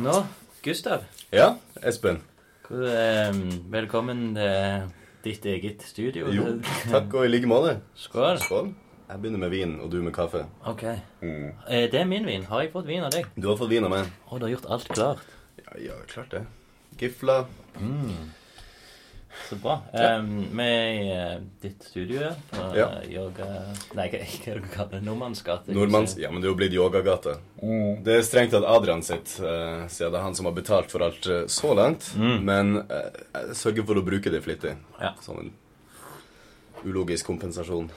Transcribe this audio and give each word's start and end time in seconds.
Nå, 0.00 0.26
Gustav. 0.62 1.04
Ja, 1.32 1.54
Espen. 1.82 2.22
hvor, 2.68 2.84
eh, 2.86 3.34
velkommen 3.70 4.34
til 4.34 4.90
ditt 5.24 5.44
eget 5.44 5.82
studio. 5.82 6.30
Jo, 6.32 6.60
takk 6.90 7.14
og 7.14 7.26
i 7.26 7.28
like 7.28 7.46
måte. 7.46 7.80
Skål. 7.94 8.38
Skål. 8.40 8.74
Jeg 9.10 9.20
begynner 9.20 9.38
med 9.42 9.50
vin, 9.50 9.80
og 9.80 9.90
du 9.90 10.00
med 10.02 10.12
kaffe. 10.14 10.46
Ok. 10.64 10.82
Mm. 11.20 11.48
Eh, 11.68 11.90
det 11.90 12.00
er 12.00 12.04
min 12.04 12.24
vin. 12.26 12.44
Har 12.44 12.62
jeg 12.62 12.72
fått 12.72 12.86
vin 12.86 13.02
av 13.02 13.10
deg? 13.10 13.26
Du 13.36 13.48
har 13.48 13.56
fått 13.56 13.68
vin 13.68 13.84
av 13.84 13.90
meg. 13.90 14.06
Og 14.30 14.40
du 14.40 14.46
har 14.46 14.54
gjort 14.54 14.70
alt 14.70 14.88
klart. 14.88 15.18
Ja, 15.58 15.80
ja, 15.88 15.98
klart 16.06 16.30
det. 16.30 16.46
Gifla. 16.96 17.44
Så 19.48 19.56
bra. 19.62 19.76
Eh, 19.94 20.22
vi 20.22 20.64
er 20.66 20.88
i 20.90 21.10
eh, 21.14 21.38
ditt 21.62 21.84
studio 21.86 22.18
her 22.24 22.34
på 22.50 22.64
Ja. 22.76 22.86
eh, 22.98 23.06
yoga... 23.14 23.46
Nei, 23.94 24.08
hva 24.10 24.18
hva 24.20 24.26
er 24.26 24.58
det 24.58 24.64
du 24.64 24.68
kaller 24.74 24.92
det? 24.96 25.02
Nordmannsgate? 25.06 25.74
Nordmanns 25.76 26.16
Ja, 26.18 26.30
men 26.30 26.42
det 26.42 26.48
er 26.48 26.52
jo 26.52 26.58
blitt 26.58 26.76
yogagate. 26.76 27.36
Det 27.60 28.16
er 28.18 28.26
strengt 28.26 28.52
tatt 28.54 28.66
Adrian 28.66 29.02
sitt, 29.06 29.36
uh, 29.42 29.86
siden 29.88 30.12
det 30.12 30.20
er 30.20 30.26
han 30.26 30.36
som 30.38 30.50
har 30.50 30.54
betalt 30.56 30.90
for 30.92 31.06
alt 31.06 31.26
uh, 31.30 31.44
så 31.46 31.74
langt. 31.78 32.12
Men 32.18 32.82
uh, 32.82 33.10
jeg 33.34 33.58
sørger 33.62 33.86
for 33.88 34.00
å 34.02 34.06
bruke 34.06 34.32
det 34.34 34.42
flittig. 34.44 34.76
Ja. 35.00 35.14
Som 35.24 35.40
en 35.44 35.52
ulogisk 36.84 37.26
kompensasjon. 37.26 37.90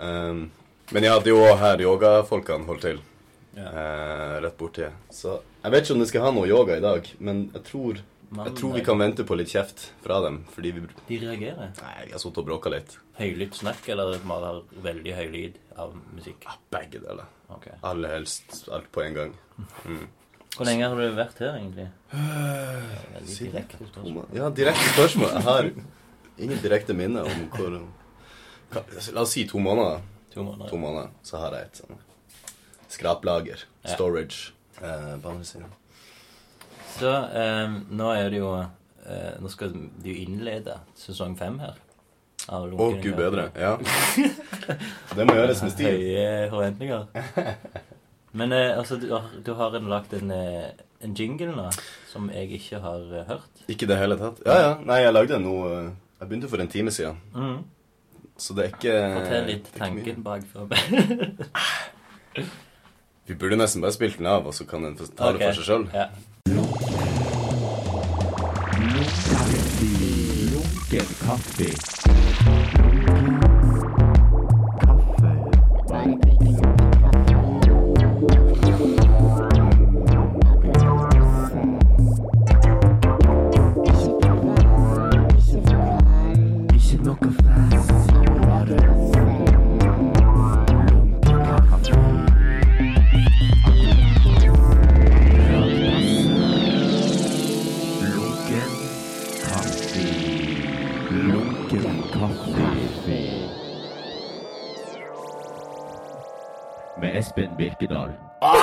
Um, 0.00 0.48
men 0.90 1.04
ja, 1.04 1.18
det 1.20 1.32
er 1.32 1.36
jo 1.36 1.56
her 1.60 1.82
yogafolkene 1.82 2.66
holder 2.68 2.90
til. 2.90 3.04
Ja. 3.56 3.70
Uh, 3.72 4.34
rett 4.44 4.58
borti. 4.60 4.88
Så 5.10 5.38
jeg 5.62 5.72
vet 5.72 5.86
ikke 5.86 5.94
om 5.96 6.02
det 6.04 6.10
skal 6.10 6.26
ha 6.26 6.30
noe 6.36 6.48
yoga 6.48 6.76
i 6.76 6.84
dag, 6.84 7.08
men 7.18 7.46
jeg 7.54 7.64
tror, 7.70 8.02
Man- 8.30 8.46
jeg 8.48 8.56
tror 8.56 8.72
vi 8.74 8.80
kan 8.84 8.98
vente 8.98 9.24
på 9.24 9.36
litt 9.38 9.48
kjeft 9.48 9.92
fra 10.02 10.20
dem. 10.20 10.44
Fordi 10.50 10.70
vi 10.74 10.80
De 11.08 11.18
reagerer. 11.18 11.70
Nei, 11.80 11.92
jeg 12.02 12.12
har 12.12 12.18
sittet 12.18 12.38
og 12.38 12.46
bråka 12.46 12.70
litt. 12.70 12.96
Høylytt 13.18 13.54
snakk, 13.54 13.88
eller 13.88 14.18
har 14.18 14.62
veldig 14.82 15.14
høy 15.14 15.26
lyd 15.32 15.58
av 15.76 15.94
musikk? 16.14 16.44
Begge 16.70 17.00
deler. 17.00 17.24
Okay. 17.50 17.72
Aller 17.84 18.08
helst 18.08 18.68
alt 18.72 18.90
på 18.92 19.04
en 19.06 19.14
gang. 19.14 19.34
Hvor 20.56 20.64
lenge 20.66 20.88
har 20.88 20.96
du 20.96 21.14
vært 21.14 21.38
her, 21.38 21.54
egentlig? 21.60 21.88
Si 23.28 23.44
direkte 23.46 23.86
spørsmål. 23.86 24.26
Ja, 24.34 24.50
direkte 24.50 24.88
spørsmål. 24.96 25.30
Jeg 25.32 25.42
har 25.42 25.70
ingen 26.38 26.58
direkte 26.62 26.94
minne 26.94 27.22
om 27.24 27.48
hvor 27.50 27.80
La 29.14 29.20
oss 29.22 29.30
si 29.36 29.46
to 29.46 29.58
måneder. 29.58 30.00
To 30.34 30.42
måneder. 30.42 30.68
To 30.68 30.76
måneder, 30.76 31.10
så 31.22 31.38
har 31.38 31.52
jeg 31.52 31.68
et 31.68 31.80
sånn 31.84 31.98
skraplager. 32.88 33.62
Ja. 33.84 33.94
Storage. 33.94 34.52
Eh, 34.82 35.12
andre 35.14 35.44
siden. 35.44 35.70
Så 36.96 37.10
eh, 37.12 37.74
nå 37.92 38.12
er 38.16 38.30
det 38.32 38.40
jo 38.40 38.52
eh, 38.56 39.34
Nå 39.42 39.50
skal 39.52 39.74
de 39.74 40.12
jo 40.12 40.16
innlede 40.24 40.78
sesong 40.98 41.36
fem 41.38 41.58
her. 41.60 41.76
Å, 42.46 42.60
gud 43.02 43.16
bedre. 43.18 43.48
Ja. 43.58 43.74
Det 45.16 45.24
må 45.26 45.34
gjøres 45.34 45.62
med 45.64 45.72
stil. 45.74 45.86
Høye 45.98 46.48
forventninger. 46.52 47.06
Men 48.38 48.52
eh, 48.54 48.72
altså, 48.76 48.98
du, 49.02 49.08
har- 49.14 49.32
du 49.42 49.52
har 49.58 49.78
lagt 49.80 50.12
en, 50.14 50.30
eh, 50.30 50.68
en 51.02 51.16
jingle 51.16 51.54
nå 51.56 51.70
som 52.10 52.30
jeg 52.32 52.60
ikke 52.60 52.80
har 52.84 53.02
hørt. 53.32 53.64
Ikke 53.66 53.88
i 53.88 53.90
det 53.90 53.98
hele 54.00 54.18
tatt. 54.20 54.42
Ja, 54.46 54.58
ja. 54.62 54.74
Nei, 54.86 55.00
jeg 55.02 55.16
lagde 55.16 55.34
den 55.34 55.48
nå 55.48 55.56
Jeg 55.66 56.28
begynte 56.28 56.48
for 56.52 56.62
en 56.62 56.70
time 56.72 56.92
siden. 56.94 57.18
Mm. 57.34 57.58
Så 58.36 58.54
det 58.56 58.66
er 58.66 58.72
ikke 58.74 58.94
Fortell 59.16 59.46
litt 59.48 59.68
tanken 59.74 60.22
bak 60.24 60.44
for 60.52 60.68
Vi 63.26 63.34
burde 63.34 63.56
nesten 63.58 63.82
bare 63.82 63.96
spilt 63.96 64.20
den 64.20 64.28
av, 64.30 64.46
og 64.46 64.54
så 64.54 64.66
kan 64.68 64.84
den 64.84 64.94
tale 65.00 65.34
okay. 65.34 65.48
for 65.48 65.58
seg 65.58 65.66
sjøl. 65.66 65.86
Ja. 70.96 71.02
Lunken 72.82 73.15
Espen 107.16 107.56
Birkedal. 107.56 108.10
Oh, 108.40 108.58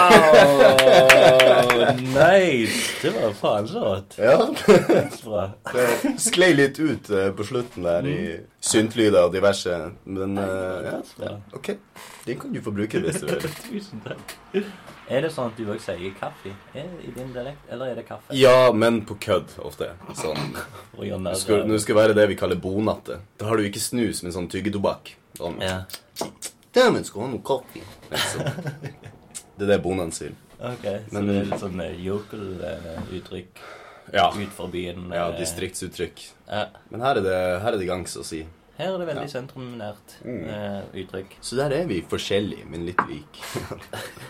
nice! 1.97 3.01
Det 3.01 3.09
var 3.09 3.33
faen 3.33 3.67
så 3.67 3.79
rått. 3.79 4.17
Ja. 4.17 4.55
Det 5.73 6.19
sklei 6.21 6.53
litt 6.53 6.79
ut 6.79 7.09
eh, 7.09 7.31
på 7.33 7.43
slutten 7.43 7.83
der 7.87 8.05
i 8.07 8.39
syntlyder 8.61 9.25
og 9.25 9.33
diverse. 9.33 9.73
Men 10.05 10.37
uh, 10.37 11.01
ja, 11.17 11.33
OK. 11.57 11.71
Den 12.27 12.39
kan 12.39 12.53
du 12.53 12.61
få 12.61 12.71
bruke 12.75 13.01
hvis 13.01 13.21
du 13.23 13.27
vil. 13.33 13.49
Tusen 13.65 14.05
takk. 14.05 14.37
Er 15.09 15.25
det 15.25 15.33
sånn 15.33 15.49
at 15.49 15.57
du 15.57 15.65
òg 15.73 15.81
sier 15.81 16.13
kaffe 16.21 16.53
er 16.77 16.87
i 17.01 17.09
din 17.15 17.33
dialekt, 17.33 17.65
eller 17.73 17.91
er 17.91 17.97
det 17.99 18.05
kaffe? 18.07 18.29
Ja, 18.37 18.69
men 18.71 19.01
på 19.09 19.17
kødd 19.25 19.57
ofte. 19.65 19.89
Sånn. 20.13 20.53
Nå 20.93 21.33
skal, 21.41 21.65
det 21.65 21.97
være 21.97 22.13
det 22.21 22.29
vi 22.29 22.37
kaller 22.39 22.61
bonatte. 22.61 23.23
Da 23.41 23.49
har 23.49 23.57
du 23.57 23.65
ikke 23.65 23.81
snus, 23.81 24.21
men 24.23 24.37
sånn 24.37 24.51
tyggetobakk. 24.53 25.15
Sånn. 25.41 25.57
Ja. 25.65 25.81
Dæven, 26.73 27.03
skal 27.05 27.21
ha 27.21 27.27
noe 27.33 27.43
kaffe. 27.45 27.83
Liksom. 28.11 28.41
Det 29.57 29.65
er 29.67 29.69
det 29.75 29.81
bonden 29.83 30.11
sier. 30.15 30.33
Ok, 30.63 30.83
så 30.83 31.13
Men- 31.13 31.27
det 31.27 31.35
er 31.41 31.45
litt 31.51 31.59
sånn 31.61 31.79
uh, 31.81 31.91
yokel-uttrykk 32.07 33.63
Ja. 34.13 34.29
ut 34.31 34.49
for 34.51 34.67
byen? 34.67 35.09
ja 35.13 35.29
eh, 35.29 35.37
distriktsuttrykk. 35.39 36.23
ja. 36.49 36.65
Men 36.91 37.01
her 37.01 37.17
er 37.17 37.21
det, 37.21 37.61
her 37.61 37.73
er 37.73 37.77
det 37.77 37.87
gangs 37.87 38.15
å 38.17 38.23
si. 38.25 38.45
Her 38.77 38.93
er 38.93 38.97
det 38.97 39.07
veldig 39.07 39.27
Ja. 39.29 39.41
sentrumnært 39.41 40.15
Mm. 40.25 40.49
uh, 40.49 40.81
uttrykk. 40.93 41.35
Så 41.41 41.55
der 41.55 41.71
er 41.71 41.85
vi 41.87 42.01
forskjellige, 42.01 42.65
men 42.69 42.85
litt 42.85 42.99
like. 43.07 43.37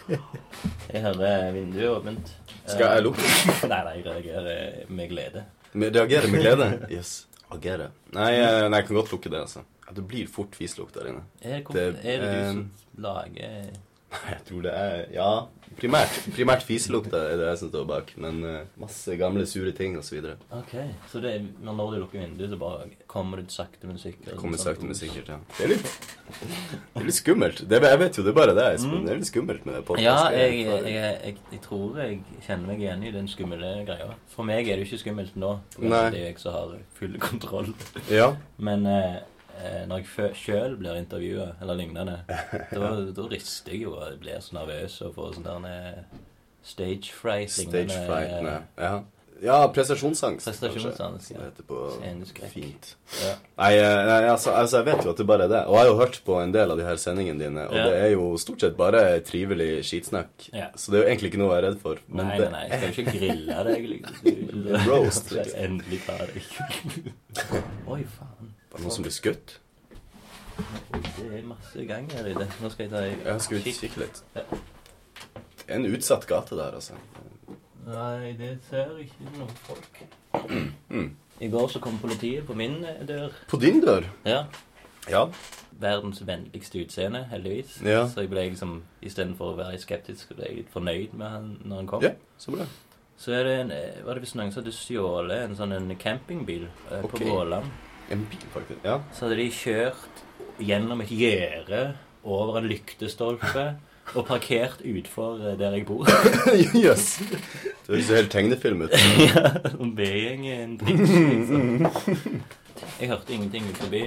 Jeg 0.94 1.02
hører 1.02 1.52
vinduet 1.54 1.90
åpent. 2.04 2.32
Skal 2.68 2.86
jeg 2.96 3.04
lukke? 3.04 3.22
Nei, 3.72 3.84
nei, 3.84 3.96
jeg 3.98 4.06
reagerer 4.06 4.90
med 4.90 5.10
glede. 5.10 5.44
Men 5.74 5.92
Reagerer 5.94 6.28
med 6.32 6.42
glede? 6.42 6.68
Yes. 6.92 7.26
Agere. 7.52 7.90
Nei, 8.14 8.32
eh, 8.36 8.70
nei, 8.70 8.78
jeg 8.80 8.88
kan 8.88 8.96
godt 8.96 9.12
lukke 9.12 9.30
det, 9.32 9.40
altså. 9.42 9.64
Ja, 9.88 9.96
det 9.96 10.06
blir 10.08 10.30
fort 10.32 10.56
fislukt 10.56 10.96
der 10.96 11.12
inne. 11.12 11.26
Er 11.42 11.60
det, 11.60 11.74
Det, 11.74 11.88
er 12.04 12.24
det 12.24 12.30
du 12.30 12.38
eh, 12.38 12.52
som 12.52 12.70
lager 13.04 13.74
Nei, 14.14 14.30
Jeg 14.30 14.46
tror 14.48 14.64
det 14.66 14.74
er 14.78 15.06
Ja, 15.14 15.30
primært. 15.80 16.18
Primært 16.36 16.66
fiselukta 16.68 17.18
er 17.32 17.40
det 17.40 17.48
jeg 17.48 17.60
som 17.64 17.72
står 17.72 17.86
bak. 17.90 18.12
Men 18.22 18.44
uh, 18.46 18.60
masse 18.78 19.16
gamle, 19.18 19.46
sure 19.50 19.74
ting 19.76 19.96
osv. 19.98 20.20
Ok, 20.54 20.76
så 21.10 21.22
det 21.24 21.32
er, 21.40 21.48
når 21.66 21.80
du 21.96 21.98
lukker 22.04 22.22
vinduet, 22.22 22.52
så 22.52 22.60
bare 22.62 22.92
kommer 23.10 23.42
det 23.42 23.50
sakte, 23.54 23.90
men 23.90 23.98
sikkert? 24.02 24.36
Kommer 24.38 24.62
sånn- 24.62 24.70
sakte, 24.70 24.90
men 24.90 25.00
sikkert, 25.00 25.34
ja. 25.34 25.40
Det 25.58 25.66
er 25.66 25.74
litt, 25.74 25.90
det 26.30 27.02
er 27.02 27.08
litt 27.10 27.18
skummelt. 27.18 27.64
Det, 27.70 27.82
jeg 27.90 28.02
vet 28.04 28.22
jo 28.22 28.28
det 28.28 28.34
er 28.36 28.38
bare 28.38 28.56
det, 28.60 28.68
Espen. 28.78 29.02
Det 29.08 29.16
er 29.16 29.22
litt 29.24 29.32
skummelt 29.32 29.66
med 29.66 29.80
det 29.80 29.84
podkastet. 29.90 30.06
Ja, 30.06 30.46
jeg, 30.46 30.94
jeg, 30.94 31.36
jeg, 31.56 31.62
tror 31.66 32.00
jeg 32.04 32.22
kjenner 32.46 32.70
meg 32.70 32.86
igjen 32.86 33.10
i 33.10 33.18
den 33.18 33.30
skumle 33.34 33.76
greia. 33.90 34.14
For 34.36 34.46
meg 34.48 34.70
er 34.70 34.78
det 34.78 34.86
jo 34.86 34.92
ikke 34.92 35.04
skummelt 35.08 35.38
nå. 35.42 35.56
Det 35.80 35.90
er 35.90 36.20
jeg 36.22 36.42
som 36.42 36.54
har 36.60 36.78
full 37.00 37.18
kontroll. 37.22 37.74
Ja. 38.14 38.36
Men 38.62 38.86
eh, 38.90 39.16
eh, 39.18 39.22
når 39.88 40.04
jeg 40.04 40.36
sjøl 40.40 40.78
blir 40.80 40.98
intervjua, 41.00 41.52
eller 41.62 41.78
lignende, 41.80 42.20
da, 42.28 42.92
da 43.16 43.26
rister 43.32 43.76
jeg 43.76 43.86
jo 43.88 43.96
og 44.00 44.20
blir 44.24 44.40
så 44.44 44.58
nervøs 44.60 45.00
og 45.06 45.14
får 45.18 45.36
sånn 45.40 45.50
der 45.50 45.68
eh, 45.70 46.22
stage 46.64 47.12
fright. 47.14 47.52
Stage 47.52 47.92
fright. 48.08 48.32
ja. 48.44 48.62
Ja. 48.80 48.94
ja, 49.44 49.58
prestasjonsangst. 49.76 50.48
Prestasjonsangst, 50.48 51.32
ja. 51.34 51.42
det 51.42 51.50
heter 51.50 51.66
på 51.68 51.80
fint. 52.54 52.94
Ja. 53.20 53.34
Nei, 53.60 53.72
eh, 53.78 53.98
nei 54.08 54.20
altså, 54.32 54.54
altså, 54.56 54.80
jeg 54.80 54.88
vet 54.88 55.04
jo 55.04 55.12
at 55.12 55.20
det 55.20 55.28
bare 55.28 55.48
er 55.50 55.52
det. 55.52 55.62
Og 55.68 55.76
jeg 55.76 55.84
har 55.84 55.90
jo 55.92 55.98
hørt 56.00 56.20
på 56.26 56.38
en 56.40 56.54
del 56.56 56.72
av 56.74 56.80
de 56.80 56.88
her 56.88 57.02
sendingene 57.02 57.44
dine, 57.44 57.68
og 57.68 57.76
Ja. 57.76 57.84
det 57.90 57.98
er 58.06 58.10
jo 58.16 58.30
stort 58.40 58.64
sett 58.64 58.78
bare 58.80 59.04
trivelig 59.28 59.70
skitsnakk. 59.90 60.48
Ja. 60.54 60.70
Så 60.80 60.92
det 60.96 61.02
er 61.02 61.04
jo 61.04 61.10
egentlig 61.12 61.34
ikke 61.34 61.44
noe 61.44 61.52
jeg 61.54 61.64
er 61.64 61.68
redd 61.70 61.80
for. 61.84 62.00
Men 62.08 62.32
Nei, 62.32 62.40
nei, 62.40 62.50
nei, 62.56 62.64
jeg 62.70 62.80
skal 62.80 62.90
jo 62.90 62.96
ikke 63.04 63.20
grille 63.20 63.64
deg. 63.70 63.88
Liksom. 63.94 64.18
Roast, 64.90 65.32
liksom. 65.38 65.60
endelig 65.68 66.02
deg. 66.08 67.14
Oi, 67.94 68.04
faen. 68.18 68.54
Var 68.74 68.80
er 68.80 68.88
noen 68.88 68.96
som 68.96 69.06
blir 69.06 69.14
skutt? 69.14 69.60
Det 71.14 71.28
er 71.30 71.44
masse 71.46 71.84
gang 71.86 72.08
her 72.10 72.26
i 72.30 72.34
det. 72.34 72.48
Nå 72.62 72.72
skal 72.74 72.88
jeg 72.88 72.92
ta 72.94 73.02
Ja, 73.06 73.36
skal 73.38 73.60
vi 73.60 73.64
kikk. 73.68 73.84
kikke 73.84 74.02
litt? 74.02 74.22
Ja. 74.34 74.46
Det 75.64 75.68
er 75.68 75.76
en 75.78 75.86
utsatt 75.94 76.26
gate 76.28 76.58
der, 76.58 76.74
altså. 76.80 76.98
Nei, 77.86 78.34
det 78.40 78.56
ser 78.70 78.96
ikke 79.04 79.30
noen 79.38 79.54
folk. 79.68 80.02
Mm. 80.90 81.12
I 81.40 81.50
går 81.54 81.68
så 81.70 81.80
kom 81.84 82.00
politiet 82.02 82.48
på 82.48 82.56
min 82.58 82.80
eh, 82.86 83.04
dør. 83.08 83.30
På 83.48 83.60
din 83.62 83.78
dør? 83.84 84.10
Ja. 84.26 84.46
Ja. 85.10 85.28
Verdens 85.80 86.24
vennligste 86.26 86.82
utseende, 86.82 87.28
heldigvis. 87.30 87.78
Ja. 87.86 88.08
Så 88.10 88.26
jeg 88.26 88.34
ble 88.34 88.48
liksom, 88.50 88.80
istedenfor 89.06 89.54
å 89.54 89.58
være 89.62 89.82
skeptisk, 89.82 90.34
ble 90.38 90.50
jeg 90.50 90.62
litt 90.64 90.74
fornøyd 90.74 91.14
med 91.14 91.30
han 91.30 91.50
når 91.62 91.84
han 91.84 91.88
kom. 91.94 92.06
Ja, 92.10 92.16
så 92.42 92.58
bra. 92.58 92.66
Så 93.22 93.38
er 93.38 93.44
det 93.46 93.58
en, 93.62 93.72
eh, 93.72 94.02
var 94.06 94.18
det 94.18 94.26
visst 94.26 94.36
noen 94.40 94.52
som 94.52 94.64
hadde 94.64 94.74
stjålet 94.74 95.46
en 95.46 95.58
sånn 95.60 95.78
en 95.78 95.96
campingbil 95.96 96.66
eh, 96.90 97.06
på 97.06 97.22
Våland. 97.22 97.70
En 98.12 98.26
bil, 98.30 98.46
faktisk. 98.54 98.84
Ja. 98.84 99.00
Så 99.16 99.26
hadde 99.28 99.40
de 99.40 99.48
kjørt 99.54 100.24
gjennom 100.64 101.02
et 101.04 101.12
gjerde, 101.14 101.84
over 102.24 102.60
en 102.60 102.68
lyktestolpe, 102.72 103.66
og 104.14 104.26
parkert 104.28 104.84
utfor 104.88 105.40
eh, 105.42 105.56
der 105.60 105.78
jeg 105.78 105.86
bor. 105.88 106.08
Jøss. 106.86 107.18
Det 107.24 107.88
høres 107.88 108.12
jo 108.12 108.20
helt 108.20 108.32
tegnefilm 108.34 108.84
ut. 108.86 108.94
ja, 109.24 109.46
sånn 109.74 109.96
er 110.04 110.44
en 110.58 110.78
dritt, 110.80 111.04
liksom. 111.08 112.44
Jeg 113.00 113.10
hørte 113.10 113.36
ingenting 113.36 113.68
ut 113.72 113.80
forbi. 113.80 114.04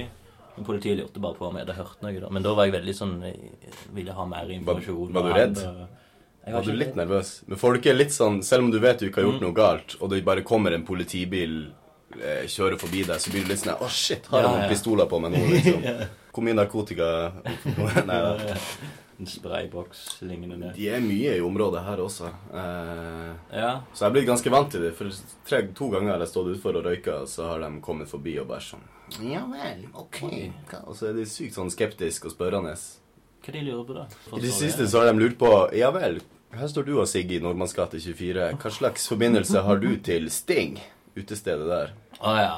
Men 0.57 0.65
Politiet 0.65 0.97
lurte 0.97 1.21
bare 1.21 1.37
på 1.37 1.45
om 1.45 1.57
jeg 1.57 1.67
hadde 1.67 1.77
hørt 1.77 2.01
noe. 2.01 2.19
da. 2.21 2.29
Men 2.33 2.45
da 2.45 2.53
var 2.57 2.65
jeg 2.65 2.73
veldig 2.79 2.93
sånn 2.97 3.17
jeg 3.27 3.73
Ville 3.93 4.13
ha 4.17 4.23
mer 4.25 4.49
informasjon. 4.55 5.11
var 5.13 5.27
du 5.27 5.33
redd? 5.35 5.59
Jeg 6.47 6.55
Var 6.55 6.65
du 6.65 6.71
litt 6.73 6.95
nervøs? 6.97 7.33
Men 7.45 7.59
folk 7.61 7.85
er 7.85 7.97
litt 7.97 8.15
sånn 8.15 8.39
Selv 8.45 8.65
om 8.65 8.71
du 8.73 8.79
vet 8.81 9.01
du 9.01 9.09
ikke 9.09 9.21
har 9.21 9.27
gjort 9.27 9.43
noe 9.43 9.53
galt, 9.57 9.97
og 10.01 10.09
det 10.09 10.23
bare 10.25 10.45
kommer 10.47 10.73
en 10.73 10.85
politibil 10.87 11.59
eh, 11.67 11.86
kjører 12.49 12.77
forbi 12.81 13.03
deg, 13.07 13.19
så 13.21 13.31
blir 13.33 13.43
du 13.45 13.51
litt 13.53 13.59
sånn 13.63 13.75
Å, 13.81 13.89
shit, 13.89 14.25
har 14.31 14.41
jeg 14.41 14.47
Ja, 14.47 14.53
noen 14.57 14.69
pistoler 14.71 15.09
på 15.11 15.19
meg 15.23 15.35
nå, 15.35 15.41
liksom? 15.53 15.83
Hvor 16.37 16.45
mye 16.45 16.53
narkotika 16.57 17.07
Nei 18.09 18.21
da. 18.21 18.53
En 19.17 19.25
sprayboks 19.25 20.01
lignende. 20.29 20.69
De 20.75 20.83
er 20.93 20.99
mye 21.01 21.31
i 21.39 21.41
området 21.41 21.81
her 21.87 22.01
også. 22.03 22.27
Eh, 22.53 23.31
Ja. 23.57 23.71
så 23.89 24.03
jeg 24.03 24.09
er 24.11 24.13
blitt 24.13 24.27
ganske 24.29 24.51
vant 24.53 24.69
til 24.69 24.83
det. 24.85 24.91
For 24.93 25.09
tre, 25.49 25.63
to 25.73 25.87
ganger 25.89 26.11
har 26.13 26.21
jeg 26.21 26.29
stått 26.35 26.51
utfor 26.53 26.77
og 26.77 26.85
røyka, 26.85 27.15
og 27.23 27.31
så 27.31 27.47
har 27.49 27.63
de 27.65 27.71
kommet 27.81 28.11
forbi 28.11 28.35
og 28.37 28.45
bare 28.51 28.61
sånn 28.61 28.85
Ja 29.31 29.41
vel, 29.49 29.87
ok. 29.97 30.19
Og 30.85 30.93
så 30.99 31.09
er 31.09 31.17
de 31.17 31.25
sykt 31.25 31.57
sånn 31.57 31.71
skeptiske 31.73 32.29
og 32.29 32.35
spørrende. 32.35 32.75
Hva 33.47 33.53
de 33.55 33.61
lurer 33.65 33.85
på 33.89 33.95
da? 33.97 34.05
I 34.37 34.43
det 34.45 34.53
siste 34.53 34.85
så 34.91 35.01
har 35.01 35.09
de 35.09 35.17
lurt 35.23 35.37
på 35.41 35.49
Ja 35.73 35.89
vel, 35.95 36.21
her 36.53 36.69
står 36.69 36.85
du 36.87 36.93
og 36.99 37.07
Siggy 37.09 37.39
i 37.39 37.41
Nordmanns 37.43 37.73
24. 37.73 38.51
Hva 38.61 38.69
slags 38.71 39.09
forbindelse 39.09 39.65
har 39.65 39.81
du 39.81 39.95
til 39.97 40.29
Sting? 40.29 40.77
Utestedet 41.17 41.65
der. 41.65 41.95
Å 42.19 42.33
ja. 42.37 42.55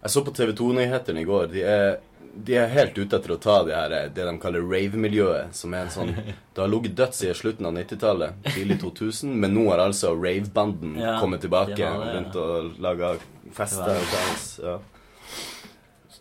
Jeg 0.00 0.12
så 0.14 0.22
på 0.24 0.32
TV 0.36 0.52
2-nyhetene 0.56 1.20
i 1.20 1.26
går. 1.28 1.48
De 1.52 1.64
er, 1.66 1.98
de 2.34 2.54
er 2.56 2.70
helt 2.72 2.96
ute 2.96 3.18
etter 3.18 3.34
å 3.34 3.38
ta 3.42 3.56
det 3.66 3.74
her, 3.76 3.94
det 4.14 4.24
de 4.28 4.34
kaller 4.40 4.64
rave-miljøet. 4.64 5.50
Som 5.56 5.74
er 5.76 5.86
en 5.88 5.92
sånn 5.92 6.12
Det 6.54 6.62
har 6.62 6.70
ligget 6.70 6.94
dødt 6.98 7.18
siden 7.18 7.36
slutten 7.36 7.68
av 7.68 7.74
90-tallet, 7.76 8.38
tidlig 8.54 8.78
2000. 8.84 9.34
Men 9.42 9.54
nå 9.58 9.66
har 9.72 9.82
altså 9.84 10.14
rave-banden 10.16 10.96
Ja, 11.00 11.18
kommet 11.20 11.44
tilbake 11.44 11.76
det 11.76 11.90
det, 12.30 12.38
og 12.40 12.80
laga 12.80 13.16
fester 13.56 13.90
Det 13.90 13.98
var 13.98 14.06
og 14.06 14.16
dans. 14.16 14.48
Ja. 14.64 14.78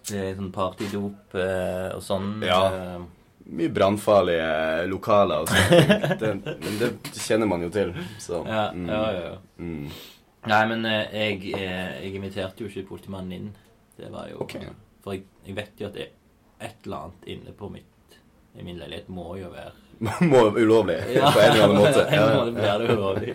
Det 0.09 0.19
er 0.25 0.35
sånn 0.39 0.51
partydop 0.53 1.35
eh, 1.37 1.89
og 1.93 2.01
sånn. 2.03 2.29
Ja. 2.41 2.61
eh, 2.73 2.99
Mye 3.49 3.71
brannfarlige 3.73 4.85
lokaler 4.91 5.45
og. 5.45 5.49
Det, 6.21 6.35
men 6.45 6.75
det 6.81 6.89
kjenner 7.17 7.49
man 7.49 7.63
jo 7.65 7.69
til. 7.73 7.93
Så 8.21 8.43
ja, 8.45 8.67
mm, 8.75 8.87
ja, 8.89 8.99
ja, 9.15 9.21
ja. 9.31 9.37
Mm. 9.61 9.87
Nei, 10.47 10.61
men 10.71 10.85
eh, 10.87 11.11
jeg, 11.11 11.53
eh, 11.57 11.99
jeg 12.05 12.15
inviterte 12.15 12.63
jo 12.63 12.69
ikke 12.71 12.87
politimannen 12.93 13.35
inn. 13.35 13.49
Det 13.99 14.11
var 14.13 14.29
jo 14.31 14.39
okay. 14.45 14.69
For 15.03 15.17
jeg, 15.17 15.25
jeg 15.45 15.55
vet 15.57 15.81
jo 15.81 15.89
at 15.89 15.97
er 15.99 16.13
et 16.59 16.85
eller 16.85 17.07
annet 17.07 17.31
inne 17.35 17.55
på 17.55 17.69
mitt 17.71 18.19
i 18.57 18.63
min 18.65 18.79
leilighet 18.79 19.09
må 19.13 19.35
jo 19.39 19.51
være 19.53 19.71
Må 20.31 20.45
ulovlig 20.55 20.97
på 21.05 21.41
en 21.41 21.51
eller 21.51 21.65
annen 21.65 21.81
måte. 21.81 22.05
Ja, 22.15 22.29
ja, 22.33 22.45
blir 22.45 22.79
det 22.85 22.95
ulovlig. 22.95 23.33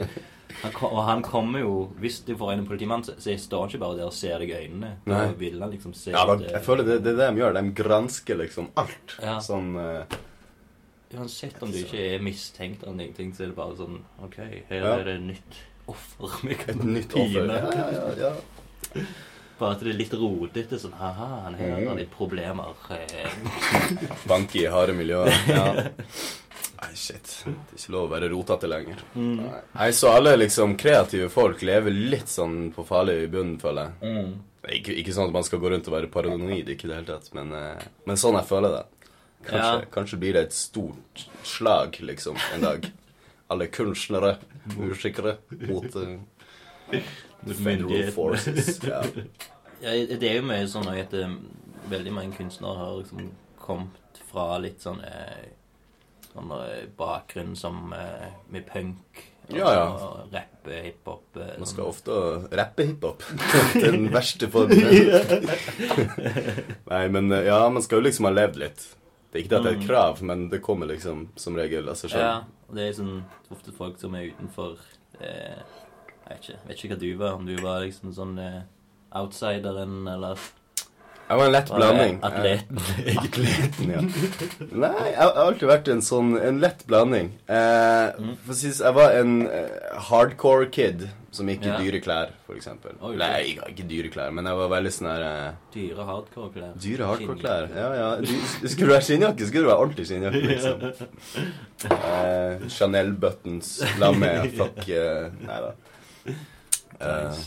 Han 0.63 0.77
og 0.87 1.01
han 1.05 1.23
kommer 1.25 1.61
jo 1.65 1.73
Hvis 2.01 2.21
du 2.25 2.37
får 2.39 2.53
en 2.55 2.67
politimann, 2.67 3.03
så, 3.05 3.17
så 3.21 3.35
står 3.41 3.65
han 3.65 3.73
ikke 3.73 3.83
bare 3.83 3.99
der 3.99 4.09
og 4.09 4.15
ser 4.17 4.39
deg 4.41 4.53
i 4.53 4.61
øynene. 4.65 4.95
Da 5.05 5.17
Nei. 5.17 5.35
vil 5.41 5.59
han 5.61 5.73
liksom 5.75 5.97
se 5.99 6.15
Ja, 6.15 6.25
da, 6.31 6.39
eh, 6.39 6.55
jeg 6.57 6.65
føler 6.65 6.89
det, 6.89 7.01
det 7.05 7.15
er 7.15 7.21
det 7.21 7.29
de 7.35 7.43
gjør. 7.43 7.59
De 7.59 7.75
gransker 7.83 8.41
liksom 8.41 8.71
alt. 8.81 9.17
Ja. 9.21 9.37
Sånn 9.45 9.75
uh, 9.77 10.19
Uansett 11.15 11.61
om 11.63 11.71
du 11.71 11.79
ikke 11.79 12.01
er 12.17 12.25
mistenkt 12.25 12.83
eller 12.87 13.13
ting, 13.15 13.31
så 13.37 13.45
er 13.45 13.53
det 13.53 13.59
bare 13.59 13.77
sånn 13.79 14.01
OK, 14.25 14.41
her 14.71 14.81
Ja. 14.81 14.97
er 14.97 15.05
det 15.13 15.19
nytt 15.29 15.61
offer 15.87 16.47
vi 16.49 16.55
Et 16.55 16.85
nytt 16.85 17.15
offer. 17.15 17.47
Ja, 17.47 17.91
ja, 17.93 18.09
ja. 18.19 19.03
Bare 19.59 19.73
at 19.77 19.81
det 19.85 19.93
er 19.93 19.99
litt 19.99 20.15
rotete. 20.19 20.79
Sånn 20.83 20.95
ha-ha, 20.99 21.29
han 21.45 21.55
her 21.55 21.75
Mm. 21.79 21.89
har 21.89 21.97
litt 22.01 22.11
problemer. 22.11 22.75
Bank 24.31 24.55
i 24.57 24.65
harde 24.67 24.95
miljøer. 24.97 25.31
Ja. 25.49 25.69
Nei, 26.85 26.91
shit. 26.99 27.31
Det 27.47 27.53
er 27.55 27.79
ikke 27.79 27.93
lov 27.95 28.09
å 28.09 28.13
være 28.13 28.29
rotete 28.33 28.69
lenger. 28.69 28.99
Mm. 29.17 29.39
Nei, 29.75 29.87
så 29.97 30.11
alle 30.13 30.35
liksom 30.37 30.75
kreative 30.77 31.31
folk 31.33 31.63
lever 31.65 31.95
litt 31.95 32.29
sånn 32.29 32.73
på 32.75 32.85
farlig 32.85 33.15
i 33.23 33.31
bunnen, 33.33 33.55
føler 33.63 33.87
jeg. 34.03 34.11
Mm. 34.11 34.35
Ikke, 34.81 34.97
ikke 35.01 35.15
sånn 35.17 35.31
at 35.31 35.37
man 35.37 35.47
skal 35.47 35.61
gå 35.63 35.71
rundt 35.73 35.89
og 35.89 35.95
være 35.97 36.11
paranoid, 36.13 36.69
ikke 36.75 36.85
i 36.89 36.91
det 36.91 36.99
hele 36.99 37.09
tatt, 37.09 37.31
men, 37.37 37.53
eh, 37.57 37.87
men 38.09 38.17
sånn 38.21 38.37
jeg 38.37 38.49
føler 38.51 38.75
det. 38.79 38.83
Kanskje, 39.47 39.73
Ja. 39.81 39.89
kanskje 39.97 40.19
blir 40.21 40.33
det 40.37 40.43
et 40.49 40.57
stort 40.57 41.25
slag, 41.45 41.97
liksom, 42.01 42.37
en 42.55 42.61
dag. 42.69 42.91
Alle 43.53 43.67
kunstnere, 43.69 44.37
musikere, 44.77 45.37
mot 45.69 45.97
uh, 46.01 46.15
federal 47.45 48.13
forces. 48.15 48.79
Ja. 48.89 49.03
Ja, 49.85 49.91
det 50.17 50.23
er 50.31 50.39
jo 50.39 50.47
mye 50.49 50.65
sånn 50.71 50.87
at 50.95 51.13
uh, 51.19 51.35
veldig 51.93 52.13
mange 52.17 52.37
kunstnere 52.39 52.79
har 52.79 52.95
liksom 53.03 53.27
kommet 53.61 54.23
fra 54.31 54.55
litt 54.63 54.81
sånn 54.81 55.03
uh, 55.05 55.45
sånn 56.31 56.55
bakgrunn 56.97 57.53
som 57.59 57.93
uh, 57.93 58.31
med 58.55 58.65
punk 58.71 59.21
og, 59.51 59.59
Ja, 59.59 59.75
ja. 59.77 59.85
og 59.93 60.33
rapp, 60.33 60.71
hiphop 60.73 61.21
Uh, 61.37 61.43
Man 61.59 61.67
sånn. 61.67 61.71
skal 61.75 61.89
ofte 61.91 62.17
rappe 62.57 62.85
hiphop. 62.87 63.25
Den 63.85 64.07
verste 64.15 64.47
formen. 64.49 64.79
Nei, 66.93 67.05
men 67.11 67.29
ja, 67.45 67.59
man 67.75 67.83
skal 67.85 67.99
jo 68.01 68.05
liksom 68.07 68.29
ha 68.29 68.33
levd 68.33 68.61
litt. 68.63 68.85
Det 69.35 69.41
er 69.41 69.43
ikke 69.43 69.51
det 69.51 69.59
at 69.59 69.65
det 69.67 69.73
er 69.73 69.81
et 69.81 69.87
krav, 69.89 70.21
men 70.23 70.45
det 70.49 70.61
kommer 70.63 70.87
liksom 70.87 71.25
som 71.37 71.57
regel 71.59 71.89
av 71.91 71.97
seg 71.99 72.13
Mm. 72.13 72.19
Ja, 72.21 72.35
sjøl. 72.39 72.69
og 72.71 72.77
det 72.79 72.85
er 72.89 72.93
sånn 73.03 73.25
ofte 73.51 73.73
folk 73.75 73.99
som 73.99 74.15
er 74.15 74.29
utenfor 74.31 74.77
eh, 75.21 75.59
Jeg 76.25 76.29
vet 76.31 76.45
ikke, 76.45 76.59
vet 76.69 76.77
ikke 76.85 76.95
hva 76.95 77.01
du 77.01 77.17
var, 77.19 77.33
om 77.35 77.47
du 77.47 77.57
var 77.61 77.81
liksom 77.83 78.13
sånn 78.15 78.39
eh, 78.39 78.61
outsideren 79.19 80.07
eller 80.09 80.39
Jeg 81.29 81.39
var 81.41 81.47
en 81.47 81.53
lett 81.53 81.71
blanding. 81.73 82.19
atleten. 82.23 82.79
Eh, 83.03 83.17
Atleten, 83.25 83.91
ja. 83.91 84.01
Nei, 84.71 85.11
jeg 85.11 85.19
har 85.19 85.39
alltid 85.47 85.69
vært 85.71 85.89
en 85.89 86.03
sånn 86.05 86.35
En 86.41 86.61
lett 86.61 86.87
blanding. 86.87 87.33
Eh, 87.49 88.13
Mm. 88.21 88.37
for 88.45 88.53
å 88.53 88.55
si, 88.55 88.71
jeg 88.71 88.95
var 88.95 89.11
en 89.19 89.47
eh, 89.49 89.99
hardcore 90.11 90.71
kid 90.71 91.09
som 91.35 91.49
gikk 91.51 91.65
i 91.67 91.69
Ja. 91.73 91.77
dyre 91.83 91.99
klær, 92.05 92.31
for 92.47 92.55
eksempel. 92.59 92.95
Nei, 93.19 93.57
ikke, 93.57 93.87
dyre 93.91 94.11
klær, 94.15 94.31
men 94.35 94.47
jeg 94.47 94.57
var 94.61 94.69
veldig 94.73 94.93
sånn 94.95 95.09
her 95.11 95.25
eh, 95.27 95.53
Dyre 95.75 96.07
hardcore-klær. 96.09 96.73
Dyre 96.85 97.09
hardcore-klær. 97.11 97.69
Ja, 97.75 97.89
ja. 97.99 98.09
Du, 98.23 98.33
skulle 98.71 98.89
du 98.89 98.95
være 98.95 99.07
skinnjakke, 99.09 99.49
skulle 99.51 99.67
du 99.67 99.71
være 99.73 99.83
ordentlig 99.85 100.07
skinnjakke, 100.09 100.43
liksom. 100.53 100.87
Eh, 101.91 102.67
Chanel-buttons, 102.79 103.75
la 104.01 104.13
meg 104.17 104.55
fuck 104.57 104.81
eh, 104.89 105.29
Nei 105.45 105.61
da. 105.67 105.75
Eh, 107.05 107.45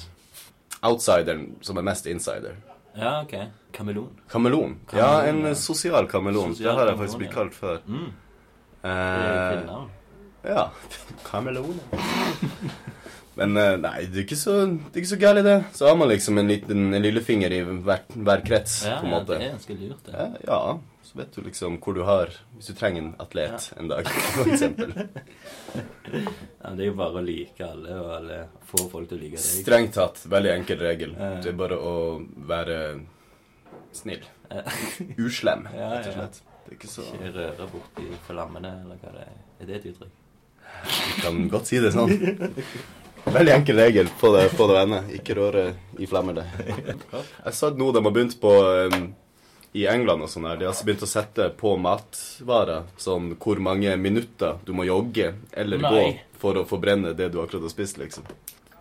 outsideren 0.88 1.48
som 1.66 1.80
er 1.81 1.88
mest 1.88 2.06
insider. 2.12 2.56
Ja, 2.98 3.22
ok. 3.24 3.33
Kameleon. 3.78 4.10
Kameleon. 4.31 4.78
Ja, 4.98 5.22
en 5.30 5.45
eh, 5.45 5.54
sosial 5.57 6.07
kameleon. 6.10 6.56
Det 6.57 6.66
har 6.69 6.88
jeg 6.92 6.98
faktisk 6.98 7.22
blitt 7.22 7.33
kalt 7.36 7.54
før. 7.57 7.80
Mm. 7.88 8.10
Det 8.81 8.92
er 8.92 9.63
Eh, 9.68 10.51
ja. 10.54 10.68
Kameleon. 11.31 11.80
Men 13.38 13.57
eh, 13.62 13.75
nei, 13.78 13.95
det 14.10 14.22
er 14.22 14.25
ikke 14.25 14.39
så, 14.39 14.54
det 14.94 15.04
er 15.04 15.19
gærent, 15.22 15.45
det. 15.45 15.57
Så 15.78 15.85
har 15.88 15.97
man 16.00 16.09
liksom 16.09 16.40
en 16.42 16.50
liten 16.50 16.88
en 16.94 17.04
lillefinger 17.04 17.54
i 17.54 17.59
hver, 17.85 18.06
hver 18.16 18.44
krets, 18.45 18.80
Ja, 18.88 18.97
på 19.02 19.09
en 19.09 19.14
ja, 19.14 19.19
det 19.28 19.38
er 19.38 19.52
ganske 19.52 19.78
lurt, 19.78 20.07
det. 20.07 20.14
Ja, 20.18 20.30
ja, 20.47 20.61
så 21.06 21.19
vet 21.19 21.35
du 21.35 21.42
liksom 21.45 21.78
hvor 21.83 21.95
du 21.95 22.02
har 22.07 22.33
Hvis 22.56 22.71
du 22.71 22.73
trenger 22.80 23.04
en 23.04 23.14
atlet 23.21 23.69
en 23.78 23.92
dag, 23.94 24.09
for 24.09 24.50
eksempel. 24.54 24.95
Ja, 26.07 26.71
det 26.73 26.85
er 26.85 26.88
jo 26.88 26.95
bare 26.97 27.19
å 27.19 27.23
like 27.23 27.64
alle, 27.64 27.95
og 28.02 28.11
alle 28.16 28.38
få 28.68 28.85
folk 28.90 29.09
til 29.09 29.19
å 29.19 29.21
like 29.21 29.38
deg. 29.38 29.45
Strengt 29.61 29.94
tatt, 29.95 30.21
veldig 30.31 30.52
enkel 30.54 30.80
regel. 30.81 31.14
Ja. 31.19 31.33
Det 31.44 31.52
er 31.52 31.57
bare 31.59 31.78
å 31.78 31.95
være 32.50 32.78
snill. 33.95 34.23
Ja. 34.50 34.64
Uslem, 35.28 35.68
rett 35.71 36.09
og 36.09 36.16
slett. 36.16 36.40
Det 36.66 36.73
er 36.73 36.80
ikke 36.80 36.90
så 36.92 37.06
Ikke 37.11 37.33
røre 37.38 37.68
borti 37.71 38.07
flammene, 38.28 38.71
eller 38.85 39.04
hva 39.04 39.14
det 39.14 39.28
er. 39.28 39.35
Er 39.61 39.69
det 39.69 39.78
et 39.81 39.92
uttrykk? 39.92 40.23
Du 40.88 41.21
kan 41.23 41.44
godt 41.52 41.69
si 41.69 41.80
det 41.83 41.94
sånn. 41.95 42.11
Veldig 43.34 43.54
enkel 43.54 43.76
regel 43.80 44.07
på 44.19 44.30
det, 44.36 44.50
på 44.57 44.68
det 44.69 44.76
venne. 44.78 45.00
Ikke 45.18 45.36
røre 45.38 45.64
i 46.00 46.07
flammene. 46.10 46.44
Jeg 47.46 47.54
sa 47.57 47.69
nå 47.76 47.92
de 47.96 48.04
har 48.06 48.14
begynt 48.16 48.38
på 48.42 48.52
um, 48.88 49.07
i 49.78 49.86
England 49.92 50.24
og 50.26 50.30
sånn 50.31 50.48
her, 50.50 50.57
De 50.57 50.66
har 50.66 50.72
altså 50.74 50.88
begynt 50.88 51.04
å 51.06 51.10
sette 51.12 51.50
på 51.60 51.76
matvarer 51.81 52.88
sånn 52.98 53.34
hvor 53.38 53.60
mange 53.62 53.94
minutter 54.00 54.57
du 54.66 54.72
må 54.74 54.88
jogge 54.88 55.34
eller 55.54 55.81
Nei. 55.84 55.92
gå 55.92 56.06
for 56.42 56.57
å 56.62 56.66
forbrenne 56.69 57.12
det 57.18 57.30
du 57.34 57.42
akkurat 57.44 57.66
har 57.68 57.74
spist, 57.74 57.98
liksom. 58.02 58.26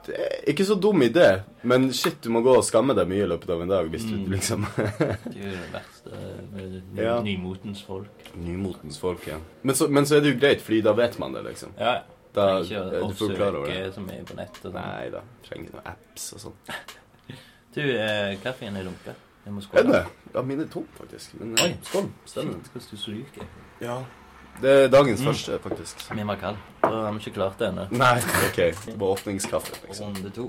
Det 0.07 0.15
er 0.23 0.35
ikke 0.53 0.63
så 0.69 0.77
dum 0.79 1.01
idé, 1.03 1.41
men 1.67 1.89
shit, 1.97 2.21
du 2.23 2.29
må 2.31 2.39
gå 2.47 2.53
og 2.61 2.63
skamme 2.65 2.95
deg 2.95 3.09
mye 3.11 3.25
i 3.25 3.29
løpet 3.33 3.51
av 3.51 3.65
en 3.65 3.73
dag 3.73 3.89
hvis 3.91 4.05
du 4.07 4.13
Mm. 4.15 4.27
liksom 4.37 4.67
Det 4.77 4.85
er 4.87 5.49
jo 5.49 5.55
det 5.57 5.71
verste 5.73 6.21
med 6.53 6.77
ny, 6.95 7.03
Ja. 7.03 7.17
nymotens 7.27 7.81
folk. 7.83 8.29
Nymotens 8.39 9.01
folk, 9.03 9.27
ja. 9.27 9.41
Men 9.67 9.75
så, 9.75 9.89
men 9.91 10.07
så 10.07 10.17
er 10.17 10.23
det 10.23 10.35
jo 10.37 10.39
greit, 10.39 10.63
fordi 10.63 10.81
da 10.87 10.93
vet 10.95 11.19
man 11.19 11.35
det, 11.35 11.43
liksom. 11.49 11.75
Ja, 11.81 11.97
Da, 12.37 12.47
eh, 12.61 13.09
du 13.09 13.15
får 13.17 13.31
jo 13.31 13.37
klar 13.37 13.55
over 13.57 13.67
det. 13.73 13.77
oppsøke 13.87 13.95
så 13.97 14.05
mye 14.07 14.25
på 14.29 14.37
nett 14.37 14.59
og 14.61 14.73
sånn. 14.73 14.75
Nei 14.83 15.09
da. 15.15 15.23
Trenger 15.49 15.73
noen 15.73 15.87
apps 15.95 16.33
og 16.37 16.41
sånn. 16.47 16.57
Du, 17.77 17.81
eh, 17.83 18.37
kaffen 18.41 18.77
er 18.77 18.85
lunka. 18.87 19.13
Jeg 19.45 19.53
må 19.53 19.59
Er 19.61 19.65
skåle. 19.67 19.93
det? 19.93 20.07
Ja, 20.35 20.43
mine 20.43 20.63
er 20.65 20.69
tom, 20.73 20.87
faktisk. 20.97 21.35
Men 21.41 21.51
eh, 21.59 21.65
Oi. 21.67 21.75
skål. 21.85 22.07
Stemmer. 22.25 22.55
Shit, 22.55 22.71
hvordan 22.73 22.89
du 22.91 22.97
stryker. 22.97 23.51
Ja. 23.83 23.99
Det 24.63 24.71
er 24.85 24.89
dagens 24.89 25.21
Mm. 25.21 25.27
første, 25.29 25.59
faktisk. 25.61 26.15
Min 26.17 26.27
var 26.27 26.37
kald. 26.41 26.57
Da 26.83 26.89
har 26.89 27.13
vi 27.13 27.19
ikke 27.21 27.35
klart 27.35 27.59
det 27.59 27.69
ennå. 27.69 27.85
Nei, 27.93 28.17
ok. 28.49 28.57
Det 28.87 28.97
var 28.99 29.07
åpningskaffe, 29.19 29.77
liksom. 29.87 30.15
Runde 30.17 30.31
to. 30.33 30.47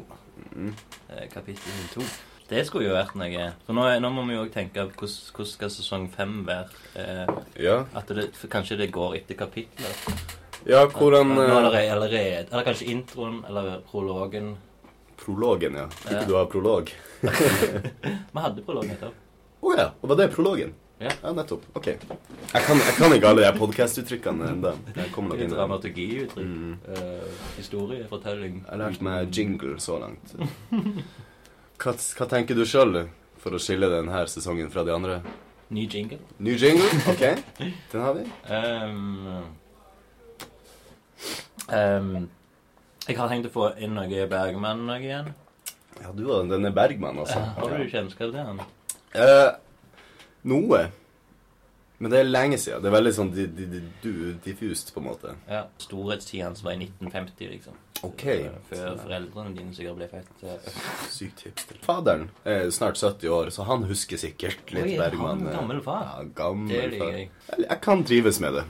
Mm. 0.55 0.73
Eh, 1.09 1.27
Kapittel 1.33 1.89
to. 1.93 2.01
Det 2.49 2.63
skulle 2.65 2.87
jo 2.87 2.93
vært 2.95 3.15
noe 3.19 3.53
For 3.65 3.73
nå, 3.75 3.83
er- 3.91 3.99
nå 3.99 4.09
må 4.15 4.23
vi 4.25 4.33
jo 4.37 4.45
òg 4.45 4.53
tenke 4.53 4.79
hvordan, 4.79 5.11
hvordan 5.35 5.45
skal 5.51 5.69
sesong 5.69 6.07
fem 6.15 6.45
være. 6.47 6.69
Eh, 6.95 7.27
Ja. 7.63 7.83
at 7.93 8.07
det, 8.07 8.31
kanskje 8.49 8.77
det 8.77 8.91
går 8.93 9.15
etter 9.19 9.35
kapitler. 9.35 9.91
Ja, 10.67 10.81
hvordan 10.91 11.29
Nå 11.31 11.43
er 11.45 11.51
eh, 11.53 11.69
det 11.71 11.83
allerede 11.93 12.47
Eller 12.51 12.65
kanskje 12.67 12.89
introen 12.91 13.37
eller 13.47 13.77
prologen. 13.87 14.55
Prologen, 15.17 15.77
ja. 15.79 15.85
Ikke 16.03 16.17
Ja. 16.19 16.25
du 16.27 16.33
har 16.35 16.45
prolog? 16.51 16.91
Vi 18.33 18.41
hadde 18.43 18.65
prolog 18.65 18.85
nettopp. 18.87 19.15
Å 19.63 19.77
ja. 19.77 19.87
Og 20.01 20.11
var 20.11 20.19
det 20.19 20.27
prologen? 20.35 20.73
Ja. 20.99 21.11
ja, 21.23 21.31
nettopp. 21.33 21.63
Ok. 21.77 21.87
Jeg 21.87 22.63
kan, 22.65 22.79
jeg 22.81 22.95
kan 22.97 23.13
ikke 23.13 23.29
alle 23.29 23.45
de 23.45 23.51
podkast-uttrykkene 23.59 24.47
ennå. 24.55 24.71
Dramaturgiuttrykk. 25.53 26.47
Mm. 26.47 26.71
Uh, 26.87 27.43
historiefortelling. 27.57 28.63
Jeg 28.63 28.71
har 28.71 28.81
lært 28.81 29.03
meg 29.05 29.29
jingle 29.33 29.77
så 29.83 29.99
langt. 30.01 30.33
Hva, 31.77 31.93
hva 31.93 32.27
tenker 32.31 32.57
du 32.57 32.63
sjøl 32.65 33.03
for 33.37 33.53
å 33.53 33.61
skille 33.61 33.89
denne 33.93 34.23
sesongen 34.31 34.71
fra 34.73 34.83
de 34.87 34.95
andre? 34.95 35.19
Ny 35.69 35.85
jingle. 35.91 36.19
Ny 36.41 36.57
jingle? 36.57 36.89
Ok, 37.13 37.23
den 37.91 38.01
har 38.01 38.17
vi. 38.17 38.25
Ehm, 38.49 39.53
ehm, 41.73 42.27
jeg 43.07 43.17
har 43.17 43.31
tenkt 43.31 43.49
å 43.49 43.53
få 43.53 43.67
inn 43.81 43.95
noe 43.95 44.25
Bergman 44.31 44.85
noe 44.87 44.99
igjen. 45.03 45.29
Ja, 45.97 46.11
du 46.13 46.25
og 46.29 46.49
denne 46.51 46.71
Bergman, 46.75 47.19
altså. 47.23 47.39
Har 47.57 47.73
du 47.73 47.89
kjennskap 47.89 48.33
til 48.33 48.43
han? 48.43 48.59
Uh, 49.15 49.55
noe. 50.47 50.81
Men 51.97 52.11
det 52.13 52.19
er 52.19 52.27
lenge 52.29 52.57
siden. 52.61 52.81
Det 52.83 52.89
er 52.91 52.93
veldig 52.93 53.11
sånn 53.17 53.29
di, 53.33 53.47
di, 53.57 53.65
di, 53.71 53.79
du, 54.03 54.11
diffust, 54.45 54.91
på 54.93 55.01
en 55.01 55.07
måte. 55.07 55.31
Ja. 55.49 55.63
Storhetstida 55.81 56.45
hans 56.45 56.61
var 56.65 56.75
i 56.75 56.83
1950, 56.85 57.47
liksom. 57.55 57.79
Ok. 58.05 58.25
Eh, 58.29 58.57
Før 58.69 58.99
foreldrene 59.01 59.55
dine 59.57 59.73
sikkert 59.73 59.97
ble 59.97 60.07
født. 60.11 60.43
eh, 60.45 60.75
Sykt 61.09 61.41
hipster. 61.47 61.79
Faderen 61.81 62.27
er 62.45 62.69
snart 62.75 62.99
70 63.01 63.31
år, 63.33 63.49
så 63.55 63.65
han 63.65 63.87
husker 63.89 64.21
sikkert 64.21 64.69
litt 64.75 64.91
Oi, 64.91 64.97
Bergman. 65.01 65.41
en 65.41 65.49
eh, 65.49 65.55
gammel 65.57 65.81
far? 65.81 66.03
Ja, 66.05 66.23
Det 66.27 66.35
gammel 66.37 66.75
liker 66.93 67.01
far. 67.01 67.15
jeg. 67.17 67.31
Jeg, 67.49 67.65
jeg 67.65 67.81
kan 67.87 68.03
trives 68.11 68.39
med 68.45 68.59
det. 68.59 68.65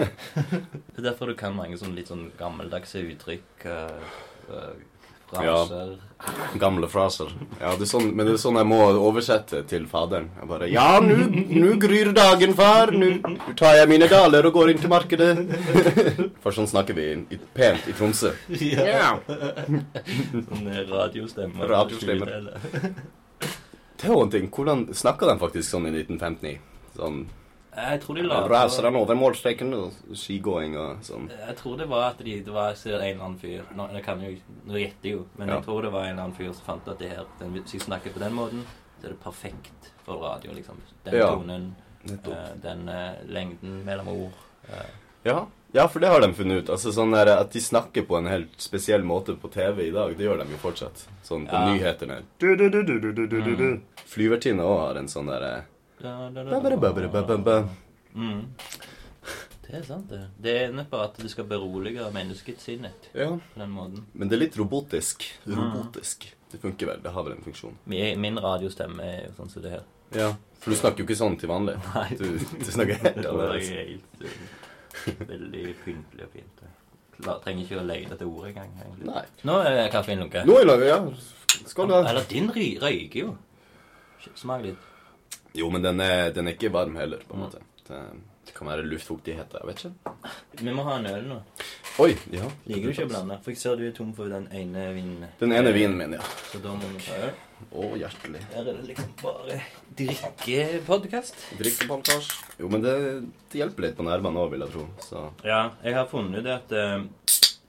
Det 0.92 1.02
er 1.02 1.06
derfor 1.10 1.28
du 1.28 1.36
kan 1.36 1.54
mange 1.56 1.76
sånn 1.80 1.92
litt 1.96 2.08
sånn 2.08 2.30
gammeldagse 2.40 3.04
uttrykk. 3.12 3.66
Uh, 3.68 4.16
eh, 4.48 4.72
fraser. 5.32 5.92
Gamle 6.60 6.86
fraser. 6.88 7.32
Ja, 7.58 7.72
det 7.74 7.86
er 7.86 7.90
sånn, 7.90 8.12
men 8.14 8.28
det 8.28 8.36
er 8.36 8.40
sånn 8.42 8.58
jeg 8.60 8.68
må 8.70 8.78
oversette 8.92 9.62
til 9.70 9.88
faderen. 9.90 10.28
Jeg 10.38 10.48
bare 10.50 10.68
Ja, 10.70 11.00
nå 11.02 11.72
gryr 11.82 12.12
dagen, 12.14 12.54
far. 12.58 12.92
Nå 12.94 13.10
tar 13.58 13.80
jeg 13.80 13.90
mine 13.90 14.06
daler 14.10 14.46
og 14.46 14.54
går 14.54 14.72
inn 14.74 14.82
til 14.82 14.92
markedet. 14.92 15.32
For 16.44 16.54
sånn 16.54 16.70
snakker 16.70 16.94
vi 16.98 17.08
i, 17.34 17.40
pent 17.56 17.88
i 17.90 17.96
Tromsø. 17.98 18.34
Ja. 18.62 19.16
Sånn 19.26 20.70
radiostemmer. 20.92 21.68
Radiostemmer. 21.74 22.32
Det 23.42 24.08
er 24.08 24.14
jo 24.14 24.22
en 24.22 24.32
ting. 24.34 24.48
Hvordan 24.50 24.88
snakka 24.94 25.28
de 25.30 25.38
faktisk 25.42 25.68
sånn 25.74 25.90
i 25.90 25.94
1959? 26.04 26.58
Sånn 26.98 27.24
Jeg 27.74 28.00
tror 28.02 28.14
de 28.18 28.22
la 28.26 28.40
Raser 28.48 28.82
den 28.84 28.96
over 29.00 29.14
målstreken 29.16 29.70
og 29.74 29.92
skigåing 30.18 30.74
og 30.76 30.98
sånn. 31.06 31.30
Jeg 31.32 31.54
tror 31.56 31.78
det 31.80 31.86
var 31.88 32.10
at 32.10 32.18
de, 32.18 32.34
det 32.44 32.52
var 32.52 32.74
en 32.76 32.92
eller 32.92 33.24
annen 33.24 33.38
fyr 33.40 33.62
Nå, 33.74 33.86
jeg 33.94 34.04
kan 34.04 34.20
jo, 34.20 34.34
nå 34.68 34.74
gjetter 34.76 35.08
jeg 35.08 35.12
jo, 35.16 35.22
men 35.38 35.48
Ja. 35.48 35.54
jeg 35.56 35.64
tror 35.64 35.82
det 35.82 35.92
var 35.92 36.04
en 36.04 36.10
eller 36.12 36.22
annen 36.26 36.36
fyr 36.36 36.52
som 36.52 36.66
fant 36.66 36.88
at 36.92 36.98
det 36.98 37.08
her, 37.14 37.24
den, 37.40 37.52
hvis 37.56 37.72
jeg 37.72 37.80
snakker 37.86 38.12
på 38.12 38.20
den 38.20 38.34
måten, 38.36 38.66
så 39.00 39.06
er 39.06 39.14
det 39.14 39.20
perfekt 39.24 39.88
for 40.04 40.20
radio, 40.20 40.52
liksom. 40.52 40.76
Den 41.04 41.14
Ja. 41.14 41.30
tonen, 41.32 41.74
eh, 42.10 42.52
den 42.62 42.88
eh, 42.88 43.14
lengden 43.26 43.84
mellom 43.84 44.08
ord. 44.08 44.32
eh. 44.68 44.92
Ja. 45.24 45.46
ja, 45.72 45.86
for 45.88 46.00
det 46.00 46.08
har 46.10 46.20
de 46.20 46.32
funnet 46.34 46.64
ut. 46.64 46.68
Altså 46.70 46.90
sånn 46.92 47.12
der, 47.14 47.38
At 47.38 47.52
de 47.52 47.60
snakker 47.60 48.02
på 48.06 48.18
en 48.18 48.26
helt 48.26 48.60
spesiell 48.60 49.02
måte 49.02 49.36
på 49.40 49.48
TV 49.50 49.86
i 49.88 49.90
dag, 49.92 50.16
det 50.18 50.26
gjør 50.26 50.38
de 50.44 50.50
jo 50.50 50.56
fortsatt. 50.58 51.06
Sånn 51.22 51.46
på 51.48 51.52
Ja. 51.54 51.72
nyhetene. 51.72 52.22
Du, 52.38 52.56
du, 52.56 52.68
du, 52.68 52.82
du, 52.82 52.98
du, 53.00 53.12
du, 53.26 53.40
du, 53.40 53.56
du. 53.56 53.80
Flyvertinne 54.04 54.60
òg 54.62 54.78
har 54.88 54.96
en 54.98 55.06
sånn 55.08 55.26
derre 55.26 55.64
Mm. 58.14 58.42
Det 59.62 59.78
er 59.78 59.84
sant, 59.86 60.08
det. 60.10 60.20
Det 60.42 60.52
er 60.66 60.84
på 60.90 60.98
at 61.00 61.16
det 61.22 61.30
skal 61.32 61.46
berolige 61.48 62.04
menneskets 62.12 62.66
sinnet 62.68 63.06
Ja. 63.14 63.30
på 63.54 63.60
den 63.60 63.70
måten. 63.72 64.02
Men 64.12 64.28
det 64.28 64.36
er 64.36 64.42
litt 64.44 64.58
robotisk. 64.58 65.24
Robotisk. 65.48 66.26
Det 66.52 66.60
funker 66.60 66.86
vel. 66.90 67.00
Det 67.00 67.12
har 67.14 67.24
vel 67.24 67.32
en 67.38 67.44
funksjon. 67.46 67.78
Min, 67.86 68.38
radiostemme 68.42 69.00
er 69.02 69.22
jo 69.28 69.32
sånn 69.38 69.50
som 69.54 69.62
det 69.64 69.70
her. 69.70 69.86
Ja. 70.12 70.28
For 70.60 70.70
du 70.74 70.76
snakker 70.76 71.00
jo 71.00 71.06
ikke 71.08 71.16
sånn 71.16 71.38
til 71.40 71.48
vanlig. 71.48 71.78
Nei. 71.94 72.08
Du, 72.18 72.26
du 72.36 72.68
snakker 72.68 73.00
helt 73.06 73.24
annerledes. 73.24 73.70
uh, 74.20 75.24
Veldig 75.30 75.64
pyntelig 75.86 76.26
og 76.26 76.34
fint. 76.36 76.62
Klar, 77.22 77.40
trenger 77.44 77.64
ikke 77.64 77.80
å 77.80 77.86
lete 77.86 78.16
etter 78.18 78.28
ordet 78.28 78.52
engang. 78.52 78.70
egentlig. 78.82 79.08
Nei. 79.08 79.24
Nå 79.48 79.56
er 79.62 79.88
kaffen 79.94 80.20
lukket. 80.20 80.44
Nå 80.48 80.58
er 80.60 80.68
det, 80.74 80.90
ja. 80.90 81.00
Skål, 81.70 81.88
da. 81.94 82.02
Eller 82.10 82.28
din 82.28 82.50
røyker 82.52 83.20
jo. 83.22 83.36
Smak 84.36 84.66
litt. 84.66 84.88
Jo, 85.54 85.68
men 85.70 85.82
den 85.84 86.00
er, 86.00 86.30
den 86.32 86.48
er 86.48 86.56
ikke 86.56 86.72
varm 86.72 86.96
heller, 86.96 87.20
på 87.28 87.36
en 87.36 87.42
måte. 87.44 87.60
Det, 87.86 87.98
det 88.46 88.54
kan 88.56 88.68
være 88.70 88.86
luftfuktighet. 88.88 89.52
Jeg 89.58 89.68
vet 89.68 89.82
ikke. 89.84 90.14
Vi 90.62 90.72
må 90.74 90.84
ha 90.86 90.96
en 90.98 91.06
øl 91.10 91.26
nå. 91.28 91.38
Oi, 92.00 92.12
ja. 92.32 92.46
Liker 92.70 92.88
du 92.88 92.92
ikke 92.94 93.04
å 93.04 93.10
blande? 93.10 93.36
For 93.44 93.52
jeg 93.52 93.60
ser 93.60 93.76
du 93.76 93.84
er 93.84 93.92
tom 93.96 94.14
for 94.16 94.32
den 94.32 94.46
ene 94.56 94.86
vinen. 94.96 95.26
Den 95.42 95.52
ene 95.52 95.74
vinen 95.76 95.98
min, 96.00 96.14
ja. 96.16 96.24
Så 96.48 96.60
da 96.64 96.72
må 96.72 96.88
vi 96.94 97.02
ta 97.04 97.18
øl. 97.28 97.34
Å, 97.68 97.90
hjertelig. 98.00 98.40
Her 98.54 98.62
er 98.64 98.70
det 98.80 98.86
liksom 98.88 99.10
bare 99.20 99.58
drikkepodkast. 99.98 101.36
Drikkepodkast. 101.60 102.32
Jo, 102.58 102.70
men 102.72 102.82
det, 102.84 102.94
det 103.52 103.60
hjelper 103.60 103.86
litt 103.86 103.98
på 103.98 104.06
nervene 104.06 104.40
òg, 104.42 104.50
vil 104.54 104.64
jeg 104.66 104.74
tro. 104.74 104.86
Så 105.04 105.26
Ja, 105.46 105.60
jeg 105.84 105.94
har 105.98 106.08
funnet 106.10 106.42
ut 106.42 106.50
at 106.56 106.72
eh, 106.76 107.04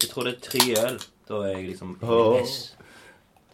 Jeg 0.03 0.09
tror 0.11 0.27
det 0.29 0.37
er 0.37 0.41
tre 0.47 0.63
øl. 0.87 0.97
Da 1.29 1.43
er 1.47 1.53
jeg 1.57 1.67
liksom 1.73 1.93
press. 2.01 2.55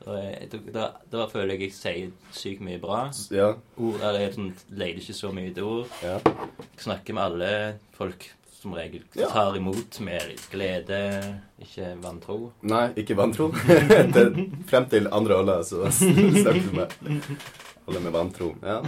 Da, 0.06 0.60
da, 0.74 0.84
da, 1.12 1.26
føler 1.28 1.54
jeg 1.58 1.68
jeg 1.68 1.74
sier 1.76 2.12
sykt 2.34 2.62
mye 2.66 2.80
bra. 2.82 3.10
ja. 3.36 3.50
Ord, 3.78 4.00
eller 4.00 4.20
jeg 4.24 4.34
sånn, 4.38 4.52
leter 4.72 5.02
ikke 5.04 5.16
så 5.18 5.32
mye 5.36 5.50
etter 5.52 5.68
ord. 5.68 5.88
ja. 6.04 6.18
Jeg 6.24 6.84
snakker 6.86 7.14
med 7.18 7.24
alle 7.24 7.50
folk 7.98 8.30
som 8.60 8.74
regel 8.76 9.04
tar 9.16 9.56
imot 9.56 10.00
med 10.04 10.34
glede, 10.52 11.02
ikke 11.64 11.94
vantro. 12.04 12.38
Nei, 12.68 12.90
ikke 13.00 13.16
vantro. 13.20 13.50
frem 14.72 14.90
til 14.92 15.08
andre 15.16 15.38
ølet, 15.44 15.68
så 15.70 15.86
snakker 15.92 16.64
du 16.66 16.74
med 16.80 16.98
alle 17.88 18.00
med 18.04 18.12
vantro. 18.16 18.50
Ja. 18.64 18.82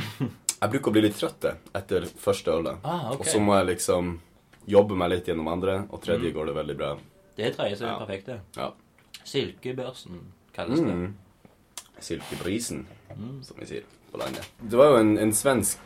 Jeg 0.61 0.73
bruker 0.75 0.91
å 0.91 0.95
bli 0.95 1.05
litt 1.07 1.15
trøtt 1.17 1.47
etter 1.75 2.05
første 2.19 2.51
ølet. 2.55 2.83
Ah, 2.83 3.11
okay. 3.13 3.19
Og 3.23 3.31
så 3.31 3.39
må 3.43 3.55
jeg 3.59 3.69
liksom 3.75 4.11
jobbe 4.69 4.95
meg 4.99 5.09
litt 5.15 5.27
gjennom 5.31 5.47
andre, 5.51 5.79
og 5.89 6.03
tredje 6.03 6.31
går 6.35 6.51
det 6.51 6.57
veldig 6.59 6.75
bra. 6.83 6.91
Det 7.39 7.55
tredje 7.55 7.79
som 7.79 7.87
er 7.87 7.95
Ja. 7.95 7.97
perfekt, 8.05 8.27
det. 8.27 8.39
Ja. 8.59 8.71
Silkebørsen 9.23 10.19
kalles 10.55 10.79
det. 10.79 10.91
Mm. 10.91 11.13
Silkebrisen, 12.01 12.85
som 13.45 13.59
vi 13.59 13.67
sier 13.69 13.83
på 14.11 14.17
landet. 14.17 14.47
Det 14.59 14.77
var 14.77 14.91
jo 14.91 15.01
en, 15.01 15.17
en 15.17 15.33
svensk 15.35 15.79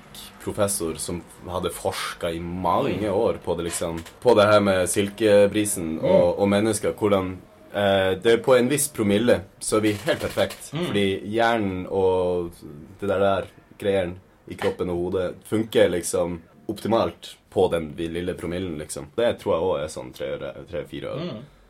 professor 0.43 0.95
som 1.01 1.21
hadde 1.49 1.73
forska 1.75 2.31
i 2.31 2.39
mange 2.39 3.09
år 3.11 3.41
på 3.43 3.55
det 3.55 3.67
liksom 3.67 3.99
På 4.21 4.33
det 4.37 4.47
her 4.47 4.63
med 4.63 4.89
silkebrisen 4.89 5.99
og, 5.99 6.39
og 6.39 6.49
mennesker. 6.49 6.95
Hvordan 6.97 7.35
eh, 7.73 8.15
det 8.21 8.33
er 8.33 8.43
På 8.45 8.55
en 8.55 8.69
viss 8.71 8.87
promille 8.89 9.41
så 9.59 9.77
er 9.77 9.85
vi 9.87 9.95
helt 10.07 10.21
perfekt. 10.21 10.71
Fordi 10.71 11.07
hjernen 11.35 11.85
og 11.87 12.55
det 12.99 13.09
der, 13.09 13.19
der 13.19 13.51
greien 13.79 14.19
i 14.47 14.55
kroppen 14.55 14.91
og 14.93 15.01
hodet 15.01 15.31
funker 15.49 15.89
liksom 15.89 16.39
optimalt 16.69 17.35
på 17.53 17.67
den 17.71 17.91
lille 17.97 18.33
promillen, 18.33 18.77
liksom. 18.77 19.07
Det 19.15 19.37
tror 19.39 19.53
jeg 19.53 19.65
òg 19.65 19.75
er 19.79 19.91
sånn 19.93 20.09
tre-fire 20.15 21.13
øl. 21.13 21.29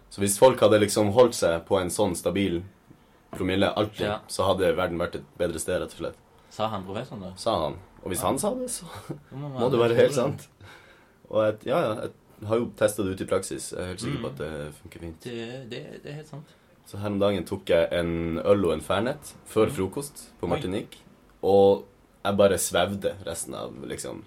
Så 0.09 0.21
hvis 0.23 0.37
folk 0.39 0.61
hadde 0.63 0.79
liksom 0.81 1.11
holdt 1.15 1.35
seg 1.37 1.65
på 1.67 1.77
en 1.79 1.91
sånn 1.91 2.15
stabil 2.15 2.61
promille 3.37 3.69
alltid, 3.77 4.05
Ja. 4.07 4.19
så 4.27 4.43
hadde 4.49 4.73
verden 4.77 4.99
vært 5.01 5.15
et 5.19 5.25
bedre 5.39 5.59
sted, 5.59 5.79
rett 5.81 5.93
og 5.95 6.01
slett. 6.03 6.17
Sa 6.55 6.67
han 6.71 6.83
professoren 6.87 7.21
da? 7.25 7.31
Sa 7.39 7.53
han. 7.65 7.77
Og 8.03 8.11
hvis 8.13 8.21
han 8.21 8.37
sa 8.39 8.53
det, 8.55 8.69
så 8.71 8.85
må, 9.31 9.49
må 9.49 9.69
det 9.73 9.79
være 9.81 9.95
helt 9.97 10.13
sant. 10.15 10.47
Og 11.29 11.41
jeg, 11.43 11.57
ja, 11.71 11.79
ja, 11.81 11.93
jeg 12.41 12.47
har 12.51 12.59
jo 12.61 12.67
testa 12.77 13.03
det 13.03 13.15
ut 13.15 13.21
i 13.25 13.27
praksis. 13.29 13.71
Jeg 13.73 13.81
er 13.81 13.87
helt 13.93 14.03
sikker 14.03 14.21
på 14.21 14.29
at 14.33 14.37
det 14.43 14.51
funker 14.81 14.99
fint. 15.07 15.23
Det, 15.25 15.47
det, 15.71 15.81
det 16.03 16.11
er 16.11 16.19
helt 16.21 16.29
sant. 16.29 16.53
Så 16.85 16.99
her 17.01 17.09
om 17.09 17.17
dagen 17.19 17.45
tok 17.49 17.71
jeg 17.73 17.87
en 17.97 18.37
øl 18.45 18.65
og 18.67 18.73
en 18.75 18.83
Fernet 18.85 19.31
før 19.49 19.71
frokost 19.73 20.27
på 20.39 20.47
Martinique. 20.51 20.99
Og 21.41 21.85
jeg 22.25 22.37
bare 22.37 22.59
svevde 22.61 23.15
resten 23.25 23.55
av 23.57 23.73
liksom 23.89 24.21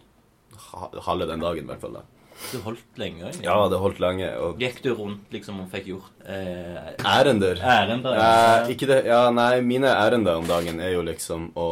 halve 1.06 1.26
den 1.30 1.40
dagen, 1.44 1.64
i 1.64 1.70
hvert 1.70 1.80
fall. 1.84 2.00
da. 2.00 2.02
Du 2.52 2.58
holdt 2.64 2.98
lenge. 3.00 3.24
egentlig. 3.26 3.44
Ja, 3.44 3.56
det 3.68 3.78
holdt 3.82 3.98
lenge. 4.00 4.28
Og 4.40 4.60
Gikk 4.62 4.80
du 4.84 4.92
rundt 4.94 5.32
liksom 5.34 5.60
og 5.64 5.70
fikk 5.72 5.88
gjort 5.90 6.22
eh, 6.24 6.94
ærender 7.04 7.58
ærender? 7.60 8.14
Eh, 8.14 8.70
ikke 8.74 8.86
det, 8.88 8.98
ja, 9.10 9.24
nei, 9.34 9.60
mine 9.66 9.90
ærender 9.90 10.38
om 10.38 10.46
dagen 10.48 10.78
er 10.80 10.92
jo 10.94 11.02
liksom 11.02 11.50
å 11.58 11.66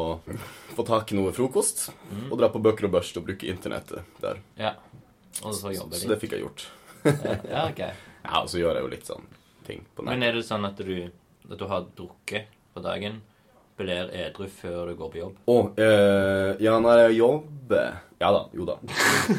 få 0.76 0.84
tak 0.86 1.12
i 1.12 1.16
noe 1.16 1.32
frokost 1.32 1.86
Mm. 2.10 2.30
og 2.32 2.38
dra 2.38 2.48
på 2.52 2.60
bøker 2.62 2.86
og 2.86 2.92
børst 2.98 3.16
og 3.18 3.24
bruke 3.26 3.46
internettet 3.50 4.02
der. 4.22 4.36
Ja. 4.58 4.74
Og 5.44 5.54
så 5.54 5.72
jobbe 5.74 5.94
Så 5.98 6.08
det 6.08 6.18
fikk 6.20 6.32
jeg 6.36 6.42
gjort. 6.44 6.66
Ja, 7.50 7.68
ok. 7.70 7.80
Ja, 8.26 8.40
og 8.42 8.48
så 8.50 8.58
gjør 8.58 8.74
jeg 8.74 8.82
jo 8.82 8.88
litt 8.90 9.06
sånn 9.06 9.26
ting 9.66 9.84
på 9.94 10.02
Men 10.02 10.22
er 10.26 10.32
det 10.34 10.42
sånn 10.48 10.64
at 10.66 10.76
du, 10.82 11.10
at 11.50 11.58
du 11.60 11.66
har 11.70 11.84
drukket 11.96 12.48
på 12.74 12.82
dagen, 12.82 13.20
blir 13.78 14.08
edru 14.10 14.48
før 14.50 14.88
du 14.90 14.96
går 14.98 15.10
på 15.12 15.18
jobb? 15.20 15.36
Å, 15.46 15.56
eh, 15.78 16.56
ja, 16.64 16.74
når 16.82 17.04
jeg 17.04 17.18
jobber 17.20 18.00
Ja 18.18 18.32
da, 18.32 18.48
jo 18.52 18.64
da. 18.64 18.78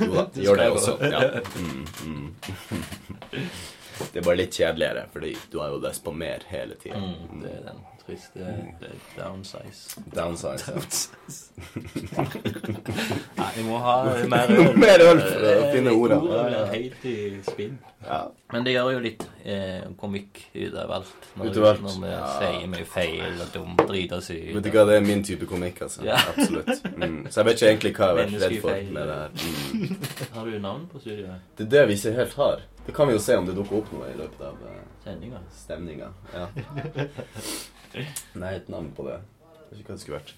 Jo 0.05 0.12
da, 0.13 0.27
gjør 0.46 0.60
det 0.62 0.69
også. 0.69 0.98
Ja. 1.01 1.22
Mm, 1.57 1.86
mm. 2.05 2.36
Det 3.98 4.19
er 4.22 4.25
bare 4.27 4.38
litt 4.38 4.53
kjedeligere, 4.53 5.07
fordi 5.10 5.31
du 5.50 5.55
har 5.57 5.72
jo 5.74 5.79
lyst 5.81 6.03
på 6.05 6.12
mer 6.13 6.43
hele 6.51 6.75
tida. 6.77 7.00
Mm, 7.01 7.39
det 7.41 7.50
er 7.50 7.63
den 7.72 7.79
triste 8.08 8.40
det 8.40 8.88
er 8.90 9.02
downsize. 9.18 10.02
Downsize. 10.16 10.72
ja. 10.72 12.24
Nei, 13.38 13.48
vi 13.58 13.64
må 13.68 13.78
ha 13.84 13.96
mer 14.32 14.52
øl. 14.54 14.78
Mer 14.80 15.04
øl 15.10 15.20
for 15.22 15.44
å 15.44 15.52
Eh, 15.58 15.72
finne 15.74 15.92
orda. 15.94 16.18
ordet 16.22 16.46
blir 16.48 16.72
helt 16.74 17.06
i 17.06 17.16
spinn. 17.48 17.78
Ja. 18.06 18.20
Men 18.54 18.64
det 18.64 18.74
gjør 18.78 18.92
jo 18.94 19.00
litt 19.04 19.24
eh, 19.44 19.84
komikk 20.00 20.40
ut 20.56 20.76
av 20.80 20.92
alt. 21.00 21.28
Når, 21.36 21.52
vi 21.52 22.12
Ja. 22.12 22.22
sier 22.40 22.68
mye 22.72 22.86
feil 22.88 23.42
og 23.42 23.52
dumt, 23.54 23.82
driter 23.90 24.18
oss 24.22 24.30
ut. 24.32 24.54
Vet 24.56 24.64
du 24.64 24.72
hva, 24.72 24.86
det 24.88 24.96
er 25.02 25.06
min 25.08 25.24
type 25.24 25.46
komikk, 25.50 25.82
altså. 25.82 26.06
Ja. 26.08 26.16
Absolutt. 26.32 26.84
Mm. 26.96 27.28
Så 27.30 27.42
jeg 27.42 27.46
vet 27.50 27.56
ikke 27.62 27.70
egentlig 27.72 27.94
hva 27.98 28.06
jeg 28.06 28.08
har 28.08 28.18
vært 28.24 28.42
redd 28.46 28.62
for 28.62 28.72
med 28.94 29.08
det 29.08 29.18
her. 29.22 29.30
Mm. 29.74 30.34
Har 30.38 30.46
du 30.46 30.60
navn 30.60 30.88
på 30.94 31.00
studioet? 31.04 31.40
Det 31.58 31.66
er 31.68 31.70
det 31.76 31.88
vi 31.88 31.94
ikke 32.00 32.16
helt 32.22 32.34
har. 32.44 32.62
Det 32.88 32.96
kan 32.96 33.08
vi 33.08 33.14
jo 33.18 33.20
se 33.20 33.36
om 33.36 33.46
det 33.46 33.56
dukker 33.58 33.82
opp 33.82 33.90
noe 33.92 34.08
i 34.14 34.16
løpet 34.16 34.42
av 34.48 34.56
uh, 34.64 35.40
stemninga. 35.52 36.14
Ja. 36.34 36.48
Nei, 37.96 38.53
et 38.56 38.70
navn 38.72 38.91
på 38.96 39.08
det. 39.08 39.22
Jeg 39.53 39.72
vet 39.72 39.79
ikke 39.82 39.91
hva 39.91 39.98
det 39.98 40.03
skulle 40.03 40.20
vært. 40.20 40.36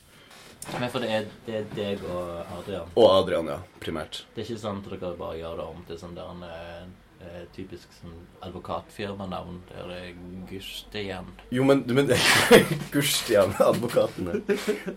Men 0.79 0.89
for 0.91 1.03
det 1.03 1.11
er, 1.15 1.27
det 1.47 1.59
er 1.61 1.67
deg 1.73 2.01
og 2.05 2.55
Adrian. 2.59 2.89
Og 2.99 3.07
Adrian, 3.09 3.47
ja. 3.49 3.59
Primært. 3.81 4.23
Det 4.35 4.43
er 4.43 4.49
ikke 4.49 4.61
sant 4.61 4.89
at 4.89 4.97
dere 4.99 5.17
bare 5.17 5.37
gjør 5.39 5.61
det 5.61 5.67
om 5.71 5.85
til 5.87 5.99
sånn 6.01 6.17
der 6.17 6.33
en 6.33 6.43
eh, 6.45 6.81
eh, 7.25 7.45
typisk 7.55 7.93
sånn 7.99 8.17
advokatfirmanavn 8.45 9.61
der 9.71 9.87
det 9.89 9.99
er 10.01 10.17
Gustian. 10.51 11.31
Jo, 11.55 11.65
men, 11.67 11.85
du, 11.87 11.95
men 11.97 12.11
Gustian, 12.95 13.55
advokatene. 13.65 14.41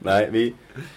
Nei, 0.03 0.23
vi 0.35 0.45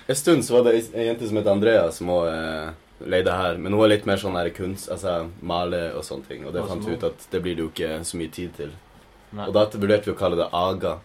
En 0.09 0.17
stund 0.17 0.47
så 0.47 0.57
var 0.57 0.67
det 0.67 0.79
ei 0.81 1.07
jente 1.11 1.29
som 1.29 1.39
het 1.39 1.51
Andrea, 1.53 1.87
som 1.95 2.11
òg 2.17 2.27
eh, 2.33 2.73
leide 3.05 3.37
her. 3.37 3.61
Men 3.61 3.77
hun 3.77 3.85
er 3.85 3.95
litt 3.95 4.09
mer 4.09 4.21
sånn 4.21 4.37
her 4.39 4.49
kunst, 4.55 4.89
altså 4.91 5.29
male 5.45 5.87
og 5.95 6.05
sånne 6.07 6.31
ting. 6.31 6.45
Og 6.47 6.55
det 6.55 6.65
fant 6.67 6.85
vi 6.85 6.97
ut 6.97 7.09
at 7.11 7.27
det 7.31 7.43
blir 7.45 7.57
det 7.57 7.67
jo 7.67 7.71
ikke 7.73 7.99
så 8.07 8.19
mye 8.19 8.33
tid 8.33 8.55
til. 8.59 8.73
Nei. 9.35 9.49
Og 9.49 9.55
da 9.55 9.67
vurderte 9.73 10.09
vi 10.09 10.15
å 10.15 10.19
kalle 10.19 10.39
det 10.39 10.49
Aga. 10.55 10.99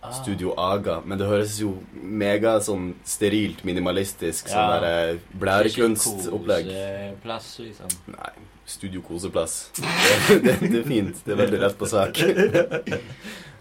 Ah. 0.00 0.12
Studio 0.14 0.52
Aga. 0.56 1.00
Men 1.04 1.18
det 1.18 1.26
høres 1.26 1.56
jo 1.60 1.72
mega 1.92 2.56
sånn 2.62 2.92
sterilt, 3.04 3.64
minimalistisk, 3.66 4.48
sånn 4.52 4.62
Ja. 4.62 4.80
der 4.80 5.08
eh, 5.14 5.18
blærekunstopplegg. 5.40 6.70
Koseplass, 6.70 7.48
liksom. 7.64 7.96
Nei, 8.14 8.30
Studio 8.68 9.02
Koseplass. 9.02 9.56
Det, 9.74 10.38
det, 10.44 10.54
det 10.62 10.78
er 10.84 10.86
fint. 10.86 11.24
Det 11.24 11.34
er 11.34 11.40
veldig 11.42 11.60
rett 11.64 11.78
på 11.80 11.86
sak. 11.90 12.20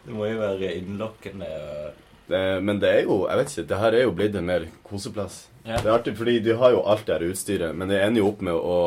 Det 0.08 0.16
må 0.16 0.24
jo 0.30 0.38
være 0.40 0.70
innlokkende. 0.78 1.48
Det, 2.30 2.40
men 2.64 2.78
det 2.80 2.88
er 2.94 3.02
jo 3.08 3.18
Jeg 3.28 3.38
vet 3.42 3.50
ikke, 3.52 3.64
det 3.68 3.78
her 3.82 3.96
er 3.98 4.04
jo 4.06 4.14
blitt 4.16 4.36
en 4.40 4.46
mer 4.48 4.68
koseplass. 4.88 5.48
Ja. 5.66 5.82
Det 5.82 5.90
er 5.90 5.96
artig, 5.98 6.14
fordi 6.16 6.38
de 6.46 6.54
har 6.56 6.72
jo 6.72 6.84
alt 6.88 7.04
det 7.08 7.18
her 7.18 7.26
utstyret, 7.28 7.76
men 7.76 7.90
det 7.92 8.00
ender 8.06 8.22
jo 8.22 8.30
opp 8.30 8.40
med 8.48 8.56
å 8.56 8.78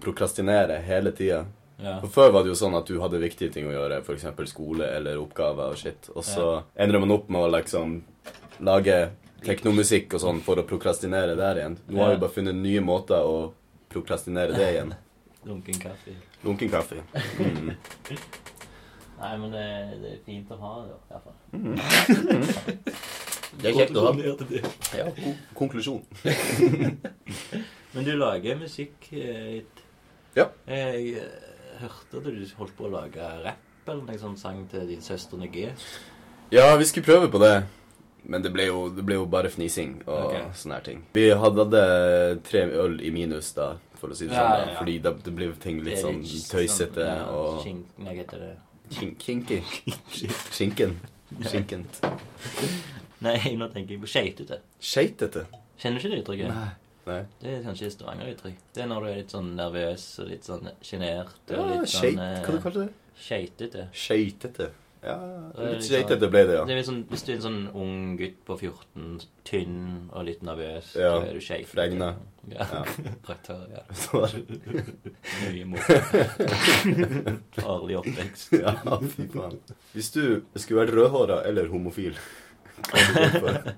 prokrastinere 0.00 0.78
hele 0.86 1.12
tida. 1.12 1.42
Ja. 1.82 1.96
For 2.02 2.12
Før 2.12 2.34
var 2.34 2.44
det 2.44 2.52
jo 2.52 2.58
sånn 2.60 2.76
at 2.76 2.88
du 2.90 2.98
hadde 3.00 3.20
viktige 3.22 3.52
ting 3.54 3.68
å 3.70 3.74
gjøre, 3.74 4.02
f.eks. 4.04 4.26
skole 4.50 4.88
eller 4.98 5.20
oppgaver 5.20 5.72
og 5.72 5.80
shit. 5.80 6.10
Og 6.14 6.24
så 6.26 6.48
ender 6.76 7.00
man 7.00 7.14
opp 7.16 7.30
med 7.32 7.46
å 7.46 7.52
liksom 7.54 8.00
lage 8.66 8.98
teknomusikk 9.44 10.18
og 10.18 10.24
sånn 10.24 10.42
for 10.44 10.60
å 10.60 10.66
prokrastinere 10.68 11.36
der 11.38 11.62
igjen. 11.62 11.78
Nå 11.88 12.02
har 12.04 12.14
vi 12.14 12.20
bare 12.20 12.34
funnet 12.34 12.58
nye 12.60 12.82
måter 12.84 13.24
å 13.24 13.52
prokrastinere 13.92 14.56
det 14.56 14.68
igjen. 14.74 14.94
Lunken 15.48 15.80
kaffe. 15.80 16.12
Lunken 16.44 16.68
kaffe. 16.72 17.00
Mm. 17.40 17.72
Nei, 19.20 19.32
men 19.36 19.50
det, 19.52 19.64
det 20.00 20.10
er 20.14 20.20
fint 20.24 20.52
å 20.52 20.56
ha 20.60 20.74
det, 20.84 20.96
i 20.96 21.12
hvert 21.12 21.24
fall. 21.26 21.36
Det 23.60 23.66
er 23.66 23.74
kjekt 23.76 23.96
å 23.98 24.04
ha. 24.06 24.12
Ja, 24.96 25.08
konklusjon. 25.58 26.04
Men 27.92 28.06
du 28.06 28.12
lager 28.14 28.60
musikk 28.60 29.08
eh, 29.12 29.64
Ja. 30.38 30.46
Eh, 30.70 31.18
hørte 31.82 32.20
at 32.20 32.30
du 32.30 32.54
holdt 32.60 32.76
på 32.78 32.86
å 32.88 32.94
lage 32.94 33.26
rapp 33.44 33.90
eller 33.90 34.06
noe 34.06 34.20
sånt 34.20 34.38
sang 34.38 34.62
til 34.70 34.86
din 34.86 35.02
søster 35.02 35.40
G. 35.50 35.68
Ja, 36.52 36.76
vi 36.76 36.86
skulle 36.86 37.06
prøve 37.06 37.30
på 37.32 37.40
det. 37.42 37.54
Men 38.30 38.42
det 38.44 38.52
ble 38.52 38.66
jo, 38.68 38.80
det 38.92 39.02
ble 39.06 39.16
jo 39.16 39.26
bare 39.30 39.48
fnising 39.50 40.02
og 40.04 40.26
okay. 40.28 40.42
sånne 40.54 40.76
her 40.76 40.84
ting. 40.86 40.98
Vi 41.16 41.30
hadde, 41.32 41.64
hadde 41.64 42.40
tre 42.46 42.66
øl 42.82 42.98
i 43.00 43.12
minus 43.14 43.54
da, 43.56 43.72
for 43.96 44.12
å 44.12 44.18
si 44.18 44.28
det 44.28 44.36
Ja, 44.36 44.42
sånn. 44.42 44.50
da, 44.52 44.66
ja. 44.68 44.74
Fordi 44.78 44.96
det, 45.06 45.12
det 45.24 45.32
ble 45.38 45.48
ting 45.62 45.80
litt 45.86 45.96
er 45.96 46.02
sånn 46.04 46.20
tøysete 46.20 47.00
sånn, 47.00 47.08
ja, 47.08 47.30
og 47.32 47.62
kink, 47.64 47.94
hva 48.04 48.16
heter 48.18 48.44
det? 48.44 48.52
kin 48.90 49.14
kinky. 49.18 49.62
Skinken. 50.50 50.98
Skinkent. 51.46 52.00
Nei, 53.24 53.36
nå 53.56 53.68
tenker 53.72 53.94
jeg 53.94 54.02
på 54.02 54.10
skeitete. 54.10 54.60
Skeitete. 54.82 55.46
Kjenner 55.80 56.00
du 56.00 56.04
ikke 56.04 56.12
det 56.12 56.22
uttrykket? 56.24 56.54
Nei. 56.54 56.70
Nei. 57.10 57.22
Det 57.42 57.54
er 57.58 57.64
kanskje 57.66 57.90
Stavanger-uttrykk. 57.94 58.60
Det 58.76 58.84
er 58.84 58.90
når 58.90 59.06
du 59.06 59.10
er 59.12 59.18
litt 59.22 59.32
sånn 59.34 59.50
nervøs 59.58 60.04
og 60.22 60.28
litt 60.30 60.46
sånn 60.46 60.70
sjenert. 60.84 61.34
Ja, 61.50 61.64
sånn 61.90 62.20
eh, 62.20 62.36
Hva 62.38 62.44
kaller 62.46 62.62
kalte 62.66 62.78
du 62.78 62.86
det? 62.86 62.92
Skeitete. 63.20 63.88
Skeitete. 63.92 64.70
Ja, 65.00 65.14
litt 65.56 65.78
litt 65.78 65.86
skeitete 65.86 66.28
ble 66.28 66.42
det, 66.44 66.56
ja. 66.58 66.64
Det 66.68 66.74
er 66.76 66.82
sånn, 66.84 66.98
hvis 67.08 67.22
du 67.24 67.30
er 67.32 67.38
en 67.38 67.44
sånn 67.46 67.60
ung 67.72 68.00
gutt 68.20 68.34
på 68.44 68.56
14, 68.60 69.14
tynn 69.48 69.78
og 70.12 70.26
litt 70.28 70.42
nervøs, 70.44 70.90
Ja, 70.92 71.14
så 71.16 71.22
er 71.30 71.38
du 71.38 71.40
skeitete. 71.40 71.70
fregna. 71.72 72.10
Ja. 72.52 72.66
Ja. 72.68 72.82
Traktør, 73.26 73.62
ja. 73.72 73.80
Mye 75.54 75.64
moro. 75.72 75.96
Farlig 77.62 77.96
oppvekst. 78.02 78.52
ja, 78.60 78.74
fy 79.14 79.26
faen. 79.32 79.56
Hvis 79.94 80.12
du 80.16 80.22
skulle 80.60 80.82
vært 80.84 80.94
rødhåra 80.98 81.40
eller 81.48 81.72
homofil 81.72 82.16
hva 82.80 82.96
hadde 82.96 83.08
du 83.12 83.20
gått 83.20 83.40
for? 83.44 83.74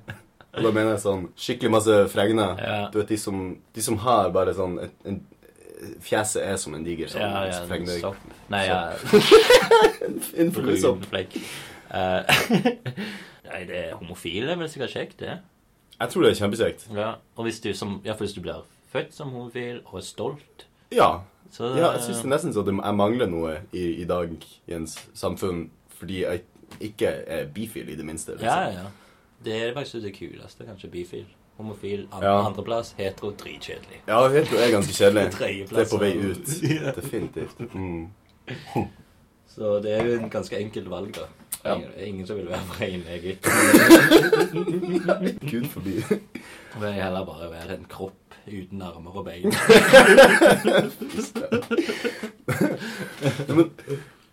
Og 0.53 0.67
da 0.67 0.71
mener 0.75 0.91
jeg 0.93 1.01
sånn 1.05 1.23
skikkelig 1.39 1.71
masse 1.73 1.95
fregner. 2.13 2.59
Ja. 2.61 2.81
Du 2.93 2.99
vet 3.01 3.09
de 3.09 3.17
som, 3.21 3.45
de 3.73 3.85
som 3.85 3.97
har 4.05 4.29
bare 4.35 4.53
sånn 4.57 4.79
et, 4.85 4.97
en, 5.09 5.23
Fjeset 6.05 6.45
er 6.47 6.59
som 6.63 6.77
en 6.77 6.85
diger 6.87 7.09
sånn 7.11 7.25
Ja, 7.25 7.41
ja, 7.49 7.63
fregner. 7.67 7.97
sopp. 7.99 8.19
Nei, 8.53 8.67
En 10.45 10.53
flekk. 10.55 11.35
Eh, 11.93 12.45
nei, 13.51 13.65
det 13.69 13.81
er 13.81 13.97
homofile 13.99 14.53
er 14.55 14.61
vel 14.61 14.71
sikkert 14.71 14.95
kjekt, 14.95 15.17
det. 15.25 15.41
Jeg 15.99 16.13
tror 16.13 16.25
det 16.25 16.31
er 16.33 16.39
kjempekjekt. 16.39 16.87
Ja, 16.97 17.09
og 17.37 17.49
hvis 17.49 17.61
du, 17.65 17.73
som, 17.75 17.99
ja, 18.07 18.15
for 18.15 18.27
hvis 18.27 18.37
du 18.37 18.41
blir 18.45 18.63
født 18.93 19.13
som 19.17 19.33
homofil 19.35 19.83
og 19.85 19.99
er 20.01 20.07
stolt, 20.07 20.67
Ja. 20.93 21.11
så 21.53 21.73
ja 21.77 21.93
jeg 21.97 22.07
syns 22.07 22.25
nesten 22.29 22.55
så 22.55 22.65
jeg 22.65 22.97
mangler 22.97 23.27
noe 23.31 23.59
i, 23.73 24.03
i 24.03 24.07
dag 24.09 24.33
i 24.69 24.75
ens 24.77 24.97
samfunn 25.15 25.67
fordi 25.99 26.23
jeg 26.25 26.43
ikke 26.81 27.11
er 27.27 27.47
bifil, 27.53 27.89
i 27.93 27.97
det 27.99 28.05
minste. 28.07 28.33
liksom. 28.39 28.49
Ja, 28.49 28.71
ja. 28.83 28.91
Det 29.45 29.57
er 29.63 29.73
faktisk 29.75 30.03
det 30.03 30.13
kuleste, 30.19 30.65
kanskje, 30.65 30.89
bifil. 30.91 31.25
Homofil, 31.57 32.07
an 32.13 32.23
Ja. 32.23 32.47
andreplass, 32.47 32.95
hetero, 32.99 33.31
dritkjedelig. 33.31 33.99
Ja, 34.09 34.29
hetero 34.29 34.57
er 34.59 34.71
ganske 34.71 34.93
kjedelig. 34.93 35.33
Det 35.71 35.79
er 35.79 35.91
på 35.91 35.99
vei 36.01 36.13
ut. 36.17 36.49
Ja. 36.83 36.91
Definitivt. 36.97 37.75
Mm. 37.75 38.07
Så 39.53 39.79
det 39.85 39.93
er 39.93 40.05
jo 40.07 40.13
en 40.21 40.31
ganske 40.31 40.57
enkelt 40.59 40.89
valg, 40.91 41.15
da. 41.15 41.27
Ja. 41.65 41.75
Ingen, 41.77 41.91
ingen 42.07 42.27
som 42.27 42.37
vil 42.37 42.49
være 42.49 42.61
rein, 42.81 43.05
jeg. 43.07 43.37
Gud 45.51 45.69
forbi. 45.71 45.93
Vil 46.81 46.89
jeg 46.89 47.03
heller 47.05 47.25
bare 47.29 47.51
være 47.53 47.77
en 47.77 47.85
kropp 47.89 48.35
uten 48.49 48.83
armer 48.83 49.17
og 49.17 49.25
bein. 49.25 49.53
Men 53.49 53.71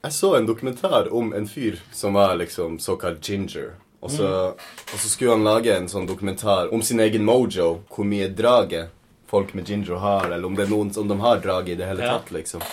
jeg 0.04 0.14
så 0.16 0.32
en 0.38 0.48
dokumentar 0.48 1.12
om 1.14 1.34
en 1.36 1.48
fyr 1.48 1.78
som 1.92 2.14
var 2.14 2.36
liksom 2.40 2.80
såkalt 2.80 3.22
ginger. 3.22 3.76
Og 4.00 4.12
så, 4.12 4.28
og 4.56 4.96
så 4.96 5.10
skulle 5.12 5.36
han 5.36 5.44
lage 5.44 5.74
en 5.76 5.90
sånn 5.92 6.08
dokumentar 6.08 6.72
om 6.74 6.82
sin 6.86 7.02
egen 7.04 7.26
mojo. 7.28 7.82
Hvor 7.92 8.08
mye 8.08 8.30
draget 8.32 8.94
folk 9.30 9.54
med 9.54 9.68
ginger 9.70 10.00
har, 10.02 10.30
eller 10.32 10.48
om 10.48 10.56
det 10.56 10.66
er 10.66 10.72
noen 10.72 10.94
som 10.94 11.08
de 11.08 11.20
har 11.20 11.42
draget 11.44 11.76
i 11.76 11.80
det 11.82 11.90
hele 11.90 12.08
tatt, 12.08 12.32
liksom. 12.34 12.64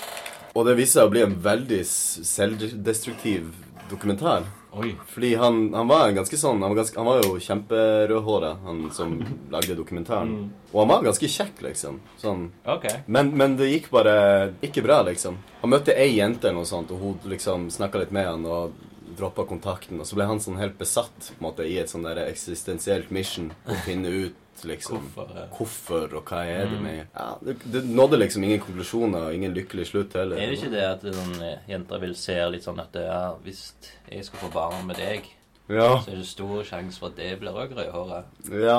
Og 0.56 0.64
det 0.64 0.76
viste 0.78 1.00
seg 1.00 1.08
å 1.08 1.12
bli 1.12 1.24
en 1.26 1.34
veldig 1.44 1.82
selvdestruktiv 2.24 3.50
dokumentar. 3.90 4.46
Oi. 4.76 4.94
Fordi 5.08 5.34
han, 5.40 5.60
han 5.74 5.88
var 5.88 6.10
ganske 6.12 6.36
sånn 6.36 6.58
Han 6.60 6.72
var, 6.74 6.76
ganske, 6.82 6.98
han 7.00 7.06
var 7.08 7.22
jo 7.24 7.38
kjemperødhåra, 7.40 8.50
han 8.66 8.82
som 8.92 9.14
lagde 9.52 9.76
dokumentaren. 9.78 10.34
Og 10.72 10.82
han 10.82 10.90
var 10.90 11.06
ganske 11.06 11.30
kjekk, 11.32 11.62
liksom. 11.64 12.00
Sånn 12.20 12.50
Okay. 12.76 13.00
men, 13.06 13.30
men 13.36 13.56
det 13.56 13.70
gikk 13.70 13.88
bare 13.94 14.16
ikke 14.64 14.84
bra, 14.84 15.00
liksom. 15.06 15.38
Han 15.62 15.72
møtte 15.72 15.96
ei 15.96 16.10
jente 16.18 16.50
eller 16.50 16.60
noe 16.60 16.68
sånt, 16.68 16.92
og 16.92 17.00
hun 17.00 17.30
liksom 17.32 17.70
snakka 17.72 18.02
litt 18.02 18.12
med 18.16 18.28
han 18.28 18.44
og 18.44 18.76
droppa 19.16 19.44
kontakten. 19.48 20.00
Og 20.00 20.06
så 20.06 20.16
ble 20.18 20.26
han 20.28 20.40
sånn 20.40 20.58
helt 20.60 20.78
besatt 20.78 21.30
på 21.32 21.38
en 21.40 21.46
måte 21.48 21.66
i 21.66 21.78
et 21.78 21.88
sånn 21.92 22.04
der 22.06 22.20
eksistensielt 22.26 23.10
mission 23.10 23.52
å 23.66 23.74
finne 23.86 24.08
ut 24.26 24.34
liksom 24.64 25.02
Hvorfor, 25.12 25.32
ja. 25.36 25.42
hvorfor 25.52 26.14
og 26.16 26.30
hva 26.30 26.38
er 26.48 26.70
det 26.70 26.78
med 26.80 27.00
Ja, 27.12 27.26
det, 27.44 27.58
det 27.74 27.82
nådde 27.84 28.16
liksom 28.22 28.44
ingen 28.46 28.62
konklusjoner 28.64 29.26
og 29.28 29.34
ingen 29.36 29.52
lykkelig 29.52 29.84
slutt 29.90 30.14
heller. 30.16 30.38
Er 30.40 30.48
det 30.48 30.56
ikke 30.56 30.70
det 30.72 30.84
at 30.88 31.02
sånn, 31.04 31.34
eh, 31.44 31.58
jenter 31.68 32.00
vil 32.00 32.14
se 32.16 32.38
litt 32.54 32.64
sånn 32.64 32.80
at 32.80 32.96
ja, 32.96 33.18
hvis 33.44 33.66
jeg 34.08 34.24
skal 34.24 34.40
få 34.46 34.52
barn 34.54 34.86
med 34.88 34.96
deg, 34.96 35.28
Ja. 35.68 35.98
så 36.00 36.12
er 36.14 36.16
det 36.22 36.26
stor 36.30 36.64
sjanse 36.64 36.96
for 37.02 37.10
at 37.12 37.16
det 37.20 37.34
blir 37.42 37.52
òg 37.52 37.74
rødhåret. 37.76 38.24
ja. 38.62 38.78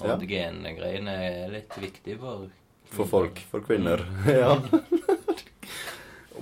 Og 0.00 0.08
Ja. 0.08 0.16
gengreiene 0.16 1.12
er 1.28 1.50
litt 1.52 1.76
viktig 1.76 2.16
for 2.18 2.48
For 2.92 3.04
folk. 3.06 3.38
For 3.50 3.60
kvinner. 3.60 4.00
ja. 4.26 4.56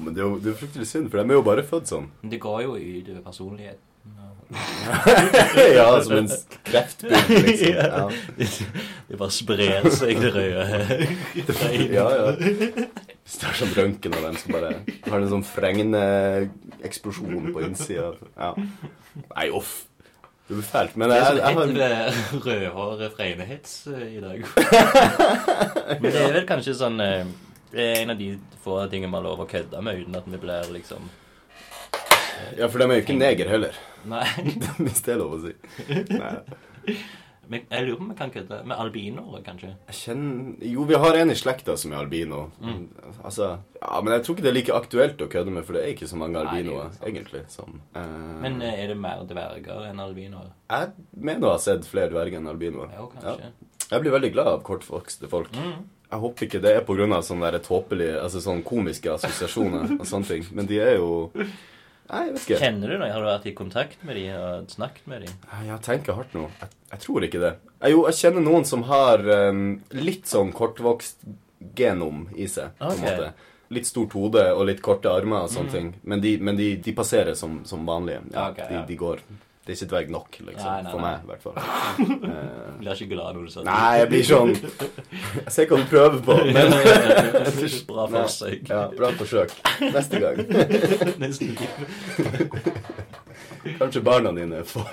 Men 0.01 0.15
det 0.17 0.21
er 0.23 0.27
jo 0.29 0.35
det 0.41 0.49
er 0.53 0.57
fryktelig 0.63 0.87
synd, 0.89 1.07
for 1.13 1.17
de 1.21 1.25
er 1.29 1.37
jo 1.39 1.45
bare 1.47 1.65
født 1.67 1.87
sånn. 1.93 2.07
Men 2.23 2.29
det 2.35 2.41
går 2.43 2.59
jo 2.67 2.71
utover 2.81 3.23
personligheten. 3.29 3.85
ja, 5.77 5.85
som 6.03 6.17
en 6.17 6.29
kreftbygd, 6.67 7.29
liksom. 7.47 7.75
Ja. 7.77 8.07
Det 9.07 9.17
bare 9.21 9.35
sprer 9.35 9.85
seg, 9.95 10.15
det 10.25 10.31
røde. 10.35 10.65
ja, 11.95 12.07
ja. 12.17 12.27
Hvis 12.41 13.37
det 13.39 13.47
er 13.47 13.55
sånn 13.61 13.77
røntgen 13.77 14.13
av 14.19 14.23
dem 14.27 14.37
som 14.41 14.49
bare 14.57 14.71
har 15.05 15.19
en 15.21 15.31
sånn 15.37 15.47
fregneeksplosjon 15.47 17.53
på 17.55 17.59
innsida. 17.69 18.09
Ja. 18.35 18.51
Nei, 19.37 19.47
uff. 19.55 19.73
Det 20.51 20.55
blir 20.59 20.67
fælt. 20.67 20.95
Men 20.99 21.07
Det 21.13 21.15
er 21.15 21.21
jeg, 21.21 21.27
sånn 21.31 21.39
jeg 21.39 21.55
har 21.55 21.63
et 22.09 22.19
rødhåret 22.49 23.13
fregnehets 23.15 23.73
eh, 23.87 24.17
i 24.17 24.19
dag. 24.25 24.39
Men 26.03 26.09
det 26.11 26.19
er 26.25 26.35
vel 26.41 26.47
kanskje 26.49 26.75
sånn 26.75 26.99
eh, 27.05 27.23
Det 27.71 27.87
er 27.87 28.03
en 28.03 28.15
av 28.15 28.19
de 28.19 28.33
få 28.65 28.77
tingene 28.91 29.13
vi 29.13 29.21
har 29.21 29.27
lov 29.29 29.45
å 29.45 29.49
kødde 29.51 29.83
med 29.87 30.03
uten 30.03 30.19
at 30.19 30.29
vi 30.29 30.43
blir 30.43 30.71
liksom 30.75 31.09
Ja, 32.59 32.67
for 32.67 32.81
de 32.81 32.87
er 32.89 32.99
jo 32.99 33.05
ikke 33.05 33.19
neger 33.19 33.51
heller. 33.53 33.81
Nei. 34.09 34.27
Hvis 34.85 35.03
det 35.07 35.15
er 35.15 35.21
lov 35.21 35.37
å 35.37 35.43
si. 35.45 35.57
Nei. 36.17 36.97
Men 37.51 37.65
jeg 37.67 37.83
lurer 37.83 37.97
på 37.99 38.05
om 38.05 38.11
vi 38.13 38.15
kan 38.15 38.31
kødde 38.31 38.59
med 38.71 38.79
albinoer, 38.79 39.41
kanskje. 39.43 39.73
Jeg 39.89 39.97
kjenner 39.99 40.67
Jo, 40.71 40.85
vi 40.87 40.99
har 41.03 41.17
en 41.19 41.33
i 41.33 41.35
slekta 41.35 41.75
som 41.81 41.91
er 41.91 42.05
albino. 42.05 42.45
Mm. 42.63 42.85
Altså 43.27 43.49
Ja, 43.81 43.97
men 44.05 44.13
jeg 44.15 44.23
tror 44.23 44.37
ikke 44.37 44.45
det 44.45 44.51
er 44.53 44.55
like 44.55 44.77
aktuelt 44.77 45.25
å 45.25 45.29
kødde 45.33 45.55
med, 45.57 45.65
for 45.67 45.75
det 45.75 45.83
er 45.83 45.91
ikke 45.97 46.07
så 46.07 46.21
mange 46.21 46.39
er 46.39 46.47
albinoer, 46.47 46.95
egentlig. 47.03 47.43
Som, 47.51 47.81
uh... 47.97 48.05
Men 48.45 48.61
eh, 48.63 48.85
er 48.85 48.93
det 48.93 48.99
mer 49.03 49.25
dverger 49.27 49.89
enn 49.89 50.03
albinoer? 50.05 50.53
jeg 50.71 50.93
mener 51.17 51.49
å 51.49 51.57
ha 51.57 51.63
sett 51.65 51.89
flere 51.91 52.13
dverger 52.15 52.39
enn 52.39 52.53
albinoer. 52.53 52.95
Jo, 52.95 53.09
kanskje. 53.17 53.51
Jeg 53.91 54.05
blir 54.05 54.15
veldig 54.15 54.33
glad 54.37 54.53
av 54.53 54.63
kortvokste 54.71 55.31
folk. 55.33 55.51
Mm. 55.59 55.89
Jeg 56.11 56.23
håper 56.25 56.47
ikke 56.47 56.61
det 56.63 56.71
er 56.75 56.87
pga. 56.87 57.21
sånne 57.23 57.51
der 57.53 57.63
tåpelige, 57.63 58.21
altså 58.21 58.41
sånne 58.43 58.67
komiske 58.67 59.13
assosiasjoner 59.15 59.93
og 60.01 60.07
sånne 60.07 60.27
ting. 60.27 60.47
Men 60.53 60.67
de 60.67 60.81
er 60.83 60.97
jo 60.99 61.29
Nei, 62.11 62.25
jeg 62.27 62.33
vet 62.35 62.43
ikke. 62.43 62.57
Kjenner 62.59 62.91
du 62.91 62.97
noe? 62.99 63.09
Har 63.13 63.23
du 63.23 63.29
vært 63.29 63.45
i 63.47 63.53
kontakt 63.55 64.01
med 64.03 64.17
dem 64.19 64.33
og 64.35 64.73
snakket 64.73 65.05
med 65.07 65.23
dem? 65.23 65.37
Jeg 65.69 65.83
tenker 65.87 66.17
hardt 66.19 66.33
nå. 66.35 66.49
Jeg, 66.59 66.73
jeg 66.91 67.03
tror 67.05 67.27
ikke 67.27 67.43
det. 67.45 67.53
Jeg, 67.77 67.93
jo, 67.95 68.01
jeg 68.09 68.19
kjenner 68.19 68.43
noen 68.43 68.67
som 68.67 68.83
har 68.89 69.23
um, 69.23 69.61
litt 69.95 70.27
sånn 70.27 70.51
kortvokst 70.57 71.23
genom 71.79 72.25
i 72.35 72.49
seg. 72.51 72.75
på 72.81 72.91
en 72.97 73.05
måte. 73.05 73.31
Litt 73.71 73.87
stort 73.87 74.17
hode 74.19 74.43
og 74.57 74.65
litt 74.67 74.83
korte 74.83 75.13
armer 75.15 75.47
og 75.47 75.55
sånne 75.55 75.71
ting. 75.77 75.93
Men, 76.03 76.25
de, 76.25 76.35
men 76.43 76.59
de, 76.59 76.73
de 76.83 76.97
passerer 76.99 77.39
som, 77.39 77.61
som 77.69 77.87
vanlige. 77.87 78.25
Ja, 78.35 78.49
okay, 78.51 78.67
de, 78.67 78.81
ja. 78.81 78.83
de 78.89 78.99
går 78.99 79.23
Det 79.71 79.77
er 79.77 79.85
ikke 79.85 79.91
dverg 79.93 80.09
nok, 80.11 80.37
liksom. 80.49 80.67
Nei, 80.67 80.83
nei, 80.83 80.91
for 80.91 80.99
meg, 80.99 81.21
i 81.23 81.29
hvert 81.31 81.43
fall. 81.45 81.55
Eh, 82.31 82.79
Blir 82.81 82.93
ikke 82.97 83.07
glad 83.13 83.37
når 83.37 83.45
du 83.45 83.51
sier 83.53 83.63
det. 83.63 83.69
nei, 83.71 83.93
jeg 84.01 84.09
blir 84.11 84.25
sånn 84.27 84.51
Jeg 84.57 85.53
ser 85.55 85.69
hva 85.71 85.77
du 85.79 85.85
prøver 85.91 86.19
på, 86.27 86.35
men 86.57 86.75
Bra 87.91 88.07
forsøk. 88.17 88.67
Ja, 88.73 88.81
bra 88.97 89.13
forsøk. 89.21 89.55
Neste 89.95 90.23
gang. 90.25 90.43
Nesten. 91.23 91.55
Kanskje 93.79 94.03
barna 94.11 94.35
dine 94.35 94.65
får 94.67 94.91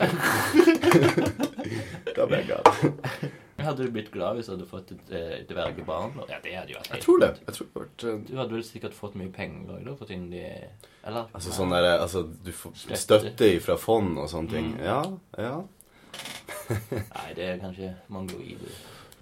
Da 2.14 2.26
blir 2.30 2.38
jeg 2.38 2.48
glad. 2.52 2.66
Hadde 3.58 3.88
du 3.88 3.92
blitt 3.92 4.12
glad 4.14 4.38
hvis 4.38 4.46
du 4.50 4.52
hadde 4.54 4.66
fått 4.70 4.92
et 4.94 5.14
eh, 5.18 5.38
dvergebarn? 5.50 6.14
Ja, 6.30 6.38
det 6.44 6.52
hadde 6.54 6.74
jo 6.76 6.78
vært 6.78 6.90
Jeg 6.92 6.94
helt 6.94 7.06
tror 7.08 7.22
det. 7.24 7.30
Jeg 7.48 7.56
tror 7.58 7.68
det 7.72 7.82
vært 7.82 8.04
eh, 8.06 8.20
Du 8.28 8.34
hadde 8.38 8.54
vel 8.58 8.66
sikkert 8.68 8.94
fått 8.98 9.16
mye 9.18 9.32
penger 9.34 9.72
òg, 9.78 9.80
da? 9.88 9.96
Fått 9.98 10.12
inn 10.14 10.28
de 10.30 10.44
Eller? 10.46 11.32
Altså 11.34 11.56
sånn 11.56 11.74
der, 11.74 11.88
altså, 11.96 12.22
du 12.46 12.52
får 12.54 12.76
Støtte. 12.84 13.00
støtte 13.06 13.50
fra 13.66 13.78
fond 13.82 14.20
og 14.22 14.30
sånne 14.30 14.54
ting. 14.54 14.70
Mm. 14.76 14.84
Ja, 14.86 15.00
ja. 15.42 15.56
Nei, 17.16 17.28
det 17.38 17.48
er 17.48 17.60
kanskje 17.64 17.94
mongoloid. 18.14 18.62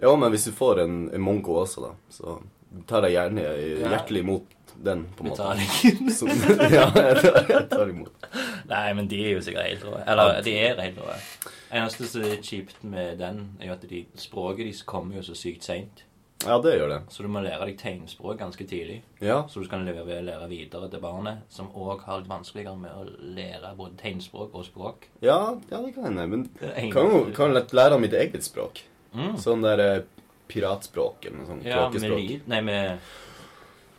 Ja, 0.02 0.12
men 0.20 0.34
hvis 0.34 0.50
du 0.50 0.52
får 0.56 0.84
en, 0.84 0.98
en 1.16 1.24
mongo 1.24 1.56
også, 1.62 1.86
da, 1.86 1.94
så 2.12 2.36
tar 2.90 3.06
jeg 3.08 3.16
gjerne 3.16 3.44
hjertelig 3.86 4.24
imot 4.26 4.55
den, 4.84 5.06
på 5.18 5.24
en 5.24 5.30
måte. 5.30 5.44
Betaling. 5.44 6.12
Så, 6.12 6.28
ja, 6.78 6.88
jeg 6.96 7.22
tar, 7.70 7.86
jeg 7.86 7.90
imot. 7.90 8.28
Nei, 8.70 8.88
men 8.98 9.08
de 9.12 9.22
er 9.26 9.38
jo 9.38 9.46
sikkert 9.46 9.70
helt 9.70 9.86
rå. 9.88 10.00
Eller, 10.06 10.42
de 10.46 10.58
er 10.58 10.82
helt 10.82 11.00
rå. 11.02 11.16
Eneste 11.76 12.10
som 12.10 12.26
er 12.26 12.42
kjipt 12.44 12.84
med 12.84 13.18
den, 13.22 13.46
er 13.62 13.72
jo 13.72 13.78
at 13.78 13.88
de, 13.90 14.04
språket 14.20 14.68
deres 14.68 14.84
kommer 14.88 15.20
jo 15.20 15.26
så 15.26 15.38
sykt 15.38 15.66
seint. 15.68 16.06
Ja, 16.46 16.58
det 16.62 16.76
gjør 16.76 16.90
det. 16.92 16.98
Så 17.10 17.24
du 17.24 17.30
må 17.32 17.42
lære 17.42 17.66
deg 17.66 17.78
tegnspråk 17.80 18.38
ganske 18.38 18.66
tidlig. 18.68 19.00
Ja, 19.24 19.46
Så 19.50 19.64
du 19.64 19.70
kan 19.72 19.86
lære, 19.86 20.20
lære 20.22 20.50
videre 20.50 20.90
til 20.92 21.02
barnet, 21.02 21.46
som 21.50 21.72
òg 21.74 22.04
har 22.06 22.20
litt 22.22 22.30
vanskeligere 22.30 22.78
med 22.78 22.92
å 22.92 23.06
lære 23.38 23.72
både 23.78 23.98
tegnspråk 24.02 24.54
og 24.54 24.68
språk. 24.68 25.08
ja, 25.22 25.56
ja 25.72 25.82
det 25.82 25.96
kan 25.96 26.10
hende. 26.12 26.28
Men 26.28 26.50
er 26.62 26.92
kan 26.94 27.10
jo 27.10 27.24
kan 27.36 27.56
lett 27.56 27.74
lære 27.74 28.00
mitt 28.00 28.14
eget 28.14 28.44
språk. 28.44 28.84
Mm. 29.16 29.38
Sånn 29.40 29.64
der 29.64 29.80
eh, 29.80 30.04
piratspråk 30.52 31.26
eller 31.26 31.40
noe 31.40 31.50
sånt. 31.50 31.66
Ja, 31.66 31.88
med 31.90 32.12
lyd 32.12 32.50
Nei, 32.52 32.62
med 32.62 33.00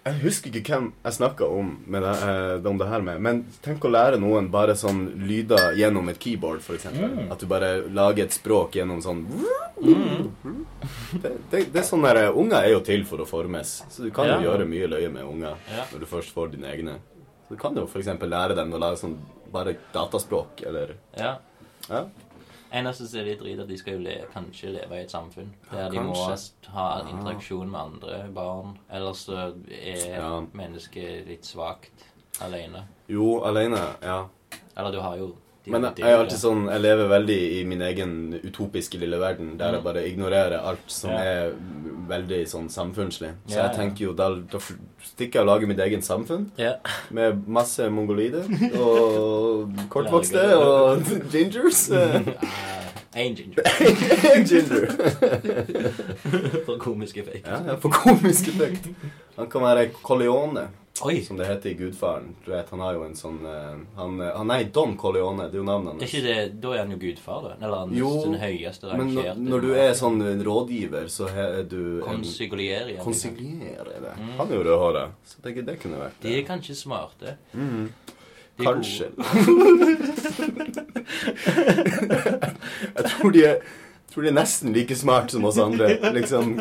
Jeg 0.06 0.20
husker 0.22 0.54
ikke 0.54 0.76
hvem 0.76 0.84
jeg 1.02 1.14
snakka 1.16 1.46
om, 1.50 1.70
det, 1.90 2.10
eh, 2.28 2.66
om 2.70 2.76
det 2.78 2.86
her 2.86 3.02
med, 3.02 3.18
men 3.26 3.40
tenk 3.64 3.82
å 3.82 3.90
lære 3.90 4.20
noen 4.22 4.46
bare 4.54 4.76
sånn 4.78 5.00
lyder 5.26 5.74
gjennom 5.74 6.06
et 6.12 6.20
keyboard, 6.22 6.60
eksempel. 6.76 7.08
Mm. 7.10 7.32
At 7.34 7.42
du 7.42 7.48
bare 7.50 7.70
lager 7.90 8.28
et 8.28 8.36
språk 8.36 8.78
gjennom 8.78 9.00
sånn 9.02 9.24
mm. 9.82 10.60
det, 11.24 11.32
det, 11.50 11.64
det 11.74 11.82
er 11.82 11.88
sånn 11.88 12.06
der, 12.06 12.20
eh, 12.28 12.38
Unger 12.38 12.60
er 12.60 12.76
jo 12.76 12.84
til 12.86 13.02
for 13.08 13.24
å 13.24 13.26
formes, 13.26 13.80
så 13.90 14.06
du 14.06 14.12
kan 14.14 14.30
Ja. 14.30 14.38
jo 14.38 14.46
gjøre 14.52 14.68
mye 14.70 14.92
løye 14.94 15.10
med 15.10 15.26
unger 15.26 15.58
Ja. 15.74 15.88
når 15.90 16.04
du 16.04 16.06
først 16.06 16.30
får 16.36 16.54
dine 16.54 16.70
egne. 16.70 16.98
Så 17.48 17.56
du 17.56 17.60
kan 17.60 17.74
jo 17.74 17.86
eksempel 17.90 18.30
lære 18.30 18.54
dem 18.54 18.70
å 18.70 18.78
lage 18.78 19.02
sånn 19.02 19.18
bare 19.50 19.74
dataspråk, 19.94 20.62
eller 20.70 20.94
Ja. 21.18 21.38
Ja. 21.90 22.04
Eneste 22.76 23.06
som 23.08 23.20
er 23.20 23.24
litt 23.30 23.40
drit, 23.40 23.60
at 23.62 23.68
de 23.70 23.76
skal 23.80 23.96
jo 23.96 24.02
le, 24.04 24.16
kanskje 24.34 24.72
leve 24.74 24.98
i 24.98 25.04
et 25.06 25.12
samfunn 25.14 25.52
der 25.70 25.78
Ja, 25.86 25.88
de 25.92 26.02
må 26.04 26.14
ha 26.74 26.88
interaksjon 27.08 27.70
med 27.72 27.80
andre 27.80 28.18
barn. 28.36 28.76
Ellers 28.92 29.24
så 29.28 29.38
er 29.70 30.16
Ja. 30.18 30.40
mennesket 30.52 31.26
litt 31.30 31.44
svakt 31.48 32.04
alene. 32.44 32.84
Jo, 33.08 33.40
alene, 33.48 33.80
ja. 34.02 34.26
Eller 34.76 34.92
du 34.92 35.00
har 35.00 35.16
jo 35.16 35.30
Men 35.66 35.82
jeg, 35.82 36.04
er 36.06 36.16
alltid 36.20 36.38
sånn 36.38 36.68
Jeg 36.70 36.80
lever 36.80 37.08
veldig 37.10 37.36
i 37.56 37.64
min 37.66 37.80
egen 37.82 38.12
utopiske 38.44 38.98
lille 39.02 39.18
verden, 39.18 39.56
der 39.58 39.72
jeg 39.72 39.80
Mm. 39.80 39.84
bare 39.84 40.04
ignorerer 40.08 40.58
alt 40.62 40.84
som 40.86 41.10
er 41.10 41.52
veldig 42.08 42.42
sånn 42.46 42.68
samfunnslig. 42.70 43.32
Så 43.48 43.56
Ja, 43.56 43.66
jeg 43.68 43.76
tenker 43.76 44.04
jo 44.04 44.12
da, 44.12 44.28
da 44.52 44.58
stikker 44.58 45.40
jeg 45.40 45.42
og 45.42 45.46
lager 45.46 45.66
mitt 45.66 45.78
egen 45.80 46.02
samfunn 46.02 46.50
Ja. 46.58 46.74
med 47.10 47.48
masse 47.48 47.90
mongolider 47.90 48.44
og 48.80 49.70
kortvokste 49.90 50.56
og 50.56 51.02
gingers. 51.32 51.90
Én 53.16 53.34
ginger. 53.34 53.64
Ginger. 54.44 54.90
For 56.66 56.76
komisk 56.78 57.16
effekt. 57.16 57.46
Ja, 57.48 57.76
for 57.80 57.88
komisk 57.88 58.48
effekt. 58.52 58.88
Han 59.38 59.48
kan 59.50 59.62
være 59.62 59.88
Corleone, 60.02 60.66
Oi! 61.04 61.22
som 61.24 61.36
det 61.36 61.46
heter 61.46 61.70
i 61.70 61.74
Gudfaren. 61.74 62.36
Du 62.44 62.50
vet, 62.50 62.70
Han 62.70 62.80
har 62.80 62.94
jo 62.96 63.04
en 63.04 63.16
sånn 63.16 63.38
uh, 63.44 63.76
Han, 63.98 64.20
uh, 64.20 64.30
han 64.36 64.50
er 64.54 64.64
Don 64.72 64.96
Corleone, 64.96 65.48
det 65.50 65.58
er 65.58 65.60
jo 65.60 65.66
navnet 65.68 65.92
Er 65.92 65.98
hans. 66.00 66.14
ikke 66.14 66.24
det, 66.24 66.36
Da 66.62 66.72
er 66.72 66.78
han 66.84 66.94
jo 66.94 66.98
gudfar, 67.02 67.42
da? 67.44 67.52
Eller 67.60 67.76
han 67.82 67.94
Jo, 67.96 68.10
den 68.24 68.38
høyeste 68.40 68.96
Men 68.96 69.12
når, 69.44 69.60
du 69.66 69.70
er 69.76 69.92
sånn 69.98 70.18
rådgiver, 70.46 71.06
så 71.12 71.28
er 71.28 71.62
du 71.68 71.80
en 72.00 72.06
Konsiglier 72.08 72.86
igjen. 72.86 72.88
liksom. 72.94 73.04
Konsiglier 73.10 73.84
er 73.84 74.00
det. 74.08 74.14
Mm. 74.16 74.34
Han 74.40 74.46
er 74.50 74.54
jo 74.56 74.62
rødhåra. 74.70 75.04
Så 75.24 75.34
det, 75.44 75.50
det 75.68 75.76
kunne 75.82 75.98
vært 76.00 76.16
De 76.24 76.30
er 76.38 76.44
kanskje 76.48 76.74
smarte. 76.78 77.28
Mm. 77.52 77.86
De 78.56 78.64
er 78.64 78.66
Kanskje. 78.70 79.06
Jeg 82.96 83.04
tror 83.10 83.30
de 83.34 83.40
er 83.44 83.56
tror 84.16 84.24
de 84.26 84.32
er 84.32 84.36
nesten 84.40 84.72
like 84.72 84.96
smart 84.96 85.30
som 85.36 85.44
oss 85.44 85.58
andre. 85.60 85.92
Liksom. 86.16 86.56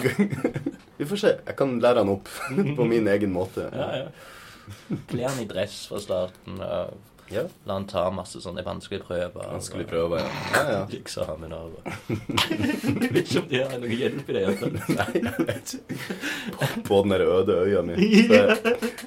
Vi 0.99 1.05
får 1.07 1.19
se. 1.23 1.33
Jeg 1.47 1.55
kan 1.57 1.77
lære 1.79 2.03
han 2.03 2.11
opp 2.13 2.27
på 2.77 2.85
min 2.87 3.07
egen 3.07 3.31
måte. 3.35 3.69
Ja, 3.71 3.89
ja. 4.03 4.95
Kle 5.09 5.27
han 5.29 5.39
i 5.43 5.47
dress 5.49 5.85
fra 5.89 5.99
starten. 6.03 6.59
Og 6.61 6.95
Ja. 7.33 7.41
la 7.65 7.73
han 7.79 7.87
ta 7.89 8.03
masse 8.13 8.37
sånne 8.37 8.61
vanskelige 8.61 9.01
prøver. 9.07 9.47
Vanskelige 9.49 9.87
prøver, 9.89 10.19
ja. 10.21 10.27
ja, 10.53 10.63
ja. 10.75 10.81
Eksamen 10.99 11.55
og 11.57 11.79
vet 12.05 13.23
ikke 13.23 13.39
om 13.41 13.47
de 13.49 13.61
har 13.63 13.79
noe 13.81 13.97
hjelp 13.97 14.29
i 14.29 14.35
det. 14.35 14.43
altså. 14.51 14.69
Nei, 14.93 15.23
jeg 15.23 15.47
vet 15.47 15.73
ikke. 15.79 16.19
På, 16.59 16.67
på 16.91 16.99
den 17.07 17.15
der 17.15 17.23
øde 17.25 17.55
øya 17.63 17.81
mi. 17.87 17.95
Så, 18.27 18.43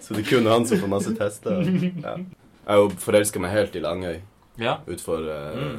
så 0.03 0.17
det 0.19 0.25
er 0.25 0.29
kun 0.33 0.51
han 0.51 0.67
som 0.67 0.83
får 0.83 0.91
masse 0.97 1.15
tester. 1.21 1.63
Ja. 2.03 2.17
Jeg 2.73 2.91
forelska 3.07 3.41
meg 3.45 3.55
helt 3.55 3.79
i 3.79 3.85
Langøy. 3.87 4.19
Ja. 4.59 4.81
utfor 4.91 5.23
uh, 5.23 5.55
Mm. 5.55 5.79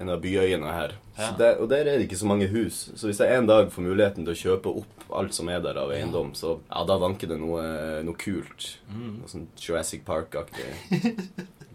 En 0.00 0.10
av 0.10 0.20
byøyene 0.22 0.74
her. 0.74 0.94
Ja. 1.14 1.28
Så 1.28 1.38
der, 1.38 1.58
og 1.62 1.68
der 1.70 1.86
er 1.86 1.98
det 1.98 2.08
ikke 2.08 2.18
så 2.18 2.26
mange 2.26 2.48
hus. 2.50 2.88
Så 2.98 3.06
hvis 3.08 3.20
jeg 3.22 3.38
en 3.38 3.46
dag 3.46 3.70
får 3.72 3.86
muligheten 3.86 4.26
til 4.26 4.34
å 4.34 4.40
kjøpe 4.40 4.72
opp 4.82 5.04
alt 5.14 5.36
som 5.36 5.50
er 5.52 5.60
der 5.62 5.78
av 5.78 5.92
eiendom, 5.94 6.32
så 6.34 6.56
ja, 6.66 6.82
da 6.88 6.96
vanker 6.98 7.30
det 7.30 7.38
noe, 7.42 7.62
noe 8.06 8.18
kult. 8.18 8.72
Mm. 8.90 9.20
Noe 9.20 9.30
sånn 9.30 9.46
Jurassic 9.60 10.02
Park-aktig. 10.06 10.66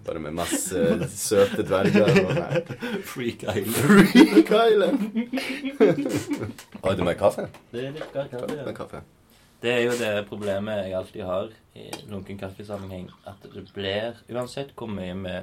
Bare 0.08 0.20
med 0.24 0.36
masse 0.36 0.84
søte 1.14 1.64
dverger. 1.68 2.10
Og. 2.26 2.74
Freak 3.08 3.46
Island. 3.46 4.10
Freak 4.10 4.52
Island! 4.58 4.98
Har 6.84 7.00
du 7.00 7.06
med 7.06 7.20
kaffe? 7.20 7.48
Det 7.72 7.88
er 7.88 7.96
litt 7.96 8.20
Med 8.20 8.66
ja. 8.66 8.76
kaffe. 8.76 9.04
Det 9.62 9.72
er 9.74 9.82
jo 9.84 9.96
det 10.00 10.12
problemet 10.30 10.86
jeg 10.86 10.94
alltid 10.96 11.24
har 11.28 11.50
i 11.76 11.90
lunken 12.08 12.38
kaffesammenheng. 12.40 13.10
At 13.28 13.42
det 13.44 13.66
blir, 13.76 14.16
uansett 14.32 14.70
hvor 14.80 14.88
mye 14.88 15.14
vi 15.20 15.34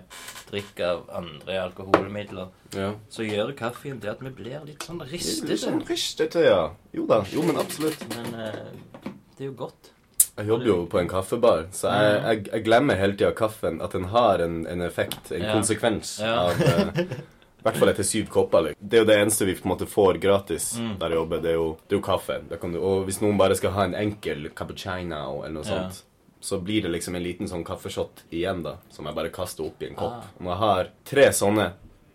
drikker 0.50 0.86
av 0.86 1.02
andre 1.18 1.58
alkoholmidler, 1.66 2.48
Ja. 2.74 2.92
så 3.10 3.26
gjør 3.28 3.52
kaffen 3.58 4.00
det 4.00 4.10
at 4.14 4.22
vi 4.24 4.30
blir 4.30 4.64
litt 4.64 4.82
sånn 4.88 5.02
Litt 5.10 5.60
sånn 5.60 5.82
ristete, 5.88 6.46
ja. 6.48 6.70
Jo 6.96 7.04
da. 7.06 7.22
Jo, 7.32 7.42
men 7.42 7.56
absolutt. 7.60 8.06
Men 8.14 8.34
eh, 8.40 9.12
det 9.36 9.44
er 9.44 9.50
jo 9.50 9.52
godt. 9.66 9.92
Jeg 10.36 10.46
jobber 10.48 10.66
jo 10.66 10.78
på 10.92 10.98
en 11.00 11.08
kaffebar, 11.08 11.66
så 11.72 11.88
jeg, 11.92 12.16
jeg, 12.24 12.48
jeg 12.52 12.64
glemmer 12.66 12.96
hele 13.00 13.16
tida 13.16 13.30
kaffen. 13.36 13.78
At 13.84 13.92
den 13.96 14.04
har 14.12 14.38
en, 14.44 14.66
en 14.66 14.80
effekt, 14.84 15.30
en 15.32 15.42
Ja. 15.44 15.52
konsekvens 15.52 16.18
Ja. 16.20 16.34
av, 16.48 16.60
eh, 16.60 17.04
hvert 17.66 17.76
fall 17.82 17.88
etter 17.92 18.06
syv 18.08 18.28
kopper. 18.32 18.62
Liksom. 18.70 18.88
Det 18.88 18.98
er 18.98 19.02
jo 19.04 19.08
det 19.10 19.16
eneste 19.20 19.46
vi 19.48 19.54
på 19.58 19.66
en 19.68 19.72
måte 19.74 19.86
får 19.90 20.18
gratis 20.22 20.66
Mm. 20.78 20.98
der 20.98 21.08
jeg 21.14 21.18
jobber. 21.20 21.40
Det 21.42 21.50
er 21.50 21.54
jo, 21.60 21.68
det 21.88 21.96
er 21.96 22.00
jo 22.00 22.04
kaffe. 22.06 22.40
Du, 22.48 22.78
og 22.80 23.04
hvis 23.06 23.20
noen 23.22 23.38
bare 23.38 23.56
skal 23.58 23.70
ha 23.76 23.84
en 23.84 23.94
enkel 23.94 24.48
cappuccino 24.54 25.42
eller 25.44 25.54
noe 25.60 25.64
Ja. 25.64 25.78
sånt, 25.88 26.02
så 26.40 26.60
blir 26.62 26.82
det 26.82 26.90
liksom 26.92 27.16
en 27.16 27.22
liten 27.24 27.48
sånn 27.48 27.64
kaffeshot 27.64 28.22
igjen, 28.30 28.62
da, 28.62 28.76
som 28.90 29.04
jeg 29.06 29.14
bare 29.14 29.30
kaster 29.30 29.64
opp 29.66 29.80
i 29.82 29.86
en 29.88 29.94
kopp. 29.96 30.12
Ah. 30.22 30.26
Og 30.40 30.46
jeg 30.46 30.56
har 30.58 30.88
tre 31.04 31.24
sånne, 31.32 31.72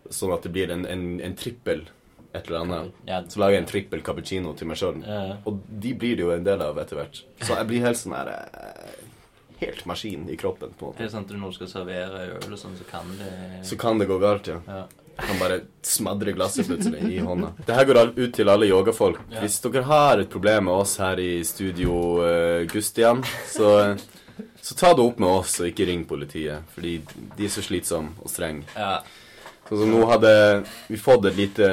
sånn 0.10 0.34
at 0.34 0.42
det 0.44 0.52
blir 0.54 0.72
en, 0.72 0.86
en, 0.86 1.20
en 1.22 1.36
trippel 1.36 1.88
et 2.34 2.48
eller 2.48 2.62
annet, 2.62 2.92
Ja. 3.08 3.22
så 3.28 3.40
lager 3.42 3.58
jeg 3.58 3.64
en 3.64 3.68
trippel 3.68 4.02
cappuccino 4.02 4.54
til 4.56 4.68
meg 4.68 4.78
sjøl. 4.78 5.02
Ja. 5.06 5.36
Og 5.46 5.60
de 5.68 5.94
blir 5.94 6.16
det 6.16 6.24
jo 6.24 6.32
en 6.32 6.44
del 6.46 6.62
av 6.62 6.78
etter 6.78 6.96
hvert. 6.96 7.24
Så 7.42 7.58
jeg 7.58 7.68
blir 7.68 7.82
helt 7.82 7.98
sånn 7.98 8.16
her 8.16 8.28
eh, 8.30 8.88
Helt 9.62 9.86
maskin 9.86 10.24
i 10.32 10.36
kroppen, 10.38 10.72
på 10.74 10.88
en 10.88 10.94
Det 10.98 10.98
måte. 10.98 11.06
er 11.06 11.10
sant 11.10 11.30
at 11.30 11.38
når 11.38 11.52
du 11.52 11.54
skal 11.54 11.68
servere 11.68 12.22
øl 12.40 12.54
og 12.54 12.58
sånn, 12.58 12.74
så 12.80 12.84
kan 12.90 13.06
det 13.20 13.66
Så 13.68 13.78
kan 13.78 14.00
det 14.00 14.08
gå 14.08 14.18
galt, 14.20 14.48
ja. 14.48 14.88
Kan 15.26 15.40
bare 15.42 15.60
smadrer 15.86 16.36
glasset 16.38 16.68
plutselig 16.70 17.02
i 17.16 17.20
hånda. 17.26 17.54
Det 17.66 17.78
her 17.78 17.88
går 17.90 18.02
ut 18.18 18.34
til 18.36 18.52
alle 18.52 18.70
yogafolk. 18.70 19.22
Hvis 19.40 19.60
dere 19.64 19.86
har 19.88 20.22
et 20.22 20.30
problem 20.32 20.70
med 20.70 20.84
oss 20.84 20.98
her 21.02 21.20
i 21.22 21.32
studio 21.48 21.96
uh, 22.22 22.68
Gustian, 22.72 23.24
så, 23.50 23.72
så 24.62 24.78
ta 24.78 24.94
det 24.94 25.06
opp 25.06 25.20
med 25.22 25.30
oss, 25.42 25.60
og 25.62 25.72
ikke 25.72 25.90
ring 25.90 26.06
politiet. 26.10 26.68
Fordi 26.76 26.98
de 27.38 27.48
er 27.48 27.54
så 27.54 27.66
slitsomme 27.66 28.18
og 28.22 28.32
strenge. 28.32 28.68
ja. 28.78 29.00
Så 29.72 29.86
nå 29.88 30.02
hadde 30.04 30.32
vi 30.92 30.98
fått 31.00 31.26
et 31.30 31.38
lite 31.38 31.68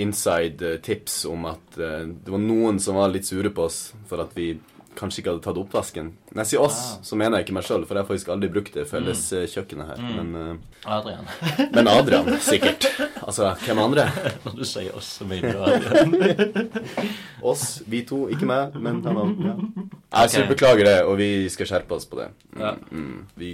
inside 0.00 0.64
eh, 0.64 0.78
tips 0.80 1.26
om 1.28 1.44
at 1.50 1.76
eh, 1.76 2.06
det 2.08 2.32
var 2.32 2.40
noen 2.40 2.78
som 2.80 2.96
var 2.96 3.10
litt 3.12 3.28
sure 3.28 3.50
på 3.52 3.66
oss 3.66 3.90
for 4.08 4.22
at 4.24 4.32
vi 4.32 4.54
kanskje 4.96 5.20
ikke 5.22 5.30
hadde 5.34 5.44
tatt 5.44 5.58
oppvasken. 5.60 6.12
Når 6.32 6.40
jeg 6.42 6.50
sier 6.52 6.62
oss, 6.64 6.78
Ah. 6.94 7.02
så 7.02 7.16
mener 7.16 7.38
jeg 7.38 7.46
ikke 7.46 7.54
meg 7.56 7.64
sjøl, 7.66 7.84
for 7.86 7.94
jeg 7.98 8.04
har 8.04 8.08
faktisk 8.08 8.28
aldri 8.34 8.48
brukt 8.54 8.74
det 8.74 8.84
felles 8.90 9.22
eh, 9.32 9.44
kjøkkenet 9.50 9.86
her. 9.92 10.00
Mm. 10.00 10.14
Men, 10.16 10.58
uh, 10.58 10.96
Adrian. 10.96 11.26
men 11.74 11.88
Adrian, 11.88 12.30
sikkert. 12.40 12.86
Altså, 13.24 13.50
hvem 13.64 13.78
andre? 13.78 14.06
Når 14.44 14.56
du 14.58 14.64
sier 14.64 14.96
oss, 14.96 15.12
så 15.18 15.26
mener 15.28 15.52
du 15.52 15.62
Adrian. 15.64 16.70
Oss, 17.44 17.82
vi 17.86 18.00
to, 18.08 18.24
ikke 18.32 18.46
meg, 18.48 18.74
men 18.80 19.02
han 19.04 19.18
andre. 19.20 19.50
Ja. 19.52 19.84
Jeg 20.24 20.30
okay. 20.30 20.48
beklager 20.48 20.84
det, 20.88 20.96
og 21.04 21.18
vi 21.20 21.30
skal 21.52 21.68
skjerpe 21.68 21.96
oss 21.98 22.06
på 22.08 22.16
det. 22.22 22.30
Mm, 22.54 22.60
Ja. 22.62 22.74
mm. 22.90 23.26
Vi 23.36 23.50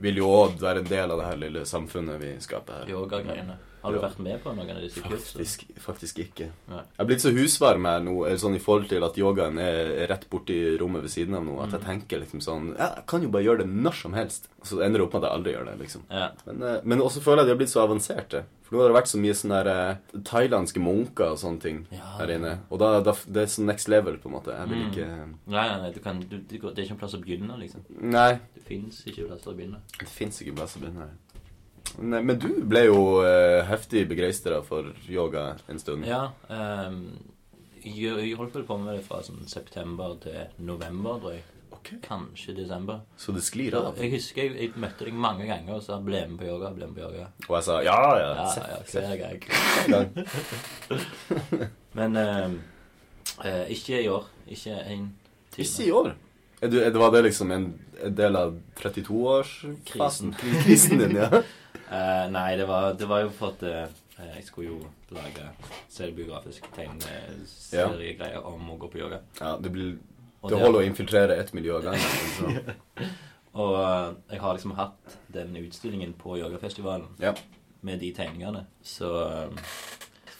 vil 0.00 0.16
jo 0.20 0.28
òg 0.32 0.60
være 0.60 0.82
en 0.82 0.88
del 0.90 1.10
av 1.10 1.18
det 1.20 1.26
her 1.30 1.36
lille 1.40 1.64
samfunnet 1.68 2.20
vi 2.20 2.34
skaper 2.40 2.82
her. 2.82 2.90
Yoga-greiene. 2.92 3.56
Har 3.82 3.92
du 3.92 3.98
vært 3.98 4.18
med 4.20 4.42
på 4.42 4.52
noen 4.54 4.70
av 4.76 4.80
disse 4.82 5.00
kursene? 5.00 5.18
Faktisk, 5.40 5.64
faktisk 5.80 6.18
ikke. 6.24 6.50
Nei. 6.68 6.82
Jeg 6.84 7.00
er 7.00 7.08
blitt 7.08 7.22
så 7.24 7.32
husvarm 7.32 7.86
her 7.88 8.00
nå, 8.04 8.14
sånn 8.38 8.54
i 8.56 8.60
forhold 8.60 8.88
til 8.90 9.02
at 9.06 9.16
yogaen 9.16 9.58
er 9.58 10.06
rett 10.10 10.26
borti 10.30 10.76
rommet 10.80 11.02
ved 11.02 11.10
siden 11.10 11.34
av 11.34 11.44
nå, 11.46 11.56
at 11.64 11.72
jeg 11.72 11.80
tenker 11.86 12.20
liksom 12.20 12.40
sånn 12.44 12.70
Ja, 12.76 12.90
jeg 12.96 13.06
kan 13.06 13.22
jo 13.22 13.28
bare 13.32 13.42
gjøre 13.46 13.64
det 13.64 13.68
når 13.72 13.94
som 14.02 14.12
helst. 14.14 14.48
Og 14.60 14.66
så 14.66 14.82
ender 14.84 15.00
det 15.00 15.06
opp 15.06 15.14
med 15.14 15.24
at 15.24 15.30
jeg 15.30 15.38
aldri 15.38 15.52
gjør 15.54 15.64
det, 15.70 15.78
liksom. 15.80 16.02
Ja. 16.10 16.30
Men, 16.46 16.62
eh, 16.62 16.80
men 16.84 17.00
også 17.00 17.20
føler 17.24 17.42
jeg 17.42 17.46
de 17.46 17.54
har 17.56 17.60
blitt 17.62 17.72
så 17.72 17.84
avanserte. 17.86 18.44
For 18.68 18.76
nå 18.76 18.82
har 18.84 18.92
det 18.92 18.98
vært 19.00 19.08
så 19.10 19.18
mye 19.18 19.34
sånne 19.34 19.64
der, 19.64 19.70
eh, 19.72 20.20
thailandske 20.28 20.78
munker 20.84 21.32
og 21.32 21.38
sånne 21.40 21.60
ting 21.60 21.86
Ja. 21.90 22.04
her 22.18 22.26
inne. 22.36 22.58
Og 22.70 22.78
da, 22.78 23.00
da 23.00 23.12
det 23.26 23.42
er 23.42 23.46
sånn 23.46 23.64
next 23.66 23.88
level, 23.88 24.18
på 24.18 24.26
en 24.28 24.32
måte. 24.36 24.52
Jeg 24.54 24.68
vil 24.68 24.78
Mm. 24.80 24.90
ikke 24.92 25.06
Nei, 25.50 25.68
nei, 25.68 25.80
nei, 25.80 25.90
du 25.90 26.00
kan, 26.00 26.20
du, 26.20 26.36
det 26.38 26.60
er 26.62 26.84
ikke 26.84 26.90
en 26.92 26.98
plass 26.98 27.14
å 27.14 27.20
begynne, 27.24 27.58
liksom. 27.58 27.80
Nei, 28.00 28.38
Det 28.54 28.62
fins 28.68 29.02
ikke 29.06 29.26
plasser 29.26 29.50
å 29.50 29.56
begynne. 29.56 29.80
det 29.98 30.08
fins 30.08 30.42
ikke 30.42 30.54
plass 30.54 30.76
å 30.76 30.80
begynne 30.84 31.00
her. 31.08 31.10
Nei, 32.00 32.22
men 32.22 32.38
du 32.40 32.48
ble 32.68 32.86
jo 32.86 33.00
eh, 33.26 33.60
heftig 33.68 34.06
begeistra 34.08 34.60
for 34.64 34.92
yoga 35.10 35.54
en 35.68 35.80
stund. 35.82 36.06
Ja. 36.08 36.30
ehm, 36.48 37.02
jeg, 37.82 38.34
holdt 38.38 38.56
vel 38.58 38.66
på 38.68 38.76
med 38.80 38.98
det 38.98 39.06
fra 39.06 39.22
sånn 39.24 39.46
september 39.48 40.16
til 40.22 40.38
november, 40.64 41.18
drøy. 41.22 41.40
Okay. 41.80 41.98
Kanskje 42.04 42.52
desember. 42.58 43.00
Så 43.16 43.32
det 43.32 43.40
sklir 43.46 43.74
av. 43.78 43.96
jeg 43.96 44.12
husker 44.12 44.42
jeg, 44.42 44.56
jeg 44.60 44.80
møtte 44.82 45.06
deg 45.08 45.16
mange 45.16 45.46
ganger 45.48 45.78
og 45.78 45.84
sa 45.84 45.96
'ble 45.96 46.26
med 46.28 46.36
på 46.38 46.44
yoga', 46.44 46.74
ble 46.76 46.88
med 46.90 46.98
på 46.98 47.06
yoga. 47.06 47.28
Og 47.48 47.54
jeg 47.56 47.64
sa 47.64 47.78
ja, 47.82 48.00
ja. 48.20 48.30
Ja, 48.36 48.48
ja, 48.74 48.80
hver 48.92 49.16
gang. 49.22 50.10
Men 51.98 52.16
ehm, 52.16 52.58
eh, 53.44 53.70
ikke 53.76 54.02
i 54.02 54.08
år. 54.08 54.28
Ikke 54.46 54.76
en 54.76 55.06
time. 55.50 55.64
Ikke 55.64 55.86
i 55.86 55.90
år. 55.90 56.12
Er 56.60 56.68
du, 56.68 56.76
er 56.80 56.90
det, 56.90 57.00
var 57.00 57.10
det 57.10 57.22
liksom 57.24 57.50
en, 57.50 57.70
del 58.16 58.36
av 58.36 58.52
32-årsfasen? 58.76 59.78
Krisen. 59.86 60.34
Krisen 60.64 61.00
din, 61.00 61.16
ja. 61.16 61.30
Eh, 61.90 62.26
nei, 62.30 62.56
det 62.56 62.66
var, 62.68 62.92
det 62.94 63.08
var 63.10 63.24
jo 63.24 63.30
for 63.34 63.56
at 63.56 63.62
uh, 63.66 64.26
jeg 64.36 64.44
skulle 64.46 64.68
jo 64.70 64.78
lage 65.16 65.46
selvbiografisk 65.90 66.68
tegneseriegreier 66.76 68.44
om 68.46 68.68
å 68.70 68.76
gå 68.78 68.90
på 68.92 69.00
yoga. 69.00 69.18
ja 69.40 69.56
det, 69.58 69.72
blir, 69.74 69.96
det 69.96 70.42
det 70.44 70.52
det- 70.54 70.60
holder 70.62 70.80
å 70.80 70.86
infiltrere 70.86 71.36
ett 71.40 71.52
miljø 71.56 71.76
av 71.80 71.88
gangen. 71.88 72.00
liksom. 72.22 72.60
Og 73.58 73.74
uh, 73.74 74.12
jeg 74.30 74.40
har 74.44 74.54
liksom 74.54 74.76
hatt 74.78 75.16
den 75.34 75.56
utstillingen 75.64 76.12
på 76.14 76.38
yogafestivalen 76.38 77.08
Ja. 77.18 77.34
med 77.82 77.98
de 77.98 78.12
tegningene, 78.14 78.66
så 78.82 79.10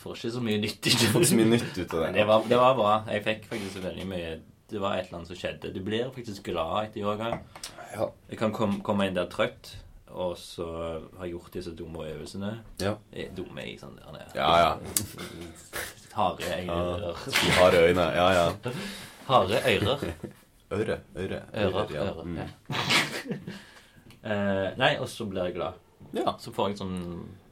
får 0.01 0.17
ikke 0.17 0.31
så 0.37 0.41
mye 0.45 0.61
nytt 0.63 0.87
ut 0.87 1.93
av 1.95 2.07
det. 2.07 2.13
det 2.15 2.25
var, 2.31 2.47
det 2.49 2.57
var 2.63 2.75
bra. 2.79 2.95
Jeg 3.11 3.25
fikk 3.27 3.51
faktisk 3.51 3.83
veldig 3.85 4.07
mye 4.09 4.31
Det 4.71 4.79
var 4.81 4.95
et 4.95 5.09
eller 5.09 5.19
annet 5.19 5.29
som 5.29 5.37
skjedde. 5.37 5.73
Du 5.75 5.81
blir 5.83 6.13
faktisk 6.15 6.45
glad 6.47 6.85
etter 6.87 7.01
yoga. 7.03 7.41
Ja. 7.91 8.07
Jeg 8.31 8.39
kan 8.39 8.53
kom, 8.55 8.77
komme 8.87 9.09
inn 9.09 9.17
der 9.17 9.27
trøtt, 9.27 9.73
og 10.13 10.37
så 10.39 10.67
har 11.19 11.25
jeg 11.27 11.33
gjort 11.37 11.53
disse 11.55 11.73
dumme 11.77 12.05
øvelsene. 12.11 12.53
ja. 12.81 12.95
Eh, 13.13 13.29
Dumme 13.37 13.65
i 13.67 13.77
sånn 13.79 13.97
der, 13.97 14.27
Ja, 14.35 14.51
ja. 14.59 14.71
Harde 16.17 16.43
øyne. 16.45 17.15
De 17.27 17.51
harde 17.55 17.83
øyne. 17.87 18.07
Ja, 18.17 18.29
ja. 18.35 18.47
Harde 19.31 19.61
ører. 19.63 20.05
Øre. 20.73 20.97
Øre. 21.17 21.43
Ører. 21.55 21.87
ja. 21.95 22.03
ører 22.03 22.25
Mm. 22.25 22.37
ja. 22.39 22.47
eh, 24.31 24.79
nei, 24.79 24.97
og 25.01 25.09
så 25.09 25.25
blir 25.31 25.45
jeg 25.49 25.55
glad. 25.59 25.79
ja. 26.17 26.35
Så 26.43 26.53
får 26.55 26.69
jeg 26.73 26.81
sånn 26.81 26.99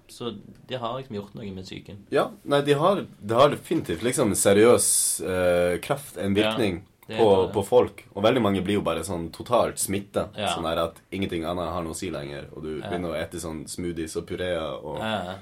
Så 0.08 0.30
de 0.68 0.78
har 0.80 0.96
liksom 0.98 1.14
gjort 1.18 1.34
noe 1.36 1.50
med 1.52 1.64
psyken. 1.68 1.98
Ja, 2.10 2.30
nei, 2.48 2.62
de 2.64 2.72
har, 2.80 3.02
de 3.20 3.34
har 3.36 3.50
definitivt 3.52 4.02
liksom 4.02 4.32
seriøs 4.34 4.86
eh, 5.20 5.74
kraft, 5.84 6.16
en 6.16 6.34
virkning, 6.34 6.78
er 6.80 6.97
på, 7.08 7.28
på 7.52 7.62
folk. 7.64 8.04
Og 8.14 8.22
veldig 8.22 8.42
mange 8.42 8.60
blir 8.64 8.74
jo 8.78 8.82
bare 8.84 9.00
sånn 9.06 9.30
totalt 9.32 9.78
smitta. 9.80 10.28
Ja. 10.36 10.52
Sånn 10.54 10.66
at 10.68 11.00
ingenting 11.10 11.44
annet 11.48 11.72
har 11.72 11.82
noe 11.82 11.92
å 11.96 11.96
si 11.96 12.10
lenger. 12.10 12.48
Og 12.54 12.62
du 12.62 12.78
Ja. 12.78 12.88
begynner 12.90 13.14
å 13.14 13.16
ete 13.22 13.40
sånn 13.40 13.64
smoothies 13.66 14.16
og 14.16 14.26
pureer 14.26 14.84
og 14.84 14.98
ja. 15.00 15.34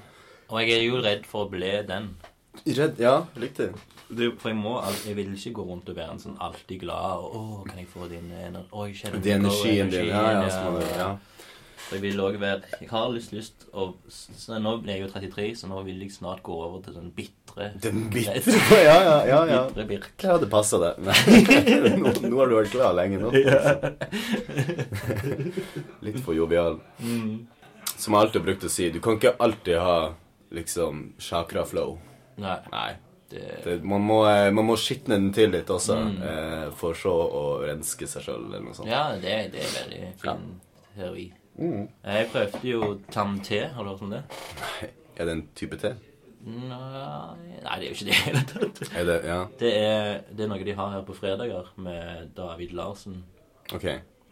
og 0.49 0.59
jeg 0.61 0.71
er 0.77 0.83
jo 0.87 1.01
redd 1.03 1.25
for 1.25 1.45
å 1.45 1.49
bli 1.51 1.73
den. 1.87 2.15
Redd 2.65 2.99
Ja, 2.99 3.25
riktig. 3.35 3.73
Du, 4.09 4.31
for 4.39 4.49
jeg 4.49 4.57
må 4.57 4.81
Jeg 5.05 5.15
vil 5.17 5.33
ikke 5.35 5.51
gå 5.59 5.65
rundt 5.67 5.89
og 5.89 5.95
være 5.97 6.11
en 6.11 6.19
sånn 6.19 6.37
alltid 6.39 6.79
glad 6.79 7.19
og 7.19 7.33
'Å, 7.35 7.65
kan 7.67 7.77
jeg 7.77 7.87
få 7.91 8.07
din 8.09 8.31
ener- 8.31 8.63
Oi, 8.71 8.93
kjenner 8.93 9.21
Det 9.21 9.31
er 9.33 9.37
den 9.37 9.45
energien 9.45 9.89
din. 9.91 10.07
Ja, 10.07 10.21
ja. 10.31 10.41
ja, 10.43 10.49
Så 10.49 10.71
må 10.71 10.79
du, 10.79 10.85
ja. 10.97 11.17
Så 11.87 11.95
jeg 11.95 12.01
vil 12.03 12.19
også 12.19 12.39
være 12.41 12.61
Jeg 12.81 12.89
har 12.91 13.09
lyst 13.15 13.31
lyst 13.31 13.65
å 13.71 13.85
så 14.11 14.57
Nå 14.59 14.73
er 14.83 14.89
jeg 14.97 15.01
jo 15.05 15.07
33, 15.13 15.45
så 15.55 15.69
nå 15.71 15.83
vil 15.87 16.01
jeg 16.03 16.11
snart 16.11 16.41
gå 16.43 16.51
over 16.65 16.81
til 16.83 16.93
sånn 16.97 17.11
bitre 17.15 17.69
Den 17.83 18.01
bitre 18.13 18.41
Ja, 18.89 18.97
ja, 19.05 19.17
ja. 19.29 19.39
ja. 19.47 19.61
Bitre 19.69 19.85
birk. 19.87 20.09
Det 20.43 20.49
passer, 20.51 20.83
det. 20.83 20.93
Nå, 22.01 22.11
nå 22.27 22.35
har 22.41 22.51
du 22.51 22.57
vært 22.57 22.73
glad 22.75 22.97
lenge 22.99 23.21
nå. 23.21 23.31
Litt 26.05 26.19
for 26.25 26.35
jovial. 26.35 26.79
Mm. 26.99 27.47
Som 27.97 28.13
jeg 28.13 28.21
alltid 28.21 28.39
har 28.41 28.45
brukt 28.51 28.67
å 28.67 28.71
si, 28.71 28.89
du 28.93 28.99
kan 29.03 29.17
ikke 29.17 29.35
alltid 29.41 29.79
ha 29.81 29.97
liksom 30.53 31.13
chakra-flow. 31.23 31.97
Nei. 32.41 32.57
Nei. 32.71 32.89
Det, 33.27 33.41
Det, 33.65 33.73
man, 33.83 34.03
må, 34.07 34.21
eh, 34.29 34.51
man 34.55 34.67
må 34.69 34.77
skitne 34.79 35.17
den 35.17 35.31
til 35.35 35.51
litt 35.51 35.67
også, 35.73 35.97
Mm. 35.97 36.21
eh, 36.23 36.69
for 36.79 36.93
så 36.95 37.11
å 37.11 37.41
renske 37.65 38.07
seg 38.07 38.23
sjøl, 38.23 38.45
eller 38.47 38.61
noe 38.63 38.73
sånt. 38.77 38.87
ja, 38.87 39.01
det, 39.19 39.33
det 39.51 39.65
er 39.65 39.73
veldig 39.81 40.13
fin 40.21 40.45
teori. 40.95 41.25
Mm. 41.57 41.87
Jeg 42.05 42.27
prøvde 42.31 42.69
jo 42.69 42.91
tam-te. 43.11 43.63
Har 43.73 43.83
du 43.83 43.89
hørt 43.89 44.01
om 44.05 44.11
det? 44.13 44.23
Nei. 44.61 44.89
Er 45.17 45.25
det 45.25 45.33
en 45.33 45.47
type 45.57 45.77
te? 45.81 45.95
Nei, 46.47 47.57
nei, 47.63 47.77
det 47.79 47.87
er 47.87 47.89
jo 47.89 47.95
ikke 47.95 48.05
det 48.07 48.13
i 48.13 48.19
hele 48.27 48.43
tatt. 48.47 48.81
Er 48.95 49.07
det 49.09 49.15
Ja, 49.25 49.39
Det 49.59 49.71
er, 49.73 50.21
det 50.29 50.45
er 50.45 50.51
noe 50.51 50.63
de 50.67 50.75
har 50.77 50.91
her 50.93 51.01
på 51.07 51.15
fredager 51.17 51.71
med 51.81 52.29
David 52.37 52.75
Larsen. 52.77 53.23
OK. 53.73 53.87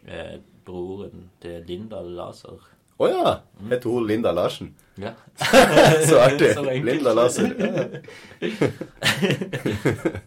Eh, 0.05 0.35
broren 0.65 1.25
til 1.41 1.65
Linda 1.67 1.99
Laser. 2.05 2.61
Å 2.95 3.07
ja! 3.11 3.31
Heter 3.69 3.89
hun 3.91 4.05
Linda 4.07 4.31
Larsen? 4.31 4.69
Ja. 4.95 5.11
Så 6.07 6.19
artig. 6.19 6.53
Så. 6.53 6.63
Linda 6.63 7.13
Larsen. 7.13 7.51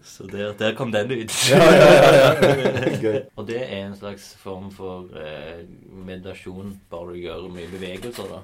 Så 0.05 0.27
der, 0.29 0.53
der 0.59 0.75
kom 0.77 0.93
den 0.93 1.11
ut. 1.11 1.33
ja, 1.51 1.65
ja. 1.65 2.13
ja, 2.13 2.35
ja. 3.01 3.21
Og 3.41 3.47
det 3.49 3.63
er 3.63 3.87
en 3.87 3.97
slags 3.97 4.35
form 4.37 4.69
for 4.75 5.09
eh, 5.17 5.65
meditasjon, 5.89 6.81
bare 6.91 7.17
du 7.17 7.23
gjør 7.23 7.49
mye 7.57 7.71
bevegelser, 7.73 8.29
da. 8.37 8.43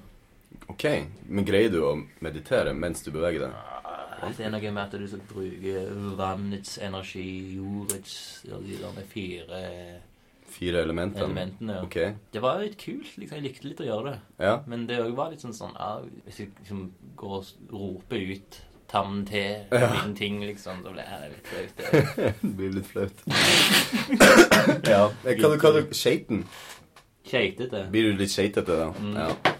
OK. 0.73 0.85
Men 1.29 1.45
greier 1.45 1.69
du 1.75 1.83
å 1.85 1.93
meditere 2.25 2.73
mens 2.73 3.05
du 3.05 3.13
beveger 3.13 3.45
deg? 3.45 3.53
Det 4.25 4.41
er 4.47 4.51
noe 4.55 4.71
med 4.73 4.83
at 4.87 4.97
du 4.97 5.05
skal 5.11 5.21
bruke 5.29 5.85
vannets 6.17 6.79
energi, 6.81 7.29
jordets 7.59 8.41
De 8.47 8.79
der 8.81 8.93
med 8.97 9.05
fire 9.11 9.61
Fire 10.55 10.83
elementene? 10.85 11.25
elementene. 11.27 11.81
OK. 11.83 11.97
Det 12.33 12.43
var 12.45 12.61
litt 12.62 12.77
kult. 12.79 13.17
liksom, 13.19 13.37
Jeg 13.40 13.43
likte 13.49 13.67
litt 13.69 13.81
å 13.83 13.88
gjøre 13.88 14.12
det. 14.12 14.19
Ja. 14.47 14.53
Men 14.71 14.87
det 14.87 15.01
var 15.19 15.33
litt 15.33 15.43
sånn 15.43 15.55
sånn 15.57 15.75
ja, 15.75 15.97
Hvis 16.27 16.38
jeg 16.45 16.53
liksom 16.61 16.85
går 17.19 17.35
og 17.40 17.73
roper 17.73 18.23
ut 18.37 18.61
tam 18.95 19.25
te, 19.27 19.64
Ja. 19.73 19.88
min 20.05 20.14
ting, 20.14 20.37
liksom, 20.45 20.83
så 20.85 20.93
blir 20.95 21.03
jeg 21.03 21.33
litt 21.33 21.49
flaut. 21.51 21.77
det. 21.77 22.35
Det 22.43 22.53
blir 22.61 22.75
litt 22.77 22.87
flaut. 22.87 23.25
ja. 24.95 25.09
Hva 25.25 25.51
du 25.51 25.59
kaller 25.59 25.83
du 25.88 25.95
Skeiten? 25.97 26.45
Skeitete. 27.27 27.87
Blir 27.90 28.12
du 28.12 28.19
litt 28.21 28.31
skeitete 28.31 28.77
da? 28.79 28.90
Mm. 29.01 29.17
Ja. 29.17 29.55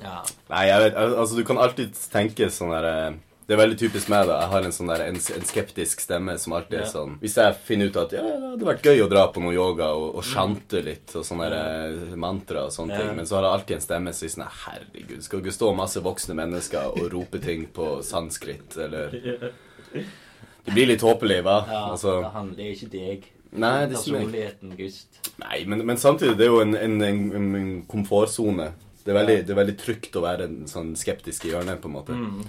Ja. 0.00 0.16
Nei, 0.48 0.62
jeg 0.70 0.84
vet, 0.86 0.94
altså 1.02 1.36
du 1.36 1.42
kan 1.44 1.58
alltid 1.60 1.96
tenke 2.12 2.48
sånn 2.54 2.70
der 2.72 2.86
eh, 2.88 3.16
Det 3.52 3.58
er 3.58 3.60
veldig 3.66 3.76
typisk 3.82 4.08
meg, 4.08 4.22
da. 4.30 4.36
Jeg 4.40 4.48
har 4.48 4.64
en 4.64 4.72
sånn 4.72 4.88
der, 4.88 5.02
en, 5.10 5.16
en 5.36 5.42
skeptisk 5.44 6.00
stemme 6.00 6.38
som 6.40 6.54
alltid 6.56 6.78
er 6.78 6.84
Ja. 6.86 6.88
sånn 6.88 7.18
Hvis 7.20 7.34
jeg 7.36 7.56
finner 7.66 7.90
ut 7.90 7.98
at 8.00 8.14
ja, 8.16 8.22
det 8.24 8.46
hadde 8.54 8.68
vært 8.70 8.86
gøy 8.88 9.02
å 9.04 9.08
dra 9.12 9.26
på 9.34 9.42
noe 9.44 9.52
yoga 9.52 9.90
og, 9.92 10.06
og 10.16 10.24
chante 10.24 10.80
litt 10.86 11.12
og 11.20 11.26
sånne 11.28 11.50
der, 11.52 11.98
eh, 12.08 12.14
mantra 12.16 12.62
og 12.70 12.72
sånne 12.72 12.96
Ja. 12.96 13.02
ting, 13.02 13.16
men 13.18 13.28
så 13.28 13.36
har 13.36 13.44
jeg 13.44 13.52
alltid 13.58 13.76
en 13.76 13.84
stemme 13.84 14.14
som 14.14 14.22
sier 14.24 14.32
sånn 14.38 14.56
Herregud, 14.62 15.20
skal 15.26 15.42
ikke 15.42 15.52
stå 15.58 15.68
masse 15.76 16.00
voksne 16.00 16.34
mennesker 16.40 16.96
og 16.96 17.12
rope 17.12 17.42
ting 17.44 17.66
på 17.76 17.90
sanskrit, 18.08 18.78
eller 18.86 19.12
Det 20.64 20.72
blir 20.72 20.86
litt 20.86 21.02
håpelig, 21.04 21.42
hva? 21.44 21.58
Ja, 21.68 21.82
Altså, 21.92 22.16
det 22.22 22.32
handler 22.32 22.72
ikke 22.72 22.90
deg. 22.92 23.28
nei, 23.52 23.86
det 23.86 23.98
er. 23.98 23.98
Personligheten, 23.98 24.76
Gust. 24.78 25.20
Nei, 25.42 25.64
men, 25.66 25.84
men 25.86 25.96
samtidig, 26.00 26.36
det 26.38 26.46
er 26.46 26.52
jo 26.54 26.60
en, 26.62 26.74
en, 26.78 26.96
en, 27.02 27.54
en 27.60 27.70
komfortsone. 27.90 28.70
Det 29.04 29.10
er, 29.12 29.18
veldig, 29.18 29.36
det 29.44 29.50
er 29.52 29.58
veldig 29.58 29.76
trygt 29.80 30.16
å 30.16 30.22
være 30.22 30.46
en 30.46 30.60
sånn 30.70 30.92
skeptisk 30.96 31.44
i 31.48 31.52
hjørnet, 31.52 31.80
på 31.82 31.90
en 31.90 31.96
måte. 31.98 32.14
Mm. 32.16 32.44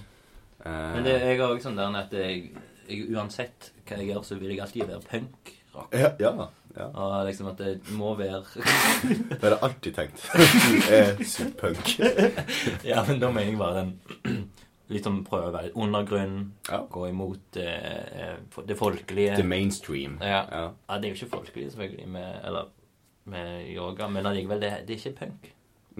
Eh, 0.66 0.94
Men 0.96 1.04
det, 1.04 1.14
jeg 1.22 1.40
har 1.40 1.50
også 1.54 1.70
sånn 1.70 1.80
der 1.80 1.96
at 2.00 2.14
jeg, 2.16 2.52
jeg, 2.88 3.08
uansett 3.16 3.72
hva 3.88 3.98
jeg 4.00 4.12
gjør, 4.14 4.24
så 4.28 4.36
vil 4.40 4.54
jeg 4.56 4.62
alltid 4.64 4.86
være 4.88 5.02
punk-rock. 5.10 5.94
ja, 5.94 6.12
ja, 6.20 6.34
ja. 6.78 6.86
Og 6.90 7.26
liksom 7.28 7.48
at 7.52 7.58
det 7.62 7.74
må 7.94 8.16
være 8.18 8.40
Det 9.30 9.42
har 9.44 9.56
jeg 9.58 9.64
alltid 9.68 9.94
tenkt. 10.00 10.24
Du 10.72 10.92
er 10.94 11.24
sykt 11.24 11.58
punk. 11.60 11.94
Ja, 12.92 13.04
men 13.08 13.20
da 13.22 13.30
mener 13.32 13.52
jeg 13.52 13.58
bare 13.60 13.84
den 13.84 13.94
Liksom 14.94 15.22
prøve 15.26 15.48
å 15.48 15.54
være 15.56 15.70
undergrunn, 15.80 16.34
Ja. 16.70 16.82
gå 16.92 17.06
imot 17.10 17.56
eh, 17.58 18.26
eh, 18.28 18.58
det 18.68 18.76
folkelige. 18.78 19.38
The 19.40 19.46
mainstream. 19.48 20.18
Ja. 20.22 20.42
Ja. 20.52 20.64
Ja, 20.90 20.98
det 21.00 21.08
er 21.08 21.14
jo 21.14 21.20
ikke 21.22 21.30
folkelig, 21.38 21.70
selvfølgelig, 21.72 22.08
med, 22.14 22.34
eller, 22.46 22.68
med 23.32 23.70
yoga, 23.74 24.10
men 24.12 24.28
allikevel, 24.28 24.60
det, 24.62 24.74
det 24.88 24.98
er 24.98 25.00
ikke 25.00 25.16
punk. 25.24 25.48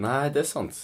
Nei, 0.04 0.28
det 0.34 0.42
er 0.44 0.50
sant. 0.50 0.82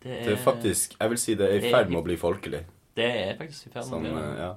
Det 0.00 0.12
er, 0.14 0.22
Det 0.28 0.32
er 0.38 0.40
faktisk 0.44 0.94
Jeg 1.00 1.10
vil 1.10 1.18
si 1.20 1.34
det 1.36 1.48
er 1.50 1.58
i 1.58 1.72
ferd 1.74 1.90
med 1.90 2.00
å 2.00 2.04
bli 2.06 2.16
folkelig. 2.22 2.62
Det 3.00 3.08
er 3.10 3.36
faktisk 3.40 3.66
i 3.70 3.74
ferd 3.74 3.90
med 3.90 3.96
å 3.96 4.02
bli 4.04 4.12
eh, 4.12 4.20
det. 4.20 4.44
ja. 4.44 4.52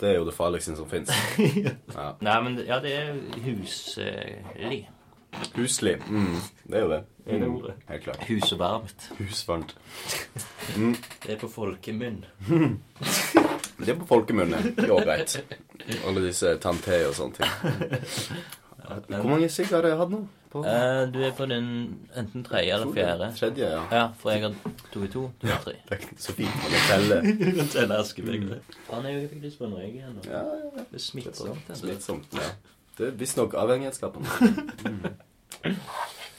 Det 0.00 0.08
er 0.08 0.14
jo 0.16 0.24
det 0.26 0.34
farligste 0.34 0.74
som 0.78 0.88
fins. 0.90 1.10
Ja. 1.94 2.08
Nei, 2.24 2.36
men 2.46 2.60
ja, 2.66 2.78
det 2.82 2.92
er 2.96 3.10
huslig. 3.44 4.84
Huslig. 5.56 5.96
Mm, 6.08 6.38
det 6.70 6.78
er 6.78 6.84
jo 6.86 6.90
det. 6.94 7.00
Mm, 7.24 7.26
det 7.26 7.46
Mm, 7.48 7.54
ordet? 7.56 7.74
Helt 7.88 8.02
klart. 8.04 8.24
Husvarmt. 8.28 9.04
Husvarmt. 9.18 9.74
Det 11.24 11.32
er 11.34 11.38
på 11.40 11.48
folkemunn. 11.48 12.18
Det 13.78 13.88
er 13.88 13.96
på 13.98 14.06
folkemunne. 14.06 14.60
Jo, 14.86 14.98
greit. 15.00 15.38
Alle 16.06 16.22
disse 16.26 16.52
tante 16.62 17.00
og 17.08 17.14
sånne 17.16 17.40
ting. 17.40 18.44
Hvor 18.84 19.28
mange 19.30 19.48
sigg 19.48 19.70
har 19.72 19.82
jeg 19.88 19.96
hatt 19.98 20.10
nå? 20.12 20.22
På 20.52 20.60
Eh, 20.64 21.06
du 21.10 21.16
er 21.26 21.32
på 21.34 21.46
den 21.50 21.64
enten 22.16 22.44
tredje 22.46 22.74
eller 22.76 22.92
fjerde. 22.94 23.30
Tredje, 23.38 23.70
ja. 23.72 23.80
Ja, 23.90 24.02
for 24.20 24.30
jeg 24.30 24.42
har 24.44 24.54
to 24.92 25.02
i 25.02 25.08
to. 25.10 25.24
Du 25.42 25.48
har 25.50 25.58
tre. 25.64 25.72
Det 25.88 25.98
er 25.98 26.04
så 26.22 26.32
fint 26.36 26.68
det 26.70 26.82
teller. 26.90 27.26
Telle 27.74 27.98
askebegge. 27.98 28.60
Faen, 28.86 29.08
jeg 29.10 29.28
fikk 29.32 29.42
lyst 29.48 29.58
på 29.58 29.66
en 29.66 29.74
røyk 29.74 29.96
igjen. 29.96 30.20
Ja, 30.28 30.44
ja, 30.46 30.60
ja. 30.76 30.84
Det 30.92 31.00
er 31.00 31.04
smittsomt. 31.08 31.58
altså. 31.68 31.80
Smittsomt. 31.82 32.38
Ja. 32.38 32.50
Det 32.98 33.08
er 33.08 33.16
visstnok 33.18 33.54
avhengighetsskapende. 33.58 35.14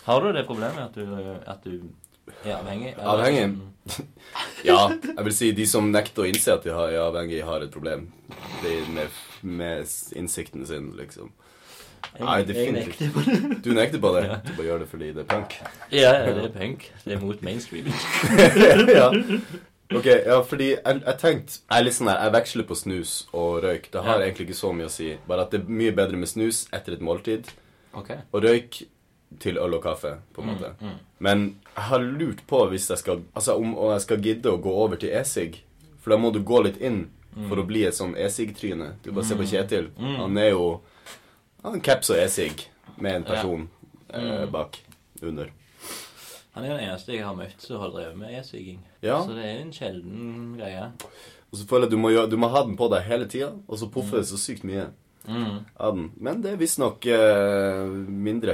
Har 0.06 0.22
du 0.22 0.32
det 0.34 0.46
problemet 0.48 0.80
at 0.80 0.96
du, 0.96 1.16
at 1.46 1.64
du 1.66 1.82
er 2.46 2.56
avhengig? 2.60 2.94
Er 2.96 3.08
Avhengig? 3.10 3.48
sånn- 3.50 3.72
Ja, 4.66 4.80
jeg 4.90 5.26
vil 5.28 5.34
si 5.36 5.52
de 5.54 5.66
som 5.70 5.92
nekter 5.94 6.24
å 6.24 6.30
innse 6.30 6.54
at 6.56 6.64
de 6.66 6.72
er 6.72 6.96
avhengig, 7.04 7.44
har 7.46 7.62
et 7.62 7.72
problem. 7.74 8.08
Det 8.64 8.72
er 8.80 8.88
med, 8.96 9.20
med 9.46 9.92
innsikten 10.18 10.66
sin, 10.66 10.92
liksom. 10.98 11.30
Nei, 12.20 12.38
Jeg- 12.38 12.48
definitivt. 12.48 13.14
på 13.14 13.22
det. 13.26 13.64
Du 13.64 13.70
nekter 13.74 14.00
på 14.00 14.12
det. 14.16 14.42
Du 14.48 14.54
bare 14.54 14.68
gjør 14.68 14.80
det 14.80 14.88
fordi 14.90 15.12
det 15.14 15.18
er 15.26 15.30
punk. 15.36 15.56
Ja, 15.92 16.12
ja, 16.14 16.34
det 16.34 16.46
er 16.46 16.50
punk. 16.60 16.92
Det 17.06 17.14
er 17.14 17.20
mot 17.20 17.42
mainstream. 17.44 17.86
ja. 19.00 19.10
Ok, 19.94 20.06
ja, 20.06 20.40
fordi 20.42 20.68
jeg, 20.72 21.02
jeg 21.06 21.18
tenkte 21.22 21.60
Jeg 21.72 21.84
liksom 21.86 22.08
jeg 22.10 22.32
veksler 22.34 22.64
på 22.66 22.76
snus 22.76 23.28
og 23.34 23.64
røyk. 23.64 23.92
Det 23.94 24.02
har 24.04 24.20
Ja. 24.20 24.26
egentlig 24.26 24.48
ikke 24.50 24.58
så 24.62 24.72
mye 24.74 24.86
å 24.88 24.90
si. 24.90 25.18
Bare 25.28 25.42
at 25.46 25.52
det 25.52 25.62
er 25.62 25.70
mye 25.70 25.92
bedre 25.96 26.18
med 26.18 26.28
snus 26.32 26.68
etter 26.74 26.94
et 26.94 27.02
måltid. 27.02 27.52
Okay. 27.94 28.18
Og 28.34 28.44
røyk 28.44 28.82
til 29.40 29.58
øl 29.58 29.74
og 29.74 29.84
kaffe, 29.84 30.18
på 30.34 30.42
en 30.42 30.48
måte. 30.54 30.72
mm. 30.82 30.96
Men 31.20 31.56
jeg 31.76 31.84
har 31.90 32.00
lurt 32.00 32.42
på 32.48 32.70
hvis 32.70 32.88
jeg 32.90 32.98
skal 32.98 33.22
Altså 33.36 33.56
om 33.58 33.78
om 33.78 33.92
jeg 33.92 34.02
skal 34.02 34.18
gidde 34.22 34.52
å 34.52 34.62
gå 34.62 34.72
over 34.72 34.96
til 34.96 35.10
e-sigg. 35.10 35.62
For 36.02 36.12
da 36.12 36.18
må 36.18 36.32
du 36.34 36.40
gå 36.40 36.64
litt 36.64 36.82
inn 36.82 37.10
for 37.50 37.58
å 37.58 37.66
bli 37.68 37.84
et 37.86 37.94
sånn 37.94 38.16
e-sigg-tryne. 38.18 38.94
Du 39.04 39.12
bare 39.12 39.26
ser 39.26 39.36
på 39.36 39.44
Kjetil. 39.44 39.90
Mm. 40.00 40.16
Han 40.18 40.38
er 40.38 40.50
jo 40.52 40.82
Han 41.66 41.82
caps 41.82 42.10
og 42.14 42.18
e-sigg 42.22 42.62
med 43.02 43.16
en 43.20 43.24
person 43.28 43.68
ja. 44.14 44.20
Mm. 44.22 44.52
bak 44.54 44.78
under. 45.26 45.50
Han 46.56 46.64
er 46.64 46.70
den 46.78 46.84
eneste 46.88 47.12
jeg 47.18 47.26
har 47.26 47.36
møtt 47.36 47.60
som 47.66 47.82
har 47.82 47.90
drevet 47.92 48.16
med 48.20 48.32
e-sigging. 48.40 48.78
Ja. 49.04 49.18
Så 49.26 49.34
det 49.36 49.44
er 49.50 49.58
en 49.64 49.74
sjelden 49.76 50.54
greie. 50.60 50.86
Og 51.52 51.58
så 51.60 51.66
føler 51.68 51.88
jeg 51.90 51.92
du 51.96 51.98
må, 52.00 52.12
du 52.32 52.38
må 52.40 52.48
ha 52.54 52.62
den 52.64 52.78
på 52.80 52.88
deg 52.94 53.04
hele 53.10 53.26
tida, 53.32 53.50
og 53.68 53.80
så 53.82 53.90
puffer 53.92 54.22
det 54.22 54.30
så 54.32 54.38
sykt 54.40 54.64
mye 54.68 54.88
Mm. 55.26 55.64
av 55.82 55.96
den. 55.96 56.12
Men 56.22 56.42
det 56.44 56.52
er 56.54 56.58
visstnok 56.62 57.02
eh, 57.10 57.88
mindre 58.14 58.54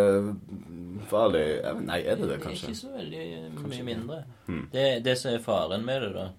helsefarlig 0.00 1.42
vet- 1.62 1.82
Nei, 1.84 1.98
er 2.08 2.16
det 2.16 2.28
det, 2.30 2.38
kanskje? 2.40 2.66
Det 2.66 2.68
er 2.68 2.72
Ikke 2.72 2.80
så 2.80 2.92
veldig 2.96 3.18
mye 3.18 3.50
Kanskje. 3.62 3.84
mindre. 3.84 4.24
Mm. 4.48 4.62
Det, 4.72 5.04
det 5.04 5.18
som 5.18 5.32
er 5.34 5.38
faren 5.44 5.84
med 5.84 6.00
det, 6.02 6.12
da 6.14 6.30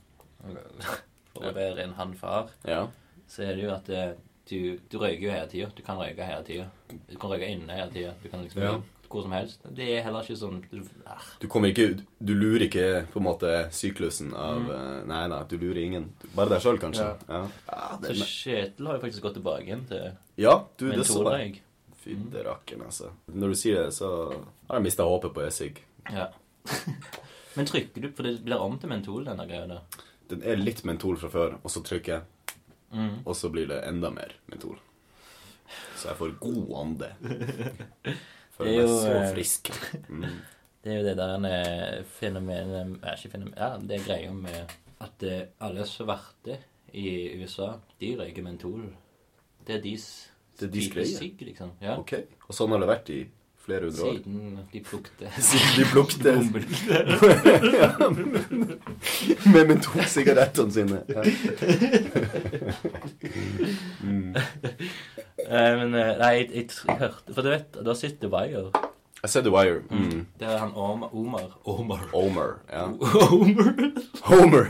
For 1.34 1.46
å 1.48 1.54
være 1.54 1.84
en 1.84 1.94
han-far, 1.94 2.50
Ja. 2.68 2.88
så 3.28 3.44
er 3.44 3.56
det 3.56 3.64
jo 3.64 3.72
at 3.76 3.90
eh, 3.90 4.14
du, 4.50 4.80
du 4.90 4.98
røyker 5.00 5.22
jo 5.28 5.32
hele 5.32 5.48
tida. 5.52 5.70
Du 5.76 5.82
kan 5.84 5.98
røyke 5.98 6.26
hele 6.26 6.44
tida. 6.44 6.66
Du 7.10 7.16
kan 7.18 7.30
røyke 7.32 7.48
inne 7.52 7.70
hele 7.78 7.92
tida. 7.94 8.14
Du 8.24 8.30
kan 8.30 8.42
liksom 8.44 8.62
Ja. 8.64 8.74
hvor 9.12 9.24
som 9.24 9.32
helst. 9.36 9.60
Det 9.76 9.88
er 9.98 10.04
heller 10.04 10.24
ikke 10.24 10.38
sånn 10.40 10.62
du, 10.72 10.82
ah, 11.06 11.20
Du 11.40 11.48
kommer 11.48 11.68
ikke 11.74 11.98
Du 12.24 12.34
lurer 12.34 12.64
ikke 12.70 13.06
på 13.12 13.20
en 13.20 13.26
måte 13.26 13.70
syklusen 13.72 14.34
av 14.34 14.62
Mm. 14.62 14.70
eh, 14.72 15.06
Nei, 15.08 15.28
da, 15.28 15.44
du 15.44 15.58
lurer 15.58 15.82
ingen. 15.84 16.14
Bare 16.36 16.50
deg 16.50 16.62
sjøl, 16.62 16.80
kanskje. 16.80 17.04
Ja. 17.04 17.18
Ja. 17.30 17.48
Ah, 17.70 17.98
det, 17.98 18.16
Så 18.18 18.24
Kjetil 18.26 18.88
har 18.88 18.96
jo 18.96 19.02
faktisk 19.02 19.22
gått 19.22 19.34
tilbake 19.36 19.66
igjen 19.68 19.86
til 19.88 20.12
ja, 20.38 20.64
du, 20.78 20.92
det 20.92 21.06
så 21.06 21.26
jeg. 21.38 21.62
Fydde 22.02 22.44
rakkeren, 22.48 22.82
altså. 22.88 23.12
Når 23.32 23.48
du 23.50 23.56
sier 23.56 23.84
det, 23.84 23.94
så 23.94 24.32
har 24.70 24.80
jeg 24.80 24.84
mista 24.84 25.04
håpet 25.04 25.34
på 25.36 25.44
e-sigg. 25.46 25.78
Ja. 26.10 26.30
Men 27.56 27.66
trykker 27.68 28.02
du 28.02 28.10
For 28.16 28.24
det 28.24 28.40
blir 28.46 28.60
om 28.64 28.78
til 28.80 28.90
mentol, 28.90 29.26
denne 29.28 29.46
greia 29.48 29.68
der. 29.68 29.82
Den 30.32 30.42
er 30.48 30.56
litt 30.56 30.86
mentol 30.88 31.18
fra 31.20 31.28
før, 31.30 31.58
og 31.62 31.70
så 31.70 31.82
trykker 31.84 32.14
jeg, 32.16 32.22
Mm. 32.92 33.22
og 33.26 33.36
så 33.36 33.50
blir 33.50 33.68
det 33.70 33.82
enda 33.88 34.10
mer 34.12 34.34
mentol. 34.52 34.80
Så 35.96 36.10
jeg 36.12 36.18
får 36.20 36.34
god. 36.44 37.04
Det 38.62 38.66
Føler 38.68 38.82
er 38.82 38.88
meg 38.88 38.90
så 38.92 39.14
eh, 39.16 39.30
frisk. 39.34 39.72
Mm. 40.10 40.26
Det 40.82 40.92
er 40.92 40.98
jo 40.98 41.04
det 41.06 41.14
der 41.18 42.04
fenomenet 42.18 42.96
Ikke 43.14 43.30
fenomen, 43.36 43.54
ja, 43.54 43.76
det 43.78 44.00
er 44.00 44.06
greia 44.08 44.32
med 44.34 44.72
at 45.02 45.24
eh, 45.24 45.44
alle 45.62 45.86
svarte 45.86 46.56
i 46.94 47.38
USA, 47.40 47.76
de 48.02 48.16
røyker 48.18 48.44
mentol. 48.44 48.88
Det 49.68 49.76
er 49.78 49.84
deres 49.86 50.08
Det 50.60 50.68
er 50.68 50.74
de 50.74 50.88
greie? 50.90 51.32
liksom. 51.48 51.72
Ja. 51.82 51.96
Ok. 52.02 52.16
Og 52.48 52.58
sånn 52.58 52.74
har 52.74 52.82
det 52.82 52.90
vært 52.90 53.12
i 53.14 53.20
flere 53.66 53.84
hundre 53.90 54.04
år. 54.04 54.08
Siden 54.18 54.60
de 54.74 54.80
plukte 54.86 55.26
Siden 55.50 55.72
de 55.78 55.84
plukte 55.92 56.30
med 59.54 59.64
mentolsigarettene 59.74 60.72
sine. 60.72 60.98
Ja. 61.10 61.22
Mm. 64.04 64.36
Eh, 64.36 64.42
Men 65.78 65.96
eh, 65.96 66.18
nei, 66.22 66.32
jeg, 66.38 66.70
hørte 66.88 67.34
For 67.34 67.42
du 67.46 67.50
vet, 67.54 67.78
da 67.86 67.94
sitter 67.98 68.28
Wire. 68.32 68.72
Jeg 69.22 69.30
ser 69.30 69.42
The 69.46 69.52
Wire. 69.54 69.82
Mm. 69.90 70.26
Det 70.40 70.48
er 70.50 70.58
han 70.58 70.72
Omar 70.76 71.10
Omar. 71.14 71.50
Omar. 71.66 72.00
Homer. 72.14 72.52
Ja. 72.72 72.86
Homer. 73.30 73.74
Homer! 74.26 74.66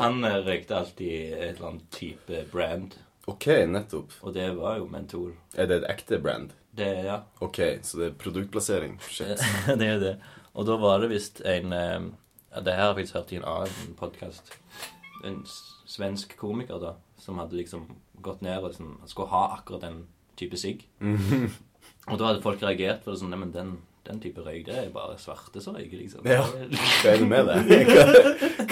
Han 0.00 0.24
eh, 0.24 0.38
røykte 0.46 0.74
alltid 0.78 1.10
et 1.10 1.48
eller 1.50 1.66
annet 1.68 1.84
type 1.92 2.44
brand, 2.52 2.90
Ok, 3.28 3.46
nettopp. 3.68 4.12
og 4.22 4.34
det 4.34 4.48
var 4.56 4.78
jo 4.80 4.86
Mentor. 4.90 5.34
Er 5.54 5.68
det 5.68 5.82
et 5.82 5.90
ekte 5.90 6.18
brand? 6.22 6.54
Det, 6.76 6.86
er, 6.86 7.04
ja. 7.04 7.18
Ok, 7.40 7.58
så 7.82 7.98
det 8.00 8.06
er 8.06 8.18
produktplassering. 8.18 8.96
Shit. 9.10 9.42
det 9.80 9.88
er 9.88 10.00
det. 10.00 10.14
Og 10.54 10.66
da 10.66 10.76
var 10.80 11.02
det 11.02 11.10
visst 11.12 11.42
en 11.46 11.72
eh, 11.72 12.08
ja, 12.50 12.60
Det 12.60 12.74
her 12.74 12.80
har 12.80 12.94
jeg 12.94 12.96
faktisk 13.00 13.18
hørt 13.18 13.32
i 13.32 13.40
en 13.40 13.48
annen 13.52 13.96
podkast. 13.98 14.54
En 15.24 15.42
svensk 15.90 16.36
komiker 16.38 16.80
da, 16.82 16.94
som 17.18 17.38
hadde 17.38 17.58
liksom 17.58 17.86
gått 18.22 18.42
ned 18.42 18.62
og 18.62 18.70
liksom, 18.70 18.96
skulle 19.06 19.30
ha 19.34 19.44
akkurat 19.58 19.84
den 19.84 20.04
type 20.40 20.56
sigg. 20.58 20.86
Og 22.08 22.18
da 22.18 22.30
hadde 22.30 22.42
folk 22.42 22.62
reagert 22.62 23.04
på 23.04 23.12
det 23.12 23.20
sånn 23.20 23.30
Nei, 23.32 23.38
men 23.42 23.52
den, 23.54 23.74
den 24.10 24.20
type 24.22 24.42
røyk, 24.44 24.66
det 24.66 24.76
er 24.76 24.90
bare 24.94 25.16
svarte 25.20 25.62
som 25.64 25.78
røyker, 25.78 25.96
liksom. 26.02 26.26
Ja. 26.28 26.42
Hva 26.44 27.14
er 27.14 27.22
det 27.22 27.28
med 27.30 27.48
det? 27.48 27.80
Hva, 27.90 28.04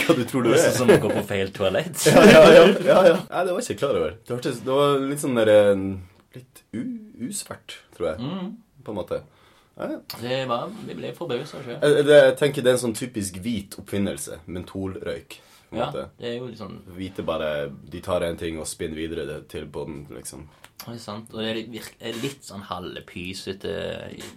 hva 0.03 0.16
du 0.18 0.22
tror 0.29 0.44
du 0.46 0.53
er? 0.53 0.61
sånn 0.66 0.77
som 0.83 0.92
å 0.94 1.01
gå 1.03 1.11
på 1.14 1.24
feil 1.31 1.53
toalett. 1.55 2.05
Ja, 2.12 2.22
ja, 2.29 2.44
ja. 2.53 2.68
ja, 2.85 3.01
ja. 3.12 3.16
Nei, 3.31 3.42
det 3.48 3.57
var 3.57 3.64
ikke 3.64 3.81
klar 3.81 3.98
over. 4.03 4.14
Det, 4.20 4.35
hørtes, 4.35 4.62
det 4.66 4.79
var 4.81 5.03
litt 5.09 5.24
sånn 5.24 5.38
der 5.38 5.53
eh, 5.55 5.74
Litt 6.37 6.62
u, 6.77 6.81
usvart, 7.31 7.79
tror 7.96 8.10
jeg. 8.12 8.29
Mm. 8.29 8.54
På 8.85 8.92
en 8.92 8.98
måte. 8.98 9.23
Ja, 9.79 9.87
ja. 9.94 9.98
Det 10.21 10.38
var, 10.50 10.73
Vi 10.87 10.96
ble 10.98 11.12
forbausa 11.17 11.62
sjøl. 11.65 11.79
Jeg, 11.79 12.06
jeg 12.10 12.35
tenker 12.40 12.65
det 12.67 12.73
er 12.73 12.77
en 12.77 12.83
sånn 12.88 12.96
typisk 12.98 13.38
hvit 13.44 13.79
oppfinnelse. 13.81 14.40
Mentolrøyk. 14.50 15.38
På 15.69 15.77
en 15.77 15.81
Ja, 15.81 15.87
måte. 15.90 16.08
det 16.19 16.29
er 16.31 16.38
jo 16.38 16.46
litt 16.46 16.58
sånn 16.58 16.79
Vite 16.96 17.23
bare 17.23 17.71
De 17.90 18.00
tar 18.00 18.23
en 18.23 18.37
ting 18.40 18.58
og 18.58 18.66
spinner 18.66 18.96
videre 18.96 19.27
det 19.27 19.48
til 19.48 19.66
på 19.66 19.85
den, 19.87 20.06
liksom. 20.16 20.48
Det 20.79 20.94
er 20.94 20.98
sant. 21.02 21.33
Og 21.35 21.40
det 21.42 21.48
er 21.50 21.54
litt, 21.58 21.94
er 22.00 22.12
litt 22.23 22.42
sånn 22.46 22.62
halvpysete 22.62 23.73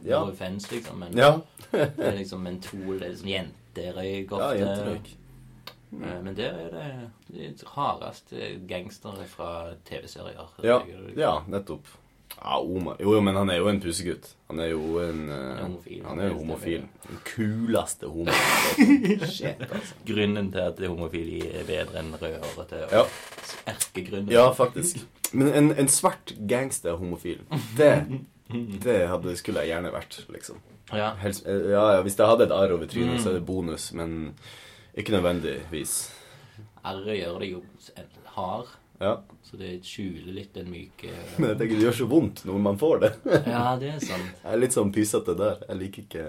Ja. 0.04 0.20
no 0.24 0.32
offense, 0.32 0.72
liksom. 0.72 1.00
Men 1.00 1.18
Ja. 1.18 1.40
det 1.72 2.00
er 2.00 2.18
liksom 2.18 2.42
mentol, 2.44 3.00
det 3.00 3.08
er 3.08 3.12
liksom 3.16 3.32
jenterøyk 3.36 4.32
ja 4.32 4.38
ofte. 4.38 4.60
jenterøyk. 4.60 5.12
Mm. 5.92 6.24
Men 6.24 6.36
der 6.36 6.54
er 6.56 6.70
det 6.72 7.58
de 7.60 7.66
hardeste 7.68 8.52
gangstere 8.68 9.26
fra 9.28 9.74
TV-serier. 9.86 10.48
Ja, 10.64 10.78
ja, 11.18 11.34
nettopp. 11.48 11.86
Ja, 12.38 12.58
Omar 12.60 12.98
Jo, 13.00 13.14
jo, 13.16 13.22
men 13.22 13.36
han 13.36 13.50
er 13.54 13.60
jo 13.62 13.68
en 13.70 13.82
pusegutt. 13.84 14.32
Han 14.50 14.60
er 14.60 14.72
jo 14.72 15.00
en 15.04 15.30
uh, 15.30 15.60
Homofil. 15.62 16.02
Han 16.08 16.20
er 16.20 16.32
jo 16.32 16.38
homofil. 16.40 16.84
Den 17.08 17.20
kuleste 17.28 18.10
homofilen. 18.12 19.26
Shit, 19.36 19.62
altså. 19.68 19.96
Grunnen 20.08 20.52
til 20.52 20.60
at 20.66 20.82
homofili 20.88 21.40
er 21.48 21.68
bedre 21.70 22.02
enn 22.02 22.12
rødhårete. 22.18 22.82
Ja. 22.92 23.06
Erkegrunnen. 23.72 24.32
ja, 24.34 24.48
faktisk. 24.58 25.04
Men 25.32 25.54
en, 25.56 25.72
en 25.80 25.88
svart 25.88 26.34
gangster 26.50 26.98
homofil, 27.00 27.44
det 27.78 27.94
Det 28.84 28.98
hadde, 29.08 29.38
skulle 29.40 29.62
jeg 29.64 29.72
gjerne 29.72 29.94
vært, 29.94 30.18
liksom. 30.34 30.58
Ja. 30.92 31.14
Helst, 31.22 31.46
eh, 31.48 31.70
ja, 31.72 31.86
ja, 31.96 32.02
hvis 32.04 32.18
jeg 32.20 32.28
hadde 32.28 32.50
et 32.50 32.52
arr 32.52 32.74
over 32.76 32.90
trynet, 32.92 33.22
så 33.24 33.30
er 33.32 33.38
det 33.40 33.46
bonus, 33.48 33.94
men 33.96 34.34
ikke 34.98 35.14
nødvendigvis. 35.16 35.94
R-et 36.84 37.16
gjør 37.22 37.40
det 37.40 37.52
jo 37.54 37.62
hard, 38.36 38.74
Ja. 39.02 39.16
så 39.42 39.58
det 39.58 39.72
skjuler 39.88 40.34
litt 40.36 40.54
den 40.54 40.68
myke 40.70 41.10
Men 41.40 41.50
jeg 41.52 41.58
tenker 41.58 41.76
det 41.80 41.86
gjør 41.88 41.96
så 42.04 42.08
vondt 42.12 42.44
når 42.46 42.60
man 42.70 42.78
får 42.78 43.00
det. 43.02 43.12
Ja, 43.48 43.64
det 43.82 43.96
er 43.96 44.04
sant. 44.04 44.28
Jeg 44.44 44.52
er 44.54 44.60
litt 44.62 44.76
sånn 44.78 44.92
pysete 44.94 45.34
der. 45.40 45.64
Jeg 45.68 45.80
liker 45.80 46.04
ikke 46.06 46.26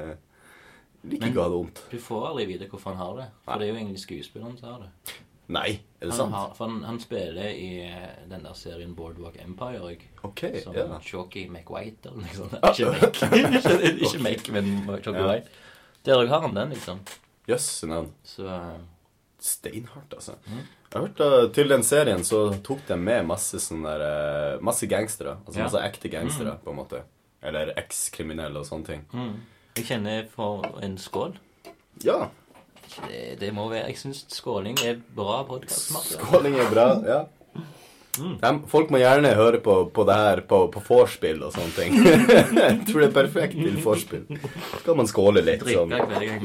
liker 1.02 1.18
Men- 1.20 1.28
ikke 1.32 1.40
å 1.40 1.42
ha 1.44 1.50
det 1.52 1.58
vondt. 1.58 1.82
Du 1.92 1.98
får 2.00 2.24
aldri 2.30 2.46
vite 2.54 2.68
hvorfor 2.72 2.94
han 2.94 3.02
har 3.04 3.20
det. 3.20 3.26
For 3.44 3.60
det 3.60 3.66
er 3.68 3.72
jo 3.74 3.78
egentlig 3.82 4.00
skuespilleren 4.06 4.56
som 4.60 4.70
har 4.72 4.86
det. 4.86 5.18
Nei, 5.52 5.72
er 6.00 6.06
det 6.06 6.12
Han, 6.14 6.16
sant? 6.16 6.32
har, 6.38 6.52
for 6.56 6.70
han, 6.70 6.76
han 6.86 7.00
spiller 7.02 7.48
i 7.50 7.66
eh, 7.84 8.12
den 8.30 8.44
der 8.46 8.54
serien 8.56 8.94
Boardwalk 8.96 9.34
Empire 9.42 9.82
òg. 9.84 10.04
Ok, 10.24 10.44
Som 10.62 10.76
ja. 10.78 10.86
Chalky 11.04 11.42
McWhite 11.50 12.08
eller 12.08 12.22
noe 12.22 12.36
sånt. 12.38 12.54
Ikke 12.70 12.88
Mac, 12.94 13.18
ikke, 13.26 13.90
ikke 14.06 14.22
Mac 14.22 14.48
men 14.54 14.70
Chalky 15.02 15.18
Ja. 15.18 15.26
White. 15.28 15.52
Der 16.06 16.22
òg 16.22 16.30
har 16.32 16.46
han 16.46 16.54
den, 16.56 16.72
liksom. 16.72 17.02
Jøss, 17.50 17.68
navn. 17.90 18.08
Så 18.24 18.46
eh, 18.48 18.78
Steinhardt, 19.42 20.12
altså. 20.14 20.36
Mm. 20.46 20.58
Jeg 20.92 20.92
har 21.00 21.06
hørt 21.06 21.20
uh, 21.20 21.46
Til 21.56 21.68
den 21.72 21.82
serien 21.82 22.22
så 22.24 22.42
tok 22.62 22.84
de 22.86 22.96
med 23.00 23.26
masse 23.26 23.58
sånne 23.58 23.90
der, 23.98 24.04
eh, 24.54 24.60
Masse 24.62 24.86
gangstere. 24.86 25.38
Altså 25.46 25.58
Ja. 25.58 25.64
masse 25.66 25.80
ekte 25.82 26.08
gangstere, 26.12 26.58
på 26.64 26.70
en 26.70 26.76
måte. 26.78 27.00
Eller 27.42 27.72
ekskriminelle 27.80 28.60
og 28.62 28.66
sånne 28.68 28.86
ting. 28.86 29.04
mm. 29.12 29.32
Jeg 29.76 29.86
kjenner 29.88 30.26
for 30.28 30.66
en 30.84 30.98
skål. 31.00 31.34
Ja. 32.04 32.28
Det, 33.08 33.38
det 33.40 33.52
må 33.56 33.68
være 33.70 33.86
Jeg 33.88 33.96
syns 34.02 34.26
skåling 34.28 34.76
er 34.84 34.98
bra 35.16 35.42
podkast. 35.48 35.94
Skåling 36.12 36.58
er 36.60 36.68
bra. 36.70 36.86
ja. 37.08 37.20
Mm. 38.18 38.34
Dem- 38.42 38.62
folk 38.68 38.90
må 38.92 38.98
gjerne 39.00 39.30
høre 39.38 39.56
på, 39.64 39.74
på 39.94 40.04
det 40.04 40.14
her 40.20 40.40
på, 40.48 40.56
på 40.74 40.80
vorspiel 40.84 41.38
og 41.46 41.52
sånne 41.54 41.72
ting. 41.72 41.94
jeg 42.04 42.84
tror 42.90 43.00
det 43.00 43.06
er 43.08 43.14
perfekt 43.14 43.54
til 43.56 43.76
vorspiel. 43.80 44.24
Så 44.28 44.80
kan 44.84 44.96
man 45.00 45.08
skåle 45.08 45.40
litt. 45.46 45.62
Sånn. 45.64 45.88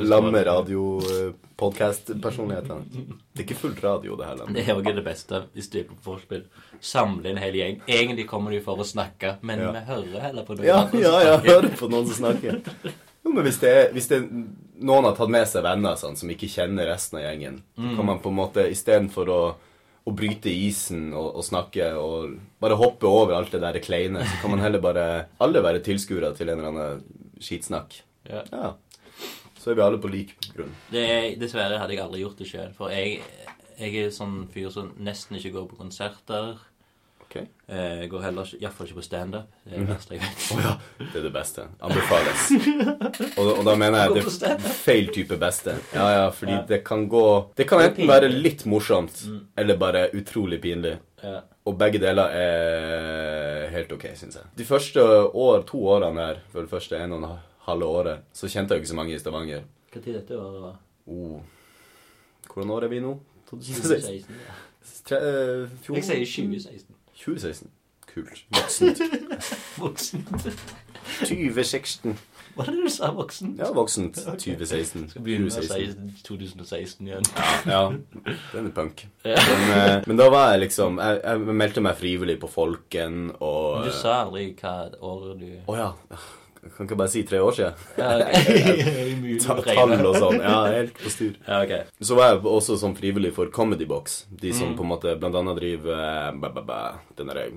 Lamme 0.08 0.40
radio-podkast-personlighetene. 0.48 2.84
Det 3.34 3.40
er 3.44 3.48
ikke 3.50 3.58
fullt 3.60 3.84
radio, 3.84 4.16
det 4.20 4.26
her. 4.30 4.38
Det 4.56 4.64
er 4.64 4.72
òg 4.78 4.88
det 4.96 5.04
beste 5.06 5.42
hvis 5.58 5.70
du 5.74 5.78
er 5.82 5.86
på 5.90 5.96
vorspiel. 6.06 6.44
Samle 6.80 7.30
en 7.34 7.42
hel 7.42 7.56
gjeng. 7.60 7.76
Egentlig 7.88 8.28
kommer 8.32 8.50
de 8.56 8.60
for 8.64 8.76
å 8.80 8.84
snakke, 8.88 9.36
men 9.42 9.60
Ja. 9.60 9.72
vi 9.76 9.80
hører 9.92 10.20
heller 10.30 10.44
på 10.48 10.54
noen 10.56 10.68
Ja, 10.70 10.78
andre 10.86 11.00
ja, 11.04 11.16
ja, 11.20 11.36
snakker. 11.42 11.68
på 11.84 11.88
noen 11.92 12.06
som 12.08 12.16
snakker. 12.24 12.54
Jo, 13.26 13.30
men 13.34 13.44
hvis 13.44 13.60
det 13.60 13.92
hvis 13.92 14.08
det 14.08 14.22
noen 14.80 15.04
har 15.04 15.16
tatt 15.18 15.30
med 15.34 15.48
seg 15.50 15.64
venner 15.66 15.96
sånn, 16.00 16.16
som 16.16 16.30
ikke 16.30 16.48
kjenner 16.48 16.86
resten 16.88 17.18
av 17.20 17.24
gjengen, 17.26 17.60
mm. 17.78 17.96
kan 17.98 18.06
man 18.06 18.20
på 18.24 18.30
en 18.30 18.36
måte 18.40 18.64
istedenfor 18.72 19.28
å, 19.34 19.56
å 20.08 20.14
bryte 20.16 20.52
isen 20.52 21.10
og, 21.12 21.34
og 21.40 21.46
snakke 21.46 21.90
og 22.00 22.38
bare 22.64 22.78
hoppe 22.80 23.10
over 23.10 23.36
alt 23.36 23.52
det 23.52 23.62
der 23.64 23.80
kleine, 23.84 24.24
så 24.24 24.42
kan 24.42 24.54
man 24.54 24.64
heller 24.64 24.84
bare 24.84 25.08
alle 25.44 25.64
være 25.64 25.84
tilskuere 25.86 26.32
til 26.38 26.52
en 26.52 26.62
eller 26.62 26.72
annen 26.72 27.42
skitsnakk. 27.44 28.00
Ja. 28.30 28.46
Ja. 28.52 28.72
Så 29.60 29.74
er 29.74 29.80
vi 29.80 29.84
alle 29.84 30.00
på 30.00 30.12
lik 30.12 30.32
grunn. 30.54 30.72
Det 30.94 31.04
er, 31.04 31.28
dessverre 31.40 31.82
hadde 31.82 31.98
jeg 31.98 32.04
aldri 32.06 32.24
gjort 32.24 32.40
det 32.40 32.48
sjøl. 32.48 32.72
For 32.78 32.94
jeg, 32.94 33.20
jeg 33.82 34.06
er 34.06 34.14
sånn 34.16 34.46
fyr 34.54 34.72
som 34.72 34.94
nesten 35.04 35.40
ikke 35.40 35.56
går 35.58 35.68
på 35.74 35.82
konserter. 35.82 36.56
Ok? 37.28 37.36
Eh, 37.68 38.06
går 38.08 38.22
heller 38.24 38.48
iallfall 38.62 38.88
ikke 38.88 38.96
på 39.02 39.04
standup. 39.04 39.50
Det 39.66 39.74
er 39.76 39.82
det 39.84 39.88
beste 39.90 40.14
jeg 40.16 40.22
vet. 40.24 40.46
oh, 40.56 40.62
ja, 40.64 40.72
det 41.02 41.20
er 41.20 41.26
det 41.26 41.32
beste. 41.36 41.66
Anbefales. 41.84 42.46
Og, 43.40 43.50
og 43.58 43.66
da 43.68 43.74
mener 43.76 43.98
jeg 44.06 44.14
det 44.16 44.48
er 44.48 44.64
feil 44.78 45.10
type 45.14 45.36
beste. 45.42 45.74
Ja, 45.94 46.06
ja, 46.14 46.30
fordi 46.32 46.54
Ja. 46.56 46.62
det 46.70 46.80
kan 46.88 47.04
gå 47.12 47.24
Det 47.58 47.68
kan 47.68 47.82
enten 47.84 48.08
være 48.08 48.30
litt 48.32 48.64
morsomt, 48.66 49.20
eller 49.58 49.78
bare 49.78 50.06
utrolig 50.16 50.62
pinlig. 50.64 50.96
Ja. 51.24 51.42
Og 51.68 51.76
begge 51.78 52.00
deler 52.00 52.32
er 52.32 53.70
helt 53.74 53.92
ok, 53.92 54.06
syns 54.16 54.36
jeg. 54.40 54.46
De 54.58 54.64
første 54.66 55.04
år, 55.36 55.66
to 55.68 55.82
årene 55.92 56.22
her, 56.30 56.40
for 56.54 56.62
det 56.64 56.70
første 56.72 56.96
en 57.04 57.12
og 57.18 57.24
en 57.26 57.38
halve 57.68 57.86
året, 57.86 58.24
så 58.34 58.48
kjente 58.48 58.72
jeg 58.74 58.80
jo 58.80 58.86
ikke 58.86 58.94
så 58.94 59.00
mange 59.02 59.16
i 59.16 59.20
Stavanger. 59.20 59.66
Hva 59.92 60.02
tid 60.04 60.14
dette 60.16 60.38
året 60.40 60.62
var? 60.64 60.78
Oh. 61.08 61.42
Hvordan 62.54 62.72
år 62.78 62.88
er 62.88 62.94
vi 62.96 63.00
nå? 63.04 63.18
2016? 63.50 64.24
2016. 64.24 64.40
Ja. 64.48 64.56
Tre, 65.08 65.18
eh, 65.18 65.68
fjor- 65.84 65.96
Jeg 66.00 66.04
sier 66.08 66.26
2016. 66.26 66.94
2016. 67.24 67.70
Kult. 68.08 68.46
Voksent. 68.56 69.02
Voksent. 69.82 70.50
2016. 71.20 72.18
Hva 72.58 72.66
er 72.66 72.74
det 72.74 72.88
du 72.88 72.90
sa, 72.90 73.12
Voksent? 73.14 73.60
Ja, 73.62 73.68
voksent. 73.76 74.18
2016. 74.42 75.10
Skal 75.12 75.26
begynne 75.26 75.52
å 75.52 75.54
2016. 75.54 76.08
si 76.18 76.24
2016 76.26 77.12
igjen. 77.12 77.28
Ja, 77.38 77.52
ja. 77.70 77.84
den 78.56 78.72
er 78.72 78.74
punk. 78.74 79.04
Men, 79.28 79.68
eh, 79.76 79.94
men 80.08 80.18
da 80.18 80.30
var 80.34 80.54
jeg 80.54 80.64
liksom 80.66 80.98
Jeg, 81.04 81.20
jeg 81.22 81.58
meldte 81.62 81.84
meg 81.86 82.00
frivillig 82.00 82.38
på 82.42 82.50
Folken 82.50 83.28
og 83.38 83.86
Du 83.86 83.92
sa 83.94 84.22
aldri 84.24 84.50
hva 84.58 84.74
år 85.04 85.26
du 85.38 85.48
Å 85.68 85.76
ja. 85.78 85.90
Kan 86.76 86.88
ikke 86.88 86.98
bare 87.00 87.12
si 87.14 87.24
tre 87.24 87.40
år 87.44 87.52
siden. 87.56 87.74
Ja, 87.98 88.18
ok. 88.18 89.42
Ta, 89.44 89.56
tall 89.62 89.94
og 90.08 90.16
sånn. 90.18 90.40
Ja, 90.42 90.58
helt 90.74 90.98
på 91.00 91.10
styr. 91.14 91.36
Ja, 91.48 91.62
ok. 91.64 91.92
Så 92.04 92.18
var 92.18 92.32
jeg 92.34 92.42
også 92.50 92.78
sånn 92.82 92.96
frivillig 92.98 93.32
for 93.36 93.52
Comedy 93.54 93.86
Box. 93.86 94.26
De 94.30 94.50
Mm. 94.52 94.58
som 94.60 94.76
på 94.78 94.84
en 94.86 94.90
måte 94.92 95.16
blant 95.20 95.36
annet 95.36 95.58
driver 95.60 96.32
bæ, 96.42 96.50
bæ, 96.56 96.66
ba, 96.66 96.80
den 97.18 97.28
derre 97.28 97.48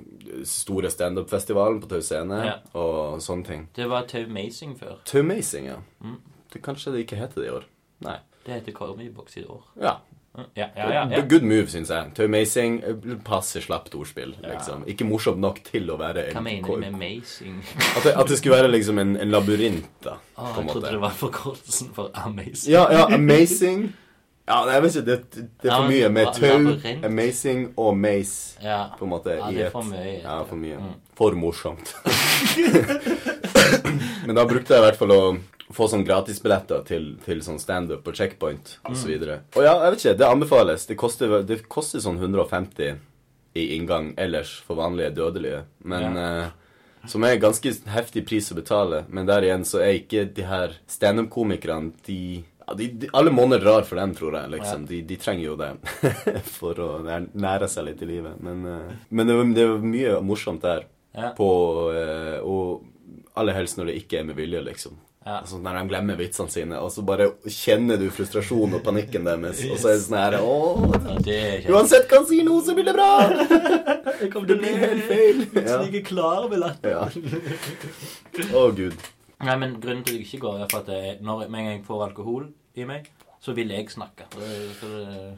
store 0.45 0.91
standup-festivalen 0.91 1.81
på 1.83 1.89
Tau 1.89 2.01
Scene 2.01 2.41
Ja. 2.45 2.55
og 2.75 3.21
sånne 3.21 3.47
ting. 3.47 3.69
Det 3.75 3.89
var 3.89 4.03
Tau 4.07 4.27
Mazing 4.29 4.77
før. 4.79 4.99
Taumazing, 5.05 5.67
ja. 5.67 5.77
Mm. 6.05 6.19
Det 6.53 6.63
Kanskje 6.63 6.93
det 6.93 7.07
ikke 7.07 7.17
heter 7.21 7.41
det 7.43 7.47
i 7.49 7.55
år. 7.55 7.65
Nei. 8.01 8.17
Det 8.45 8.55
heter 8.55 8.73
Comedy-box 8.73 9.37
i 9.37 9.45
år. 9.45 9.63
Ja. 9.81 9.97
Ja, 10.55 10.67
ja, 10.77 11.05
ja. 11.11 11.21
Good 11.27 11.43
move, 11.43 11.67
syns 11.69 11.91
jeg. 11.91 12.13
To 12.15 12.25
amazing. 12.25 12.77
passer 13.27 13.61
slapt 13.65 13.95
ordspill. 13.99 14.37
Liksom. 14.45 14.85
Ikke 14.89 15.05
morsomt 15.05 15.41
nok 15.43 15.59
til 15.67 15.91
å 15.91 15.97
være 16.01 16.29
Hva 16.31 16.43
mener 16.45 16.69
du 16.69 16.77
med 16.79 16.95
amazing? 16.95 17.57
At 17.97 18.05
det, 18.07 18.13
at 18.15 18.31
det 18.31 18.39
skulle 18.39 18.61
være 18.61 18.71
liksom 18.71 19.01
en, 19.03 19.17
en 19.21 19.33
labyrint, 19.35 19.89
da. 20.05 20.15
Ah, 20.39 20.55
jeg 20.61 20.71
trodde 20.71 20.93
det 20.95 21.03
var 21.03 21.17
forkortelsen 21.19 21.91
for 21.97 22.15
amazing. 22.15 22.71
Ja, 22.73 22.87
ja, 22.95 23.09
amazing. 23.15 23.91
Ja, 24.51 24.63
jeg 24.71 24.83
vet 24.83 24.97
ikke, 24.97 25.07
det, 25.11 25.47
det 25.63 25.71
er 25.71 25.77
for 25.77 25.91
mye 25.91 26.09
med 26.11 26.31
tau, 26.35 27.05
amazing 27.07 27.67
og 27.79 27.99
maze, 27.99 28.57
Ja. 28.63 28.81
på 28.99 29.05
en 29.07 29.11
måte, 29.13 29.37
Ja, 29.37 29.51
det 29.51 29.67
er 29.67 29.71
for 29.75 29.87
mye. 29.87 30.17
Ja, 30.23 30.41
for 30.49 30.59
mye. 30.59 30.79
Mm. 30.79 30.97
For 31.19 31.37
morsomt. 31.39 31.93
Men 34.27 34.35
da 34.39 34.47
brukte 34.47 34.75
jeg 34.75 34.83
i 34.83 34.87
hvert 34.89 34.99
fall 34.99 35.15
å 35.15 35.21
få 35.73 35.87
sånn 35.89 36.03
gratisbilletter 36.07 36.83
til, 36.89 37.05
til 37.25 37.41
sånn 37.47 37.61
standup 37.63 38.07
og 38.11 38.15
checkpoint 38.19 38.79
og 38.89 38.97
så 38.99 39.07
videre. 39.11 39.41
Og 39.57 39.63
ja, 39.67 39.75
jeg 39.85 39.93
vet 39.95 40.01
ikke, 40.05 40.17
det 40.19 40.27
anbefales. 40.27 40.87
Det 40.89 40.97
koster, 40.99 41.37
det 41.47 41.61
koster 41.71 42.03
sånn 42.03 42.19
150 42.19 42.97
i 43.55 43.65
inngang 43.77 44.13
ellers 44.19 44.57
for 44.67 44.79
vanlige 44.79 45.11
dødelige. 45.17 45.65
Men 45.85 46.17
eh, 46.19 46.49
som 47.11 47.23
er 47.25 47.37
en 47.37 47.43
ganske 47.47 47.73
heftig 47.95 48.27
pris 48.29 48.51
å 48.53 48.59
betale. 48.59 49.05
Men 49.09 49.27
der 49.31 49.47
igjen 49.47 49.65
så 49.67 49.81
er 49.83 49.97
ikke 50.01 50.27
de 50.37 50.45
her 50.47 50.75
standup-komikerne 50.91 51.93
de, 52.07 52.19
ja, 52.67 52.75
de, 52.79 52.89
de 53.03 53.09
Alle 53.17 53.31
måneder 53.35 53.65
drar 53.65 53.87
for 53.89 53.97
dem, 53.99 54.15
tror 54.15 54.37
jeg. 54.39 54.51
liksom. 54.57 54.87
De, 54.91 55.01
de 55.07 55.17
trenger 55.23 55.45
jo 55.49 55.57
det 55.59 55.71
for 56.59 56.79
å 56.83 56.89
nær- 57.07 57.31
nære 57.35 57.69
seg 57.71 57.89
litt 57.91 58.03
i 58.03 58.11
livet. 58.11 58.39
Men, 58.43 58.65
eh, 58.67 58.97
men 59.11 59.27
det, 59.31 59.37
var- 59.39 59.55
det 59.59 59.69
var 59.73 59.87
mye 59.95 60.17
morsomt 60.23 60.63
der. 60.67 60.87
Ja. 61.15 61.33
På, 61.35 61.49
eh, 61.95 62.39
og 62.47 62.85
aller 63.41 63.57
helst 63.57 63.79
når 63.79 63.91
det 63.91 63.97
ikke 64.05 64.21
er 64.21 64.29
med 64.29 64.37
vilje, 64.39 64.61
liksom. 64.67 64.99
Ja. 65.27 65.43
Sånn 65.45 65.61
Når 65.67 65.77
de 65.77 65.83
glemmer 65.91 66.17
vitsene 66.17 66.49
sine, 66.49 66.79
og 66.81 66.89
så 66.95 67.03
bare 67.05 67.27
kjenner 67.45 67.99
du 68.01 68.07
frustrasjonen 68.15 68.79
og 68.79 68.85
panikken 68.87 69.27
deres. 69.29 69.61
Og 69.69 69.77
så 69.77 69.91
er 69.91 69.99
det 69.99 70.05
sånn 70.07 70.17
her 70.17 70.37
Åh, 70.41 70.87
Ja, 70.97 71.17
det 71.27 71.41
Uansett 71.69 72.09
hva 72.09 72.23
han 72.23 72.29
sier 72.31 72.47
nå, 72.47 72.57
så 72.65 72.77
blir 72.79 72.89
det 72.89 72.97
bra! 72.97 73.11
Det 74.21 74.57
blir 74.59 74.77
helt 74.81 75.05
feil. 75.09 75.39
Ja. 75.69 75.79
ikke 75.85 76.03
klar 76.11 76.49
med 76.51 76.61
latter. 76.61 76.93
Ja. 76.93 77.05
oh, 78.57 78.69
gud. 78.77 78.97
Nei, 79.41 79.57
men 79.61 79.77
grunnen 79.81 80.03
til 80.05 80.17
at 80.17 80.21
jeg 80.21 80.27
ikke 80.27 80.43
går, 80.47 80.59
er 80.65 80.73
for 80.73 80.83
at 80.83 80.91
jeg, 80.93 81.15
når, 81.25 81.47
med 81.49 81.61
en 81.61 81.69
gang 81.69 81.77
jeg 81.79 81.87
får 81.87 82.05
alkohol 82.11 82.49
i 82.77 82.87
meg, 82.89 83.09
så 83.41 83.53
vil 83.57 83.71
jeg 83.73 83.87
snakke. 83.89 84.27
Da 84.37 84.49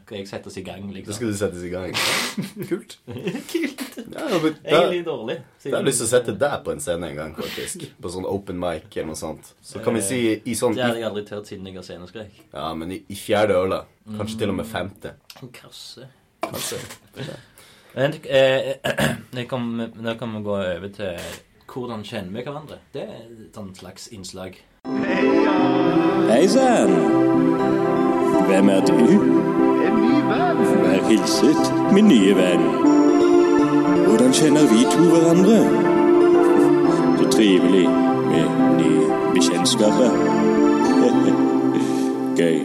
skal 0.02 0.16
jeg 0.16 0.26
settes 0.26 0.56
i 0.58 0.62
gang, 0.66 0.88
liksom. 0.90 1.12
Da 1.12 1.16
skal 1.16 1.28
du 1.30 1.36
settes 1.38 1.62
i 1.62 1.68
gang. 1.70 1.92
Kult. 2.70 2.96
Kult. 3.06 3.82
Ja, 4.12 4.24
men 4.42 4.56
da, 4.56 4.80
Egentlig 4.80 5.04
dårlig. 5.06 5.36
da 5.62 5.70
har 5.70 5.76
jeg 5.76 5.86
lyst 5.86 6.02
til 6.02 6.08
å 6.08 6.10
sette 6.10 6.34
deg 6.40 6.56
på 6.66 6.74
en 6.74 6.82
scene 6.82 7.12
en 7.12 7.20
gang, 7.20 7.36
faktisk. 7.38 7.84
På 8.02 8.10
sånn 8.10 8.26
open 8.26 8.58
mic 8.58 8.88
eller 8.96 9.12
noe 9.12 9.20
sånt. 9.20 9.52
Så 9.62 9.84
kan 9.84 9.94
vi 9.94 10.02
si 10.02 10.18
i 10.34 10.56
sånn 10.58 10.74
Det 10.74 10.82
har 10.82 10.98
jeg 10.98 11.06
aldri 11.12 11.22
tørt 11.30 11.52
siden 11.52 11.70
jeg 11.70 11.78
har 11.78 11.86
sceneskrekk. 11.86 12.42
Ja, 12.50 12.66
men 12.74 12.96
i, 12.96 12.98
i 13.06 13.20
fjerde 13.22 13.60
øla. 13.62 13.84
Kanskje 14.18 14.42
til 14.42 14.50
og 14.50 14.58
med 14.58 14.66
femte. 14.66 15.14
Kasse. 15.54 16.10
Kanskje. 16.42 16.82
Men 17.94 18.18
eh, 18.26 18.74
nå 19.36 19.46
kan 20.18 20.36
vi 20.36 20.42
gå 20.42 20.58
over 20.58 20.92
til 20.98 21.32
hvordan 21.72 22.02
kjenner 22.04 22.34
vi 22.34 22.44
hverandre. 22.50 22.82
Det 22.92 23.06
er 23.06 23.24
et 23.46 23.78
slags 23.78 24.10
innslag. 24.12 24.58
Hei 24.84 26.48
sann! 26.48 26.90
Hvem 28.46 28.68
er 28.68 28.80
du? 28.80 28.94
En 29.86 29.94
ny 30.02 30.16
venn! 30.30 30.58
Vær 30.82 31.04
hilset, 31.08 31.92
min 31.94 32.08
nye 32.10 32.34
venn. 32.36 32.64
Hvordan 34.06 34.32
kjenner 34.32 34.66
vi 34.72 34.80
to 34.94 35.04
hverandre? 35.12 35.60
Så 37.18 37.30
trivelig 37.30 37.86
med 38.32 38.46
nye 38.80 39.06
bekjentskaper. 39.34 40.10
Gøy. 42.40 42.58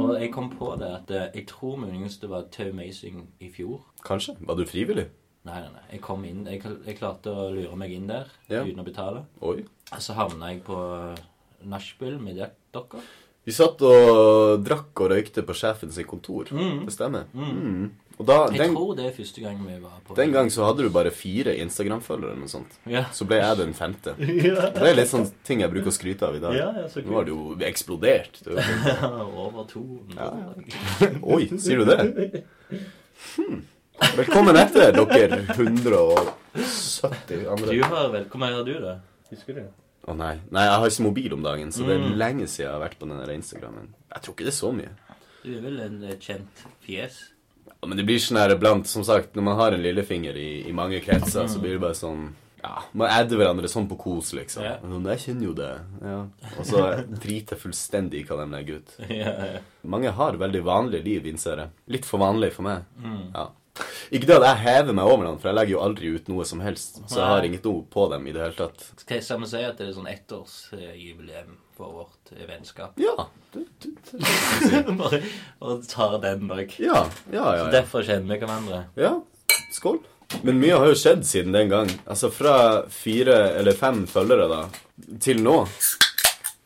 Og 0.00 0.20
jeg 0.20 0.32
kom 0.32 0.50
på 0.58 0.74
det 0.80 0.90
at 0.98 1.10
eh, 1.10 1.30
jeg 1.34 1.46
tror 1.48 1.76
muligens 1.76 2.18
det 2.18 2.30
var 2.30 2.48
Tau 2.50 2.68
Amazing 2.70 3.28
i 3.40 3.52
fjor. 3.56 3.80
Kanskje. 4.04 4.34
Var 4.40 4.54
du 4.54 4.66
frivillig? 4.66 5.06
Nei, 5.44 5.58
nei, 5.58 5.70
nei. 5.74 5.84
Jeg 5.96 6.00
kom 6.04 6.22
inn, 6.28 6.44
jeg, 6.46 6.62
jeg 6.86 6.98
klarte 7.00 7.32
å 7.34 7.48
lure 7.50 7.74
meg 7.76 7.90
inn 7.96 8.06
der 8.06 8.28
Ja. 8.48 8.62
uten 8.62 8.78
å 8.78 8.86
betale. 8.86 9.24
Oi. 9.42 9.64
Så 9.98 10.14
havna 10.14 10.52
jeg 10.52 10.62
på 10.64 10.76
nachspiel 11.66 12.20
med 12.22 12.36
dere. 12.38 13.00
Vi 13.44 13.50
satt 13.50 13.82
og 13.82 14.62
drakk 14.62 15.00
og 15.02 15.10
røykte 15.10 15.42
på 15.42 15.54
sjefen 15.58 15.90
sin 15.90 16.06
kontor. 16.06 16.46
Det 16.46 16.94
stemmer. 16.94 17.24
Mm. 17.34 17.90
Og 18.20 18.26
da, 18.28 18.36
Jeg 18.52 18.58
den, 18.60 18.74
tror 18.76 18.92
det 18.94 19.06
er 19.08 19.14
første 19.16 19.40
gang 19.42 19.56
vi 19.66 19.74
var 19.82 19.96
på 20.06 20.14
den 20.14 20.30
gang 20.30 20.50
så 20.52 20.66
hadde 20.68 20.84
du 20.84 20.90
bare 20.94 21.10
fire 21.10 21.54
Instagram-følgere 21.64 22.34
eller 22.36 22.42
noe 22.44 22.52
sånt. 22.52 22.76
Ja. 22.86 23.06
Så 23.10 23.26
ble 23.26 23.40
jeg 23.40 23.56
den 23.58 23.72
femte. 23.74 24.14
Det 24.18 24.84
er 24.92 24.94
litt 24.94 25.10
sånn 25.10 25.26
ting 25.42 25.64
jeg 25.64 25.72
bruker 25.72 25.90
å 25.90 25.96
skryte 25.96 26.28
av 26.28 26.36
i 26.38 26.42
dag. 26.44 26.54
Ja, 26.54 26.68
ja, 26.84 26.86
Nå 27.02 27.16
har 27.16 27.26
det 27.26 27.34
jo 27.34 27.56
eksplodert. 27.66 28.38
Det 28.46 28.58
er 28.62 29.16
Over 29.42 29.66
to. 29.66 29.82
Oi, 31.34 31.48
sier 31.58 31.82
du 31.82 31.90
det? 31.90 32.44
Hmm. 33.36 33.60
Velkommen 34.00 34.56
etter, 34.56 34.92
dere 34.92 35.38
170 35.52 37.48
andre. 37.48 37.74
Du 37.74 37.82
har 37.84 38.08
vel 38.12 38.24
Hvor 38.30 38.40
mange 38.40 38.56
har 38.58 38.64
du, 38.66 38.72
da? 38.82 38.94
Husker 39.30 39.54
du? 39.58 39.62
Å 40.08 40.14
nei. 40.18 40.32
Nei, 40.50 40.64
jeg 40.66 40.78
har 40.82 40.88
ikke 40.90 41.04
mobil 41.06 41.34
om 41.36 41.42
dagen, 41.44 41.70
så 41.72 41.84
det 41.86 41.98
Mm. 42.00 42.06
er 42.12 42.16
lenge 42.18 42.46
siden 42.48 42.66
jeg 42.66 42.72
har 42.72 42.80
vært 42.88 42.98
på 42.98 43.06
den 43.08 43.18
der 43.20 43.32
Instagrammen. 43.34 43.88
Jeg 44.14 44.22
tror 44.22 44.34
ikke 44.34 44.44
det 44.48 44.52
er 44.54 44.58
så 44.58 44.72
mye. 44.74 44.90
Du 45.44 45.56
er 45.56 45.60
vel 45.60 45.80
en 45.80 46.02
eh, 46.04 46.16
kjent 46.16 46.64
fjes? 46.86 47.20
Ja, 47.66 47.72
Men 47.86 47.96
det 47.96 48.06
blir 48.06 48.18
sånn 48.18 48.38
her 48.38 48.56
blant, 48.56 48.86
som 48.86 49.04
sagt, 49.04 49.34
når 49.34 49.42
man 49.42 49.56
har 49.56 49.72
en 49.72 49.82
lillefinger 49.82 50.34
i, 50.36 50.68
i 50.68 50.72
mange 50.72 51.00
kretser, 51.00 51.46
så 51.48 51.60
blir 51.60 51.72
det 51.72 51.80
bare 51.80 51.94
sånn 51.94 52.32
ja, 52.62 52.82
Man 52.94 53.10
adder 53.10 53.36
hverandre 53.36 53.66
sånn 53.68 53.88
på 53.88 53.96
kos, 53.98 54.32
liksom. 54.34 54.62
Ja. 54.62 54.76
Men 54.82 55.02
jeg 55.04 55.18
kjenner 55.18 55.44
jo 55.44 55.52
det. 55.54 55.80
Ja. 56.02 56.26
Og 56.58 56.64
så 56.66 57.04
driter 57.10 57.56
jeg 57.56 57.62
fullstendig 57.62 58.20
i 58.20 58.24
hva 58.24 58.36
de 58.44 58.50
legger 58.52 58.76
ut. 58.82 58.92
ja, 59.10 59.32
ja. 59.54 59.58
Mange 59.84 60.10
har 60.12 60.32
veldig 60.38 60.62
vanlige 60.64 61.04
liv, 61.04 61.26
innser 61.26 61.56
jeg. 61.58 61.70
Litt 61.88 62.04
for 62.04 62.18
vanlig 62.18 62.52
for 62.52 62.62
meg. 62.62 62.84
Mm. 63.02 63.32
Ja. 63.34 63.48
Ikke 64.12 64.28
det 64.28 64.36
at 64.36 64.44
jeg 64.44 64.62
hever 64.66 64.96
meg 64.96 65.08
over 65.08 65.24
dem, 65.24 65.36
for 65.40 65.48
jeg 65.48 65.56
legger 65.56 65.74
jo 65.74 65.82
aldri 65.86 66.12
ut 66.12 66.26
noe 66.28 66.44
som 66.48 66.60
helst. 66.60 67.00
Så 67.08 67.20
jeg 67.22 67.30
har 67.30 67.46
inget 67.48 67.64
noe 67.68 67.84
på 67.88 68.06
dem 68.12 68.26
i 68.28 68.34
det 68.34 68.42
hele 68.44 68.56
tatt. 68.58 68.84
Skal 69.00 69.22
sammen 69.24 69.48
si 69.48 69.62
at 69.64 69.80
det 69.80 69.88
er 69.88 69.94
sånn 69.96 70.10
ettårsjubileum 70.12 71.56
for 71.78 71.96
vårt 72.02 72.34
eh, 72.36 72.44
vennskap? 72.50 73.00
Ja. 73.00 73.28
Du, 73.54 73.64
du, 73.80 73.90
du. 74.10 74.16
Bare 75.00 75.22
og 75.64 75.86
tar 75.88 76.18
den 76.24 76.44
bak. 76.50 76.76
Ja, 76.82 77.06
ja, 77.32 77.36
ja. 77.38 77.48
ja. 77.62 77.70
Derfor 77.72 78.04
kjenner 78.04 78.34
vi 78.34 78.42
hverandre. 78.44 78.84
Ja, 79.00 79.16
skål. 79.72 80.02
Men 80.44 80.60
mye 80.60 80.76
har 80.80 80.88
jo 80.88 80.96
skjedd 80.96 81.26
siden 81.28 81.56
den 81.56 81.72
gang. 81.72 81.90
Altså 82.04 82.30
fra 82.32 82.54
fire 82.92 83.38
eller 83.58 83.76
fem 83.76 84.04
følgere 84.08 84.48
da, 84.52 84.62
til 85.20 85.42
nå. 85.44 85.58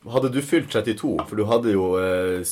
Hadde 0.06 0.30
du 0.30 0.38
fylt 0.44 0.70
32, 0.70 1.16
for 1.26 1.34
du 1.38 1.46
hadde 1.50 1.72
jo 1.74 1.88
eh, 1.98 2.42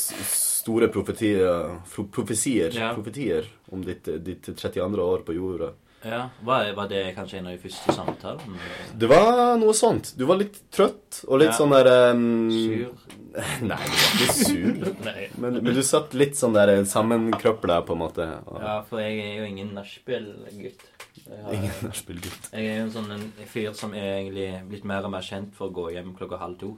store 0.64 0.88
profetier, 0.88 1.78
profesier, 2.10 2.72
Ja. 2.74 2.92
profetier 2.96 3.46
om 3.70 3.84
ditt, 3.84 4.08
ditt 4.24 4.48
32. 4.56 4.98
år 5.04 5.24
på 5.26 5.34
jorda. 5.36 5.72
Ja, 6.04 6.26
Var, 6.44 6.66
var 6.76 6.88
det 6.88 7.14
kanskje 7.16 7.38
en 7.38 7.46
av 7.48 7.54
de 7.54 7.62
første 7.62 7.92
samtalene? 7.96 8.58
Det 9.00 9.08
var 9.08 9.54
noe 9.56 9.72
sånt. 9.72 10.10
Du 10.20 10.26
var 10.28 10.36
litt 10.36 10.58
trøtt 10.70 11.22
og 11.28 11.38
litt 11.40 11.48
Ja. 11.48 11.56
sånn 11.56 11.72
der 11.72 11.88
um... 12.12 12.50
Sur? 12.52 12.90
Nei, 13.70 13.78
du 13.88 13.94
var 13.94 14.26
ikke 14.26 14.34
sur. 14.36 14.90
Men, 15.40 15.56
men 15.64 15.72
du 15.74 15.80
satt 15.82 16.12
litt 16.14 16.36
sånn 16.36 16.52
der 16.54 16.74
sammenkrøpla, 16.84 17.80
på 17.88 17.96
en 17.96 18.02
måte. 18.04 18.26
Og, 18.46 18.60
Ja, 18.60 18.74
for 18.88 19.00
jeg 19.00 19.16
er 19.24 19.38
jo 19.40 19.48
ingen 19.48 19.72
nachspiel-gutt. 19.74 20.84
Har- 21.24 21.54
Ingen 21.56 21.72
nachspiel-gutt. 21.88 22.50
Jeg 22.52 22.68
er 22.68 22.76
jo 22.78 22.84
en 22.84 22.92
sånn 22.98 23.10
en 23.16 23.24
fyr 23.48 23.72
som 23.74 23.94
er 23.96 24.20
egentlig 24.20 24.50
blitt 24.68 24.84
mer 24.84 25.08
og 25.08 25.10
mer 25.16 25.24
kjent 25.24 25.54
for 25.56 25.70
å 25.70 25.74
gå 25.80 25.88
hjem 25.96 26.12
klokka 26.18 26.38
halv 26.38 26.58
to. 26.60 26.74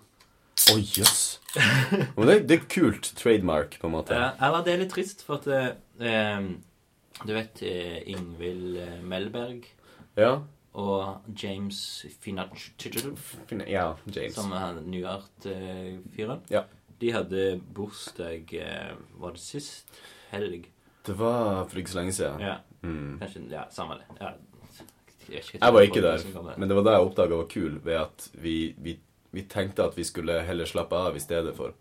Å, 0.72 0.76
jøss. 0.82 1.38
Men 2.16 2.26
det, 2.28 2.34
det 2.50 2.56
er 2.58 2.64
kult 2.68 3.12
trademark, 3.16 3.78
på 3.80 3.86
en 3.88 3.94
måte. 3.94 4.16
Ja, 4.18 4.32
eller 4.48 4.64
det 4.66 4.72
er 4.74 4.80
litt 4.82 4.92
trist, 4.92 5.22
for 5.26 5.38
at 5.38 5.46
eh, 5.48 5.70
eh, 6.02 6.48
Du 7.24 7.32
vet 7.36 7.62
eh, 7.64 8.00
Ingvild 8.12 8.76
eh, 8.82 8.96
Melberg 9.06 9.64
Ja. 10.18 10.32
og 10.76 11.22
James 11.38 11.78
Finach 12.20 12.66
Ja, 13.70 13.94
James. 14.12 14.34
som 14.36 14.52
er 14.52 14.82
New 14.84 15.06
Art-fyren. 15.08 16.42
Ja. 16.52 16.64
De 17.00 17.10
hadde 17.12 17.46
bursdag 17.76 18.52
eh, 18.56 18.92
Var 19.20 19.32
det 19.36 19.40
sist 19.44 19.98
helg? 20.32 20.68
Det 21.06 21.14
var 21.16 21.64
for 21.70 21.78
ikke 21.80 21.92
så 21.94 22.00
lenge 22.02 22.16
siden. 22.16 22.40
Ja, 22.42 22.58
Mm. 22.86 23.16
kanskje 23.18 23.40
Ja, 23.50 23.64
samme 23.72 23.96
det. 23.98 24.04
Ja. 24.20 24.28
Jeg, 25.28 25.42
Jeg 25.58 25.72
var 25.74 25.80
ikke 25.82 26.02
der. 26.04 26.20
men 26.58 26.68
det 26.68 26.76
var 26.76 26.84
da 26.86 26.92
jeg 26.98 27.06
oppdaga 27.08 27.34
var 27.40 27.48
kul, 27.50 27.80
ved 27.82 27.96
at 27.98 28.26
vi, 28.38 28.74
vi, 28.78 28.92
vi 29.32 29.42
tenkte 29.42 29.84
at 29.84 29.96
vi 29.98 30.04
skulle 30.04 30.40
heller 30.46 30.64
slappe 30.66 30.92
av 30.96 31.16
i 31.16 31.20
stedet 31.20 31.54
for. 31.56 31.72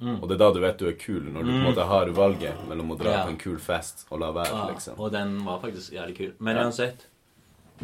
Mm. 0.00 0.20
Og 0.22 0.28
det 0.28 0.36
er 0.36 0.38
da 0.44 0.52
du 0.54 0.60
vet 0.60 0.78
du 0.78 0.86
er 0.88 0.92
kul, 0.98 1.24
når 1.32 1.42
du 1.44 1.50
på 1.50 1.56
en 1.58 1.64
måte 1.74 1.84
har 1.90 2.06
valget 2.14 2.60
mellom 2.68 2.92
å 2.94 2.98
dra 2.98 3.10
Ja. 3.10 3.22
på 3.24 3.30
en 3.30 3.38
kul 3.38 3.58
fest 3.58 4.06
og 4.10 4.20
la 4.20 4.30
være, 4.32 4.52
Ja, 4.54 4.68
liksom. 4.70 4.98
Og 5.00 5.10
den 5.12 5.44
var 5.44 5.58
faktisk 5.60 5.92
jævlig 5.92 6.16
kul. 6.16 6.32
Men 6.38 6.56
Ja. 6.56 6.62
uansett, 6.64 7.06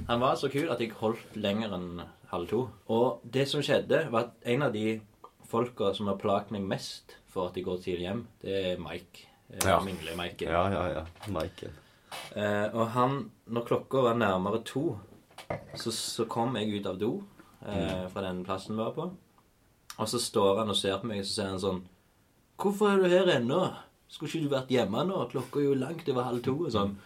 han 0.06 0.20
var 0.20 0.36
så 0.36 0.48
kul 0.50 0.70
at 0.70 0.78
jeg 0.80 0.92
holdt 0.92 1.34
lenger 1.36 1.72
enn 1.74 2.02
halv 2.30 2.48
to. 2.48 2.70
Og 2.88 3.20
det 3.28 3.48
som 3.48 3.60
skjedde, 3.62 4.10
var 4.10 4.20
at 4.20 4.32
en 4.44 4.62
av 4.62 4.72
de 4.72 5.00
folka 5.48 5.92
som 5.94 6.06
har 6.06 6.16
plaget 6.16 6.50
meg 6.52 6.62
mest 6.62 7.16
for 7.26 7.48
at 7.48 7.54
jeg 7.56 7.64
går 7.64 7.78
tidlig 7.82 8.00
hjem, 8.08 8.26
det 8.42 8.64
er 8.64 8.76
Mike. 8.78 9.26
Eh, 9.52 9.58
Ja. 9.66 9.80
Mingle-Mike. 9.80 10.42
Ja, 10.42 10.68
ja, 10.70 10.88
ja. 10.94 11.04
Michael. 11.28 11.72
Eh, 12.36 12.68
og 12.74 12.88
han, 12.90 13.30
når 13.50 13.66
klokka 13.66 14.02
var 14.02 14.14
nærmere 14.14 14.62
to, 14.64 14.98
så, 15.74 15.90
så 15.92 16.24
kom 16.28 16.54
jeg 16.56 16.80
ut 16.80 16.86
av 16.86 16.98
do 16.98 17.22
eh, 17.66 18.06
fra 18.12 18.24
den 18.26 18.44
plassen 18.46 18.76
vi 18.76 18.82
var 18.82 18.94
på. 18.96 19.08
Og 19.94 20.08
så 20.10 20.18
står 20.18 20.62
han 20.62 20.72
og 20.72 20.78
ser 20.78 20.98
på 21.00 21.10
meg, 21.10 21.22
og 21.22 21.28
så 21.28 21.36
sier 21.38 21.52
han 21.52 21.62
sånn 21.62 21.82
Hvorfor 22.60 22.92
er 22.92 23.02
du 23.02 23.10
her 23.10 23.30
ennå? 23.36 23.60
Skulle 24.10 24.30
ikke 24.30 24.46
du 24.46 24.52
vært 24.52 24.72
hjemme 24.74 25.04
nå? 25.08 25.20
Klokka 25.32 25.60
er 25.60 25.68
jo 25.68 25.78
langt 25.78 26.08
over 26.10 26.26
halv 26.28 26.42
to 26.44 26.54
og 26.66 26.72
sånn. 26.74 26.96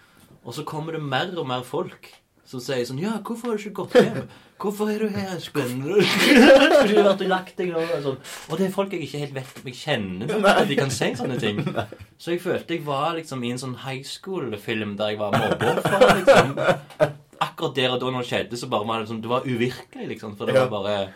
Og 0.44 0.56
så 0.56 0.64
kommer 0.68 0.96
det 0.96 1.00
mer 1.04 1.30
og 1.40 1.46
mer 1.48 1.64
folk 1.66 2.10
som 2.48 2.60
sier 2.64 2.84
sånn 2.88 3.00
Ja, 3.00 3.18
hvorfor 3.24 3.50
har 3.50 3.58
du 3.58 3.64
ikke 3.66 3.84
gått 3.84 3.96
hjem? 3.98 4.28
Hvorfor 4.58 4.90
er 4.90 5.04
du 5.04 5.12
her, 5.12 5.34
Spennende 5.42 6.00
Skulle 6.08 6.88
du 6.88 7.02
vært 7.10 7.24
og 7.26 7.30
lagt 7.30 7.60
deg 7.60 7.72
nå? 7.74 7.82
Og, 7.84 7.92
sånn. 8.06 8.16
og 8.48 8.58
det 8.58 8.66
er 8.66 8.74
folk 8.74 8.96
jeg 8.96 9.04
ikke 9.04 9.20
helt 9.22 9.36
vet 9.36 9.60
om 9.60 9.68
jeg 9.70 9.78
kjenner, 9.78 10.32
at 10.50 10.70
de 10.70 10.78
kan 10.80 10.92
si 10.94 11.10
sånne 11.18 11.36
ting. 11.42 11.60
Så 12.22 12.34
jeg 12.34 12.42
følte 12.42 12.74
jeg 12.78 12.84
var 12.88 13.14
liksom 13.18 13.44
i 13.44 13.52
en 13.54 13.60
sånn 13.62 13.76
high 13.84 14.02
school-film 14.08 14.96
der 14.98 15.14
jeg 15.14 15.20
var 15.20 15.36
mobbeoffer. 15.36 16.06
Liksom. 16.18 17.18
Akkurat 17.40 17.74
der 17.76 17.92
og 17.94 18.00
da 18.02 18.10
når 18.10 18.24
det 18.24 18.30
skjedde, 18.32 18.56
så 18.58 18.66
bare 18.72 18.86
var 18.88 19.00
det 19.02 19.08
sånn 19.12 19.20
Det 19.22 19.30
var 19.30 19.46
uvirkelig, 19.46 20.08
liksom. 20.14 20.36
For 20.36 20.46
det 20.46 20.54
Ja. 20.56 20.64
var 20.66 20.70
bare 20.82 21.08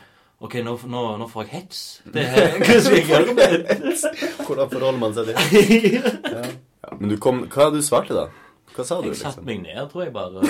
Ok, 0.43 0.55
nå, 0.67 0.73
nå, 0.91 1.01
nå 1.21 1.27
får 1.31 1.45
jeg 1.47 1.51
hets. 1.53 1.81
Det 2.13 2.23
er? 2.27 2.57
Hvordan 4.47 4.71
forholder 4.71 4.99
man 4.99 5.15
seg 5.15 5.25
til 5.27 5.35
det? 5.35 5.93
Ja. 5.93 6.43
Ja. 6.43 6.97
Men 6.99 7.11
du 7.11 7.17
kom 7.23 7.45
Hva 7.49 7.69
du 7.75 7.79
svarte, 7.83 8.15
da? 8.15 8.27
Hva 8.75 8.85
sa 8.89 9.01
du, 9.03 9.09
Jeg 9.13 9.17
satte 9.21 9.43
liksom? 9.43 9.47
meg 9.47 9.63
ned, 9.67 9.91
tror 9.93 10.03
jeg 10.07 10.13
bare. 10.13 10.43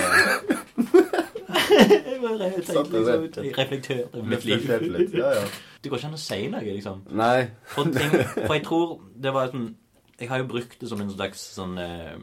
jeg 1.53 2.19
bare 2.21 2.37
tenkte 2.39 2.63
liksom, 2.63 3.43
jeg 3.43 3.57
reflekterte 3.57 4.07
over 4.13 4.27
mitt 4.31 4.45
liv. 4.45 4.67
Litt. 4.97 5.13
Ja, 5.17 5.29
ja. 5.37 5.43
Det 5.83 5.91
går 5.91 5.99
ikke 5.99 6.07
an 6.11 6.17
å 6.17 6.21
si 6.23 6.37
noe, 6.51 6.63
liksom. 6.63 7.01
Nei. 7.19 7.49
For, 7.73 7.89
ting, 7.91 8.13
for 8.45 8.53
jeg 8.55 8.63
tror 8.67 8.93
det 9.25 9.33
var 9.35 9.51
sånn 9.51 9.67
Jeg 10.21 10.29
har 10.29 10.39
jo 10.43 10.47
brukt 10.53 10.77
det 10.79 10.87
som 10.89 11.01
en 11.03 11.09
slags 11.11 11.41
sånn 11.57 11.73
eh, 11.81 12.15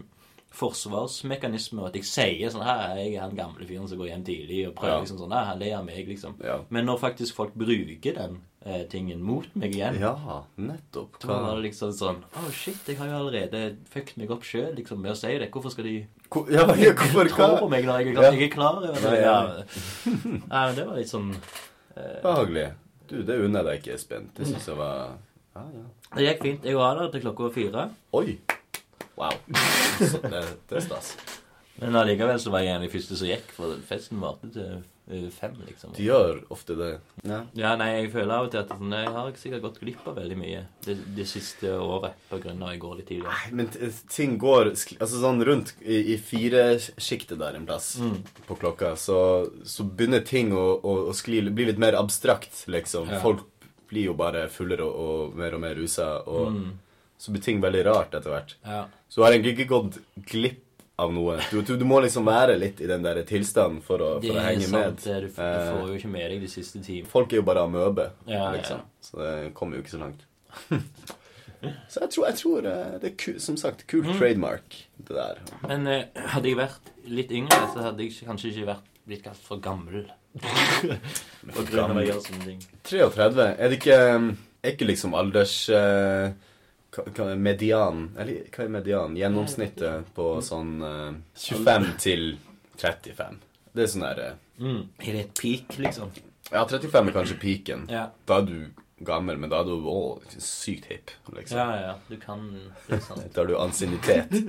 forsvarsmekanisme. 0.51 1.87
At 1.87 1.95
jeg 1.99 2.05
sier 2.09 2.51
sånn 2.53 2.65
Her 2.67 2.93
er 2.97 3.01
jeg 3.05 3.21
han 3.21 3.37
gamle 3.39 3.67
fyren 3.69 3.89
som 3.89 3.99
går 4.01 4.09
hjem 4.11 4.25
tidlig 4.27 4.67
og 4.69 4.75
prøver 4.79 4.97
Ja. 4.97 5.01
liksom 5.05 5.19
sånn 5.19 5.33
Her 5.35 5.57
ler 5.57 5.77
av 5.79 5.85
meg, 5.87 6.09
liksom. 6.09 6.35
Ja. 6.45 6.59
Men 6.71 6.87
når 6.87 6.99
faktisk 7.01 7.35
folk 7.35 7.55
bruker 7.55 8.15
den 8.15 8.41
eh, 8.67 8.83
tingen 8.91 9.23
mot 9.23 9.47
meg 9.57 9.75
igjen, 9.75 9.99
Ja, 10.01 10.43
nettopp. 10.59 11.19
da 11.21 11.29
var 11.41 11.55
det 11.57 11.71
liksom 11.71 11.93
sånn 11.93 12.23
Å, 12.35 12.51
shit, 12.53 12.77
jeg 12.87 12.97
har 12.99 13.07
jo 13.07 13.17
allerede 13.23 13.77
fucket 13.89 14.17
meg 14.19 14.31
opp 14.31 14.43
sjøl 14.43 14.75
liksom, 14.77 15.01
med 15.01 15.13
å 15.13 15.17
si 15.17 15.39
det. 15.39 15.51
Hvorfor 15.51 15.71
skal 15.71 15.85
de 15.85 16.07
Hvor- 16.31 16.51
Ja, 16.51 16.67
hvorfor 16.95 17.29
tro 17.29 17.57
på 17.67 17.71
meg 17.71 17.85
når 17.85 17.99
jeg, 18.05 18.15
Ja. 18.15 18.31
jeg 18.31 18.43
er 18.51 18.55
klar 18.55 18.77
over 18.77 18.93
det? 19.01 19.23
Ja. 19.23 19.65
Nei, 20.51 20.67
men 20.67 20.75
det 20.77 20.87
var 20.87 20.97
litt 20.97 21.09
sånn 21.09 21.35
Behagelig. 22.23 22.73
Du, 23.09 23.23
det 23.27 23.41
unner 23.43 23.63
jeg 23.63 23.67
deg 23.67 23.81
ikke, 23.83 23.95
Espen. 23.99 24.31
Det 24.37 24.47
syns 24.47 24.67
jeg 24.69 24.77
var 24.77 25.17
Ja, 25.57 25.63
ja. 25.75 25.83
Det 26.15 26.23
gikk 26.27 26.43
fint. 26.43 26.65
Jeg 26.65 26.77
var 26.77 26.95
der 26.97 27.09
til 27.11 27.21
klokka 27.23 27.51
fire. 27.53 27.89
Oi! 28.15 28.39
Wow. 29.21 29.37
Så 30.01 30.23
det, 30.33 30.43
det 30.71 30.81
er 30.81 30.89
stas. 30.89 31.15
Men 31.81 31.97
allikevel 31.97 32.41
så 32.41 32.53
var 32.53 32.65
jeg 32.65 32.75
en 32.75 32.83
av 32.83 32.85
de 32.85 32.93
første 32.93 33.17
som 33.17 33.29
gikk, 33.29 33.53
for 33.57 33.77
festen 33.89 34.21
varte 34.21 34.51
til 34.53 34.73
eh, 35.09 35.29
fem, 35.33 35.55
liksom. 35.65 35.95
De 35.97 36.05
gjør 36.05 36.43
ofte 36.53 36.75
det. 36.77 36.91
Ja. 37.25 37.39
Ja, 37.57 37.71
nei, 37.81 37.87
jeg 37.95 38.11
føler 38.13 38.35
av 38.35 38.49
og 38.49 38.53
til 38.53 38.61
at 38.61 38.75
sånn, 38.75 38.93
jeg 38.93 39.13
har 39.15 39.31
sikkert 39.41 39.65
gått 39.65 39.79
glipp 39.81 40.11
av 40.11 40.19
veldig 40.21 40.37
mye 40.43 40.61
det, 40.85 40.99
det 41.17 41.25
siste 41.31 41.73
året 41.81 42.19
på 42.29 42.41
grunn 42.43 42.61
av 42.61 42.69
at 42.69 42.77
jeg 42.77 42.83
går 42.85 42.99
litt 42.99 43.09
tidligere. 43.09 43.39
Nei, 43.47 43.63
Men 43.63 43.95
ting 44.13 44.37
går 44.43 44.73
Altså 44.75 45.23
sånn 45.23 45.41
rundt 45.49 45.73
i, 45.81 46.03
i 46.13 46.19
firesjiktet 46.21 47.41
der 47.41 47.57
en 47.57 47.65
plass 47.71 47.95
på 48.45 48.59
klokka, 48.61 48.93
så, 49.01 49.19
så 49.65 49.89
begynner 49.89 50.21
ting 50.27 50.53
å, 50.53 50.67
å, 50.85 50.97
å 51.09 51.17
skli 51.17 51.41
Bli 51.49 51.71
litt 51.71 51.81
mer 51.81 51.97
abstrakt, 51.97 52.67
liksom. 52.69 53.09
Ja. 53.09 53.23
Folk 53.25 53.47
blir 53.89 54.11
jo 54.11 54.19
bare 54.21 54.45
fullere 54.53 54.85
og, 54.85 55.01
og 55.01 55.41
mer 55.41 55.57
og 55.57 55.65
mer 55.65 55.81
rusa, 55.81 56.13
og 56.29 56.53
så 57.21 57.35
blir 57.35 57.43
ting 57.45 57.61
veldig 57.61 57.83
rart 57.91 58.15
etter 58.17 58.33
hvert. 58.33 58.55
Ja. 58.65 58.83
Så 59.13 59.21
du 59.21 59.25
har 59.27 59.35
egentlig 59.37 59.53
ikke 59.59 59.69
gått 59.75 59.99
glipp 60.31 60.67
av 61.01 61.13
noe. 61.17 61.39
Du, 61.51 61.61
du, 61.65 61.75
du 61.81 61.85
må 61.89 61.99
liksom 62.05 62.27
være 62.29 62.59
litt 62.61 62.81
i 62.85 62.89
den 62.89 63.05
der 63.05 63.21
tilstanden 63.29 63.79
for 63.85 64.03
å, 64.05 64.09
for 64.21 64.37
å 64.37 64.43
henge 64.45 64.67
sant. 64.69 65.05
med. 65.05 65.05
det, 65.05 65.21
Du, 65.23 65.29
du 65.37 65.41
Eh, 65.45 65.71
får 65.71 65.93
jo 65.93 65.99
ikke 66.01 66.11
med 66.13 66.27
deg 66.35 66.43
de 66.45 66.51
siste 66.53 66.83
timene. 66.85 67.09
Folk 67.09 67.33
er 67.33 67.41
jo 67.41 67.47
bare 67.49 67.63
amøbe, 67.69 68.11
Ja, 68.29 68.43
ja. 68.43 68.51
liksom. 68.57 68.83
Så 69.05 69.21
det 69.21 69.33
kommer 69.57 69.77
jo 69.79 69.85
ikke 69.85 69.95
så 69.95 70.03
langt. 70.03 70.27
så 71.93 72.01
jeg 72.05 72.11
tror, 72.15 72.27
jeg 72.31 72.39
tror 72.41 72.69
eh, 72.73 72.93
det 73.01 73.11
er 73.13 73.17
ku, 73.21 73.31
som 73.41 73.57
sagt 73.61 73.87
kult 73.91 74.09
Mm. 74.11 74.17
trademark, 74.19 74.77
det 75.09 75.17
der. 75.17 75.41
Men 75.69 75.87
eh, 75.89 76.05
hadde 76.35 76.49
jeg 76.53 76.57
vært 76.61 76.93
litt 77.09 77.33
yngre, 77.33 77.61
så 77.75 77.85
hadde 77.89 78.05
jeg 78.07 78.17
kanskje 78.29 78.53
ikke 78.55 78.69
vært 78.75 78.89
blitt 79.09 79.25
kalt 79.25 79.41
for 79.45 79.61
gammel. 79.61 80.05
for 81.51 81.65
ting. 82.45 82.61
33, 82.87 83.49
er 83.59 83.69
det 83.73 83.79
ikke 83.81 83.97
um, 84.15 84.29
Er 84.63 84.75
ikke 84.77 84.87
liksom 84.87 85.15
alders 85.19 85.55
eh, 85.75 86.31
median 87.39 88.09
Eller 88.19 88.49
hva 88.51 88.65
er 88.65 88.73
median? 88.75 89.17
Gjennomsnittet 89.19 90.11
på 90.17 90.29
sånn 90.43 90.73
uh, 90.83 91.13
25 91.39 91.91
til 92.03 92.25
35. 92.81 93.39
Det 93.71 93.85
er 93.85 93.93
sånn 93.93 94.07
der 94.09 94.23
uh, 94.25 94.39
Mm. 94.61 94.89
Er 95.01 95.13
det 95.13 95.21
et 95.21 95.39
peak, 95.41 95.79
liksom? 95.81 96.11
Ja, 96.51 96.67
35 96.69 97.09
er 97.09 97.15
kanskje 97.15 97.37
peaken. 97.41 97.87
Ja. 97.89 98.11
Da 98.29 98.41
er 98.43 98.49
du 98.49 98.57
gammel, 99.07 99.39
men 99.41 99.49
da 99.53 99.63
er 99.63 99.71
du 99.71 99.87
òg 99.89 100.27
sykt 100.37 100.91
hip. 100.91 101.13
Liksom. 101.33 101.57
Ja, 101.57 101.69
ja, 101.73 101.87
ja. 101.87 101.95
Du 102.11 102.19
kan 102.21 102.45
Det 102.87 102.99
er 102.99 103.07
sant. 103.07 103.25
Da 103.35 103.41
har 103.43 103.49
du 103.49 103.57
ansiennitet. 103.61 104.37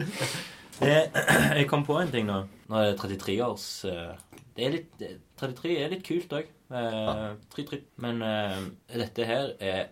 Eh, 0.81 1.03
jeg 1.59 1.67
kom 1.69 1.83
på 1.85 1.93
en 2.01 2.09
ting 2.09 2.25
nå. 2.25 2.39
Nå 2.71 2.77
er 2.79 2.87
det 2.87 3.03
33-års 3.03 3.65
eh, 3.85 4.39
Det 4.55 4.63
er 4.65 4.71
litt 4.73 5.03
33 5.37 5.75
er 5.77 5.91
litt 5.91 6.01
kult 6.07 6.31
òg. 6.33 6.47
Eh, 6.73 7.19
tri. 7.53 7.81
Men 8.01 8.23
eh, 8.25 8.55
dette 8.89 9.27
her 9.29 9.51
er 9.61 9.91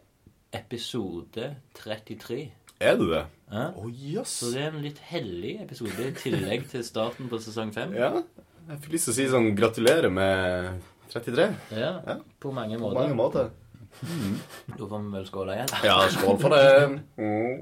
episode 0.54 1.56
33. 1.78 2.52
Er 2.80 2.96
du 3.00 3.10
det? 3.12 3.26
Ja? 3.52 3.66
Å, 3.76 3.90
jøss. 3.92 4.30
Så 4.42 4.46
det 4.54 4.62
er 4.64 4.68
en 4.74 4.82
litt 4.84 5.00
hellig 5.10 5.58
episode 5.64 6.06
i 6.08 6.12
tillegg 6.16 6.68
til 6.72 6.84
starten 6.88 7.30
på 7.32 7.38
sesong 7.44 7.74
5. 7.76 7.94
Ja. 7.98 8.12
Jeg 8.70 8.78
fikk 8.84 8.92
lyst 8.94 9.06
til 9.10 9.14
å 9.14 9.16
si 9.18 9.26
sånn 9.32 9.50
gratulerer 9.58 10.10
med 10.14 10.38
33. 11.12 11.48
Ja, 11.74 11.92
Ja. 12.06 12.16
På 12.40 12.52
mange 12.54 12.78
På 12.78 12.82
måter. 12.88 13.00
mange 13.02 13.16
måter. 13.18 13.46
Da 14.00 14.86
får 14.86 15.00
vi 15.04 15.10
vel 15.18 15.26
skåle 15.28 15.52
igjen. 15.58 15.70
Ja, 15.84 15.98
skål 16.14 16.38
for 16.40 16.50
det. 16.54 16.66
Mm. 17.18 17.56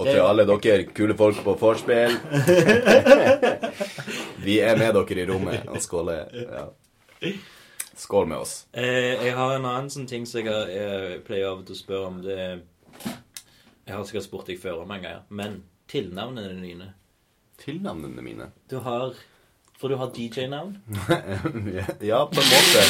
Og 0.00 0.06
til 0.06 0.20
alle 0.24 0.44
dere 0.48 0.84
kule 0.96 1.14
folk 1.16 1.36
på 1.44 1.54
vorspiel. 1.60 2.12
Vi 4.44 4.54
er 4.64 4.76
med 4.80 4.94
dere 4.96 5.20
i 5.20 5.26
rommet 5.28 5.66
og 5.68 5.80
skåler. 5.84 6.24
Ja. 6.36 6.64
Skål 8.00 8.26
med 8.30 8.38
oss. 8.40 8.66
Eh, 8.72 9.20
jeg 9.26 9.34
har 9.36 9.50
en 9.54 9.66
annen 9.68 9.90
sånn 9.92 10.06
ting 10.08 10.24
som 10.28 10.40
jeg, 10.40 10.48
jeg 10.72 11.18
pleier 11.26 11.50
av 11.50 11.58
og 11.60 11.66
til 11.68 11.76
å 11.76 11.80
spørre 11.80 12.06
om. 12.08 12.22
Det 12.24 12.36
Jeg 13.84 13.92
har 13.92 14.06
sikkert 14.08 14.24
spurt 14.24 14.48
deg 14.48 14.60
før 14.62 14.84
om 14.86 14.94
en 14.94 15.02
gang, 15.04 15.26
men 15.28 15.58
tilnavnene 15.90 16.62
dine 16.62 16.94
Tilnavnene 17.60 18.24
mine. 18.24 18.46
Du 18.72 18.78
har 18.80 19.12
For 19.76 19.92
du 19.92 19.98
har 20.00 20.12
DJ-navn. 20.16 20.78
Ja, 22.10 22.24
på 22.30 22.40
en 22.40 22.50
måte. 22.54 22.86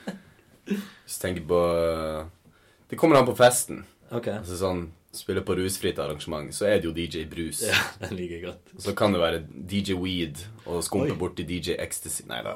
Hvis 1.04 1.18
du 1.18 1.22
tenker 1.26 1.44
på 1.48 1.60
Det 2.88 2.96
kommer 2.96 3.20
an 3.20 3.28
på 3.28 3.36
festen. 3.36 3.84
Ok. 4.10 4.28
Altså 4.40 4.56
sånn 4.56 4.86
Spiller 5.12 5.42
på 5.42 5.56
rusfritt 5.58 5.98
arrangement, 5.98 6.52
så 6.54 6.68
er 6.70 6.78
det 6.78 6.86
jo 6.86 6.92
DJ 6.94 7.24
Brus. 7.26 7.64
Ja, 7.66 7.74
den 8.04 8.14
liker 8.14 8.36
jeg 8.36 8.44
godt. 8.44 8.74
Så 8.78 8.92
kan 8.94 9.10
det 9.10 9.18
være 9.18 9.40
DJ 9.70 9.96
Weed 9.98 10.44
og 10.70 10.84
skumpe 10.86 11.16
bort 11.18 11.34
til 11.34 11.48
DJ 11.48 11.74
Ecstasy 11.82 12.28
Nei 12.30 12.38
da. 12.46 12.52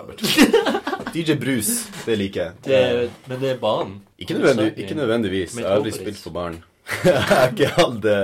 DJ 1.15 1.35
Brus, 1.41 1.73
det 2.07 2.15
liker 2.21 2.45
jeg. 2.45 2.61
Det 2.65 2.77
er, 2.79 3.01
men 3.27 3.43
det 3.43 3.51
er 3.57 3.59
barn. 3.59 3.97
Ikke, 4.19 4.37
nødvendig, 4.39 4.69
ikke 4.79 4.95
nødvendigvis. 4.95 5.59
Jeg 5.59 5.67
har 5.67 5.81
aldri 5.81 5.97
spilt 5.97 6.23
for 6.23 6.31
barn. 6.37 6.61
jeg 7.05 7.27
har 7.33 7.51
ikke 7.51 7.73
hatt 7.75 7.99
det 8.05 8.19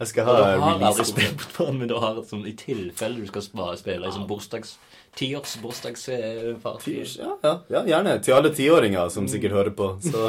Jeg 0.00 0.08
skal 0.10 0.26
ha 0.26 0.34
Du 0.34 0.62
har 0.66 0.86
aldri 0.90 1.04
spilt 1.08 1.40
på 1.40 1.50
barn, 1.56 1.78
men 1.80 1.88
du 1.88 1.96
har 2.02 2.20
et 2.20 2.28
sånn 2.28 2.44
i 2.44 2.52
tilfelle 2.58 3.22
du 3.22 3.32
skal 3.32 3.48
spille 3.48 4.04
i 4.04 4.12
sånn 4.12 4.28
bursdags... 4.28 4.76
Tiårs 5.14 5.58
bursdagsparty. 5.62 6.94
Ja, 7.18 7.38
ja, 7.42 7.52
ja, 7.70 7.84
gjerne. 7.86 8.16
Til 8.22 8.34
alle 8.34 8.50
tiåringer 8.54 9.08
som 9.14 9.28
sikkert 9.30 9.52
hører 9.54 9.70
på. 9.70 9.92
Så, 10.02 10.24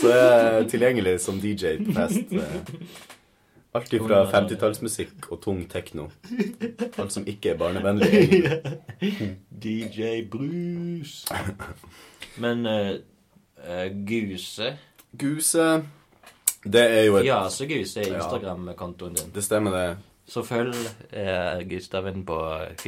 så 0.00 0.10
er 0.14 0.58
jeg 0.58 0.70
tilgjengelig 0.74 1.20
som 1.22 1.38
DJ 1.42 1.76
på 1.84 1.94
fest. 1.94 2.34
Alt 3.78 3.92
fra 3.92 4.22
50-tallsmusikk 4.32 5.28
og 5.30 5.42
tung 5.44 5.60
tekno. 5.70 6.08
Alt 6.98 7.14
som 7.14 7.26
ikke 7.28 7.52
er 7.52 7.60
barnevennlig. 7.60 8.08
egentlig. 8.08 9.30
DJ 9.64 10.24
Brus. 10.30 11.20
Men 12.42 12.66
uh, 12.66 12.98
uh, 13.62 13.86
Guse 14.06 14.76
Guse 15.18 15.82
Det 16.64 16.82
er 16.82 17.04
jo 17.08 17.16
et 17.18 17.26
Fjaseguse 17.26 18.02
er 18.02 18.18
Instagram-kontoen 18.18 19.16
din. 19.18 19.30
Det 19.34 19.44
stemmer, 19.44 19.74
det. 19.74 20.07
Så 20.28 20.42
følg 20.44 20.74
eh, 21.16 21.62
Gustaven 21.70 22.20
på 22.28 22.36
et 22.68 22.82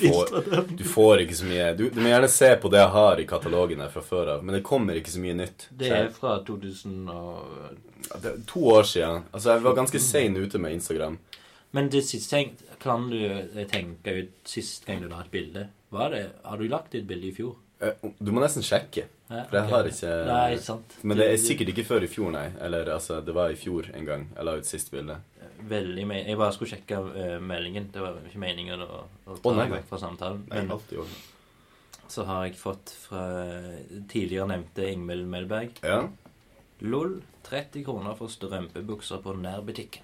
Får, 0.00 0.26
Instagram. 0.26 0.76
du 0.76 0.84
får 0.84 1.20
ikke 1.22 1.36
så 1.38 1.46
mye 1.46 1.68
du, 1.78 1.84
du 1.94 2.00
må 2.02 2.10
gjerne 2.10 2.30
se 2.32 2.48
på 2.62 2.70
det 2.72 2.80
jeg 2.80 2.92
har 2.96 3.20
i 3.22 3.26
katalogen 3.30 3.84
her 3.84 3.92
fra 3.92 4.02
før 4.02 4.32
av, 4.34 4.42
men 4.44 4.56
det 4.58 4.64
kommer 4.66 4.98
ikke 4.98 5.12
så 5.14 5.22
mye 5.22 5.36
nytt. 5.38 5.68
Det 5.78 5.92
er 5.94 6.08
fra 6.14 6.38
2000 6.46 7.06
og 7.12 7.36
Ja, 8.06 8.18
det 8.22 8.32
to 8.46 8.60
år 8.70 8.84
siden. 8.86 9.22
Altså, 9.34 9.54
jeg 9.56 9.62
var 9.64 9.74
ganske 9.78 9.98
sein 10.02 10.36
ute 10.38 10.58
med 10.62 10.76
Instagram. 10.76 11.16
Men 11.74 11.88
det 11.90 12.04
siste 12.06 12.36
Jeg 12.38 12.52
kan 12.82 13.08
du 13.10 13.16
eh, 13.18 13.64
tenke 13.70 14.12
ut 14.20 14.34
sist 14.46 14.84
gang 14.86 15.00
du 15.02 15.08
la 15.10 15.22
et 15.24 15.30
bilde? 15.32 15.64
Var 15.90 16.10
det, 16.14 16.20
har 16.44 16.56
du 16.60 16.66
lagt 16.70 16.94
et 16.94 17.06
bilde 17.08 17.26
i 17.30 17.34
fjor? 17.34 17.56
Eh, 17.82 17.94
Du 18.18 18.30
må 18.32 18.40
nesten 18.44 18.62
sjekke, 18.66 19.06
for 19.26 19.56
jeg 19.58 19.70
har 19.72 19.88
ikke 19.90 20.10
Nei, 20.28 20.58
sant. 20.62 20.98
Men 21.02 21.18
det 21.18 21.28
er 21.32 21.40
sikkert 21.42 21.72
ikke 21.72 21.86
før 21.88 22.04
i 22.06 22.10
fjor, 22.10 22.28
nei. 22.34 22.46
Eller 22.62 22.92
altså, 22.94 23.20
det 23.26 23.34
var 23.34 23.50
i 23.50 23.58
fjor 23.58 23.88
en 23.94 24.06
gang 24.06 24.28
jeg 24.30 24.46
la 24.46 24.54
ut 24.60 24.68
sist 24.68 24.92
bilde. 24.94 25.18
Veldig 25.66 26.04
me 26.06 26.20
Jeg 26.20 26.38
bare 26.38 26.54
skulle 26.54 26.70
sjekke 26.70 27.00
uh, 27.00 27.38
meldingen. 27.42 27.88
Det 27.94 28.04
var 28.04 28.20
ikke 28.22 28.42
meningen 28.42 28.84
å, 28.84 29.00
å 29.26 29.38
ta 29.38 29.50
oh, 29.50 29.56
nei, 29.56 29.70
vekk 29.72 29.88
fra 29.90 30.02
samtalen. 30.02 30.44
Nei, 30.50 30.60
Men 30.60 30.76
alltid 30.76 31.02
år. 31.02 31.16
så 32.12 32.26
har 32.28 32.46
jeg 32.46 32.60
fått 32.60 32.94
fra 33.08 33.24
tidligere 34.12 34.46
nevnte 34.52 34.86
Ingvild 34.92 35.26
Melberg. 35.32 35.82
Ja. 35.82 36.04
LOL 36.84 37.18
30 37.48 37.84
kroner 37.86 38.14
for 38.18 38.30
strømpebukser 38.30 39.22
på 39.24 39.32
nærbutikken. 39.40 40.02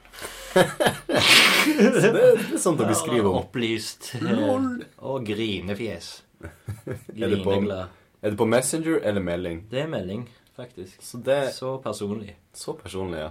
Det, 0.55 2.03
det 2.15 2.23
er 2.23 2.45
sånt 2.59 2.81
å 2.81 2.87
skriver 2.97 3.29
om. 3.29 3.41
Opplyst. 3.45 4.15
eh, 4.19 4.31
LOL. 4.39 4.71
Og 5.11 5.27
grinefjes. 5.27 6.15
Grineglad. 7.19 8.02
Er 8.23 8.31
det 8.31 8.39
på 8.39 8.47
Messenger 8.47 9.01
eller 9.03 9.21
melding? 9.21 9.65
Det 9.71 9.81
er 9.83 9.89
melding, 9.91 10.29
faktisk. 10.57 11.03
Så 11.03 11.19
det 11.27 11.41
Så 11.55 11.77
personlig. 11.83 12.37
Så 12.55 12.75
personlig, 12.79 13.19
ja. 13.19 13.31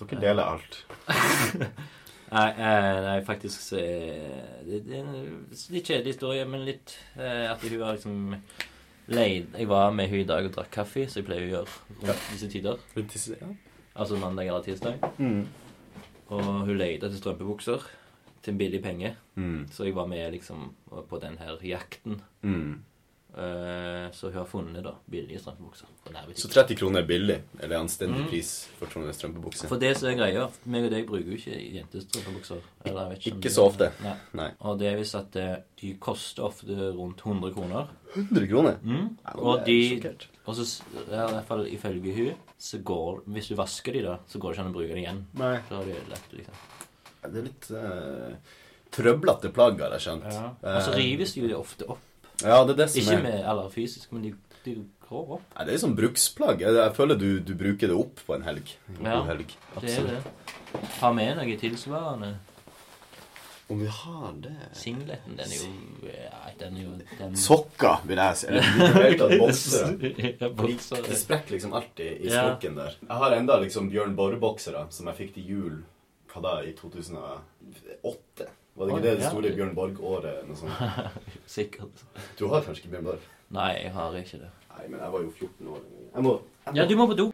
Dere 0.00 0.20
deler 0.20 0.42
alt. 0.54 0.84
Nei, 2.30 2.46
eh, 2.54 2.98
nei 3.02 3.16
faktisk 3.26 3.58
så 3.64 3.78
er 3.82 4.60
det, 4.62 4.84
det 4.86 5.00
er 5.00 5.00
en 5.02 5.46
litt 5.74 5.88
kjedelig 5.88 6.12
historie, 6.12 6.44
men 6.46 6.62
litt 6.62 6.92
eh, 7.18 7.48
at 7.50 7.58
hun 7.64 7.80
har 7.82 7.96
liksom 7.96 8.36
leid 9.10 9.56
Jeg 9.58 9.66
var 9.66 9.90
med 9.90 10.06
hun 10.12 10.20
i 10.20 10.28
dag 10.28 10.46
og 10.46 10.52
drakk 10.54 10.70
kaffe, 10.76 11.08
som 11.10 11.18
jeg 11.18 11.26
pleier 11.26 11.48
å 11.48 11.50
gjøre 11.56 12.04
rundt 12.04 12.28
disse 12.30 12.50
tider. 12.52 12.78
Rundt 12.94 13.16
disse- 13.16 13.34
Ja. 13.40 13.48
Altså 13.98 14.16
mandag 14.22 14.46
eller 14.46 14.62
tirsdag. 14.62 15.02
Mm. 15.18 15.48
Og 16.30 16.44
hun 16.68 16.78
leide 16.78 17.08
etter 17.08 17.18
strømpebukser 17.18 17.82
til 18.42 18.52
en 18.54 18.58
billig 18.62 18.80
penge. 18.84 19.16
Mm. 19.34 19.66
Så 19.74 19.84
jeg 19.88 19.96
var 19.98 20.06
med 20.06 20.30
liksom 20.32 20.70
på 21.10 21.18
den 21.20 21.36
her 21.42 21.58
jakten. 21.66 22.20
Mm. 22.46 22.84
Eh, 23.36 24.10
så 24.10 24.26
hun 24.30 24.38
har 24.40 24.46
funnet 24.50 24.82
da 24.82 24.92
billige 25.10 25.38
strømpebukser. 25.38 25.86
Så 26.34 26.48
30 26.50 26.74
kroner 26.80 27.00
er 27.02 27.06
billig, 27.06 27.36
eller 27.62 27.76
anstendig 27.78 28.24
Mm. 28.24 28.28
pris 28.28 28.66
for 28.78 28.86
Trondheim 28.90 29.14
strømpebukse. 29.14 29.68
For 29.68 29.78
det 29.78 29.96
som 29.96 30.08
er 30.10 30.16
greia 30.18 30.48
meg 30.66 30.84
og 30.84 30.90
deg 30.90 31.06
bruker 31.06 31.30
jo 31.30 31.36
ikke 31.38 31.60
jentestrømpebukser. 31.76 32.60
Eller 32.84 33.00
jeg 33.00 33.10
vet 33.10 33.26
om 33.32 33.38
Ikke 33.38 33.42
det- 33.42 33.52
så 33.52 33.66
ofte. 33.70 33.92
Nei. 34.02 34.16
Nei. 34.34 34.50
Og 34.60 34.78
det 34.78 34.88
er 34.92 34.96
visst 34.98 35.14
at 35.14 35.36
eh, 35.36 35.56
de 35.80 35.94
koster 35.94 36.42
ofte 36.42 36.66
rundt 36.96 37.18
100 37.22 37.52
kroner. 37.54 37.88
100 38.16 38.48
kroner? 38.48 38.76
Mm. 38.82 39.16
Ja, 39.24 39.36
Og 39.38 39.64
de 39.64 39.78
sjokkert. 40.00 40.26
Og 40.46 40.54
så, 40.56 40.82
i 41.06 41.10
hvert 41.10 41.46
fall 41.46 41.66
ifølge 41.66 42.14
hun, 42.16 42.34
så 42.58 42.82
går 42.82 43.22
Hvis 43.26 43.48
du 43.48 43.54
vasker 43.54 43.92
de 43.92 44.02
da, 44.02 44.18
så 44.28 44.38
går 44.40 44.50
det 44.52 44.58
ikke 44.58 44.66
an 44.66 44.72
å 44.72 44.76
bruke 44.76 44.88
dem 44.88 45.04
igjen. 45.04 45.24
Nei. 45.34 45.60
Så 45.68 45.76
har 45.76 45.84
du 45.84 45.90
ødelagt 45.92 46.30
det, 46.30 46.38
liksom. 46.38 46.54
Det 47.22 47.36
er 47.36 47.42
litt 47.42 47.70
uh, 47.70 48.36
trøblete 48.90 49.52
plagg, 49.52 49.78
har 49.80 49.90
jeg 49.92 50.00
skjønt. 50.00 50.24
Ja. 50.32 50.48
Og 50.76 50.82
så 50.82 50.94
rives 50.96 51.34
de 51.34 51.40
jo 51.48 51.60
ofte 51.60 51.86
opp. 51.88 52.00
Ja, 52.44 52.62
det 52.64 52.74
er 52.76 52.78
det 52.84 52.90
som 52.92 53.00
Ikke 53.02 53.18
er 53.18 53.22
med 53.26 53.40
eller 53.44 53.68
fysisk, 53.74 54.12
men 54.12 54.22
de 54.28 54.34
de 54.64 54.74
grår 55.08 55.30
opp. 55.38 55.44
Nei, 55.56 55.64
det 55.64 55.72
er 55.74 55.78
sånn 55.80 55.94
bruksplagg. 55.96 56.60
Jeg, 56.60 56.74
jeg 56.76 56.92
føler 56.92 57.16
du, 57.16 57.28
du 57.40 57.54
bruker 57.56 57.88
det 57.88 57.96
opp 57.96 58.20
på 58.26 58.34
en 58.36 58.42
helg. 58.44 58.74
En 58.98 59.06
Ja, 59.08 59.22
helg. 59.24 59.54
Det 59.80 59.94
er 59.96 60.08
det. 60.10 60.18
Har 61.00 61.14
med 61.16 61.38
noe 61.38 61.54
tilsvarende. 61.62 62.34
Om 63.70 63.78
vi 63.80 63.86
har 63.86 64.32
det 64.42 64.52
Singleten, 64.74 65.36
den 65.38 65.46
er 65.46 65.60
jo 65.62 66.08
ja, 66.10 66.40
Den 66.58 66.76
er 66.76 66.82
jo 66.82 66.94
den, 67.20 67.36
Sokker, 67.38 68.00
vil 68.04 68.18
jeg 68.18 68.36
si. 68.36 68.46
Eller 68.50 69.36
boksere. 69.38 70.50
Bokser. 70.60 71.04
Det 71.06 71.18
sprekker 71.22 71.54
liksom 71.56 71.72
alltid 71.78 72.26
i 72.26 72.32
Ja. 72.32 72.42
smokken 72.48 72.76
der. 72.76 72.96
Jeg 73.00 73.16
har 73.24 73.36
enda 73.38 73.56
liksom 73.62 73.88
Bjørn 73.92 74.16
Borre-boksere 74.18 74.88
som 74.90 75.06
jeg 75.06 75.20
fikk 75.22 75.34
til 75.38 75.46
jul 75.54 75.76
hva 76.34 76.42
da, 76.44 76.56
i 76.66 76.74
2008. 76.78 78.50
Var 78.80 78.86
det 78.86 78.94
ikke 78.94 79.04
det 79.04 79.16
det 79.18 79.24
ja. 79.24 79.30
store 79.30 79.50
Bjørn 79.52 79.74
Borg-året? 79.74 80.60
Sikkert. 81.46 82.04
Du 82.38 82.46
har 82.48 82.62
kanskje 82.64 82.86
ikke 82.86 82.92
Bjørn 82.94 83.04
Borg? 83.10 83.24
Nei, 83.52 83.72
jeg 83.76 83.90
har 83.92 84.14
ikke 84.16 84.38
det. 84.40 84.46
Nei, 84.70 84.84
men 84.86 85.02
jeg 85.02 85.12
var 85.12 85.20
jo 85.20 85.32
14 85.34 85.68
år. 85.68 85.82
Jeg 86.14 86.24
må 86.24 86.32
Ja, 86.78 86.86
du 86.88 86.94
må 86.96 87.06
på 87.10 87.16
do. 87.18 87.26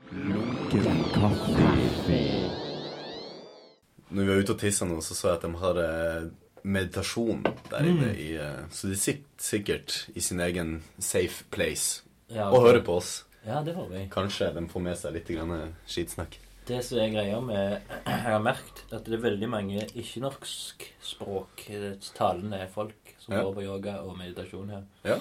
Når 4.08 4.22
vi 4.22 4.26
var 4.26 4.42
ute 4.42 4.56
og 4.56 4.58
tissa 4.58 4.88
nå, 4.90 4.98
så 4.98 5.14
så 5.14 5.28
jeg 5.28 5.36
at 5.36 5.46
de 5.46 5.52
har 5.60 5.80
eh, 5.84 6.26
meditasjon 6.66 7.46
der 7.70 7.90
inne 7.92 8.10
i 8.18 8.32
eh, 8.42 8.66
Så 8.74 8.90
de 8.90 8.98
sitter 8.98 9.38
sikkert 9.38 10.00
i 10.14 10.20
sin 10.20 10.42
egen 10.42 10.80
safe 10.98 11.46
place 11.54 12.02
Ja, 12.26 12.50
og 12.50 12.66
hører 12.66 12.82
på 12.82 12.98
oss. 12.98 13.20
Ja, 13.46 13.62
det 13.62 13.78
får 13.78 13.86
vi. 13.94 14.08
Kanskje 14.10 14.50
de 14.50 14.66
får 14.66 14.82
med 14.82 14.98
seg 14.98 15.14
litt 15.14 15.30
grann 15.30 15.76
skitsnakk. 15.86 16.40
Det 16.66 16.80
som 16.84 16.98
er 16.98 17.08
greia 17.14 17.40
med 17.40 17.80
Jeg 18.06 18.22
har 18.26 18.40
merket 18.42 18.84
at 18.92 19.04
det 19.06 19.14
er 19.18 19.22
veldig 19.22 19.48
mange 19.52 19.86
ikke-norskspråktalende 19.94 22.68
folk 22.74 23.14
som 23.18 23.34
Ja. 23.34 23.42
går 23.42 23.54
på 23.54 23.62
yoga 23.64 23.94
og 24.02 24.16
meditasjon 24.18 24.68
her. 24.70 24.82
Ja. 25.04 25.16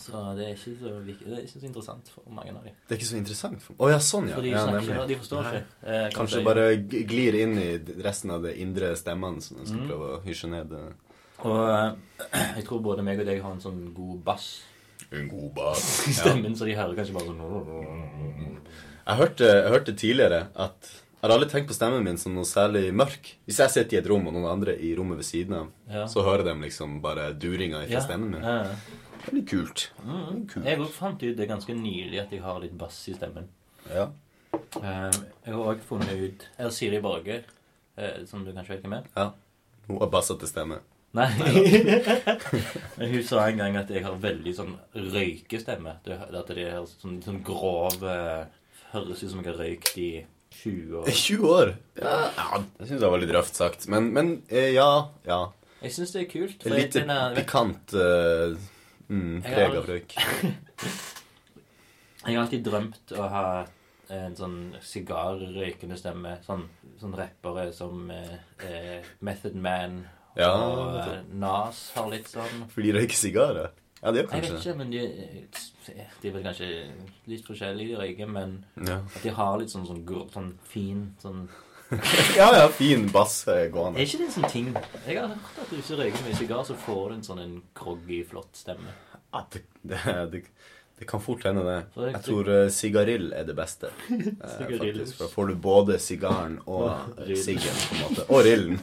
Så 0.00 0.12
det 0.36 0.44
er 0.46 0.50
ikke 0.54 0.76
så, 0.80 0.88
det 1.04 1.14
er 1.28 1.40
ikke 1.44 1.60
så 1.60 1.66
interessant 1.68 2.08
for 2.14 2.22
mange 2.32 2.50
av 2.56 2.62
dem. 2.64 2.72
Det 2.88 2.94
er 2.94 2.98
ikke 2.98 3.10
så 3.10 3.16
interessant 3.20 3.60
for 3.62 3.74
Å 3.84 3.90
ja, 3.92 3.98
sånn, 4.00 4.28
ja. 4.30 4.34
For 4.34 4.42
de, 4.42 4.48
ja 4.54 4.62
snakker, 4.64 4.88
nemlig. 4.94 5.08
de 5.08 5.16
forstår 5.20 5.40
ikke. 5.50 5.64
Eh, 5.92 6.08
Kanskje 6.14 6.40
bare 6.46 6.64
glir 7.12 7.34
inn 7.42 7.54
i 7.60 7.68
resten 8.02 8.30
av 8.32 8.42
det 8.46 8.54
indre 8.62 8.88
stemmene 8.96 9.40
som 9.44 9.56
de 9.60 9.64
skal 9.68 9.80
Mm. 9.82 9.88
prøve 9.90 10.06
å 10.16 10.22
hysje 10.24 10.48
ned. 10.48 10.72
eh. 10.72 10.92
Og 11.44 11.68
eh, 11.68 11.90
jeg 12.56 12.64
tror 12.66 12.80
både 12.82 13.02
meg 13.04 13.20
og 13.20 13.26
deg 13.28 13.42
har 13.44 13.52
en 13.52 13.60
sånn 13.60 13.92
god 13.94 14.24
bass 14.24 14.62
En 15.12 15.28
god 15.28 15.52
bass. 15.54 15.82
stemmen, 16.20 16.56
så 16.56 16.64
de 16.64 16.74
hører 16.74 16.94
kanskje 16.96 17.14
bare 17.14 17.26
sånn 17.26 17.40
Jeg 19.08 19.16
hørte, 19.16 19.44
jeg 19.48 19.70
hørte 19.72 19.94
tidligere 19.96 20.40
at 20.54 20.88
jeg 21.18 21.24
har 21.26 21.32
aldri 21.34 21.48
tenkt 21.50 21.66
på 21.70 21.74
stemmen 21.74 22.04
min 22.04 22.18
som 22.20 22.34
noe 22.36 22.46
særlig 22.46 22.92
mørk. 22.94 23.32
Hvis 23.48 23.58
jeg 23.58 23.72
sitter 23.74 23.96
i 23.96 24.00
et 24.02 24.06
rom 24.10 24.26
og 24.28 24.34
noen 24.36 24.46
andre 24.52 24.74
i 24.78 24.92
rommet 24.94 25.18
ved 25.18 25.26
siden 25.26 25.54
av, 25.56 25.70
Ja. 25.90 26.04
så 26.06 26.22
hører 26.22 26.44
de 26.44 26.54
liksom 26.62 27.00
bare 27.02 27.32
duringa 27.34 27.80
fra 27.86 27.90
Ja, 27.96 28.00
stemmen 28.04 28.30
min. 28.30 28.42
ja. 28.42 28.76
Veldig 29.26 29.48
kult. 29.50 29.90
Mm. 30.04 30.46
Kult. 30.48 30.64
Jeg 30.64 30.86
fant 30.94 31.22
ut 31.22 31.36
det 31.36 31.48
ganske 31.48 31.74
nylig 31.74 32.20
at 32.20 32.30
jeg 32.30 32.40
har 32.42 32.60
litt 32.60 32.76
bass 32.78 33.00
i 33.08 33.14
stemmen. 33.14 33.48
Ja. 33.90 34.06
Eh, 34.54 35.10
jeg 35.46 35.54
har 35.54 35.64
òg 35.74 35.80
funnet 35.80 36.12
ut 36.22 36.46
Eller 36.58 36.70
Siri 36.70 37.00
Borge, 37.00 37.42
eh, 37.98 38.24
som 38.26 38.44
du 38.44 38.52
kanskje 38.52 38.76
vet 38.76 38.82
hvem 38.82 38.92
er. 38.98 39.04
ja. 39.16 39.32
Hun 39.88 39.98
har 39.98 40.06
bassete 40.12 40.46
stemme. 40.46 40.78
Nei. 41.14 41.26
Men 42.98 43.10
hun 43.10 43.22
sa 43.24 43.46
en 43.48 43.56
gang 43.56 43.76
at 43.80 43.88
jeg 43.90 44.04
har 44.04 44.14
veldig 44.20 44.54
sånn 44.54 44.74
røykestemme. 44.94 45.96
Det- 46.04 46.18
At 46.34 46.46
det 46.46 46.58
er 46.58 46.82
sånn, 46.84 47.22
sånn 47.24 47.42
grov 47.42 48.02
eh, 48.04 48.44
Høres 48.94 49.22
ut 49.22 49.30
som 49.30 49.42
jeg 49.42 49.50
har 49.50 49.60
røykt 49.60 50.00
i 50.00 50.10
20 50.58 50.98
år. 51.02 51.12
20 51.12 51.52
år? 51.52 51.74
Ja, 52.00 52.16
ja 52.38 52.60
det 52.78 52.88
syns 52.88 53.04
jeg 53.04 53.12
var 53.12 53.22
litt 53.22 53.34
røft 53.36 53.58
sagt. 53.58 53.86
Men, 53.92 54.10
men 54.16 54.34
eh, 54.48 54.72
ja. 54.74 54.90
ja. 55.28 55.40
Jeg 55.82 55.94
syns 55.94 56.14
det 56.14 56.24
er 56.24 56.30
kult. 56.32 56.62
For 56.64 56.74
litt 56.74 56.96
pikant 57.38 57.94
uh, 57.94 58.56
mm, 59.08 59.40
preg 59.44 59.78
av 59.82 59.88
røyk. 59.92 60.18
Jeg 62.28 62.34
har 62.34 62.42
alltid 62.42 62.64
drømt 62.66 63.12
å 63.16 63.26
ha 63.30 63.44
en 64.12 64.34
sånn 64.36 64.56
sigarrøykende 64.84 65.96
stemme. 65.96 66.34
Sånn, 66.44 66.64
sånn 67.00 67.14
rappere 67.16 67.68
som 67.76 68.10
eh, 68.12 68.34
eh, 68.64 69.06
Method 69.24 69.56
Man 69.56 70.02
og 70.38 70.38
Ja, 70.38 71.20
Nas 71.40 71.88
har 71.96 72.10
litt 72.12 72.28
sånn. 72.30 72.66
For 72.72 72.84
de 72.84 72.92
røyker 72.98 73.18
sigarer? 73.18 73.72
Ja, 74.02 74.12
det 74.12 74.22
gjør 74.22 74.34
Jeg 74.34 74.42
vet 74.42 74.58
ikke, 74.58 74.74
men 74.78 74.92
de, 74.92 75.00
de 76.22 76.28
er 76.28 76.34
vel 76.36 76.44
kanskje 76.44 76.68
litt 77.30 77.46
forskjellige, 77.46 77.94
de 77.94 78.02
røyker, 78.02 78.30
men 78.30 78.60
ja. 78.86 79.00
at 79.02 79.24
de 79.24 79.32
har 79.34 79.56
litt 79.58 79.72
sånn, 79.74 79.88
sånn, 79.88 80.04
sånn 80.34 80.52
fin 80.68 81.08
sånn 81.22 81.48
ja, 82.36 82.50
ja, 82.52 82.66
fin 82.68 83.06
bass 83.08 83.46
eh, 83.48 83.70
gående. 83.72 83.96
Er 83.96 84.04
ikke 84.04 84.18
det 84.20 84.26
en 84.26 84.34
sånn 84.34 84.50
ting 84.52 84.66
Jeg 85.06 85.14
har 85.16 85.30
hørt 85.30 85.60
at 85.62 85.70
hvis 85.72 85.88
du 85.88 85.94
røyker 85.96 86.26
mye 86.26 86.36
sigar, 86.36 86.66
så 86.68 86.76
får 86.84 87.04
du 87.08 87.14
en 87.14 87.22
sånn 87.24 87.40
en 87.40 87.54
groggy, 87.78 88.18
flott 88.28 88.60
stemme. 88.60 88.92
Ja, 89.32 89.40
det, 89.54 89.62
det, 89.80 90.02
det, 90.34 90.42
det 90.98 91.06
kan 91.06 91.20
fort 91.22 91.44
hende, 91.46 91.62
det. 91.62 91.84
Jeg 92.08 92.22
tror 92.26 92.48
uh, 92.50 92.66
sigarill 92.74 93.28
er 93.36 93.44
det 93.46 93.54
beste. 93.58 93.86
eh, 94.10 94.16
faktisk, 94.78 95.16
for 95.16 95.24
da 95.24 95.28
får 95.32 95.46
du 95.46 95.54
både 95.68 95.98
sigaren 96.02 96.58
og 96.66 96.90
eh, 97.22 97.36
siggen, 97.38 97.76
på 97.84 97.94
en 97.94 98.00
måte. 98.06 98.22
Og 98.28 98.38
rillen. 98.46 98.76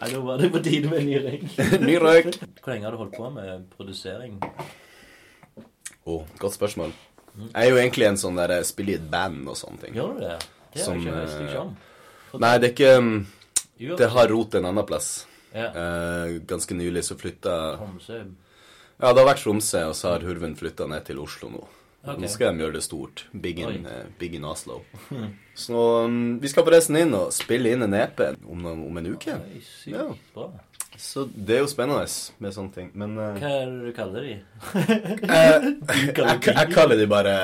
Nei, 0.00 0.08
nå 0.12 0.20
var 0.24 0.36
det 0.40 0.48
på 0.52 0.60
tide 0.64 0.88
med 0.92 1.00
ny 1.08 1.16
røyk. 1.24 1.44
Ny 1.84 1.94
røyk. 2.00 2.26
Hvor 2.62 2.70
lenge 2.72 2.84
har 2.88 2.92
du 2.96 3.00
holdt 3.00 3.16
på 3.16 3.26
med 3.32 3.48
produsering? 3.76 4.34
Å, 6.06 6.24
godt 6.38 6.54
spørsmål. 6.56 6.92
Jeg 7.36 7.62
er 7.62 7.70
jo 7.70 7.76
egentlig 7.80 8.06
en 8.08 8.18
sånn 8.20 8.38
der 8.38 8.50
eh, 8.58 8.66
spiller 8.66 8.92
i 8.96 8.98
et 9.00 9.08
band 9.12 9.48
og 9.52 9.56
sånne 9.58 9.78
ting. 9.84 9.94
Gjør 9.96 10.10
du 10.16 10.20
det? 10.24 10.36
Det 10.72 10.80
har 10.82 10.86
Som, 10.86 10.94
jeg 11.00 11.06
ikke 11.06 11.22
visste 11.22 11.40
jeg 11.40 11.48
ikke 11.50 11.62
om. 11.62 11.72
Nei, 12.42 12.54
det 12.60 12.66
er 12.68 12.72
ikke 12.74 12.92
um, 13.00 13.14
Det 14.02 14.08
har 14.12 14.26
rot 14.32 14.50
en 14.58 14.68
annen 14.70 14.86
plass. 14.88 15.08
Ja. 15.56 15.68
Eh, 15.70 16.26
ganske 16.48 16.74
nylig 16.76 17.02
så 17.06 17.14
flytta 17.16 17.54
Tromsø. 17.80 18.18
Ja, 18.96 19.12
det 19.12 19.20
har 19.20 19.28
vært 19.28 19.42
Tromsø, 19.44 19.82
og 19.90 19.96
så 19.96 20.14
har 20.14 20.24
Hurven 20.24 20.54
flytta 20.56 20.86
ned 20.88 21.04
til 21.08 21.18
Oslo 21.20 21.50
nå. 21.52 21.64
Okay. 22.06 22.22
Nå 22.22 22.28
skal 22.30 22.54
de 22.54 22.62
gjøre 22.62 22.76
det 22.76 22.84
stort. 22.86 23.24
Big 23.32 23.58
in, 23.58 23.86
eh, 23.90 24.06
big 24.18 24.36
in 24.38 24.44
Oslo. 24.46 24.82
Så 25.58 25.80
um, 26.06 26.38
vi 26.40 26.48
skal 26.48 26.64
forresten 26.64 26.96
inn 27.00 27.14
og 27.18 27.32
spille 27.34 27.72
inn 27.74 27.82
en 27.82 27.96
EP 27.98 28.22
om, 28.46 28.62
om 28.70 29.00
en 29.00 29.10
uke. 29.10 29.34
Oi, 29.34 29.60
sykt 29.66 29.96
Ja. 29.96 30.06
bra. 30.36 30.50
Så 30.96 31.26
det 31.28 31.58
er 31.58 31.60
jo 31.60 31.68
spennende 31.68 32.06
med 32.40 32.54
sånne 32.54 32.72
ting. 32.72 32.86
Men 32.96 33.18
uh, 33.18 33.34
Hva 33.36 33.50
er 33.52 33.66
det 33.68 33.90
du 33.90 33.96
kaller 33.96 34.24
de? 34.24 34.36
eh, 35.36 35.66
jeg, 36.06 36.38
jeg 36.46 36.70
kaller 36.72 36.96
de 36.96 37.08
bare 37.10 37.34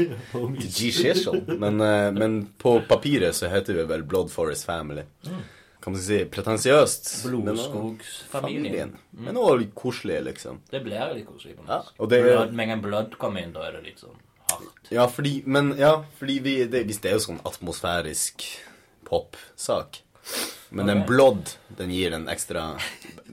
G-Shishel. 0.76 1.40
Men, 1.56 1.80
uh, 1.80 2.10
men 2.12 2.40
på 2.60 2.74
papiret 2.90 3.38
så 3.38 3.48
heter 3.48 3.78
vi 3.80 3.86
vel 3.88 4.04
Blood 4.04 4.28
Forest 4.34 4.68
Family. 4.68 5.06
Kan 5.86 5.94
man 5.94 6.02
si 6.02 6.16
pretensiøst. 6.26 7.08
Blodskogsfamilien. 7.22 7.36
Mm. 7.46 7.52
Blodskogsfamilien. 7.54 8.94
Men 9.22 9.36
òg 9.38 9.60
koselig, 9.78 10.16
liksom. 10.26 10.56
Det 10.70 10.80
blir 10.82 11.12
litt 11.14 11.28
koselig. 11.28 11.54
på 11.60 11.62
Ja, 11.68 11.76
noe. 11.78 11.92
og 12.00 12.08
det- 12.10 12.22
Blood, 12.24 12.52
Med 12.52 12.70
en 12.70 12.80
Blood 12.82 13.14
kommer 13.18 13.40
inn, 13.44 13.52
da 13.52 13.62
er 13.68 13.72
det 13.76 13.84
litt 13.84 14.00
sånn 14.00 14.16
hardt. 14.50 14.90
Ja, 14.90 15.06
fordi, 15.06 15.44
men, 15.46 15.76
ja, 15.78 16.02
fordi 16.18 16.40
vi, 16.42 16.64
det, 16.64 16.86
hvis 16.86 16.98
det 17.00 17.12
er 17.12 17.14
jo 17.14 17.22
sånn 17.28 17.40
atmosfærisk 17.44 18.42
popsak. 19.04 20.00
Men 20.70 20.84
okay. 20.90 20.94
den 20.94 21.06
blood, 21.06 21.50
den 21.76 21.90
gir 21.90 22.10
den 22.10 22.26
ekstra 22.26 22.76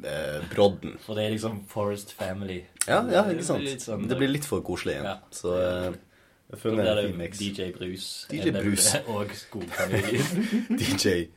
eh, 0.03 0.41
brodden. 0.53 0.99
For 0.99 1.15
det 1.15 1.25
er 1.25 1.31
liksom 1.31 1.65
Forest 1.67 2.11
Family. 2.13 2.65
Ja, 2.87 3.01
ja, 3.09 3.23
ikke 3.33 3.43
sant. 3.43 3.65
Det 3.65 3.81
sant? 3.81 4.01
sånn- 4.03 4.09
Det 4.09 4.17
blir 4.17 4.29
litt 4.29 4.45
for 4.45 4.61
koselig 4.61 4.93
igjen. 4.99 5.05
Ja. 5.09 5.17
Så 5.31 5.55
eh, 5.57 5.93
jeg 5.93 6.51
har 6.51 6.57
funnet 6.59 6.87
en 6.87 7.07
fin 7.07 7.17
miks. 7.17 7.39
DJ 7.39 7.71
Brus. 7.71 8.27
DJ 8.29 8.51
Bruce 8.51 8.61
Brus. 8.61 9.07
Og 9.15 9.33
Skogfamilien. 9.33 10.77
DJ 10.77 11.29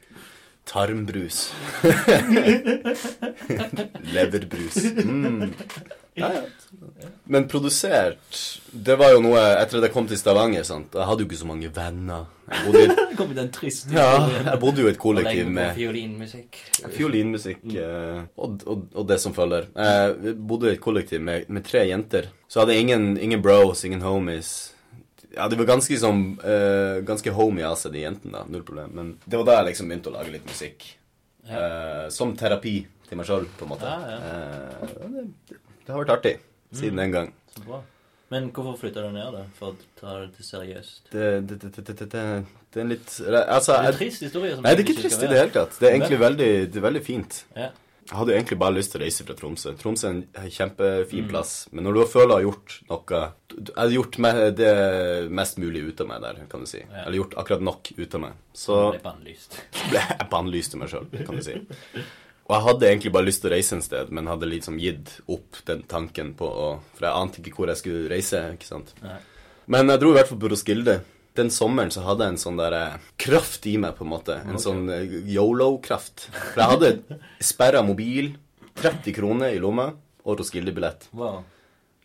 Tarmbrus. 0.67 1.53
Leverbrus. 4.15 4.77
Mm. 5.05 5.53
Ja, 6.15 6.33
ja. 6.33 6.43
Men 7.25 7.49
produsert 7.49 8.61
Det 8.71 8.97
var 8.97 9.11
jo 9.13 9.21
noe 9.21 9.41
etter 9.61 9.79
at 9.79 9.89
jeg 9.89 9.93
kom 9.93 10.07
til 10.09 10.19
Stavanger. 10.19 10.63
sant? 10.65 10.95
Jeg 10.95 11.07
hadde 11.09 11.25
jo 11.25 11.29
ikke 11.29 11.39
så 11.39 11.49
mange 11.49 11.71
venner. 11.77 12.25
Jeg 12.51 12.67
bodde 12.67 12.85
i, 12.85 12.89
Kom 13.19 13.33
i 13.33 13.37
den 13.37 13.51
trist, 13.53 13.91
ja, 13.93 14.07
jeg 14.47 14.61
bodde 14.63 14.85
jo 14.85 14.89
i 14.89 14.95
et 14.95 15.01
kollektiv 15.01 15.49
med 15.51 15.75
fiolinmusikk. 15.75 16.61
Fiolinmusikk 16.95 17.65
mm. 17.65 18.29
og, 18.37 18.61
og, 18.67 18.87
og 18.95 19.09
det 19.09 19.19
som 19.23 19.35
følger. 19.35 19.67
Jeg 19.75 20.37
bodde 20.49 20.71
i 20.71 20.77
et 20.77 20.83
kollektiv 20.83 21.21
med, 21.21 21.49
med 21.49 21.67
tre 21.67 21.87
jenter. 21.89 22.31
Så 22.49 22.63
hadde 22.63 22.77
jeg 22.77 22.87
ingen, 22.87 23.17
ingen 23.19 23.43
bros, 23.43 23.85
ingen 23.85 24.05
homies. 24.07 24.55
Ja, 25.37 25.49
de 25.53 25.59
var 25.61 25.69
ganske 25.69 25.99
sånn 26.01 26.23
uh, 26.41 27.03
Ganske 27.07 27.33
homey 27.37 27.65
av 27.67 27.77
seg, 27.81 27.93
de 27.95 28.05
jentene. 28.07 28.39
da, 28.39 28.45
Null 28.51 28.65
problem. 28.67 28.95
Men 28.97 29.11
det 29.25 29.41
var 29.41 29.49
da 29.49 29.59
jeg 29.61 29.73
liksom 29.73 29.91
begynte 29.91 30.13
å 30.13 30.17
lage 30.17 30.33
litt 30.33 30.47
musikk. 30.49 30.87
Eh, 31.47 32.07
som 32.11 32.33
terapi 32.35 32.81
til 33.07 33.19
meg 33.21 33.29
sjøl, 33.29 33.45
på 33.59 33.67
en 33.67 33.71
måte. 33.71 33.87
Ja, 33.87 34.17
ja. 34.17 34.89
Uh, 34.89 35.29
det, 35.47 35.61
det 35.85 35.93
har 35.93 36.01
vært 36.01 36.17
artig 36.17 36.33
siden 36.75 36.99
den 36.99 37.15
gang. 37.15 37.31
Så 37.55 37.63
bra. 37.69 37.85
Men 38.35 38.49
hvorfor 38.51 38.75
flytta 38.81 39.05
du 39.05 39.13
ned, 39.15 39.29
da? 39.37 39.45
For 39.55 39.71
å 39.71 39.99
ta 40.01 40.17
det 40.25 40.33
til 40.35 40.49
seriøst? 40.49 41.13
Det, 41.13 41.27
det, 41.47 41.59
det, 41.63 41.71
det, 41.77 41.85
det, 41.87 41.95
det, 42.01 42.23
det 42.75 42.81
er 42.81 42.83
en 42.83 42.91
litt 42.91 43.13
Altså 43.23 43.77
Det 43.77 43.79
er 43.79 43.93
en 43.93 43.99
trist 44.01 44.25
historie. 44.27 44.55
som 44.57 44.67
Nei, 44.67 44.73
det 44.75 44.83
er 44.83 44.89
ikke 44.89 45.03
trist 45.05 45.23
i 45.23 45.29
det 45.31 45.39
hele 45.39 45.55
tatt. 45.55 45.77
Det 45.79 45.87
er 45.87 45.95
egentlig 45.95 46.19
veldig, 46.25 46.49
det 46.73 46.81
er 46.81 46.87
veldig 46.89 47.05
fint. 47.07 47.39
Ja. 47.55 47.71
Jeg 48.07 48.15
hadde 48.21 48.35
egentlig 48.37 48.59
bare 48.61 48.75
lyst 48.77 48.93
til 48.93 49.01
å 49.01 49.05
reise 49.05 49.25
fra 49.27 49.35
Tromsø. 49.35 49.73
Tromsø 49.81 50.07
er 50.07 50.43
en 50.45 50.51
kjempefin 50.55 51.25
Mm. 51.25 51.29
plass. 51.29 51.69
Men 51.73 51.85
når 51.85 51.95
du 51.95 52.01
føler 52.07 52.29
du 52.29 52.35
har 52.35 52.45
gjort 52.47 52.77
noe 52.91 53.21
Jeg 53.57 53.75
hadde 53.77 53.97
gjort 53.97 54.19
det 54.57 55.31
mest 55.31 55.59
mulig 55.59 55.83
ut 55.89 56.01
av 56.01 56.07
meg 56.09 56.21
der, 56.23 56.35
kan 56.49 56.61
du 56.61 56.67
si. 56.67 56.79
Ja. 56.79 57.03
Eller 57.07 57.19
gjort 57.19 57.35
akkurat 57.37 57.63
nok 57.63 57.93
ut 57.99 58.15
av 58.15 58.21
meg. 58.21 58.33
Så 58.55 58.93
Det 58.93 59.03
ble 59.03 59.11
bannlyst. 59.11 59.59
jeg 59.93 60.29
bannlyste 60.31 60.77
meg 60.77 60.89
sjøl, 60.89 61.07
kan 61.27 61.35
du 61.37 61.43
si. 61.43 61.55
Og 62.47 62.55
jeg 62.55 62.63
hadde 62.63 62.87
egentlig 62.87 63.13
bare 63.13 63.27
lyst 63.27 63.43
til 63.43 63.51
å 63.51 63.55
reise 63.57 63.73
en 63.75 63.83
sted, 63.83 64.11
men 64.15 64.27
hadde 64.31 64.47
liksom 64.47 64.79
gitt 64.79 65.17
opp 65.29 65.57
den 65.67 65.83
tanken 65.83 66.35
på 66.39 66.47
å 66.47 66.69
For 66.95 67.09
jeg 67.09 67.15
ante 67.25 67.43
ikke 67.43 67.57
hvor 67.59 67.67
jeg 67.73 67.77
skulle 67.83 68.09
reise, 68.13 68.45
ikke 68.55 68.69
sant. 68.71 68.95
Nei. 69.03 69.19
Men 69.67 69.89
jeg 69.91 69.99
dro 69.99 70.13
i 70.13 70.15
hvert 70.15 70.29
fall 70.29 70.39
på 70.39 70.51
Roskilde. 70.53 71.01
Den 71.37 71.51
sommeren 71.53 71.91
så 71.93 72.03
hadde 72.07 72.25
jeg 72.25 72.35
en 72.35 72.41
sånn 72.41 72.57
der 72.61 72.73
eh, 72.79 72.97
kraft 73.21 73.67
i 73.69 73.77
meg, 73.83 73.95
på 73.99 74.05
en 74.07 74.13
måte. 74.15 74.39
En 74.49 74.59
sånn 74.63 74.87
eh, 74.93 75.05
yolo-kraft. 75.37 76.29
For 76.55 76.63
jeg 76.63 76.71
hadde 76.75 77.21
sperra 77.45 77.83
mobil, 77.87 78.33
30 78.81 79.15
kroner 79.17 79.55
i 79.57 79.61
lomma 79.63 79.91
og 80.27 80.39
Roskilde-billett. 80.41 81.09
Wow. 81.17 81.43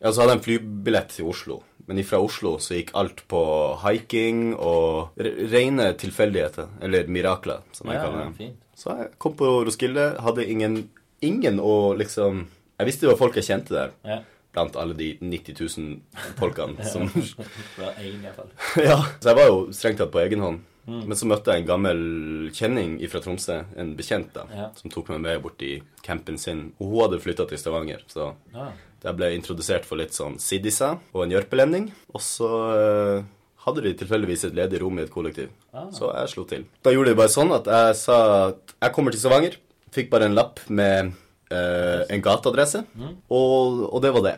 Ja, 0.01 0.11
så 0.11 0.21
hadde 0.23 0.34
jeg 0.36 0.39
en 0.39 0.45
flybillett 0.47 1.13
til 1.17 1.27
Oslo. 1.32 1.59
Men 1.88 1.99
ifra 2.01 2.19
Oslo 2.23 2.55
så 2.61 2.75
gikk 2.77 2.91
alt 2.97 3.23
på 3.32 3.41
hiking 3.84 4.51
og 4.55 5.17
rene 5.51 5.91
tilfeldigheter. 5.99 6.69
Eller 6.86 7.07
mirakler, 7.11 7.63
som 7.75 7.89
jeg 7.91 7.97
Ja, 7.99 8.05
kaller 8.05 8.25
det. 8.29 8.38
fint. 8.38 8.57
Så 8.77 8.95
jeg 8.97 9.11
kom 9.21 9.34
på 9.38 9.49
Roskilde, 9.67 10.05
hadde 10.23 10.45
ingen, 10.49 10.89
ingen 11.21 11.59
å 11.59 11.93
liksom 11.97 12.47
Jeg 12.79 12.88
visste 12.88 13.05
det 13.05 13.11
var 13.11 13.17
folk 13.19 13.36
jeg 13.38 13.45
kjente 13.45 13.69
der, 13.75 13.91
Ja. 14.07 14.19
Blant 14.54 14.76
alle 14.76 14.93
de 14.97 15.14
90 15.22 15.56
000 15.78 16.36
folkene 16.39 16.84
som 16.91 17.08
Bare 17.78 17.93
én, 18.04 18.20
iallfall. 18.24 18.52
Ja. 18.84 18.97
Så 19.22 19.32
jeg 19.32 19.38
var 19.39 19.47
jo 19.52 19.62
strengt 19.76 19.97
tatt 20.04 20.12
på 20.14 20.22
egen 20.26 20.43
hånd. 20.43 20.60
Men 20.91 21.14
så 21.16 21.28
møtte 21.30 21.54
jeg 21.54 21.62
en 21.62 21.68
gammel 21.70 21.99
kjenning 22.58 22.95
fra 23.08 23.20
Tromsø, 23.22 23.60
en 23.80 23.91
bekjent, 23.95 24.32
da, 24.34 24.47
Ja. 24.52 24.70
som 24.76 24.89
tok 24.91 25.12
meg 25.14 25.22
med 25.24 25.41
bort 25.43 25.62
i 25.64 25.76
campen 26.04 26.39
sin. 26.41 26.72
Og 26.82 26.89
hun 26.89 27.04
hadde 27.06 27.20
flytta 27.22 27.45
til 27.47 27.58
Stavanger, 27.62 28.02
så 28.12 28.34
Ja. 28.54 28.72
jeg 29.04 29.16
ble 29.16 29.30
introdusert 29.38 29.86
for 29.86 29.95
litt 30.02 30.12
sånn 30.18 30.39
siddiser 30.41 30.97
og 31.14 31.24
en 31.24 31.32
jørpelending. 31.38 31.91
Og 32.14 32.20
så 32.26 32.49
eh, 32.76 33.24
hadde 33.64 33.82
de 33.86 33.93
tilfeldigvis 33.93 34.43
et 34.49 34.56
ledig 34.58 34.82
rom 34.82 34.97
i 34.99 35.04
et 35.04 35.14
kollektiv. 35.14 35.49
Ah. 35.72 35.86
Så 35.93 36.10
jeg 36.18 36.34
slo 36.34 36.43
til. 36.49 36.66
Da 36.84 36.89
gjorde 36.91 37.14
de 37.14 37.20
bare 37.22 37.30
sånn 37.30 37.54
at 37.56 37.66
jeg 37.70 37.95
sa 38.02 38.20
at 38.49 38.74
jeg 38.82 38.91
kommer 38.97 39.12
til 39.14 39.22
Stavanger. 39.22 39.56
Fikk 39.93 40.10
bare 40.10 40.26
en 40.26 40.36
lapp 40.36 40.60
med 40.68 41.14
eh, 41.52 42.06
en 42.16 42.24
gateadresse, 42.24 42.86
og, 43.30 43.86
og 43.91 44.02
det 44.04 44.16
var 44.16 44.26
det. 44.30 44.38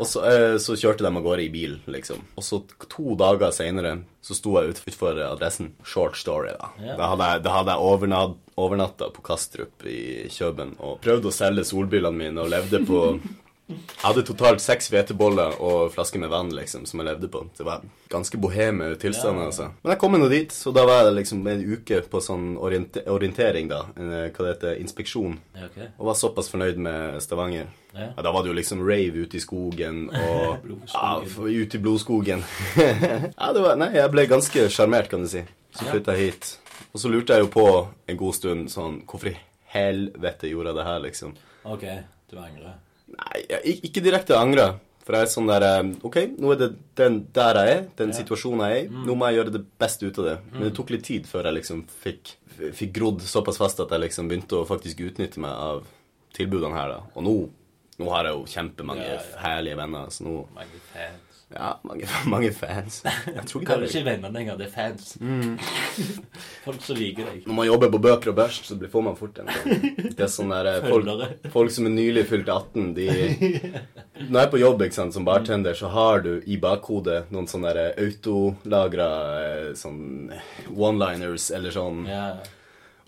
Og 0.00 0.08
så, 0.08 0.22
eh, 0.24 0.54
så 0.62 0.72
kjørte 0.78 1.04
de 1.04 1.10
av 1.10 1.24
gårde 1.24 1.44
i 1.44 1.50
bil, 1.52 1.74
liksom. 1.90 2.22
Og 2.40 2.46
så 2.46 2.62
to 2.88 3.12
dager 3.20 3.52
seinere 3.52 3.98
så 4.24 4.36
sto 4.38 4.54
jeg 4.56 4.72
ut, 4.72 4.80
utfor 4.88 5.20
adressen. 5.26 5.74
Short 5.84 6.16
story, 6.16 6.54
da. 6.56 6.70
Yeah. 6.80 6.96
Da 6.96 7.10
hadde 7.12 7.28
jeg, 7.28 7.42
da 7.44 7.56
hadde 7.58 7.74
jeg 7.74 7.90
overnatt, 7.90 8.38
overnatta 8.62 9.10
på 9.12 9.24
Kastrup 9.26 9.84
i 9.88 10.30
Kjøben 10.32 10.74
og 10.80 10.98
prøvde 11.04 11.28
å 11.28 11.34
selge 11.34 11.66
solbrillene 11.68 12.24
mine 12.24 12.44
og 12.44 12.52
levde 12.52 12.82
på 12.88 13.02
jeg 13.72 14.04
hadde 14.06 14.26
totalt 14.28 14.62
seks 14.62 14.90
hveteboller 14.92 15.58
og 15.58 15.90
flasker 15.92 16.12
flaske 16.12 16.18
med 16.20 16.30
vann 16.30 16.50
liksom, 16.54 16.86
som 16.86 17.00
jeg 17.00 17.06
levde 17.06 17.28
på. 17.28 17.46
Det 17.56 17.64
var 17.64 17.82
ganske 18.10 18.38
boheme 18.38 18.94
tilstander. 18.96 19.42
Ja. 19.42 19.46
altså. 19.46 19.68
Men 19.82 19.92
jeg 19.92 19.98
kom 20.00 20.12
nå 20.18 20.28
dit, 20.28 20.52
så 20.52 20.72
da 20.72 20.84
var 20.84 21.04
jeg 21.06 21.14
liksom 21.16 21.46
en 21.46 21.62
uke 21.76 22.00
på 22.10 22.20
sånn 22.20 22.56
oriente 22.58 23.02
orientering, 23.08 23.68
da. 23.70 23.86
Eh, 23.96 24.30
hva 24.32 24.44
det 24.44 24.52
heter, 24.54 24.80
inspeksjon. 24.80 25.38
Ja, 25.56 25.68
okay. 25.70 25.88
Og 25.98 26.06
var 26.10 26.18
såpass 26.18 26.50
fornøyd 26.52 26.76
med 26.82 27.20
Stavanger. 27.22 27.70
Ja. 27.94 28.10
Ja, 28.16 28.22
da 28.24 28.32
var 28.32 28.42
det 28.42 28.52
jo 28.52 28.56
liksom 28.56 28.82
rave 28.84 29.24
ute 29.26 29.36
i 29.36 29.40
skogen 29.40 30.08
og 30.24 30.68
ja, 30.92 31.20
Ute 31.22 31.76
i 31.76 31.80
blodskogen. 31.82 32.44
ja, 33.38 33.52
det 33.52 33.62
var 33.64 33.76
Nei, 33.80 33.92
jeg 33.96 34.12
ble 34.12 34.26
ganske 34.30 34.68
sjarmert, 34.72 35.10
kan 35.12 35.24
du 35.24 35.28
si. 35.28 35.44
Så 35.72 35.86
Ja. 35.86 35.92
flytta 35.94 36.16
jeg 36.16 36.32
hit. 36.32 36.58
Og 36.92 37.00
så 37.00 37.08
lurte 37.08 37.36
jeg 37.36 37.46
jo 37.46 37.52
på 37.52 37.66
en 38.08 38.18
god 38.20 38.34
stund 38.36 38.68
sånn 38.68 38.98
Hvorfor 39.08 39.30
i 39.30 39.36
helvete 39.72 40.50
gjorde 40.50 40.72
jeg 40.72 40.76
det 40.76 40.88
her, 40.88 40.98
liksom? 41.06 41.36
OK, 41.64 41.84
du 42.28 42.36
angrer. 42.36 42.74
Nei, 43.18 43.42
jeg, 43.50 43.76
ikke 43.90 44.02
direkte 44.04 44.38
angre. 44.38 44.72
For 45.02 45.16
jeg 45.18 45.26
er 45.26 45.30
sånn 45.32 45.48
der 45.50 45.64
eh, 45.66 45.88
OK, 46.06 46.16
nå 46.38 46.52
er 46.54 46.58
det 46.60 46.68
den 47.00 47.16
der 47.34 47.58
jeg 47.58 47.72
er, 47.74 47.80
den 47.98 48.12
situasjonen 48.14 48.62
jeg 48.70 48.76
er 48.76 48.84
i. 48.84 49.00
Nå 49.08 49.16
må 49.18 49.26
jeg 49.30 49.40
gjøre 49.40 49.54
det 49.56 49.64
beste 49.82 50.06
ut 50.06 50.20
av 50.22 50.28
det. 50.28 50.36
Men 50.52 50.68
det 50.68 50.74
tok 50.78 50.92
litt 50.94 51.02
tid 51.08 51.26
før 51.26 51.48
jeg 51.50 51.56
liksom 51.58 51.80
fikk, 52.04 52.36
fikk 52.78 52.92
grodd 53.00 53.24
såpass 53.26 53.58
fast 53.58 53.82
at 53.82 53.90
jeg 53.90 54.04
liksom 54.04 54.30
begynte 54.30 54.60
å 54.60 54.68
faktisk 54.68 55.02
utnytte 55.08 55.42
meg 55.42 55.50
av 55.50 55.82
tilbudene 56.38 56.78
her, 56.78 56.94
da. 56.94 57.00
Og 57.18 57.26
nå, 57.26 57.34
nå 57.98 58.12
har 58.14 58.30
jeg 58.30 58.38
jo 58.38 58.46
kjempemange 58.54 59.04
Ja, 59.08 59.18
ja. 59.18 59.42
herlige 59.42 59.80
venner, 59.82 60.06
så 60.14 60.24
nå 60.28 60.36
fans. 60.54 61.31
Ja, 61.54 61.80
mange, 61.86 62.08
mange 62.32 62.50
fans. 62.56 63.00
Jeg 63.04 63.44
tror 63.48 63.62
ikke 63.62 63.76
er 63.76 63.84
ikke 63.88 64.04
venner 64.06 64.32
lenger, 64.34 64.56
det 64.60 64.68
er 64.68 64.72
fans. 64.72 65.16
Folk 66.66 66.80
som 66.84 66.98
liker 66.98 67.28
deg. 67.28 67.42
Når 67.46 67.58
man 67.58 67.68
jobber 67.68 67.92
på 67.92 68.00
bøker 68.06 68.32
og 68.32 68.38
Børst, 68.38 68.70
så 68.70 68.78
får 68.94 69.04
man 69.08 69.18
fort 69.18 69.42
en 69.42 69.50
sånn 69.52 69.84
Det 70.16 70.26
er 70.26 70.32
sånn 70.32 70.52
der 70.54 70.70
eh, 70.70 70.88
folk, 70.88 71.26
folk 71.52 71.74
som 71.74 71.88
er 71.90 71.94
nylig 71.96 72.24
fylt 72.30 72.48
18, 72.52 72.92
de 72.96 73.08
Når 73.10 74.38
jeg 74.38 74.42
er 74.44 74.52
på 74.54 74.62
jobb 74.62 74.86
ikke 74.86 74.98
sant, 74.98 75.16
som 75.16 75.26
bartender, 75.28 75.76
så 75.78 75.90
har 75.92 76.24
du 76.24 76.32
i 76.46 76.58
bakhodet 76.62 77.26
noen 77.34 77.48
sånne 77.50 77.90
autolagra 78.00 79.10
eh, 79.42 79.70
sånn 79.78 80.32
one-liners 80.72 81.50
eller 81.54 81.74
sånn 81.74 82.04
Ja. 82.08 82.26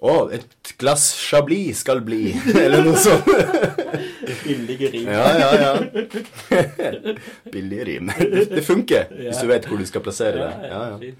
Å, 0.04 0.14
et 0.36 0.74
glass 0.76 1.06
Chablis 1.16 1.80
skal 1.80 2.02
bli 2.04 2.34
Eller 2.64 2.84
noe 2.84 2.98
sånt. 3.00 3.28
Billige 4.44 4.90
rim. 4.92 5.08
Ja, 5.08 5.30
ja, 5.38 5.50
ja. 5.62 5.70
Billige 7.54 7.86
rim. 7.88 8.10
Det 8.50 8.64
funker 8.66 9.08
hvis 9.16 9.40
du 9.40 9.48
vet 9.48 9.68
hvor 9.70 9.80
du 9.80 9.86
skal 9.88 10.04
plassere 10.04 10.42
det. 10.42 10.68
Ja, 10.68 10.82
ja. 10.92 11.14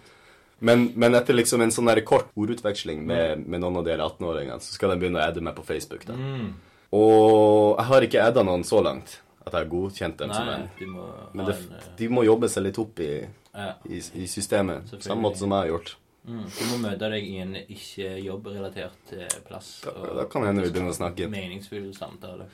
Men, 0.65 0.87
men 1.01 1.17
etter 1.17 1.37
liksom 1.37 1.65
en 1.65 1.73
sånn 1.75 1.91
kort 2.09 2.31
ordutveksling 2.37 3.03
med, 3.09 3.43
med 3.49 3.65
noen 3.65 3.81
av 3.81 3.89
de 3.89 3.97
18-åringene, 3.97 4.61
så 4.65 4.77
skal 4.77 4.95
de 4.95 5.01
begynne 5.01 5.21
å 5.21 5.25
adde 5.27 5.43
meg 5.45 5.57
på 5.57 5.65
Facebook. 5.67 6.07
da. 6.09 6.17
Mm. 6.17 6.53
Og 6.95 7.75
jeg 7.81 7.89
har 7.91 8.07
ikke 8.07 8.29
adda 8.29 8.45
noen 8.47 8.65
så 8.67 8.85
langt 8.85 9.19
at 9.45 9.51
jeg 9.51 9.59
har 9.59 9.69
godkjent 9.73 10.21
dem 10.23 10.33
som 10.33 10.49
en. 10.49 10.69
de 10.79 10.87
må 10.89 11.09
Men 11.37 11.51
det, 11.51 11.57
de 11.99 12.09
må 12.09 12.25
jobbe 12.25 12.49
seg 12.53 12.65
litt 12.69 12.79
opp 12.81 13.01
i, 13.05 13.13
ja. 13.53 13.75
i, 13.89 14.01
i 14.25 14.29
systemet. 14.31 14.93
Samme 15.01 15.27
måte 15.27 15.43
som 15.43 15.53
jeg 15.53 15.67
har 15.67 15.73
gjort. 15.75 15.97
Mm. 16.25 16.45
Du 16.59 16.63
må 16.71 16.79
møte 16.83 17.11
deg 17.13 17.27
i 17.29 17.39
en 17.43 17.55
ikke-jobbrelatert 17.63 19.15
eh, 19.17 19.37
plass. 19.47 19.71
Da, 19.85 19.95
og 19.95 20.19
da 20.19 20.27
kan 20.31 20.47
hende 20.49 20.65
vi 20.65 20.73
begynner 20.75 20.95
å 20.95 20.99
snakke. 20.99 21.29
Meningsfull 21.33 21.91
samtale. 21.97 22.49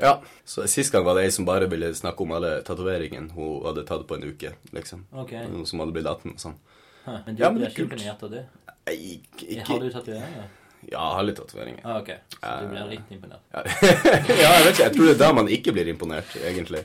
Ja, 0.00 0.16
så 0.48 0.66
Sist 0.70 0.94
gang 0.94 1.04
var 1.06 1.18
det 1.18 1.26
ei 1.28 1.34
som 1.34 1.48
bare 1.48 1.68
ville 1.70 1.92
snakke 1.96 2.24
om 2.24 2.32
alle 2.36 2.56
tatoveringene 2.66 3.34
hun 3.36 3.60
hadde 3.68 3.84
tatt 3.88 4.06
på 4.08 4.16
en 4.18 4.28
uke. 4.30 4.54
liksom. 4.76 5.06
Okay. 5.24 5.44
Noen 5.52 5.68
som 5.68 5.82
hadde 5.82 5.96
blitt 5.96 6.08
18 6.08 6.34
og 6.34 6.40
sånn. 6.44 6.56
Hæ, 7.04 7.18
Men 7.26 7.36
du 7.36 7.42
Ja, 7.42 7.50
men 7.50 7.60
blir 7.60 7.70
ikke 7.70 7.86
imponert 7.88 8.24
av 8.24 8.32
det? 8.32 8.46
Nei, 8.86 8.96
ikke, 9.16 9.62
Har 9.68 9.80
du 9.80 9.90
tatoveringer? 9.90 10.48
Ja, 10.80 10.96
jeg 10.96 11.16
har 11.16 11.26
litt 11.28 11.36
tatoveringer. 11.36 11.82
Ah, 11.84 12.00
okay. 12.00 12.16
Så 12.32 12.54
du 12.62 12.70
blir 12.72 12.88
litt 12.94 13.12
imponert? 13.12 13.42
Ja. 13.52 13.62
ja, 14.42 14.50
jeg 14.56 14.64
vet 14.64 14.72
ikke. 14.72 14.84
Jeg 14.84 14.94
tror 14.96 15.04
det 15.06 15.14
er 15.14 15.20
da 15.20 15.32
man 15.36 15.50
ikke 15.52 15.74
blir 15.76 15.90
imponert, 15.92 16.36
egentlig. 16.40 16.84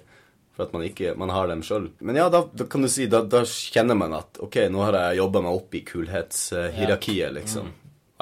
For 0.56 0.64
at 0.66 0.74
man 0.76 0.86
ikke 0.88 1.14
man 1.20 1.32
har 1.36 1.50
dem 1.52 1.62
sjøl. 1.68 1.90
Men 2.00 2.16
ja, 2.16 2.30
da, 2.32 2.46
da 2.48 2.68
kan 2.72 2.86
du 2.86 2.88
si 2.92 3.10
da, 3.12 3.22
da 3.28 3.42
kjenner 3.44 3.98
man 4.00 4.14
at 4.16 4.40
OK, 4.44 4.56
nå 4.72 4.84
har 4.88 4.96
jeg 5.02 5.20
jobba 5.20 5.42
meg 5.44 5.58
opp 5.58 5.76
i 5.76 5.82
kulhetshierarkiet, 5.88 7.34
liksom. 7.36 7.68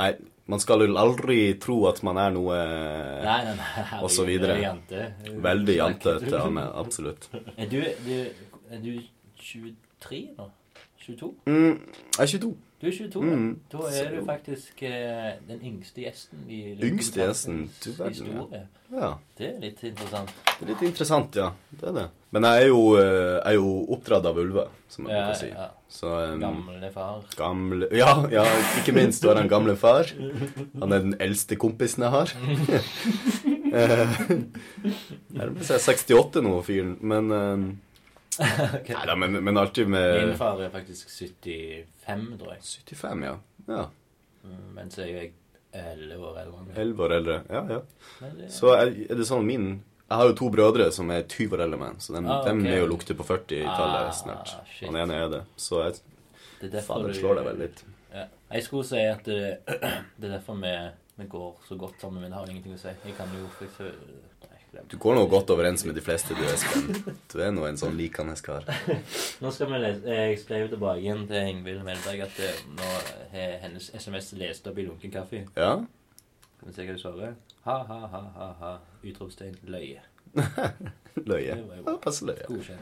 Nei, 0.01 0.07
man 0.49 0.59
skal 0.59 0.81
jo 0.83 0.89
aldri 0.99 1.37
tro 1.61 1.77
at 1.87 2.01
man 2.03 2.17
er 2.19 2.33
noe 2.35 2.57
Nei, 3.23 3.37
nei, 3.45 3.53
nei. 3.59 3.85
Og 4.01 4.09
så 4.11 4.25
videre. 4.27 4.57
er 4.57 4.65
jante. 4.65 5.05
veldig 5.45 5.77
jantete 5.77 6.33
av 6.41 6.49
meg. 6.51 6.73
Absolutt. 6.81 7.29
Er 7.55 7.69
du, 7.71 7.79
du, 8.07 8.15
er 8.73 8.81
du 8.83 8.91
23 9.39 10.23
nå? 10.39 10.49
22? 11.03 11.29
Mm, 11.51 11.79
jeg 12.17 12.23
er 12.25 12.31
22. 12.33 12.51
Du 12.83 12.87
er 12.89 12.95
22, 12.97 13.21
Mm. 13.23 13.51
Da 13.71 13.77
er 13.95 14.09
du 14.11 14.17
faktisk 14.27 14.81
eh, 14.83 15.37
den 15.47 15.61
yngste 15.63 16.01
gjesten 16.03 16.41
i 16.51 16.57
Yngste 16.83 17.21
gjesten? 17.21 17.61
Du 17.79 17.93
verden, 17.95 18.33
ja. 18.51 18.63
Ja. 18.93 19.11
Det 19.39 19.47
er 19.47 19.61
litt 19.63 19.79
interessant. 19.87 20.33
Det 20.59 20.65
er 20.65 20.71
litt 20.73 20.83
interessant, 20.89 21.37
ja. 21.39 21.47
Det 21.79 21.87
er 21.89 21.95
det. 21.95 22.03
Men 22.35 22.43
jeg 22.49 22.65
er 22.65 22.67
jo, 22.73 22.81
eh, 22.99 23.37
er 23.47 23.55
jo 23.55 23.69
oppdratt 23.95 24.27
av 24.27 24.37
ulver, 24.43 24.67
som 24.91 25.05
man 25.07 25.13
Ja, 25.15 25.21
bruker 25.29 25.37
å 25.37 25.39
si. 25.39 25.49
ja. 25.53 25.69
Så 25.93 26.11
um, 26.33 26.41
Gamle 26.43 26.91
far. 26.91 27.23
Gamle 27.39 27.87
Ja, 27.95 28.11
ja, 28.33 28.43
ikke 28.81 28.93
minst. 28.99 29.23
Du 29.23 29.29
har 29.31 29.39
en 29.39 29.47
gamle 29.47 29.77
far. 29.79 30.11
Han 30.81 30.91
er 30.91 30.99
den 31.07 31.15
eldste 31.23 31.55
kompisen 31.55 32.03
jeg 32.03 32.11
har. 32.11 32.35
Eh, 33.73 34.09
Nærmer 35.33 35.63
seg 35.65 35.79
68 35.81 36.43
nå, 36.45 36.51
fyren. 36.61 36.91
Men 37.01 37.31
um, 37.33 37.63
Ok. 38.79 38.89
Nei 38.89 39.05
da, 39.05 39.15
men, 39.15 39.37
men 39.43 39.57
alltid 39.57 39.87
Min 39.89 40.35
far 40.37 40.59
er 40.61 40.69
faktisk 40.73 41.09
75, 41.09 42.37
tror 42.39 42.53
jeg. 42.53 42.61
75, 42.63 43.23
ja. 43.27 43.35
ja. 43.67 43.85
Mm, 44.43 44.69
Mens 44.75 44.97
jeg 44.97 45.31
er 45.73 45.93
11 45.95 46.19
år 46.27 46.39
eldre. 46.43 46.75
11 46.83 47.03
år 47.07 47.15
eldre. 47.17 47.37
Ja, 47.49 47.61
ja. 47.69 47.79
Det- 48.37 48.51
Så 48.53 48.73
er, 48.75 48.91
er 49.09 49.15
det 49.21 49.25
sånn 49.29 49.45
min 49.47 49.67
Jeg 50.09 50.17
har 50.19 50.27
jo 50.29 50.33
to 50.37 50.49
brødre 50.53 50.91
som 50.93 51.09
er 51.15 51.23
20 51.25 51.55
år 51.55 51.63
eldre 51.63 51.77
enn 51.79 51.83
meg, 51.87 52.01
så 52.03 52.13
dem, 52.13 52.27
Ah, 52.29 52.41
ok. 52.43 52.65
er 52.69 52.79
jo 52.83 52.87
lukter 52.91 53.15
på 53.17 53.23
40-tallet 53.25 54.09
Ah, 54.09 54.11
snart. 54.13 54.51
shit. 54.69 54.87
Han 54.89 54.97
ene 54.99 55.15
er 55.23 55.29
det. 55.31 55.39
Så 55.57 55.79
jeg, 55.83 55.93
det 56.61 56.67
er 56.67 56.73
derfor 56.75 56.99
fader 56.99 57.07
du- 57.13 57.19
slår 57.19 57.35
deg 57.39 57.45
vel 57.47 57.57
litt. 57.63 57.83
Ja. 58.13 58.25
Jeg 58.53 58.63
skulle 58.67 58.85
si 58.85 58.99
at 59.09 59.23
det, 59.25 59.39
det 60.19 60.27
er 60.29 60.35
derfor 60.35 60.59
vi, 60.61 60.73
vi 61.17 61.25
går 61.31 61.55
så 61.67 61.75
godt 61.79 62.01
sammen, 62.01 62.21
men 62.21 62.29
det 62.31 62.37
har 62.37 62.45
ingenting 62.51 62.75
å 62.75 62.77
si. 62.83 62.93
Jeg 63.07 63.15
kan 63.17 63.31
jo 63.33 63.47
Du 64.89 64.97
går 64.97 65.15
nå 65.15 65.25
godt 65.29 65.49
overens 65.53 65.83
med 65.85 65.93
de 65.95 66.01
fleste, 66.01 66.33
du, 66.37 66.43
Espen. 66.49 67.15
Du 67.31 67.37
er 67.41 67.51
nå 67.53 67.65
en 67.67 67.77
sånn 67.77 67.93
likende 67.97 68.33
kar. 68.45 68.65
Nå 69.43 69.51
skal 69.53 69.69
vi 69.69 69.79
lese 69.83 70.15
Jeg 70.17 70.39
skrev 70.41 70.69
tilbake 70.71 71.03
igjen 71.03 71.27
til 71.29 71.49
Ingvild 71.51 71.83
Melberg 71.85 72.23
at 72.25 72.39
eh, 72.41 72.63
nå 72.73 72.87
har 73.35 73.59
hennes 73.67 73.91
SMS 73.93 74.31
lest 74.39 74.67
opp 74.69 74.77
i 74.81 74.87
lunken 74.87 75.13
kaffe. 75.13 75.43
Ja? 75.57 75.75
Skal 76.57 76.67
vi 76.69 76.73
se 76.73 76.87
hva 76.87 76.95
du 76.97 77.01
svarer? 77.03 77.35
Ha, 77.67 77.77
ha, 77.89 77.99
ha, 78.15 78.23
ha, 78.39 78.47
ha. 78.63 78.73
Utropstegn 79.05 79.55
løye. 79.69 80.01
Løye. 81.29 81.53
Ja, 81.85 81.93
passe 82.01 82.25
løye. 82.25 82.45
godkjent. 82.49 82.81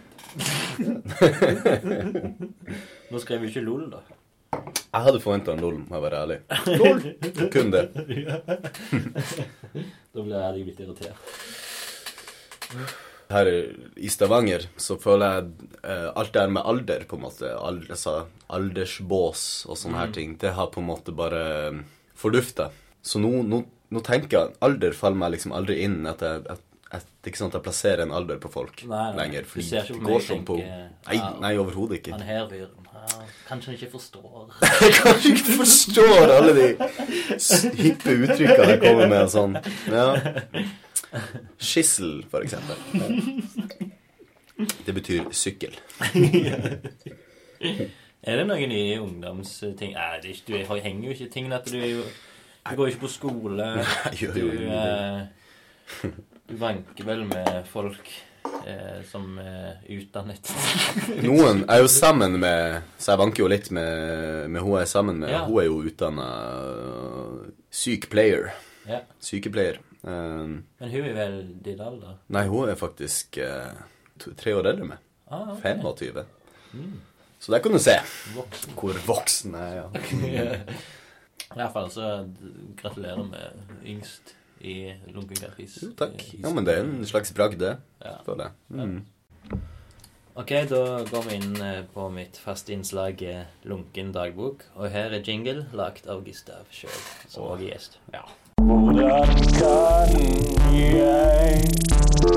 Nå 3.12 3.20
skrev 3.20 3.44
vi 3.44 3.52
ikke 3.52 3.66
LOL, 3.66 3.90
da. 3.92 4.00
Jeg 4.52 5.04
hadde 5.08 5.20
forventa 5.24 5.54
en 5.56 5.62
LOL, 5.64 5.78
må 5.88 5.98
jeg 5.98 6.04
være 6.06 6.22
ærlig. 6.24 6.40
LOL! 6.80 7.04
Kun 7.52 7.72
det. 7.76 7.84
Da 10.12 10.20
blir 10.20 10.36
jeg 10.36 10.66
litt 10.68 10.80
irritert. 10.84 11.16
Her 13.32 13.48
i 13.96 14.10
Stavanger 14.12 14.66
så 14.76 14.98
føler 15.00 15.38
jeg 15.38 15.68
eh, 15.88 16.08
alt 16.20 16.34
det 16.36 16.42
her 16.42 16.50
med 16.52 16.66
alder, 16.68 17.06
på 17.08 17.16
en 17.16 17.22
måte, 17.24 17.52
ald 17.56 17.86
altså, 17.90 18.26
aldersbås 18.52 19.66
og 19.70 19.78
sånne 19.80 19.96
Mm. 19.96 20.02
her 20.02 20.12
ting, 20.18 20.34
det 20.42 20.52
har 20.58 20.68
på 20.68 20.82
en 20.82 20.88
måte 20.90 21.14
bare 21.16 21.44
eh, 21.70 21.80
fordufta. 22.16 22.70
Så 23.02 23.20
nå, 23.24 23.32
nå, 23.48 23.64
nå 23.90 24.04
tenker 24.04 24.38
jeg 24.38 24.52
Alder 24.62 24.92
faller 24.94 25.18
meg 25.18 25.32
liksom 25.38 25.56
aldri 25.58 25.80
inn 25.86 26.06
at 26.06 26.22
jeg, 26.22 26.44
at, 26.50 26.60
er 26.92 27.02
ikke 27.32 27.38
sånn 27.40 27.50
at 27.54 27.58
jeg 27.58 27.64
plasserer 27.66 28.04
en 28.04 28.12
alder 28.12 28.38
på 28.44 28.52
folk 28.52 28.84
Nei, 28.84 29.08
nei. 29.14 29.16
lenger. 29.24 29.42
Du 29.48 29.50
Fordi 29.56 29.66
ser 29.70 29.88
ikke 29.88 29.96
det 30.04 30.12
går 30.12 30.22
sånn 30.28 30.44
på 30.46 30.58
Nei, 30.60 31.18
nei 31.42 31.54
overhodet 31.58 32.02
ikke. 32.02 32.12
Han 32.18 32.28
her 32.28 32.48
fyren 32.52 32.78
Kanskje 33.48 33.72
han 33.72 33.76
ikke 33.80 33.90
forstår. 33.96 34.52
Kanskje 35.02 35.32
ikke 35.34 35.56
forstår 35.64 36.34
alle 36.36 36.54
de 36.54 36.68
hippe 37.82 38.14
uttrykkene 38.28 38.68
jeg 38.76 38.82
kommer 38.84 39.08
med 39.10 39.24
og 39.24 39.32
sånn. 39.34 39.56
Ja. 39.90 40.06
Skissel, 41.60 42.26
for 42.32 42.46
eksempel. 42.46 42.78
Det 44.86 44.94
betyr 44.94 45.30
sykkel. 45.36 45.76
Er 48.22 48.38
det 48.38 48.46
noen 48.46 48.70
nye 48.70 49.00
ungdomsting? 49.02 49.96
Nei, 49.98 50.20
det 50.22 50.36
ikke, 50.36 50.62
du 50.62 50.76
henger 50.76 51.08
jo 51.08 51.16
ikke 51.16 51.26
i 51.26 51.32
tingene 51.34 51.58
at 51.58 51.70
du 51.70 51.78
er 51.80 51.90
jo 51.96 52.04
Du 52.70 52.76
går 52.78 52.92
ikke 52.92 53.08
på 53.08 53.10
skole. 53.10 53.70
Du, 54.20 54.42
eh, 54.70 56.12
du 56.50 56.54
vanker 56.62 57.08
vel 57.08 57.24
med 57.26 57.64
folk 57.72 58.12
eh, 58.70 59.02
som 59.10 59.40
er 59.42 59.82
utdannet. 59.98 60.52
Noen 61.26 61.64
er 61.66 61.82
jo 61.82 61.90
sammen 61.90 62.38
med 62.42 62.84
Så 63.02 63.16
jeg 63.16 63.24
vanker 63.24 63.44
jo 63.44 63.50
litt 63.50 63.72
med, 63.74 64.50
med 64.54 64.62
hun 64.62 64.78
jeg 64.78 64.86
er 64.86 64.92
sammen 64.94 65.24
med. 65.24 65.34
Ja. 65.34 65.42
Hun 65.50 65.64
er 65.64 65.70
jo 65.72 65.82
utdanna 65.90 66.28
sykepleier. 67.74 68.52
Ja. 68.86 69.02
Sykepleier. 69.24 69.82
Um, 70.04 70.64
Men 70.80 70.90
hun 70.90 71.06
er 71.06 71.14
vel 71.14 71.36
din 71.66 71.82
alder? 71.82 72.16
nei, 72.34 72.48
hun 72.50 72.70
er 72.72 72.76
faktisk 72.80 73.38
uh, 73.38 73.70
to, 74.18 74.32
tre 74.34 74.56
år 74.58 74.66
eldre 74.72 74.82
enn 74.88 74.92
meg. 74.96 75.04
Ah, 75.32 75.52
okay. 75.54 75.78
25. 75.78 76.26
Så 77.42 77.52
der 77.54 77.62
kan 77.64 77.72
du 77.74 77.80
se 77.80 77.94
Voksen. 78.36 78.74
hvor 78.78 78.98
voksen 79.06 79.54
jeg 79.58 79.78
er. 79.78 80.02
Ja. 80.26 80.58
I 81.52 81.58
hvert 81.60 81.74
fall 81.74 81.90
så 81.92 82.10
gratulerer 82.80 83.24
med 83.28 83.86
yngst 83.86 84.36
i 84.62 84.94
Lunkenkakis. 85.12 85.80
Jo, 85.84 85.90
takk. 85.98 86.22
Ja, 86.38 86.52
men 86.54 86.66
det 86.68 86.76
er 86.78 86.84
en 86.86 87.06
slags 87.06 87.34
bragd, 87.34 87.58
det. 87.60 87.76
Ja. 88.04 88.14
Føler 88.26 88.50
jeg. 88.52 88.54
Mm. 88.70 89.60
Ok, 90.36 90.54
da 90.70 90.82
går 91.10 91.26
vi 91.28 91.36
inn 91.42 91.58
eh, 91.60 91.82
på 91.92 92.06
mitt 92.14 92.38
faste 92.40 92.72
innslag 92.72 93.20
eh, 93.28 93.42
Lunken 93.68 94.14
dagbok. 94.16 94.64
Og 94.78 94.88
her 94.94 95.12
er 95.12 95.26
jingle 95.28 95.66
lagt 95.76 96.08
av 96.08 96.24
Gustav 96.24 96.70
sjøl, 96.72 97.02
som 97.28 97.50
òg 97.50 97.66
er 97.66 97.74
gjest. 97.74 98.00
Ja. 98.16 98.24
Jeg 100.74 101.64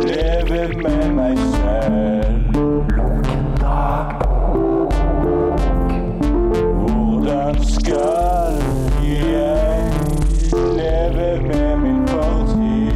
lever 0.02 0.68
med 0.82 1.12
meg 1.12 1.38
selv? 1.38 2.54
Hvordan 6.80 7.64
skal 7.64 8.54
jeg 9.02 9.86
leve 10.52 11.42
med 11.42 11.76
min 11.76 12.08
fortid? 12.08 12.94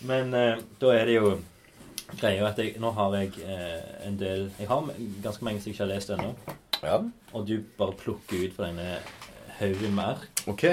Men 0.00 0.34
eh, 0.34 0.56
da 0.80 0.86
er 0.86 1.04
det 1.04 1.14
jo 1.14 1.38
greia 2.20 2.46
at 2.46 2.58
jeg, 2.58 2.76
nå 2.78 2.90
har 2.90 3.14
jeg 3.18 3.32
eh, 3.42 4.06
en 4.06 4.18
del 4.18 4.50
Jeg 4.58 4.68
har 4.68 4.94
ganske 5.22 5.44
mange 5.44 5.60
som 5.60 5.68
jeg 5.68 5.74
ikke 5.74 5.84
har 5.84 5.94
lest 5.96 6.10
ennå. 6.10 6.34
Ja, 6.82 7.00
Og 7.34 7.46
du 7.46 7.58
bare 7.78 7.92
plukker 7.98 8.44
ut 8.46 8.54
fra 8.56 8.68
denne 8.70 8.98
haugen 9.58 9.94
med 9.94 10.04
ark. 10.04 10.28
ok. 10.46 10.64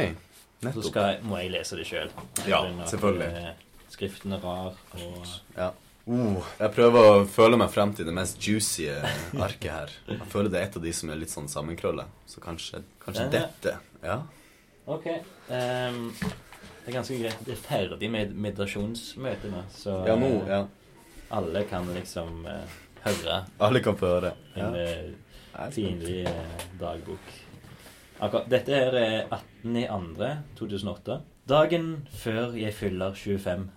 Så 0.65 0.81
skal 0.87 1.19
må 1.27 1.37
jeg 1.41 1.51
lese 1.53 1.75
det 1.77 1.85
sjøl. 1.85 2.09
Ja, 2.47 2.63
selvfølgelig. 2.89 3.27
eh, 3.37 3.53
Skriften 3.89 4.33
er 4.33 4.39
rar, 4.43 4.73
og 4.93 5.25
Ja. 5.57 5.71
Uh, 6.07 6.37
jeg 6.59 6.69
prøver 6.75 7.01
å 7.01 7.25
føle 7.25 7.57
meg 7.57 7.69
frem 7.73 7.91
til 7.97 8.05
det 8.05 8.13
mest 8.13 8.37
juicy 8.45 8.85
arket 9.41 9.71
her. 9.71 9.89
Jeg 10.07 10.19
føler 10.29 10.49
det 10.53 10.59
er 10.61 10.65
et 10.67 10.75
av 10.77 10.83
de 10.83 10.91
som 10.93 11.09
er 11.09 11.15
litt 11.17 11.29
sånn 11.33 11.47
sammenkrølla. 11.49 12.05
Så 12.29 12.41
kanskje, 12.43 12.83
kanskje 13.01 13.25
dette. 13.33 13.73
Ja. 14.03 14.19
OK. 14.85 15.07
Um, 15.49 16.13
det 16.85 16.91
er 16.91 16.97
ganske 16.99 17.17
greit. 17.17 17.39
Det 17.45 17.55
er 17.55 17.61
ferdig 17.65 18.09
med 18.13 18.35
meditasjonsmøtet 18.37 19.49
nå, 19.51 19.63
så 19.73 19.95
ja, 20.05 20.15
nå. 20.15 20.29
eh, 20.43 20.49
Ja. 20.49 20.65
alle 21.31 21.63
kan 21.69 21.89
liksom 21.93 22.45
uh, 22.45 22.61
høre 23.01 23.39
Alle 23.59 23.81
kan 23.81 23.97
få 23.97 24.05
høre. 24.05 24.33
Ja. 24.55 24.67
en 24.67 24.75
eh, 24.75 24.93
spent. 24.93 25.17
Pinlig 25.75 26.25
eh, 26.27 26.67
dagbok. 26.79 27.33
Akkurat, 28.23 28.47
dette 28.51 28.71
her 28.71 28.95
er 28.95 29.27
18.2.2008. 29.65 31.19
Dagen 31.49 31.89
før 32.15 32.55
jeg 32.57 32.73
fyller 32.73 33.13
25. 33.17 33.67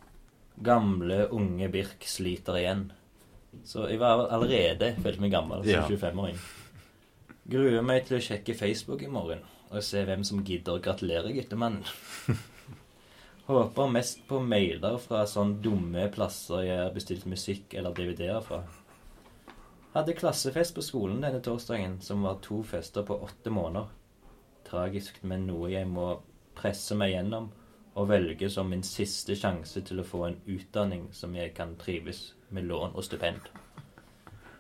Gamle, 0.65 1.19
unge 1.35 1.69
Birk 1.73 2.07
sliter 2.07 2.59
igjen. 2.61 2.87
Så 3.67 3.89
jeg 3.91 4.01
var 4.01 4.27
allerede 4.31 4.95
følte 5.03 5.23
meg 5.25 5.35
gammel 5.35 5.65
som 5.65 5.73
Ja. 5.73 5.85
25-åring. 5.89 6.39
Gruer 7.49 7.83
meg 7.83 8.07
til 8.07 8.19
å 8.19 8.23
sjekke 8.23 8.55
Facebook 8.57 9.03
i 9.03 9.11
morgen 9.11 9.41
og 9.69 9.83
se 9.85 10.01
hvem 10.05 10.23
som 10.25 10.45
gidder 10.45 10.79
å 10.79 10.83
gratulere 10.85 11.33
guttemannen. 11.33 11.85
Håper 13.49 13.89
mest 13.93 14.21
på 14.29 14.41
mailer 14.45 14.99
fra 15.01 15.23
sånn 15.29 15.55
dumme 15.65 16.09
plasser 16.13 16.67
jeg 16.67 16.81
har 16.83 16.93
bestilt 16.93 17.25
musikk 17.29 17.75
eller 17.77 17.97
DVD-er 17.97 18.43
fra. 18.45 18.63
Hadde 19.95 20.15
klassefest 20.15 20.75
på 20.77 20.85
skolen 20.85 21.23
denne 21.25 21.41
torsdagen, 21.45 22.01
som 22.01 22.23
var 22.23 22.43
to 22.45 22.63
fester 22.63 23.07
på 23.09 23.17
åtte 23.25 23.51
måneder. 23.51 23.89
Tragisk, 24.69 25.23
men 25.23 25.47
noe 25.49 25.71
jeg 25.73 25.89
må 25.89 26.11
presse 26.59 26.97
meg 26.99 27.15
gjennom 27.15 27.49
og 27.99 28.11
velge 28.11 28.51
som 28.53 28.69
min 28.71 28.85
siste 28.87 29.35
sjanse 29.39 29.81
til 29.87 29.99
å 29.99 30.07
få 30.07 30.21
en 30.27 30.37
utdanning 30.47 31.09
som 31.17 31.35
jeg 31.35 31.55
kan 31.57 31.75
trives 31.81 32.35
med 32.55 32.69
lån 32.69 32.95
og 32.95 33.05
stipend. 33.05 33.49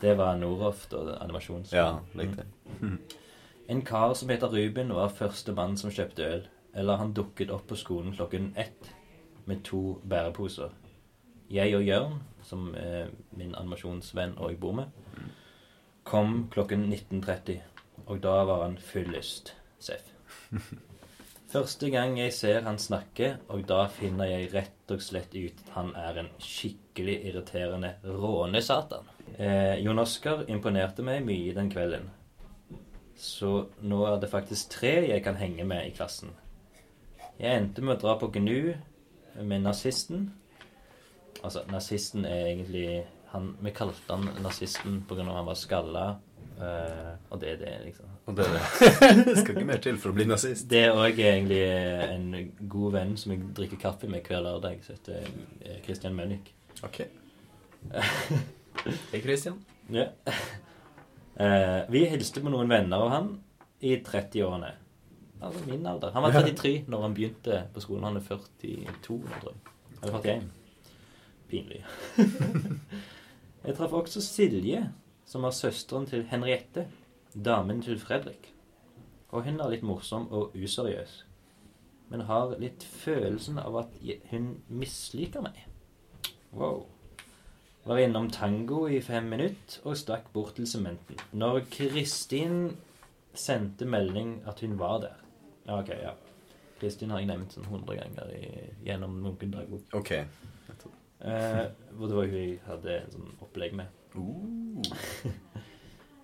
Det 0.00 0.14
var 0.18 0.38
Noroft 0.38 0.94
og 0.94 1.10
animasjons... 1.20 1.72
Ja, 1.74 2.00
riktig. 2.18 2.46
En 3.68 3.82
kar 3.86 4.14
som 4.14 4.30
heter 4.32 4.48
Ruben, 4.48 4.94
var 4.94 5.14
første 5.14 5.52
mann 5.52 5.76
som 5.76 5.92
kjøpte 5.92 6.24
øl. 6.24 6.44
Eller 6.74 7.00
han 7.00 7.14
dukket 7.14 7.50
opp 7.52 7.66
på 7.68 7.78
skolen 7.78 8.14
klokken 8.16 8.52
ett 8.56 8.92
med 9.46 9.64
to 9.66 9.98
bæreposer. 10.08 10.70
Jeg 11.50 11.74
og 11.76 11.84
Jørn, 11.84 12.18
som 12.48 12.72
er 12.78 13.12
min 13.36 13.54
animasjonsvenn 13.54 14.38
og 14.38 14.52
jeg 14.52 14.60
bor 14.62 14.76
med, 14.80 14.92
kom 16.08 16.46
klokken 16.52 16.88
19.30, 16.88 17.58
og 18.06 18.20
da 18.24 18.36
var 18.48 18.64
han 18.64 18.78
fyllest 18.80 19.52
seff. 19.78 20.14
Første 21.48 21.88
gang 21.88 22.18
jeg 22.18 22.32
ser 22.36 22.66
han 22.66 22.76
snakke, 22.76 23.38
og 23.48 23.62
da 23.68 23.86
finner 23.88 24.28
jeg 24.28 24.50
rett 24.52 24.92
og 24.92 25.00
slett 25.00 25.32
ut 25.32 25.62
at 25.62 25.70
han 25.78 25.94
er 25.96 26.20
en 26.20 26.28
skikkelig 26.44 27.14
irriterende 27.30 27.94
rånesatan. 28.04 29.08
Eh, 29.38 29.78
Jon 29.80 30.02
Oskar 30.02 30.44
imponerte 30.52 31.04
meg 31.06 31.24
mye 31.24 31.54
den 31.56 31.70
kvelden. 31.72 32.10
Så 33.16 33.70
nå 33.80 34.02
er 34.10 34.20
det 34.20 34.28
faktisk 34.28 34.76
tre 34.76 34.92
jeg 35.08 35.24
kan 35.24 35.40
henge 35.40 35.64
med 35.64 35.88
i 35.88 35.94
klassen. 35.96 36.34
Jeg 37.38 37.62
endte 37.62 37.80
med 37.80 37.96
å 37.96 38.02
dra 38.02 38.18
på 38.20 38.28
GNU 38.34 38.74
med 39.40 39.64
nazisten. 39.64 40.28
Altså, 41.44 41.62
nazisten 41.70 42.24
er 42.24 42.46
egentlig 42.52 43.04
han, 43.32 43.52
Vi 43.62 43.70
kalte 43.76 44.14
han 44.14 44.42
nazisten 44.42 45.02
pga. 45.08 45.22
han 45.22 45.46
var 45.46 45.54
skalla. 45.54 46.06
Uh, 46.58 47.14
og 47.30 47.40
det 47.40 47.52
er 47.52 47.58
det, 47.60 47.72
liksom. 47.84 48.06
Og 48.26 48.36
det, 48.36 48.44
det 49.26 49.36
skal 49.38 49.54
ikke 49.54 49.66
mer 49.68 49.82
til 49.82 49.98
for 50.02 50.10
å 50.10 50.16
bli 50.16 50.26
nazist. 50.26 50.66
Det 50.70 50.80
er 50.88 50.96
òg 50.96 51.20
egentlig 51.22 51.60
en 51.62 52.32
god 52.72 52.96
venn 52.96 53.12
som 53.20 53.32
jeg 53.32 53.44
drikker 53.54 53.78
kaffe 53.78 54.10
med 54.10 54.26
hver 54.26 54.42
lørdag, 54.42 54.80
som 54.82 54.98
heter 54.98 55.28
eh, 55.62 55.78
Christian 55.84 56.18
Mønnik. 56.18 56.50
Ok. 56.82 57.04
Hei, 57.92 59.22
Christian. 59.22 59.60
Ja. 59.88 60.10
Uh, 61.38 61.86
vi 61.88 62.02
hilste 62.10 62.42
på 62.44 62.50
noen 62.52 62.68
venner 62.68 63.00
av 63.00 63.12
han 63.14 63.28
i 63.80 63.94
30-årene. 64.04 64.72
Altså 65.38 65.62
min 65.64 65.86
alder. 65.86 66.10
Han 66.12 66.26
var 66.26 66.34
33 66.34 66.82
når 66.90 67.06
han 67.06 67.14
begynte 67.16 67.62
på 67.72 67.80
skolen. 67.80 68.04
Han 68.10 68.18
er 68.18 68.26
42 68.26 69.14
nå, 69.22 69.38
tror 69.38 69.54
jeg. 69.54 69.76
Eller 70.02 70.18
41. 70.18 70.57
Pinlig. 71.48 71.84
jeg 73.64 73.76
traff 73.76 73.94
også 73.96 74.22
Silje, 74.24 74.82
som 75.28 75.46
var 75.46 75.56
søsteren 75.56 76.06
til 76.06 76.26
Henriette. 76.28 76.86
Damen 77.34 77.82
til 77.82 77.98
Fredrik. 78.00 78.52
Og 79.28 79.44
hun 79.44 79.60
er 79.60 79.72
litt 79.72 79.84
morsom 79.84 80.28
og 80.32 80.54
useriøs. 80.56 81.24
Men 82.08 82.24
har 82.28 82.54
litt 82.60 82.84
følelsen 82.84 83.58
av 83.60 83.76
at 83.82 83.98
hun 84.30 84.54
misliker 84.68 85.44
meg. 85.44 85.66
Wow. 86.56 86.86
Var 87.88 88.04
innom 88.04 88.30
tango 88.32 88.86
i 88.88 89.00
fem 89.04 89.28
minutter 89.28 89.84
og 89.84 89.96
stakk 89.96 90.32
bort 90.32 90.56
til 90.56 90.68
sementen. 90.68 91.20
Når 91.32 91.62
Kristin 91.72 92.76
sendte 93.34 93.88
melding 93.88 94.42
at 94.48 94.60
hun 94.60 94.78
var 94.80 95.00
der 95.04 95.24
Ja, 95.68 95.78
ok, 95.80 95.88
ja. 95.88 96.14
Kristin 96.80 97.10
har 97.10 97.20
jeg 97.20 97.28
nevnt 97.28 97.52
sånn 97.52 97.66
100 97.68 97.98
ganger 97.98 98.30
i, 98.32 98.46
gjennom 98.86 99.18
noen 99.20 99.52
dagbok. 99.52 99.90
Ok. 99.98 100.12
Eh, 101.20 101.64
hvor 101.98 102.06
det 102.06 102.16
var 102.16 102.28
hun 102.30 102.38
jeg 102.38 102.58
hadde 102.66 102.98
en 103.00 103.14
sånn 103.14 103.30
opplegg 103.42 103.74
med. 103.78 103.94
Uh. 104.14 104.82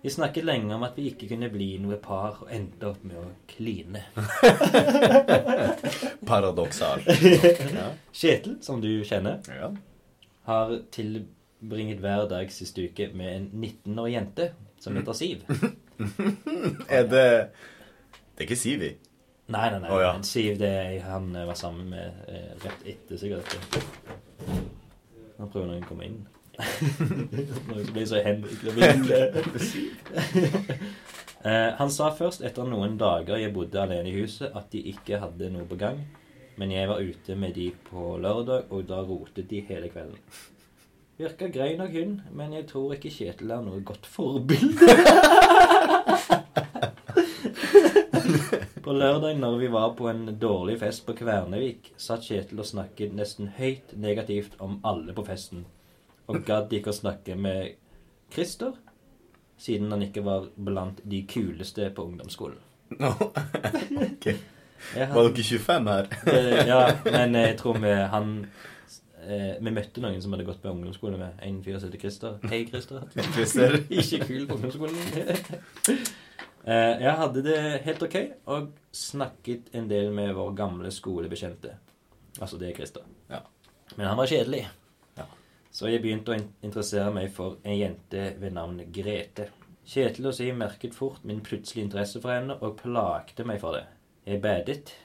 Vi 0.05 0.11
snakket 0.13 0.45
lenge 0.45 0.75
om 0.75 0.83
at 0.85 0.93
vi 0.99 1.07
ikke 1.09 1.25
kunne 1.31 1.47
bli 1.49 1.79
noe 1.81 1.95
par, 1.97 2.35
og 2.43 2.51
endte 2.53 2.91
opp 2.91 3.01
med 3.09 3.17
å 3.17 3.23
kline. 3.49 4.03
Paradoksalt. 6.29 7.09
Ja. 7.79 7.87
Kjetil, 8.13 8.59
som 8.61 8.83
du 8.83 9.01
kjenner, 9.01 9.41
ja. 9.49 9.71
har 10.45 10.75
tilbringet 10.93 12.03
hver 12.05 12.29
dag 12.29 12.53
siste 12.53 12.85
uke 12.85 13.09
med 13.17 13.31
en 13.31 13.49
19 13.49 13.97
år 14.03 14.11
jente 14.13 14.47
som 14.79 14.95
heter 14.95 15.17
Siv. 15.17 15.41
Er 16.99 17.09
det 17.09 17.27
Det 17.49 18.43
er 18.43 18.45
ikke 18.45 18.61
Sivi? 18.61 18.93
Nei, 19.47 19.67
nei, 19.71 19.79
nei. 19.79 19.89
Oh, 19.89 20.03
ja. 20.03 20.13
Siv 20.21 20.61
det 20.61 20.69
er 20.69 20.99
han 21.09 21.33
var 21.33 21.57
sammen 21.57 21.89
med 21.89 22.29
eh, 22.29 22.53
rett 22.61 22.87
etter 22.93 23.17
sikkert. 23.17 23.57
Nå 25.39 25.47
prøver 25.51 25.67
noen 25.67 25.83
å 25.83 25.89
komme 25.89 26.07
inn. 26.07 26.19
Som 27.85 27.93
blir 27.93 28.07
så 28.07 28.21
ville. 28.79 29.19
Eh, 31.45 31.75
Han 31.77 31.91
sa 31.93 32.07
først 32.17 32.41
etter 32.41 32.65
noen 32.65 32.95
dager 32.97 33.37
jeg 33.37 33.51
bodde 33.53 33.77
alene 33.77 34.09
i 34.09 34.15
huset, 34.15 34.49
at 34.57 34.71
de 34.73 34.79
ikke 34.89 35.19
hadde 35.21 35.51
noe 35.53 35.67
på 35.69 35.77
gang. 35.77 35.99
Men 36.57 36.71
jeg 36.73 36.89
var 36.89 37.03
ute 37.05 37.35
med 37.37 37.53
de 37.53 37.67
på 37.85 38.15
lørdag, 38.17 38.71
og 38.73 38.87
da 38.89 39.03
rotet 39.05 39.45
de 39.51 39.59
hele 39.67 39.91
kvelden. 39.93 40.17
Virka 41.19 41.51
grei 41.53 41.75
nok 41.77 41.93
hun, 41.93 42.15
men 42.33 42.57
jeg 42.57 42.65
tror 42.71 42.95
ikke 42.95 43.13
Kjetil 43.13 43.53
er 43.53 43.61
noe 43.61 43.83
godt 43.85 44.09
forbilde. 44.09 44.89
På 48.85 48.93
lørdag 48.93 49.39
når 49.39 49.55
vi 49.57 49.67
var 49.73 49.95
på 49.97 50.05
en 50.11 50.27
dårlig 50.37 50.75
fest 50.77 51.07
på 51.07 51.15
Kvernevik, 51.17 51.87
satt 51.97 52.27
Kjetil 52.27 52.59
og 52.61 52.67
snakket 52.69 53.15
nesten 53.17 53.47
høyt 53.57 53.95
negativt 53.97 54.59
om 54.61 54.75
alle 54.85 55.15
på 55.17 55.23
festen, 55.25 55.63
og 56.29 56.43
gadd 56.45 56.73
ikke 56.77 56.91
å 56.91 56.97
snakke 56.99 57.33
med 57.33 57.79
Christer, 58.35 58.75
siden 59.57 59.89
han 59.89 60.03
ikke 60.05 60.21
var 60.27 60.45
blant 60.67 61.01
de 61.01 61.23
kuleste 61.25 61.87
på 61.97 62.05
ungdomsskolen. 62.11 62.61
No. 62.99 63.09
Ok. 64.05 64.27
Hadde... 64.93 65.09
Var 65.15 65.31
dere 65.33 65.47
25 65.49 65.89
her? 65.89 66.11
Eh, 66.35 66.61
ja, 66.69 66.81
men 67.09 67.39
jeg 67.39 67.55
tror 67.57 67.79
vi 67.81 67.93
han 68.11 68.35
eh, 69.25 69.55
Vi 69.65 69.73
møtte 69.73 70.03
noen 70.03 70.21
som 70.21 70.35
hadde 70.35 70.45
gått 70.45 70.61
på 70.61 70.69
ungdomsskole 70.69 71.17
med 71.17 71.41
en 71.41 71.57
fyr 71.65 71.79
som 71.79 71.89
heter 71.89 72.03
Christer. 72.05 72.37
Hei. 72.51 72.61
Christer. 72.69 73.81
Ikke 74.03 74.21
kul 74.27 74.45
på 74.45 74.59
ungdomsskolen. 74.59 76.05
Eh, 76.65 77.01
jeg 77.03 77.13
hadde 77.19 77.43
det 77.45 77.57
helt 77.85 78.03
ok, 78.07 78.15
og 78.49 78.71
snakket 78.95 79.69
en 79.77 79.89
del 79.89 80.09
med 80.15 80.33
vår 80.33 80.55
gamle 80.57 80.89
skolebekjente. 80.91 81.75
Altså 82.41 82.57
det 82.57 82.71
er 82.71 82.79
Christer. 82.79 83.05
Ja. 83.29 83.43
Men 83.95 84.07
han 84.09 84.17
var 84.17 84.31
kjedelig. 84.31 84.63
Ja. 85.17 85.27
Så 85.69 85.91
jeg 85.91 86.01
begynte 86.01 86.33
å 86.33 86.39
interessere 86.65 87.11
meg 87.13 87.29
for 87.35 87.59
en 87.63 87.77
jente 87.77 88.31
ved 88.41 88.55
navn 88.57 88.81
Grete. 88.93 89.51
Kjetil 89.85 90.31
og 90.31 90.33
Si 90.33 90.49
merket 90.57 90.97
fort 90.97 91.21
min 91.23 91.43
plutselige 91.45 91.85
interesse 91.85 92.21
for 92.23 92.33
henne, 92.33 92.57
og 92.57 92.79
plagte 92.81 93.45
meg 93.45 93.61
for 93.61 93.77
det. 93.77 93.85
Jeg 94.25 94.41
badet. 94.43 94.95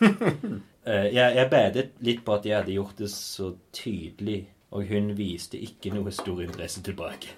Eh, 0.80 1.10
jeg, 1.12 1.34
jeg 1.36 1.48
badet 1.52 1.82
litt 2.00 2.22
på 2.24 2.32
at 2.32 2.46
jeg 2.48 2.54
hadde 2.56 2.72
gjort 2.72 3.02
det 3.02 3.10
så 3.12 3.50
tydelig, 3.76 4.38
og 4.72 4.88
hun 4.88 5.10
viste 5.12 5.58
ikke 5.60 5.90
noe 5.92 6.08
stor 6.08 6.40
interesse 6.40 6.80
tilbake. 6.80 7.34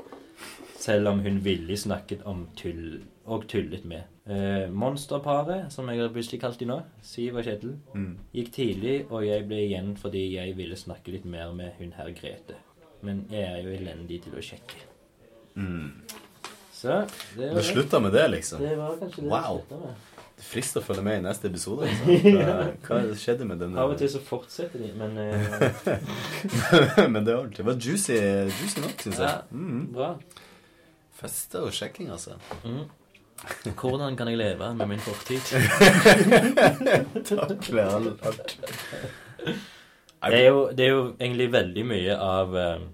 Selv 0.78 1.10
om 1.10 1.24
hun 1.24 1.40
villig 1.42 1.80
snakket 1.82 2.22
om 2.30 2.44
tull 2.54 3.00
og 3.26 3.44
tullet 3.48 3.84
med. 3.84 4.02
Eh, 4.26 4.68
monsterparet, 4.70 5.70
som 5.72 5.88
jeg 5.90 6.00
har 6.00 6.08
plutselig 6.14 6.40
kalt 6.42 6.58
de 6.58 6.66
nå, 6.66 6.80
Siv 7.02 7.36
og 7.36 7.44
Kjetil, 7.46 7.76
Mm. 7.94 8.16
gikk 8.34 8.52
tidlig, 8.52 9.06
og 9.10 9.24
jeg 9.26 9.46
ble 9.48 9.56
igjen 9.68 9.96
fordi 9.96 10.32
jeg 10.34 10.56
ville 10.56 10.76
snakke 10.76 11.12
litt 11.12 11.24
mer 11.24 11.52
med 11.52 11.72
hun 11.78 11.92
her 11.96 12.10
Grete. 12.10 12.54
Men 13.02 13.26
jeg 13.30 13.42
er 13.42 13.62
jo 13.62 13.70
elendig 13.76 14.22
til 14.22 14.32
å 14.32 14.42
sjekke. 14.42 14.78
Mm. 15.56 15.92
Så 16.72 17.06
det 17.36 17.48
var 17.50 17.54
Det 17.54 17.64
slutta 17.64 18.00
med 18.00 18.12
det, 18.12 18.30
liksom? 18.30 18.58
Det 18.60 18.76
var 18.78 18.96
kanskje 18.98 19.22
det 19.22 19.30
Wow. 19.30 19.60
slutta 19.60 19.80
med. 19.84 19.94
Det 20.36 20.44
frister 20.44 20.80
å 20.80 20.84
følge 20.84 21.02
med 21.02 21.18
i 21.18 21.22
neste 21.28 21.44
episode. 21.48 21.86
Liksom. 21.86 22.32
Hva, 22.42 22.72
hva 22.88 23.14
skjedde 23.14 23.44
med 23.46 23.58
denne 23.60 23.78
Av 23.78 23.90
og 23.92 23.98
til 23.98 24.08
så 24.08 24.18
fortsetter 24.18 24.78
de, 24.82 24.92
men 24.98 25.18
uh... 25.18 27.08
Men 27.12 27.24
det 27.24 27.36
var, 27.36 27.46
det 27.56 27.66
var 27.66 27.74
juicy, 27.78 28.16
juicy 28.50 28.80
nok, 28.80 28.96
syns 29.04 29.18
jeg. 29.18 29.28
Ja. 29.28 29.42
Mm. 29.52 29.92
bra. 29.92 30.14
Fester 31.22 31.66
og 31.68 31.72
sjekking, 31.76 32.10
altså. 32.10 32.34
Mm. 32.64 32.88
Hvordan 33.74 34.16
kan 34.16 34.28
jeg 34.30 34.38
leve 34.38 34.68
med 34.78 34.88
min 34.92 35.00
fortid? 35.02 35.40
takk, 37.28 37.70
all- 37.82 38.12
Takk. 38.22 38.56
Det 40.22 40.38
er 40.38 40.46
jo, 40.52 40.60
det 40.70 40.84
er 40.86 40.90
jo 40.92 41.00
egentlig 41.18 41.48
veldig 41.50 41.82
mye 41.90 42.14
av 42.22 42.52
eh, 42.56 42.84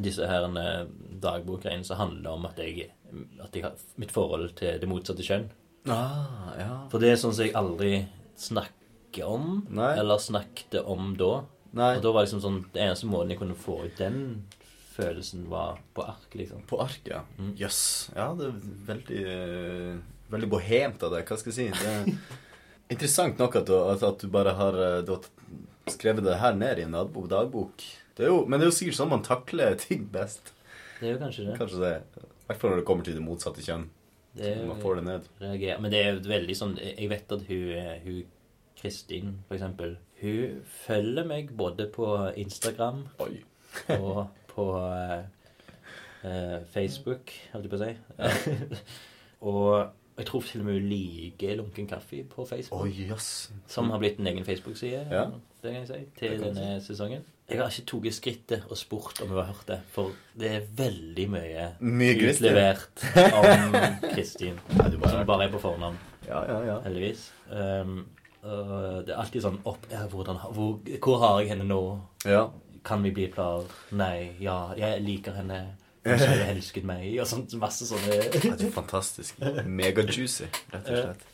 disse 0.00 0.24
her 0.30 0.46
eh, 0.56 0.86
dagbokgreiene 1.20 1.84
som 1.84 2.00
handler 2.00 2.38
om 2.38 2.46
at 2.48 2.62
jeg, 2.64 2.86
at 3.44 3.52
jeg 3.58 3.66
har 3.66 3.74
mitt 4.00 4.14
forhold 4.14 4.54
til 4.56 4.78
det 4.80 4.88
motsatte 4.88 5.26
kjønn. 5.26 5.50
Ah, 5.92 6.54
ja. 6.56 6.70
For 6.92 7.00
det 7.02 7.12
er 7.12 7.20
sånn 7.20 7.36
som 7.36 7.44
jeg 7.44 7.52
aldri 7.60 7.92
snakker 8.40 9.28
om, 9.28 9.66
Nei. 9.68 9.92
eller 10.00 10.20
snakket 10.22 10.80
om 10.88 11.12
da. 11.20 11.42
Nei, 11.76 11.92
Og 11.98 12.02
da 12.06 12.10
var 12.16 12.24
liksom 12.24 12.40
sånn, 12.42 12.62
det 12.72 12.80
eneste 12.86 13.06
måten 13.12 13.30
jeg 13.34 13.38
kunne 13.42 13.54
få 13.60 13.76
ut 13.84 14.00
den 14.00 14.16
følelsen, 14.90 15.46
var 15.50 15.80
på 15.94 16.04
ark, 16.04 16.28
liksom. 16.38 16.62
på 16.68 16.80
ark, 16.82 17.00
ja. 17.08 17.22
Mm. 17.38 17.52
Yes. 17.58 18.10
Ja, 18.16 18.30
det 18.38 18.50
er 18.50 18.62
veldig 18.90 19.24
Veldig 20.30 20.46
bohemt 20.46 21.02
av 21.02 21.10
deg. 21.16 21.26
Hva 21.26 21.36
skal 21.40 21.50
jeg 21.50 21.56
si? 21.56 21.80
Det 21.80 21.90
er 21.90 22.92
interessant 22.94 23.40
nok 23.40 23.56
at 23.58 23.66
du, 23.66 23.74
at, 23.74 24.20
du 24.22 24.30
bare 24.30 24.52
har, 24.54 24.76
eh, 24.78 25.00
du 25.02 25.16
har 25.16 25.24
skrevet 25.90 26.22
det 26.22 26.36
her 26.38 26.54
ned 26.54 26.78
i 26.78 26.84
en 26.86 26.94
dagbok. 26.94 27.82
Det 28.14 28.28
jo, 28.28 28.44
men 28.46 28.60
det 28.60 28.68
er 28.68 28.70
jo 28.70 28.76
sikkert 28.76 28.98
sånn 29.00 29.10
man 29.10 29.24
takler 29.26 29.74
ting 29.80 30.04
best. 30.12 30.52
Det 31.00 31.08
er 31.08 31.16
jo 31.16 31.22
kanskje 31.22 31.46
det. 31.48 31.56
Kanskje 31.58 31.82
det. 31.82 31.94
I 32.20 32.50
hvert 32.50 32.60
fall 32.60 32.74
når 32.74 32.82
det 32.82 32.86
kommer 32.90 33.06
til 33.06 33.16
det 33.18 33.24
motsatte 33.24 33.64
kjønn. 33.64 33.88
det 34.38 34.52
er, 34.52 34.64
Man 34.68 34.82
får 34.82 35.00
det 35.00 35.04
ned. 35.08 35.28
reagerer. 35.40 35.80
Men 35.82 35.94
det 35.94 36.00
er 36.04 36.12
jo 36.12 36.22
veldig 36.30 36.56
sånn 36.58 36.76
Jeg 36.78 37.08
vet 37.10 37.34
at 37.34 37.46
hun, 37.48 37.64
hun 38.04 38.20
Kristin, 38.80 39.32
for 39.48 39.58
eksempel, 39.58 39.96
hun 40.22 40.60
følger 40.86 41.26
meg 41.28 41.50
både 41.56 41.88
på 41.92 42.06
Instagram 42.40 43.02
Oi. 43.20 43.42
og 43.98 44.28
på 44.50 44.66
eh, 44.90 45.22
eh, 46.26 46.58
Facebook, 46.74 47.32
holdt 47.54 47.66
jeg 47.66 47.72
på 47.72 47.80
å 47.80 47.86
si. 47.86 48.80
og 49.50 50.20
jeg 50.20 50.26
tror 50.28 50.42
til 50.44 50.60
og 50.60 50.66
med 50.68 50.76
hun 50.76 50.88
liker 50.90 51.54
Lunken 51.56 51.86
kaffe 51.88 52.18
på 52.28 52.44
Facebook. 52.44 52.82
Oh, 52.82 52.88
yes. 52.90 53.50
Som 53.70 53.88
har 53.94 54.02
blitt 54.02 54.18
en 54.20 54.26
egen 54.28 54.44
Facebook-side, 54.44 55.06
Ja. 55.10 55.28
det 55.62 55.72
kan 55.72 55.80
jeg 55.80 55.88
si, 55.88 56.00
til 56.18 56.40
denne 56.42 56.74
sesongen. 56.84 57.22
Jeg 57.50 57.58
har 57.58 57.72
ikke 57.72 57.86
tatt 57.88 58.14
skrittet 58.14 58.66
og 58.70 58.76
spurt 58.78 59.22
om 59.24 59.32
hun 59.32 59.40
har 59.40 59.48
hørt 59.48 59.66
det, 59.66 59.80
for 59.90 60.12
det 60.38 60.50
er 60.58 60.66
veldig 60.78 61.24
mye, 61.32 61.64
Mye 61.80 62.28
utlevert 62.30 63.02
om 63.40 63.74
Kristin. 64.12 64.60
ja, 64.76 64.90
som 65.10 65.26
bare 65.26 65.48
er 65.48 65.54
på 65.56 65.58
fornavn, 65.62 65.96
Ja, 66.28 66.44
ja, 66.46 66.60
ja. 66.68 66.76
heldigvis. 66.84 67.24
Um, 67.50 68.04
det 68.44 69.10
er 69.12 69.18
alltid 69.18 69.42
sånn 69.44 69.58
opp, 69.68 69.88
ja, 69.90 70.04
hvordan, 70.08 70.38
hvor, 70.54 70.78
hvor 71.02 71.18
har 71.24 71.40
jeg 71.42 71.50
henne 71.56 71.66
nå? 71.68 71.80
ja. 72.28 72.44
Kan 72.84 73.02
vi 73.04 73.10
bli 73.12 73.26
klar? 73.32 73.64
Nei, 73.92 74.30
ja, 74.40 74.72
jeg 74.78 75.02
liker 75.04 75.36
henne. 75.36 75.60
Hun 76.06 76.16
har 76.16 76.46
elsket 76.54 76.86
meg, 76.88 77.10
og 77.20 77.26
sånt, 77.28 77.52
masse 77.60 77.84
sånne 77.84 78.16
Det 78.32 78.54
er 78.54 78.70
fantastisk. 78.72 79.36
Megajuicy, 79.68 80.46
rett 80.72 80.88
og 80.88 80.96
slett. 81.04 81.26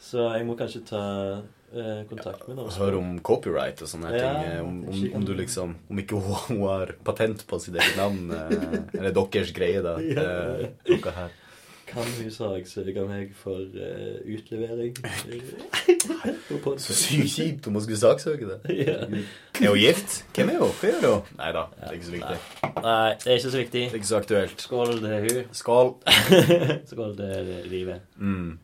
Så 0.00 0.24
jeg 0.34 0.46
må 0.48 0.54
kanskje 0.58 0.80
ta 0.88 1.00
eh, 1.76 2.00
kontakt 2.08 2.46
med 2.48 2.56
henne. 2.56 2.72
Høre 2.80 2.98
om 2.98 3.18
copyright 3.20 3.82
og 3.84 3.90
sånne 3.92 4.10
Ja, 4.16 4.30
ting. 4.32 4.48
eh, 4.48 4.62
Om, 4.64 4.78
om, 4.88 5.02
om 5.20 5.26
du 5.28 5.34
liksom 5.36 5.74
Om 5.92 6.00
ikke 6.02 6.16
hun, 6.24 6.62
har 6.64 6.94
patent 7.06 7.44
på 7.46 7.58
sitt 7.60 7.76
eget 7.76 7.98
navn. 8.00 8.30
eh, 8.32 8.78
Eller 8.98 9.12
deres 9.14 9.52
greie, 9.54 9.82
da. 9.84 9.94
Eh, 10.00 10.66
Noe 10.90 11.14
her. 11.20 11.36
Kan 11.90 12.06
hun 12.06 12.30
saksøke 12.30 13.02
meg 13.08 13.32
for 13.34 13.58
uh, 13.58 14.20
utlevering? 14.22 14.94
Så 16.78 16.94
sykt 16.94 17.32
kjipt 17.34 17.66
om 17.66 17.78
hun 17.78 17.84
skulle 17.84 18.00
saksøke 18.00 18.50
det. 18.52 18.58
Ja. 18.80 18.96
Er 19.60 19.74
hun 19.74 19.78
gift? 19.78 20.14
Hvem 20.32 20.52
er 20.54 20.62
hun? 20.62 20.70
Hva 20.80 20.90
gjør 20.92 21.06
hun? 21.10 21.32
Nei 21.36 21.50
da, 21.52 21.64
det 21.76 21.88
er 21.88 21.96
ikke 21.98 22.06
så 22.06 22.14
viktig. 22.14 22.38
Nei, 22.80 23.10
det 23.20 23.28
er 23.28 23.34
ikke 23.34 23.50
så 23.50 23.60
viktig. 23.60 23.82
Det 23.82 23.90
er 23.90 24.00
ikke 24.00 24.10
så 24.12 24.20
aktuelt. 24.22 24.64
Skål, 24.64 24.92
det 25.02 25.12
er 25.16 25.26
hun. 25.26 25.40
Skål. 25.60 25.92
Skål, 26.92 27.14
det 27.18 27.30
er 27.36 27.50
livet. 27.68 28.06
Mm. 28.16 28.58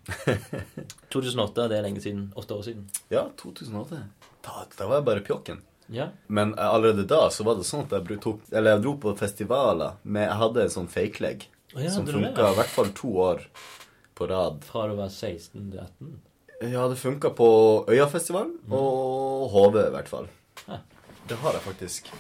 2008, 1.13 1.69
det 1.73 1.79
er 1.81 1.85
lenge 1.85 2.05
siden. 2.05 2.29
Åtte 2.39 2.57
år 2.57 2.69
siden. 2.71 2.87
Ja, 3.13 3.27
2008. 3.43 4.05
Da, 4.47 4.65
da 4.79 4.89
var 4.89 5.03
jeg 5.03 5.09
bare 5.11 5.27
pjokken. 5.27 5.61
Ja. 5.93 6.09
Men 6.27 6.55
eh, 6.59 6.67
allerede 6.67 7.05
da 7.05 7.29
så 7.31 7.45
var 7.47 7.59
det 7.59 7.67
sånn 7.67 7.85
at 7.87 7.93
jeg, 7.95 8.19
tok, 8.23 8.41
eller 8.51 8.77
jeg 8.77 8.85
dro 8.87 8.97
på 9.03 9.13
festivaler 9.19 10.01
med 10.03 10.27
Jeg 10.27 10.39
hadde 10.41 10.65
en 10.65 10.73
sånn 10.73 10.89
fake-leg 10.91 11.47
Å 11.47 11.56
ja, 11.85 11.91
som 11.91 12.07
funka 12.07 12.51
i 12.53 12.57
hvert 12.61 12.73
fall 12.73 12.91
to 12.97 13.11
år 13.27 13.43
på 14.17 14.29
rad. 14.31 14.63
Fra 14.65 14.87
du 14.89 14.95
var 14.99 15.09
16 15.13 15.71
til 15.71 15.81
18? 15.81 16.15
Ja, 16.73 16.87
det 16.89 16.97
funka 16.97 17.31
på 17.37 17.49
Øyafestivalen 17.93 18.55
og 18.73 19.51
HV 19.53 19.77
i 19.87 19.91
hvert 19.93 20.09
fall. 20.09 20.29
Ja. 20.69 20.79
Det 21.29 21.37
har 21.43 21.53
jeg 21.59 21.63
faktisk. 21.67 22.11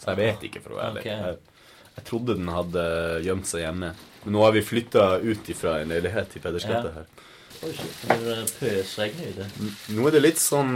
Så 0.00 0.10
jeg 0.14 0.18
vet 0.24 0.44
ikke, 0.48 0.62
for 0.64 0.74
å 0.74 0.80
være 0.80 0.90
ærlig. 0.90 1.04
Okay. 1.04 1.16
Jeg, 1.22 1.94
jeg 1.98 2.06
trodde 2.10 2.36
den 2.38 2.50
hadde 2.54 2.84
gjemt 3.26 3.48
seg 3.50 3.64
hjemme. 3.66 3.92
Men 4.24 4.34
nå 4.34 4.42
har 4.46 4.54
vi 4.56 4.62
flytta 4.66 5.06
ut 5.22 5.50
ifra 5.54 5.78
en 5.82 5.90
leilighet 5.94 6.34
i 6.38 6.42
Pedersgata 6.42 6.90
Ja. 6.90 6.94
her. 7.00 7.26
Oi, 7.66 7.72
shit. 7.74 8.02
Det 8.06 8.34
er 8.34 8.50
pøsregn 8.58 9.22
ute. 9.30 9.46
Nå 9.94 10.06
er 10.06 10.14
det 10.18 10.24
litt 10.26 10.38
sånn 10.42 10.74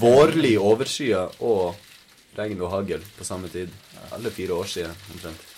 vårlig 0.00 0.56
overskya 0.58 1.26
og 1.40 1.76
regn 2.36 2.60
og 2.60 2.72
hagl 2.72 3.04
på 3.18 3.24
samme 3.24 3.48
tid. 3.48 3.72
Alle 4.12 4.30
fire 4.30 4.54
år 4.54 4.64
siden 4.70 4.94
omtrent. 5.14 5.52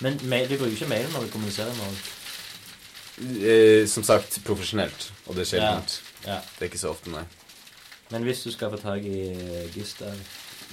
Men 0.00 0.16
du 0.48 0.56
bruker 0.56 0.72
ikke 0.72 0.88
mail 0.88 1.10
når 1.12 1.26
du 1.26 1.32
kommuniserer 1.32 1.74
med 1.76 1.84
folk? 1.84 2.16
Eh, 3.20 3.88
som 3.88 4.04
sagt, 4.06 4.38
profesjonelt. 4.46 5.10
Og 5.26 5.36
det 5.36 5.44
er 5.44 5.50
sjeldent. 5.50 6.02
Ja. 6.24 6.38
Det 6.40 6.64
er 6.64 6.70
ikke 6.70 6.80
så 6.80 6.94
ofte, 6.94 7.12
nei. 7.12 7.24
Men 8.10 8.24
hvis 8.26 8.42
du 8.42 8.50
skal 8.52 8.72
få 8.72 8.80
tak 8.80 9.04
i 9.04 9.20
Gustav 9.74 10.14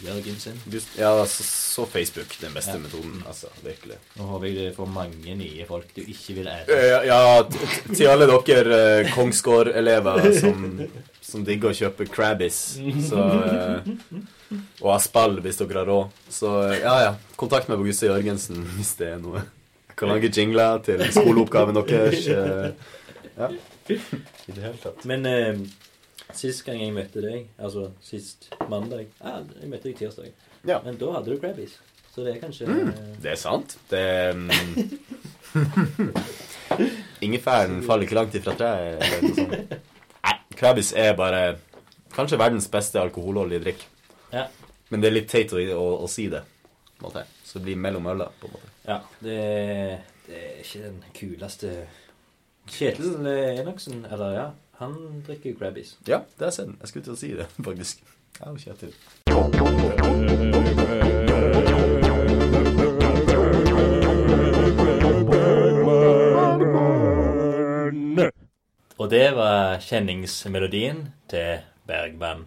Jørgensen 0.06 0.60
Just, 0.70 0.92
ja, 1.00 1.10
så, 1.26 1.44
så 1.48 1.86
Facebook 1.90 2.36
den 2.42 2.54
beste 2.54 2.76
Ja. 2.76 2.82
metoden. 2.84 3.24
Altså, 3.28 3.48
virkelig. 3.66 3.98
Nå 4.18 4.28
håper 4.30 4.48
jeg 4.48 4.56
du 4.72 4.76
får 4.78 4.90
mange 4.94 5.36
nye 5.40 5.66
folk 5.68 5.90
du 5.96 6.02
ikke 6.04 6.36
vil 6.38 6.48
ære. 6.52 6.78
Ja, 6.88 7.00
Ja, 7.08 7.44
t- 7.44 7.96
til 7.96 8.08
alle 8.12 8.28
dere 8.30 8.80
eh, 9.02 9.12
Kongsgård-elever 9.16 10.28
som, 10.40 10.68
som 11.22 11.46
digger 11.48 11.72
å 11.74 11.78
kjøpe 11.80 12.08
Crabbies 12.14 12.60
så, 13.10 13.24
eh, 13.48 13.90
og 14.82 14.92
Aspall 14.96 15.40
hvis 15.42 15.58
dere 15.64 15.82
har 15.82 15.90
råd. 15.90 16.14
Så 16.30 16.54
eh, 16.70 16.80
ja, 16.86 16.96
ja. 17.08 17.16
Kontakt 17.40 17.70
meg 17.70 17.80
på 17.82 17.88
Gusse 17.90 18.10
Jørgensen 18.10 18.62
hvis 18.78 18.94
det 19.02 19.14
er 19.16 19.20
noe. 19.24 19.42
Jeg 19.90 19.98
kan 20.04 20.12
lage 20.14 20.30
jingler 20.30 20.78
til 20.86 21.02
skoleoppgaven 21.10 21.78
deres. 21.82 22.28
eh, 22.30 22.72
Ja. 23.38 23.50
I 23.90 24.52
det 24.52 24.62
hele 24.64 24.78
tatt. 24.82 25.04
Men 25.10 25.26
eh, 25.26 25.60
sist 26.36 26.66
gang 26.66 26.82
jeg 26.82 26.94
møtte 26.96 27.22
deg, 27.24 27.48
altså 27.58 27.92
sist 28.04 28.50
mandag 28.68 29.06
ja, 29.22 29.38
Jeg 29.62 29.70
møtte 29.72 29.90
deg 29.90 30.00
tirsdag. 30.00 30.34
Ja. 30.68 30.82
Men 30.84 30.98
da 31.00 31.14
hadde 31.16 31.32
du 31.32 31.40
Krabbies. 31.40 31.78
Så 32.12 32.24
det 32.26 32.34
er 32.36 32.40
kanskje 32.42 32.66
Det 33.22 33.32
er 33.32 33.40
sant. 33.40 33.78
Det 33.92 34.36
mm, 34.36 34.50
Ingefæren 37.26 37.84
faller 37.86 38.08
ikke 38.08 38.18
langt 38.18 38.36
ifra 38.36 38.56
treet. 38.58 38.98
eller 38.98 39.22
noe 39.22 39.38
sånt. 39.38 39.76
Nei, 40.26 40.36
Krabbis 40.58 40.92
er 40.98 41.14
bare 41.18 41.44
kanskje 42.16 42.40
verdens 42.42 42.68
beste 42.74 43.00
alkoholholdige 43.02 43.64
drikk. 43.68 43.86
Ja. 44.34 44.48
Men 44.90 45.04
det 45.04 45.12
er 45.12 45.18
litt 45.20 45.30
teit 45.32 45.54
å, 45.54 45.62
å, 45.62 45.88
å 46.04 46.10
si 46.12 46.28
det. 46.32 46.42
på 46.98 47.08
måte. 47.08 47.24
Så 47.46 47.60
det 47.60 47.68
blir 47.68 47.80
mellom 47.86 48.10
øla, 48.10 48.30
på 48.40 48.50
en 48.50 48.56
måte. 48.58 48.74
Ja, 48.88 49.00
det, 49.22 49.40
det 50.28 50.42
er 50.42 50.60
ikke 50.64 50.84
den 50.88 51.02
kuleste 51.16 51.74
Kjetil 52.68 53.28
Enoksen, 53.32 54.02
eller 54.12 54.34
ja, 54.36 54.48
han 54.78 55.24
drikker 55.26 55.54
Grabbies. 55.58 55.98
Ja, 56.08 56.18
det 56.38 56.46
har 56.46 56.52
jeg 56.52 56.54
sett. 56.54 56.74
Jeg 56.82 56.90
skulle 56.92 57.06
til 57.08 57.14
å 57.16 57.18
si 57.18 57.32
det, 57.34 57.48
faktisk. 57.68 58.04
Ja, 58.38 58.52
og 58.52 58.60
Kjetil. 58.62 58.94
Og 68.98 69.10
det 69.10 69.26
var 69.38 69.82
kjenningsmelodien 69.82 71.08
til 71.32 71.66
Bergman. 71.90 72.46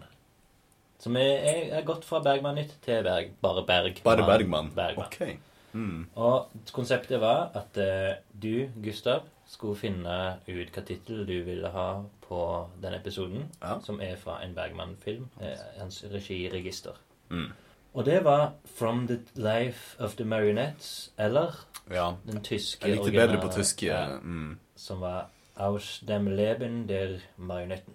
Som 1.01 1.15
er, 1.19 1.35
er, 1.43 1.61
er 1.79 1.83
gått 1.87 2.07
fra 2.07 2.21
Bergman 2.23 2.55
nytt 2.61 2.77
til 2.85 3.03
Berg, 3.03 3.35
bare 3.43 3.65
Bergman. 3.67 4.03
Bare 4.05 4.27
Bergman. 4.27 4.71
Bergman. 4.75 5.11
Okay. 5.11 5.39
Mm. 5.73 6.07
Og 6.15 6.51
konseptet 6.75 7.19
var 7.19 7.49
at 7.59 7.79
uh, 7.79 8.15
du, 8.31 8.69
Gustav, 8.83 9.27
skulle 9.51 9.75
finne 9.75 10.17
ut 10.47 10.69
hva 10.75 10.81
tittel 10.87 11.25
du 11.27 11.35
ville 11.43 11.67
ha 11.73 11.87
på 12.27 12.67
den 12.81 12.93
episoden, 12.95 13.43
Ja. 13.61 13.79
som 13.83 13.99
er 14.01 14.15
fra 14.15 14.37
en 14.45 14.55
Bergman-film. 14.55 15.27
Eh, 15.41 15.57
hans 15.79 16.03
regiregister. 16.13 16.95
Mm. 17.29 17.51
Og 17.93 18.05
det 18.05 18.23
var 18.23 18.53
'From 18.65 19.07
the 19.07 19.19
Life 19.35 19.99
of 19.99 20.15
the 20.15 20.23
Marionettes', 20.23 21.09
eller 21.17 21.65
Ja. 21.91 22.11
den 22.31 22.41
tyske 22.43 22.87
Jeg 22.87 22.91
likte 22.97 23.03
originale- 23.03 23.27
bedre 23.27 23.41
på 23.41 23.53
tysk. 23.53 23.83
Mm. 24.23 24.57
som 24.75 25.01
var 25.01 25.25
'Aus 25.57 26.03
dem 26.07 26.27
Leben 26.27 26.87
der 26.89 27.19
Marionetten'. 27.37 27.93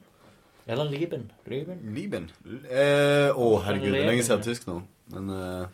Eller 0.67 0.85
Lieben. 0.85 1.31
Lieben. 1.47 1.79
Lieben. 1.95 2.31
Eh, 2.71 3.31
Å, 3.39 3.61
herregud. 3.63 3.93
Det 3.93 4.01
er 4.03 4.07
lenge 4.07 4.23
siden 4.23 4.39
jeg 4.39 4.45
har 4.47 4.55
tysk 4.55 4.67
nå. 4.67 4.83
Men 5.07 5.31
eh, 5.31 5.67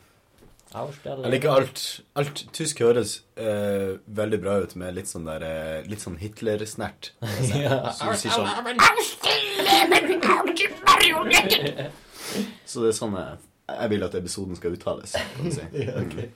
Jeg 0.72 1.30
liker 1.34 1.50
alt. 1.52 1.82
Alt 2.16 2.42
tysk 2.56 2.78
høres 2.80 3.18
uh, 3.36 3.98
veldig 4.06 4.38
bra 4.40 4.54
ut 4.64 4.72
med 4.80 4.94
litt 4.96 5.08
sånn 5.10 5.26
der 5.28 5.42
uh, 5.44 5.88
Litt 5.90 6.00
sånn 6.00 6.16
Hitler-snert. 6.20 7.12
Ja. 7.52 7.90
Så 7.92 8.10
du 8.12 8.16
sier 8.16 8.32
sånn 8.32 8.48
Så 12.66 12.80
det 12.82 12.88
er 12.92 12.96
sånn 12.96 13.14
jeg, 13.18 13.38
jeg 13.72 13.90
vil 13.92 14.06
at 14.06 14.14
episoden 14.18 14.56
skal 14.58 14.74
uttales, 14.78 15.12
kan 15.36 15.48
du 15.48 15.52
si. 15.54 15.64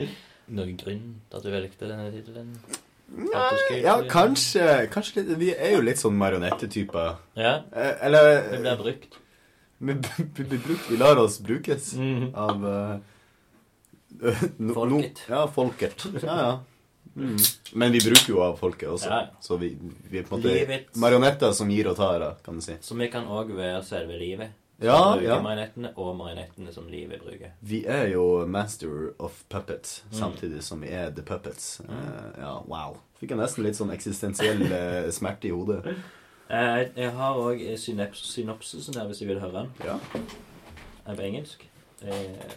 Mm. 0.00 0.12
Noen 0.56 0.76
grunn 0.80 1.00
til 1.28 1.36
at 1.36 1.42
du 1.44 1.50
valgte 1.52 1.84
denne 1.90 2.06
tittelen? 2.14 2.52
Nei, 3.12 3.80
ja, 3.82 3.98
kanskje, 4.08 4.62
kanskje 4.94 5.20
litt, 5.26 5.32
Vi 5.42 5.50
er 5.52 5.74
jo 5.74 5.82
litt 5.84 5.98
sånn 6.00 6.16
marionettetyper. 6.16 7.18
Ja, 7.36 7.52
Eh, 7.74 7.90
eller 8.06 8.30
Vi 8.54 8.60
blir 8.62 8.78
brukt. 8.80 9.18
vi, 9.80 9.92
vi, 10.38 10.44
blir 10.54 10.62
brukt, 10.64 10.86
vi 10.88 10.96
lar 10.96 11.20
oss 11.20 11.36
brukes 11.44 11.90
Mhm. 11.98 12.30
av 12.34 12.64
eh, 12.70 12.96
no, 14.56 14.74
Folket. 14.74 15.22
No, 15.28 15.36
ja, 15.36 15.46
folket. 15.54 16.06
Ja, 16.22 16.36
ja. 16.40 16.60
Mm. 17.16 17.36
Men 17.72 17.92
vi 17.92 18.00
bruker 18.04 18.28
jo 18.32 18.38
av 18.44 18.56
folket 18.60 18.88
også. 18.88 19.08
Ja. 19.10 19.20
Så 19.42 19.56
vi, 19.58 19.72
vi 20.10 20.20
er 20.20 20.26
på 20.28 20.36
en 20.38 20.44
måte 20.44 20.78
marionetter 21.02 21.52
som 21.56 21.70
gir 21.72 21.88
og 21.90 21.96
tar, 21.98 22.22
kan 22.44 22.60
du 22.60 22.62
si. 22.64 22.76
Så 22.80 22.94
vi 22.98 23.08
kan 23.10 23.26
òg 23.26 23.50
være 23.56 23.80
selve 23.84 24.18
livet. 24.20 24.52
Ja, 24.80 25.12
bruke 25.12 25.26
ja. 25.26 25.36
marionettene 25.44 25.90
og 26.00 26.14
marionettene 26.16 26.72
som 26.72 26.86
livet 26.88 27.20
bruker. 27.20 27.50
Vi 27.60 27.82
er 27.84 28.06
jo 28.14 28.46
master 28.48 29.10
of 29.20 29.42
puppets, 29.52 30.02
Mm. 30.08 30.16
samtidig 30.22 30.62
som 30.64 30.80
vi 30.80 30.88
er 30.88 31.10
the 31.10 31.22
puppets. 31.22 31.80
Eh, 31.84 32.40
ja, 32.40 32.54
wow. 32.70 32.96
Fikk 33.20 33.34
jeg 33.34 33.38
nesten 33.42 33.66
litt 33.66 33.76
sånn 33.76 33.92
eksistensiell 33.92 34.62
eh, 34.72 35.10
smerte 35.12 35.50
i 35.50 35.52
hodet. 35.52 35.82
Uh, 36.50 36.86
Jeg 36.96 37.10
har 37.14 37.36
òg 37.38 37.60
synopsisen 37.78 38.96
her, 38.96 39.06
hvis 39.10 39.20
jeg 39.20 39.28
vil 39.28 39.42
høre 39.42 39.52
den. 39.66 39.68
Ja. 39.84 39.98
er 41.06 41.14
på 41.18 41.26
engelsk. 41.26 41.66
Eh, 42.02 42.48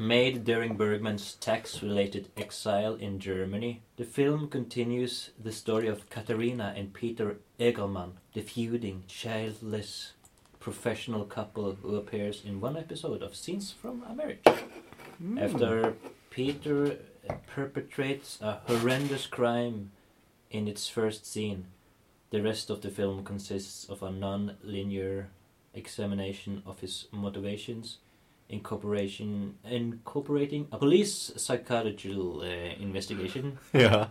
made 0.00 0.44
during 0.44 0.78
Bergman's 0.78 1.34
tax-related 1.34 2.30
exile 2.34 2.94
in 2.94 3.20
Germany, 3.20 3.82
the 3.96 4.04
film 4.04 4.48
continues 4.48 5.30
the 5.38 5.52
story 5.52 5.88
of 5.88 6.08
Katarina 6.08 6.72
and 6.74 6.94
Peter 6.94 7.36
Egerman, 7.58 8.12
the 8.32 8.40
feuding, 8.40 9.04
childless 9.06 10.14
professional 10.58 11.26
couple 11.26 11.76
who 11.82 11.96
appears 11.96 12.42
in 12.46 12.62
one 12.62 12.78
episode 12.78 13.22
of 13.22 13.36
Scenes 13.36 13.72
from 13.72 14.02
a 14.08 14.14
Marriage. 14.14 14.46
Hmm. 15.18 15.36
After 15.36 15.94
Peter 16.30 16.96
perpetrates 17.54 18.38
a 18.40 18.60
horrendous 18.66 19.26
crime 19.26 19.90
in 20.50 20.66
its 20.66 20.88
first 20.88 21.26
scene, 21.26 21.66
the 22.30 22.42
rest 22.42 22.70
of 22.70 22.80
the 22.80 22.88
film 22.88 23.22
consists 23.22 23.84
of 23.84 24.02
a 24.02 24.10
non-linear 24.10 25.28
examination 25.74 26.62
of 26.64 26.80
his 26.80 27.06
motivations, 27.12 27.98
incorporation, 28.50 29.54
incorporating 29.64 30.66
a 30.72 30.78
police 30.78 31.32
psychological 31.36 32.42
uh, 32.42 32.82
investigation, 32.82 33.58
yeah 33.72 34.06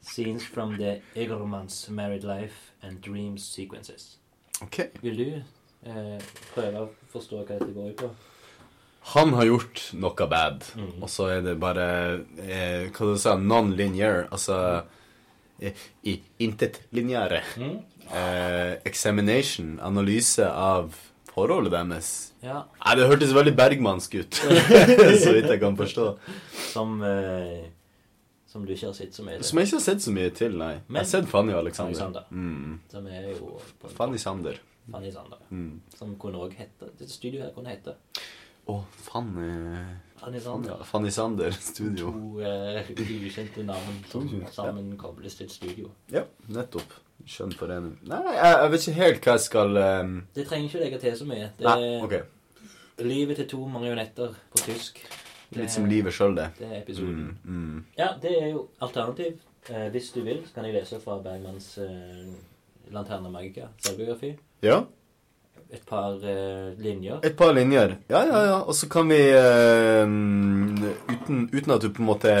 scenes 0.00 0.44
from 0.44 0.76
the 0.78 1.00
Egermans 1.14 1.88
married 1.90 2.24
life 2.24 2.72
and 2.82 3.00
dreams 3.00 3.44
sequences. 3.44 4.16
Okay. 4.62 4.88
Vil 5.02 5.16
du 5.16 5.28
eh, 5.84 6.18
prøve 6.54 6.80
å 6.84 6.88
forstå 7.12 7.42
hva 7.44 7.58
dette 7.58 7.72
går 7.76 7.90
ut 7.92 8.00
på? 8.00 8.08
Han 9.14 9.32
har 9.36 9.46
gjort 9.48 9.82
noe 9.96 10.26
bad, 10.28 10.64
Mm. 10.76 11.02
og 11.02 11.08
så 11.08 11.28
er 11.36 11.40
det 11.44 11.54
bare 11.60 11.86
eh, 12.38 12.90
Hva 12.92 13.12
du 13.12 13.18
sa 13.18 13.36
Non-linear. 13.36 14.26
Altså 14.32 14.82
eh, 15.60 15.72
i 16.04 16.18
intet 16.38 16.82
lineære. 16.92 17.40
Mm? 17.56 17.78
Eh, 18.10 18.72
examination, 18.84 19.78
analyse 19.82 20.44
av 20.48 20.96
forholdet 21.40 21.72
deres 21.74 22.12
Ja, 22.44 22.62
Nei, 22.84 22.94
det 23.00 23.08
hørtes 23.10 23.34
veldig 23.36 23.56
bergmannsk 23.58 24.14
ut. 24.22 24.40
så 25.24 25.34
vidt 25.36 25.48
jeg 25.50 25.60
kan 25.60 25.76
forstå. 25.76 26.06
som 26.70 26.96
eh, 27.04 27.66
Som 28.50 28.64
du 28.66 28.72
ikke 28.74 28.88
har 28.90 28.96
sett 28.98 29.14
så 29.14 29.22
mye 29.26 29.36
til? 29.38 29.46
Som 29.50 29.58
jeg 29.60 29.68
ikke 29.68 29.76
har 29.78 29.84
sett 29.84 30.02
så 30.06 30.14
mye 30.16 30.30
til, 30.34 30.56
nei. 30.58 30.72
Men- 30.88 31.00
jeg 31.00 31.06
har 31.06 31.10
sett 31.16 31.28
Fanny 31.30 31.52
og 31.54 31.60
Alexander. 31.64 31.92
Alexander. 31.94 32.24
Mm. 32.30 32.80
Som 32.90 33.06
er 33.06 33.28
jo 33.34 33.50
på 33.82 33.92
Fanny 33.94 34.18
Sander. 34.18 34.58
Fanny 34.90 35.10
Sander. 35.14 35.42
Mm. 35.54 35.80
Som 35.94 36.16
kunne 36.18 36.40
òg 36.42 36.56
hete 36.58 36.88
Dette 36.98 37.12
studioet 37.12 37.44
her 37.44 37.52
kunne 37.54 37.70
hete 37.70 37.92
Å, 38.70 38.78
Fanny 39.06 39.50
Fanny 40.20 40.40
Sander. 40.42 40.72
ja, 40.72 40.88
Fanny 40.88 41.10
Sander 41.14 41.54
Studio. 41.54 42.10
To 42.10 42.40
eh, 42.42 42.90
ukjente 43.28 43.62
navn 43.68 44.00
som 44.10 44.26
sammen 44.52 44.90
kobles 45.00 45.38
til 45.38 45.46
et 45.46 45.54
studio. 45.54 45.92
Ja, 46.12 46.24
nettopp. 46.48 46.96
Skjønn 47.26 47.52
forening. 47.52 47.96
Nei, 48.08 48.20
jeg, 48.34 48.52
jeg 48.62 48.70
vet 48.72 48.86
ikke 48.86 48.98
helt 49.00 49.24
hva 49.26 49.32
jeg 49.36 49.44
skal 49.44 49.80
um... 49.80 50.12
Det 50.34 50.46
trenger 50.48 50.68
ikke 50.68 50.84
legge 50.84 50.98
til 51.02 51.16
så 51.18 51.26
mye. 51.28 51.48
Det 51.58 51.66
Nei, 51.66 51.78
er 51.88 52.04
okay. 52.06 52.22
Livet 53.00 53.36
til 53.40 53.48
to 53.48 53.64
marionetter 53.68 54.34
på 54.52 54.62
tysk. 54.64 55.00
Det 55.50 55.58
Litt 55.64 55.72
som 55.74 55.86
livet 55.90 56.14
sjøl, 56.14 56.36
det. 56.36 56.48
Det 56.58 56.68
er 56.68 56.78
episoden. 56.82 57.26
Mm, 57.44 57.60
mm. 57.74 57.84
Ja, 57.98 58.12
det 58.22 58.32
er 58.42 58.48
jo 58.52 58.66
alternativ. 58.80 59.40
Eh, 59.70 59.88
hvis 59.94 60.10
du 60.14 60.20
vil, 60.26 60.40
så 60.46 60.54
kan 60.54 60.68
jeg 60.68 60.76
lese 60.78 61.00
fra 61.02 61.18
Bergmanns 61.24 61.72
eh, 61.82 62.30
Lanterna 62.94 63.28
Magica 63.32 63.68
selvbiografi. 63.84 64.34
Ja, 64.62 64.82
Et 65.70 65.82
par 65.86 66.16
eh, 66.26 66.72
linjer. 66.82 67.20
et 67.22 67.36
par 67.36 67.52
linjer. 67.54 67.96
Ja, 68.10 68.24
ja, 68.26 68.40
ja. 68.48 68.56
Og 68.66 68.74
så 68.74 68.88
kan 68.90 69.08
vi 69.10 69.20
eh, 69.30 70.02
uten, 71.14 71.44
uten 71.52 71.74
at 71.76 71.82
du 71.82 71.90
på 71.94 72.02
en 72.02 72.08
måte 72.08 72.32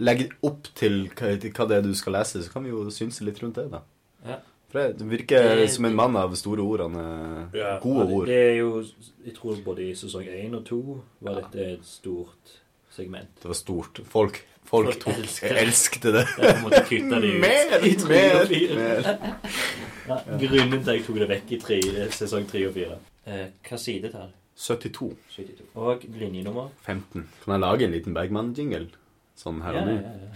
legger 0.00 0.28
opp 0.42 0.68
til 0.74 1.08
hva, 1.14 1.34
hva 1.38 1.68
det 1.68 1.76
er 1.78 1.82
du 1.82 1.94
skal 1.94 2.12
lese, 2.18 2.42
så 2.42 2.50
kan 2.52 2.64
vi 2.64 2.70
jo 2.70 2.84
synse 2.90 3.24
litt 3.24 3.38
rundt 3.42 3.54
det, 3.60 3.70
da. 3.70 3.80
Ja. 4.26 4.38
For 4.72 4.88
det, 4.98 5.06
virker 5.06 5.54
Det- 5.60 5.70
som 5.70 5.84
en 5.84 5.94
mann 5.94 6.16
av 6.16 6.34
store 6.34 6.60
ord. 6.62 6.80
Han 6.80 6.96
er 6.96 7.78
gode 7.80 8.06
ord. 8.10 8.26
Det 8.26 8.34
er 8.50 8.56
jo 8.58 8.84
Jeg 9.24 9.34
tror 9.36 9.56
både 9.64 9.84
i 9.90 9.94
sesong 9.94 10.26
én 10.26 10.54
og 10.56 10.64
to 10.66 11.00
var 11.22 11.34
dette 11.40 11.72
et 11.74 11.84
stort 11.86 12.58
segment. 12.90 13.28
Det 13.40 13.44
var 13.48 13.54
stort. 13.54 14.00
Folk, 14.04 14.40
folk, 14.64 14.86
Folk 14.92 14.98
tok 15.00 15.14
elsker 15.14 15.54
elsket 15.62 16.02
det. 16.02 16.12
Det 16.36 16.56
ut. 16.64 17.04
Mer, 17.10 17.38
mer, 17.40 18.48
mer. 18.74 19.18
Ja, 20.08 20.18
grunnen 20.26 20.82
til 20.82 20.90
at 20.90 20.96
jeg 20.98 21.04
tok 21.06 21.16
det 21.22 21.28
vekk 21.28 21.52
i 21.52 21.58
tre, 21.60 21.78
sesong 22.10 22.46
tre 22.50 22.66
og 22.66 22.74
fire. 22.74 22.98
Eh, 23.26 23.46
hva 23.68 23.78
sidetall? 23.78 24.32
72. 24.56 25.14
72. 25.36 25.62
Og 25.76 26.02
linjenummer? 26.18 26.68
15. 26.84 27.24
Kan 27.44 27.52
jeg 27.54 27.60
lage 27.60 27.84
en 27.84 27.90
liten 27.94 28.14
Bergman-jingle? 28.14 28.88
Sånn 29.34 29.62
her 29.64 29.74
og 29.80 29.82
og 29.82 29.88
ja, 29.90 30.00
ja, 30.00 30.14
ja. 30.24 30.32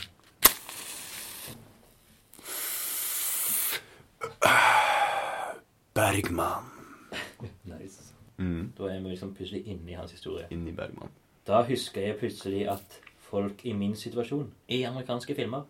Bergman. 5.98 6.64
Nice. 7.64 8.14
Mm. 8.38 8.72
Da 8.78 8.86
er 8.90 9.00
vi 9.00 9.08
liksom 9.08 9.34
plutselig 9.34 9.66
inne 9.66 9.90
i 9.90 9.96
hans 9.98 10.12
historie. 10.12 10.46
Inni 10.50 10.72
Bergman. 10.72 11.10
Da 11.46 11.62
husker 11.66 12.00
jeg 12.02 12.18
plutselig 12.20 12.68
at 12.70 13.00
folk 13.18 13.64
i 13.66 13.72
min 13.72 13.96
situasjon, 13.96 14.52
i 14.68 14.82
amerikanske 14.86 15.34
filmer, 15.34 15.64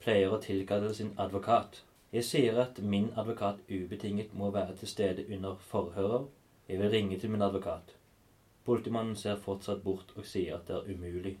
pleier 0.00 0.32
å 0.32 0.40
tilkalle 0.40 0.94
sin 0.94 1.12
advokat. 1.20 1.82
Jeg 2.12 2.24
sier 2.24 2.60
at 2.62 2.80
min 2.80 3.10
advokat 3.20 3.60
ubetinget 3.68 4.32
må 4.32 4.50
være 4.50 4.76
til 4.80 4.88
stede 4.88 5.26
under 5.34 5.58
forhører. 5.70 6.24
Jeg 6.68 6.80
vil 6.80 6.90
ringe 6.90 7.18
til 7.18 7.30
min 7.30 7.42
advokat. 7.42 7.92
Politimannen 8.64 9.16
ser 9.16 9.36
fortsatt 9.36 9.82
bort 9.84 10.14
og 10.16 10.24
sier 10.24 10.56
at 10.56 10.68
det 10.68 10.76
er 10.76 10.88
umulig, 10.94 11.36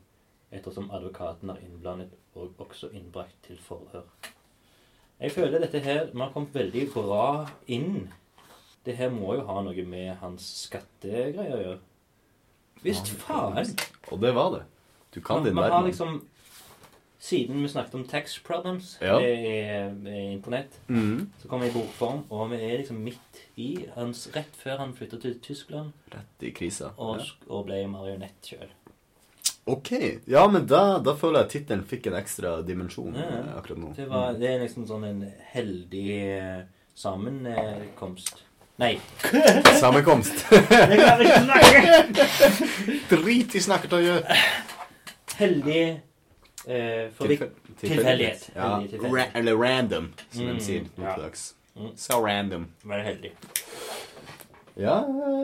ettersom 0.52 0.90
advokaten 0.90 1.50
er 1.52 1.60
innblandet 1.64 2.14
og 2.34 2.54
også 2.58 2.90
innbrakt 2.96 3.36
til 3.46 3.58
forhør. 3.60 4.06
Jeg 5.18 5.32
føler 5.34 5.58
dette 5.58 5.80
her 5.82 6.12
Man 6.14 6.28
har 6.28 6.32
kommet 6.32 6.54
veldig 6.54 6.86
bra 6.94 7.48
inn. 7.66 8.08
Det 8.86 8.96
her 8.96 9.10
må 9.10 9.34
jo 9.34 9.44
ha 9.48 9.60
noe 9.66 9.84
med 9.84 10.14
hans 10.22 10.46
skattegreier 10.64 11.56
å 11.56 11.62
gjøre. 11.62 11.78
Visst 12.84 13.10
faen! 13.24 13.74
Og 14.12 14.20
det 14.22 14.34
var 14.34 14.52
det. 14.54 14.64
Du 15.14 15.20
kan 15.20 15.44
din 15.44 15.56
verden. 15.56 15.88
liksom 15.90 16.20
Siden 17.18 17.62
vi 17.62 17.68
snakket 17.68 17.94
om 17.98 18.04
tax 18.06 18.38
problems 18.46 18.92
Ja. 19.02 19.18
det 19.18 19.32
er, 19.34 19.90
er 20.06 20.30
internett, 20.30 20.80
mm. 20.86 21.32
så 21.42 21.48
kommer 21.48 21.66
vi 21.66 21.72
i 21.72 21.74
bokform, 21.74 22.20
og 22.30 22.50
vi 22.52 22.60
er 22.62 22.76
liksom 22.78 23.00
midt 23.02 23.40
i 23.56 23.88
hans 23.96 24.28
Rett 24.36 24.54
før 24.56 24.78
han 24.78 24.94
flytta 24.94 25.18
til 25.18 25.40
Tyskland 25.42 25.90
Rett 26.14 26.46
i 26.46 26.52
krisa. 26.54 26.92
og, 26.96 27.18
Ja. 27.18 27.24
og 27.48 27.66
ble 27.66 27.80
marionett 27.90 28.38
sjøl. 28.46 28.70
Ok. 29.68 29.90
Ja, 30.30 30.46
men 30.48 30.64
da, 30.70 30.82
da 31.04 31.12
føler 31.18 31.42
jeg 31.44 31.50
tittelen 31.58 31.84
fikk 31.88 32.06
en 32.08 32.16
ekstra 32.18 32.54
dimensjon 32.64 33.12
Ja, 33.18 33.26
ja. 33.28 33.38
eh, 33.44 33.54
akkurat 33.60 33.78
nå. 33.82 33.90
Det, 33.98 34.06
var- 34.10 34.36
det 34.40 34.48
er 34.54 34.62
liksom 34.64 34.86
sånn 34.88 35.04
en 35.08 35.22
heldig 35.52 36.04
eh, 36.24 36.60
sammenkomst. 36.98 38.44
Nei. 38.78 38.92
Sammenkomst. 39.82 40.44
Jeg 40.70 40.98
kan 41.02 41.22
ikke 41.24 41.40
snakke! 41.44 43.08
Drit 43.10 43.56
i 43.58 43.62
snakket 43.64 43.96
å 43.96 44.00
gjøre. 44.04 44.36
Heldig 45.38 45.80
eh, 46.66 47.08
forvik... 47.18 47.42
Tilfeldighet. 47.78 48.48
Ja. 48.54 48.68
Heldig 48.78 48.92
tilfeldighet. 48.94 49.14
Ra 49.14 49.26
eller 49.38 49.58
random, 49.58 50.08
som 50.34 50.46
Mm, 50.48 50.56
de 50.56 50.64
sier 50.64 50.86
ja. 50.98 51.16
Mm. 51.78 51.90
Så 51.98 52.16
random. 52.24 52.64
Være 52.90 53.04
heldig. 53.06 53.32
Ja, 54.78 55.00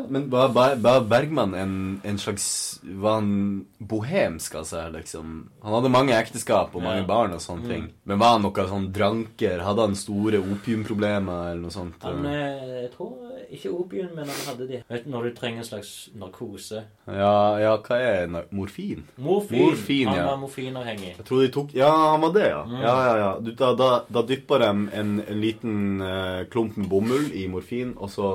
men 0.08 0.28
var, 0.30 0.48
var, 0.54 0.76
var 0.78 1.00
Bergman 1.10 1.54
en, 1.58 2.00
en 2.06 2.18
slags 2.22 2.78
Var 2.84 3.14
han 3.16 3.64
bohemsk, 3.78 4.54
altså? 4.60 4.84
liksom? 4.94 5.48
Han 5.62 5.74
hadde 5.74 5.90
mange 5.90 6.14
ekteskap 6.14 6.74
og 6.76 6.82
mange 6.84 7.00
Ja. 7.02 7.06
barn 7.08 7.32
og 7.34 7.40
sånne 7.42 7.64
Mm. 7.64 7.70
ting. 7.72 7.88
Men 8.04 8.18
var 8.20 8.32
han 8.36 8.42
noe 8.42 8.66
sånn 8.68 8.92
dranker? 8.94 9.62
Hadde 9.64 9.80
han 9.88 9.96
store 9.98 10.38
opiumproblemer 10.38 11.50
eller 11.50 11.62
noe 11.62 11.70
sånt? 11.74 12.02
Han 12.02 12.26
eh, 12.26 12.82
Jeg 12.84 12.90
tror 12.92 13.16
ikke 13.50 13.70
opium, 13.72 14.08
men 14.14 14.26
han 14.28 14.46
hadde 14.48 14.68
de. 14.68 14.82
Vet 14.88 15.04
du, 15.04 15.10
Når 15.10 15.22
du 15.22 15.30
trenger 15.34 15.58
en 15.58 15.64
slags 15.64 15.92
narkose. 16.14 16.84
Ja, 17.08 17.58
ja, 17.58 17.76
hva 17.78 17.98
er 18.00 18.26
morfin? 18.52 19.04
Morfin. 19.18 19.58
Morfin, 19.62 20.08
han 20.08 20.16
ja. 20.16 20.26
var 20.26 20.36
morfinavhengig. 20.42 21.14
Jeg 21.16 21.24
tror 21.26 21.40
de 21.42 21.48
tok 21.48 21.74
Ja, 21.74 21.90
han 22.12 22.20
var 22.20 22.32
det, 22.32 22.48
ja. 22.50 22.64
Mm. 22.64 22.80
Ja, 22.82 22.96
ja, 23.08 23.16
ja. 23.24 23.32
Du, 23.40 23.50
da, 23.52 23.74
da, 23.74 23.90
da 24.12 24.22
dyppa 24.22 24.58
de 24.58 24.70
en, 24.70 24.88
en 25.26 25.40
liten 25.40 26.00
uh, 26.02 26.44
klump 26.50 26.76
med 26.76 26.88
bomull 26.88 27.30
i 27.32 27.46
morfin, 27.48 27.94
og 27.96 28.10
så 28.10 28.30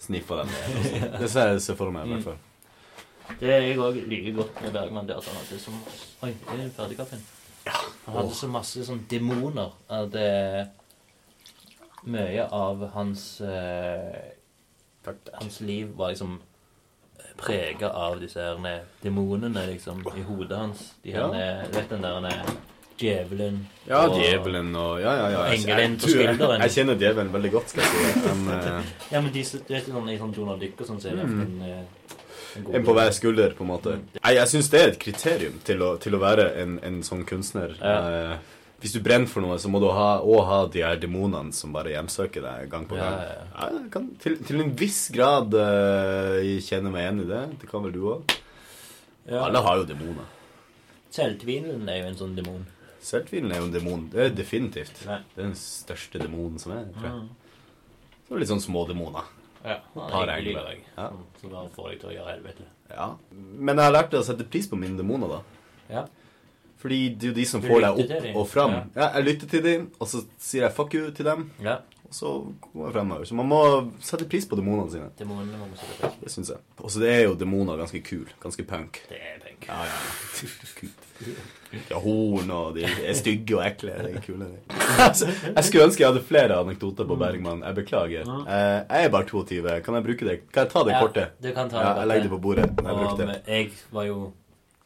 sniffa 0.00 0.36
den 0.42 0.48
det. 0.48 1.10
Det 1.20 1.30
ser 1.30 1.48
jeg 1.54 1.60
ser 1.62 1.74
for 1.78 1.90
meg, 1.90 2.04
i 2.06 2.08
Mm. 2.08 2.14
hvert 2.18 2.24
fall. 2.24 2.38
Det 3.40 3.48
er 3.50 3.60
jeg 3.64 3.78
òg 3.78 3.96
liker 4.08 4.34
godt 4.36 4.62
med 4.62 4.72
Bergman. 4.72 5.06
Det 5.08 5.16
at 5.16 5.24
han 5.24 5.36
hadde 5.40 5.58
så 5.58 5.70
Oi, 6.22 6.30
det 6.52 6.64
er 6.66 6.70
ferdigkaffen. 6.76 7.22
Ja. 7.66 7.72
Han 8.06 8.16
hadde 8.18 8.34
så 8.36 8.48
masse 8.52 8.84
sånn 8.84 9.06
demoner 9.08 9.70
at 9.88 10.10
det 10.12 10.68
Mye 12.04 12.44
av 12.52 12.82
hans 12.92 13.40
eh, 13.40 14.18
Takk, 15.04 15.16
takk. 15.24 15.34
Hans 15.40 15.60
liv 15.60 15.94
var 15.96 16.10
liksom 16.12 16.36
prega 17.40 17.88
av 17.96 18.20
disse 18.20 18.40
her 18.40 18.84
demonene 19.02 19.64
liksom 19.70 20.02
i 20.16 20.22
hodet 20.22 20.58
hans. 20.58 20.84
De 21.02 21.12
her, 21.12 21.32
Ja. 21.34 21.64
Vet 21.72 21.88
den 21.90 22.02
der 22.04 22.28
eh, 22.28 22.52
djevelen 22.98 23.66
Ja, 23.88 24.04
og- 24.06 24.16
djevelen 24.20 24.74
og 24.76 25.00
Ja, 25.00 25.14
ja, 25.16 25.28
ja. 25.30 25.44
Engelen 25.54 25.96
på 25.98 26.08
skulderen. 26.12 26.60
Jeg 26.60 26.70
kjenner 26.76 26.94
djevelen 27.00 27.32
veldig 27.32 27.50
godt, 27.52 27.68
skal 27.74 27.82
jeg 27.82 28.14
si. 28.14 28.20
Men, 28.28 28.48
eh, 28.58 28.82
Ja, 29.12 29.20
men 29.20 29.32
de, 29.32 29.42
du 29.42 29.74
vet 29.74 29.86
sånn, 29.90 30.08
i 30.10 30.18
sånn 30.18 30.34
Donald 30.34 30.60
Duck 30.60 30.80
og 30.80 30.86
sånn, 30.86 31.00
så 31.02 31.10
er 31.12 31.16
det 31.16 31.26
Mm. 31.26 31.40
en, 31.40 31.62
eh, 31.62 31.84
en 32.56 32.74
en 32.76 32.84
på 32.86 32.94
hver 32.94 33.10
skulder, 33.12 33.54
på 33.58 33.64
en 33.66 33.70
måte. 33.72 33.98
Jeg, 34.22 34.34
jeg 34.36 34.46
syns 34.48 34.68
det 34.70 34.80
er 34.80 34.88
et 34.92 34.98
kriterium 35.02 35.60
til 35.64 35.78
å, 35.82 35.96
til 35.98 36.14
å 36.14 36.20
være 36.22 36.54
en, 36.62 36.78
en 36.82 37.00
sånn 37.02 37.24
kunstner. 37.26 37.74
Ja. 37.80 37.96
Eh, 38.32 38.36
hvis 38.80 38.92
du 38.92 39.00
brenner 39.00 39.26
for 39.26 39.40
noe, 39.40 39.56
så 39.58 39.68
må 39.72 39.80
du 39.80 39.88
ha, 39.90 40.20
også 40.20 40.44
ha 40.46 40.66
de 40.68 40.82
her 40.84 40.96
demonene 41.00 41.52
som 41.56 41.72
bare 41.72 41.90
hjemsøker 41.94 42.42
deg 42.44 42.68
gang 42.70 42.84
på 42.86 42.94
gang. 42.98 43.14
ja, 43.16 43.32
ja. 43.32 43.44
Ja, 43.58 43.68
jeg 43.80 43.90
kan, 43.90 44.10
til, 44.20 44.36
til 44.44 44.60
en 44.60 44.74
viss 44.76 45.08
grad 45.10 45.54
uh, 45.56 46.36
kjenne 46.60 46.92
meg 46.92 47.02
igjen 47.06 47.20
i 47.24 47.28
det. 47.30 47.42
Det 47.62 47.70
kan 47.70 47.82
vel 47.82 47.92
du 47.96 48.02
òg? 48.12 48.34
Ja. 49.26 49.46
Alle 49.46 49.62
har 49.64 49.78
jo 49.80 49.84
demoner. 49.88 50.26
Selvtvilen 51.14 51.88
er 51.88 52.00
jo 52.02 52.06
en 52.10 52.16
sånn 52.18 52.34
demon. 52.36 52.66
Selvtvilen 53.04 53.52
er 53.52 53.60
jo 53.60 53.68
en 53.68 53.74
demon. 53.74 54.04
Det 54.12 54.20
er 54.26 54.34
definitivt. 54.36 55.02
Nei. 55.08 55.18
Det 55.34 55.42
er 55.42 55.48
den 55.50 55.58
største 55.60 56.20
demonen 56.22 56.60
som 56.62 56.72
er, 56.76 56.86
tror 56.96 57.08
jeg. 57.10 57.24
Mm. 57.24 57.64
Så 58.28 58.38
litt 58.40 58.48
sånn 58.50 58.62
små 58.64 58.86
demoner. 58.88 59.26
Ja, 59.64 59.78
Par 59.94 60.28
hyggelig 60.28 60.54
engler. 60.56 60.70
òg. 60.72 60.80
Ja. 60.96 61.08
Som, 61.40 61.52
da 61.52 61.64
får 61.72 61.90
deg 61.92 62.00
til 62.02 62.10
å 62.10 62.14
gjøre 62.18 62.32
helvete. 62.34 62.66
Ja. 62.90 63.06
Men 63.32 63.80
jeg 63.80 63.88
har 63.90 63.94
lært 63.96 64.12
deg 64.12 64.20
å 64.20 64.26
sette 64.26 64.44
pris 64.48 64.68
på 64.68 64.76
mine 64.80 64.96
demoner, 65.00 65.38
da. 65.38 65.40
Ja. 65.92 66.04
Fordi 66.84 66.98
det 67.16 67.28
er 67.28 67.32
jo 67.32 67.36
de 67.38 67.44
som 67.48 67.62
Du 67.64 67.68
får 67.70 67.80
deg 67.84 68.00
opp 68.04 68.26
og 68.36 68.48
fram. 68.50 68.74
Ja. 68.76 68.82
Ja. 68.98 69.06
jeg 69.16 69.24
lytter 69.30 69.52
til 69.54 69.62
dem, 69.64 69.86
og 70.00 70.08
så 70.10 70.20
sier 70.36 70.66
jeg 70.66 70.76
fuck 70.76 70.92
you 70.96 71.08
til 71.16 71.24
dem, 71.28 71.46
ja. 71.64 71.78
og 72.04 72.12
så 72.12 72.32
går 72.74 72.86
jeg 72.90 72.96
fremover. 72.98 73.24
Så 73.30 73.38
man 73.40 73.48
må 73.48 73.60
sette 74.04 74.28
pris 74.28 74.44
på 74.48 74.58
demonene 74.60 74.92
sine. 74.92 75.08
Demonene 75.20 75.60
må 75.60 75.70
man 75.70 75.80
sette 75.80 75.96
pris 75.96 76.12
på. 76.12 76.24
Det 76.26 76.34
syns 76.36 76.52
jeg. 76.52 76.60
Og 76.82 76.92
så 76.92 77.00
det 77.04 77.12
er 77.14 77.22
jo 77.24 77.36
demoner 77.40 77.80
ganske 77.80 78.02
kul. 78.04 78.26
Ganske 78.44 78.66
punk. 78.68 79.00
Det 79.08 79.20
er 79.20 79.40
punk. 79.46 79.68
Ja, 79.68 79.80
ja. 79.88 80.00
Kult. 80.80 81.08
Har 81.90 82.00
horn, 82.04 82.50
og 82.50 82.74
de 82.76 82.84
er 82.84 83.14
stygge 83.18 83.56
og 83.58 83.64
ekle. 83.66 83.94
Det 84.04 84.14
er 84.16 84.20
kule. 84.26 84.48
Altså, 84.98 85.26
jeg 85.56 85.64
skulle 85.64 85.84
ønske 85.88 86.00
jeg 86.04 86.12
hadde 86.12 86.22
flere 86.24 86.58
anekdoter 86.60 87.04
på 87.08 87.16
Bergman. 87.20 87.62
Jeg 87.66 87.74
beklager. 87.80 88.24
Mm. 88.28 88.46
Eh, 88.46 88.78
Jeg 88.90 89.04
er 89.04 89.12
bare 89.14 89.24
22. 89.28 89.80
Kan 89.84 89.94
jeg 89.98 90.04
bruke 90.08 90.28
det? 90.30 90.38
Kan 90.52 90.64
jeg 90.66 90.72
ta 90.72 90.84
det 90.84 90.94
Ja? 90.94 91.26
Du 91.42 91.52
kan 91.54 91.68
ta 91.70 91.80
Ja, 91.82 91.92
det 91.94 91.98
jeg 92.00 92.08
legger 92.08 92.22
det 92.28 92.30
på 92.36 92.40
bordet. 92.48 92.70
når 92.76 92.88
Jeg 92.98 93.10
Og 93.12 93.18
det. 93.18 93.42
jeg 93.46 93.70
var 93.92 94.04
jo 94.04 94.32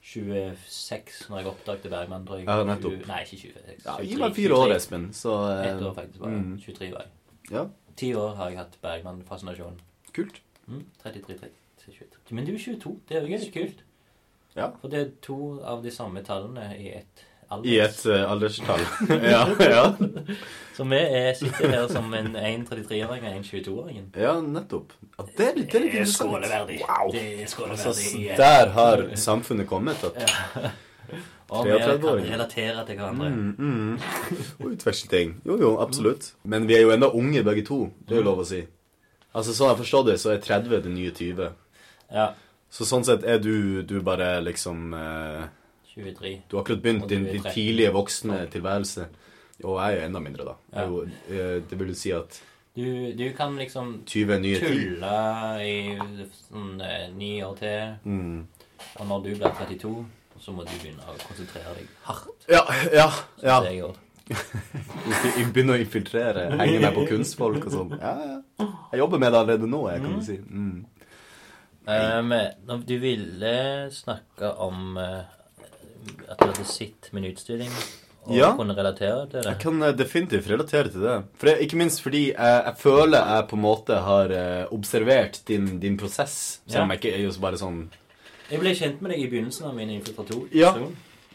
26 0.03 1.29
når 1.31 1.39
jeg 1.43 1.47
oppdaget 1.51 1.91
Bergman, 1.93 2.27
tror 2.27 2.37
jeg. 2.41 2.47
Ja, 2.49 2.65
nettopp. 2.65 2.93
20 2.93 3.09
Nei, 3.09 3.21
ikke 3.25 3.41
26. 3.43 3.85
Ja, 3.85 3.97
23, 3.99 4.09
Gi 4.09 4.17
meg 4.23 4.35
fire 4.39 4.55
år, 4.59 4.75
Espen, 4.77 5.09
så 5.13 5.35
eh, 5.51 5.67
Ett 5.73 5.83
år, 5.83 5.95
faktisk. 5.95 6.21
bare. 6.23 6.31
mm. 6.31 6.59
23 6.65 6.91
var 6.95 7.03
jeg. 7.05 7.11
Ja, 7.53 7.65
Ti 7.99 8.13
år 8.15 8.35
har 8.39 8.49
jeg 8.53 8.59
hatt 8.59 8.77
Bergman-fascinasjon. 8.83 9.79
Kult. 10.15 10.41
Mm, 10.69 10.85
33, 11.03 11.35
33, 11.41 11.51
23. 11.85 12.35
Men 12.37 12.47
du 12.47 12.53
er 12.55 12.59
22. 12.63 12.93
Det 13.09 13.17
er 13.17 13.27
jo 13.27 13.33
gøy 13.37 13.53
kult. 13.57 13.83
Ja. 14.59 14.73
For 14.83 14.93
det 14.93 15.01
er 15.05 15.11
to 15.25 15.39
av 15.63 15.83
de 15.85 15.93
samme 15.95 16.23
tallene 16.27 16.73
i 16.77 16.93
ett 16.99 17.25
alders. 17.49 17.71
I 17.73 17.79
et 17.81 18.07
uh, 18.07 18.31
alderstall. 18.33 18.81
ja, 19.33 19.45
ja. 19.61 19.85
Så 20.77 20.85
vi 20.85 20.99
er, 20.99 21.31
sitter 21.39 21.73
her 21.73 21.87
som 21.91 22.13
en, 22.15 22.35
en 22.37 22.67
33-åring 22.69 23.25
og 23.25 23.31
en 23.33 23.47
22-åring. 23.47 24.03
ja, 24.17 24.35
nettopp. 24.45 24.93
Ja, 25.17 25.25
det 25.37 25.47
er 25.47 25.57
litt, 25.57 25.71
det 25.73 25.79
er 25.81 25.85
litt 25.87 25.95
interessant. 25.95 26.29
skåleverdig. 26.29 26.81
Wow. 26.85 27.13
Det 27.15 27.23
er 27.25 27.41
Altså, 27.47 27.95
skåleverdig. 27.95 28.37
der 28.39 28.75
har 28.77 29.05
samfunnet 29.17 29.69
kommet. 29.71 30.05
At, 30.05 30.35
og 31.51 31.65
vi 31.67 31.79
kan 31.81 32.03
relatere 32.05 32.85
til 32.87 33.01
hverandre. 33.01 33.31
mm, 33.31 33.55
mm, 33.59 33.95
og 34.61 34.67
utveksle 34.75 35.11
ting. 35.11 35.39
Jo, 35.47 35.57
jo, 35.61 35.77
absolutt. 35.83 36.35
Men 36.45 36.69
vi 36.69 36.77
er 36.77 36.85
jo 36.85 36.93
enda 36.95 37.09
unge 37.17 37.43
begge 37.47 37.65
to. 37.67 37.87
Det 38.05 38.19
er 38.19 38.23
jo 38.23 38.29
lov 38.29 38.45
å 38.45 38.49
si. 38.51 38.61
Altså, 39.35 39.55
Sånn 39.55 39.73
jeg 39.73 39.81
forstår 39.81 40.05
det, 40.13 40.19
så 40.21 40.35
er 40.35 40.45
30 40.45 40.85
det 40.85 40.93
nye 40.93 41.11
20. 41.15 41.49
Ja. 42.13 42.29
Så 42.71 42.85
sånn 42.89 43.07
sett 43.07 43.25
er 43.25 43.41
du, 43.41 43.83
du 43.83 43.99
bare 44.05 44.39
liksom 44.45 44.93
eh, 44.95 45.47
23. 45.95 46.35
Du 46.49 46.57
har 46.57 46.63
akkurat 46.63 46.83
begynt 46.83 47.09
din, 47.09 47.25
din 47.25 47.43
tidlige 47.43 47.95
voksne 47.97 48.45
tilværelse. 48.53 49.09
Og 49.65 49.81
jeg 49.81 49.97
er 49.99 50.05
enda 50.07 50.21
mindre, 50.23 50.45
da. 50.47 50.55
Ja. 50.75 50.85
jo, 50.87 51.03
eh, 51.33 51.57
det 51.71 51.79
vil 51.81 51.91
jo 51.91 51.99
si 51.99 52.13
at 52.15 52.43
Du, 52.79 53.13
du 53.13 53.25
kan 53.35 53.57
liksom 53.59 54.03
20 54.07 54.39
nye 54.39 54.59
10. 54.61 54.67
tulle 54.69 55.15
i 55.67 55.79
sånn 56.45 56.77
eh, 56.85 57.09
ni 57.17 57.33
år 57.43 57.57
til. 57.59 57.97
Mm. 58.05 58.45
Og 59.01 59.09
når 59.09 59.25
du 59.25 59.31
blir 59.33 59.57
32, 59.59 59.95
så 60.39 60.55
må 60.55 60.63
du 60.63 60.75
begynne 60.77 61.03
å 61.03 61.17
konsentrere 61.25 61.73
deg 61.81 61.89
hardt. 62.07 62.47
Ja, 62.47 62.63
ja. 62.95 63.09
ja. 63.43 63.59
Jeg 64.29 65.49
begynner 65.51 65.75
å 65.75 65.83
infiltrere. 65.83 66.45
Henge 66.61 66.85
meg 66.85 66.95
på 66.95 67.09
kunstfolk 67.09 67.65
og 67.65 67.75
sånn. 67.75 67.97
Ja, 67.99 68.15
ja. 68.29 68.69
Jeg 68.93 69.03
jobber 69.03 69.25
med 69.25 69.33
det 69.33 69.41
allerede 69.41 69.71
nå, 69.71 69.83
jeg, 69.91 70.05
kan 70.05 70.15
du 70.15 70.25
si. 70.25 70.37
Mm. 70.39 70.85
Um, 71.89 72.33
du 72.85 72.99
ville 73.01 73.53
snakke 73.91 74.51
om 74.61 74.99
eh, 75.01 75.23
at 76.29 76.39
du 76.39 76.47
hadde 76.51 76.67
sett 76.69 77.09
min 77.17 77.25
utstilling, 77.31 77.71
og 78.27 78.35
Ja. 78.37 78.51
kunne 78.57 78.75
relatere 78.77 79.23
til 79.31 79.41
det. 79.41 79.47
Jeg 79.47 79.59
kan 79.63 79.83
eh, 79.83 79.93
definitivt 79.97 80.51
relatere 80.51 80.91
til 80.93 81.01
det. 81.01 81.17
For 81.41 81.49
jeg, 81.49 81.63
Ikke 81.65 81.77
minst 81.81 82.03
fordi 82.05 82.27
jeg, 82.35 82.63
jeg 82.67 82.75
føler 82.77 83.25
jeg 83.25 83.49
på 83.49 83.57
en 83.57 83.63
måte 83.65 83.97
har 84.05 84.35
observert 84.71 85.41
din, 85.49 85.79
din 85.81 85.97
prosess. 85.97 86.61
Selv 86.69 86.83
om 86.83 86.91
Ja. 86.91 86.95
jeg 86.97 87.01
ikke 87.05 87.15
er 87.17 87.23
jo 87.25 87.33
bare 87.41 87.57
sånn 87.57 87.89
Jeg 88.51 88.61
ble 88.61 88.71
kjent 88.75 89.01
med 89.03 89.11
deg 89.13 89.21
i 89.21 89.29
begynnelsen 89.29 89.67
av 89.69 89.75
min 89.75 89.91
infiltrator. 89.91 90.49
Ja. 90.53 90.75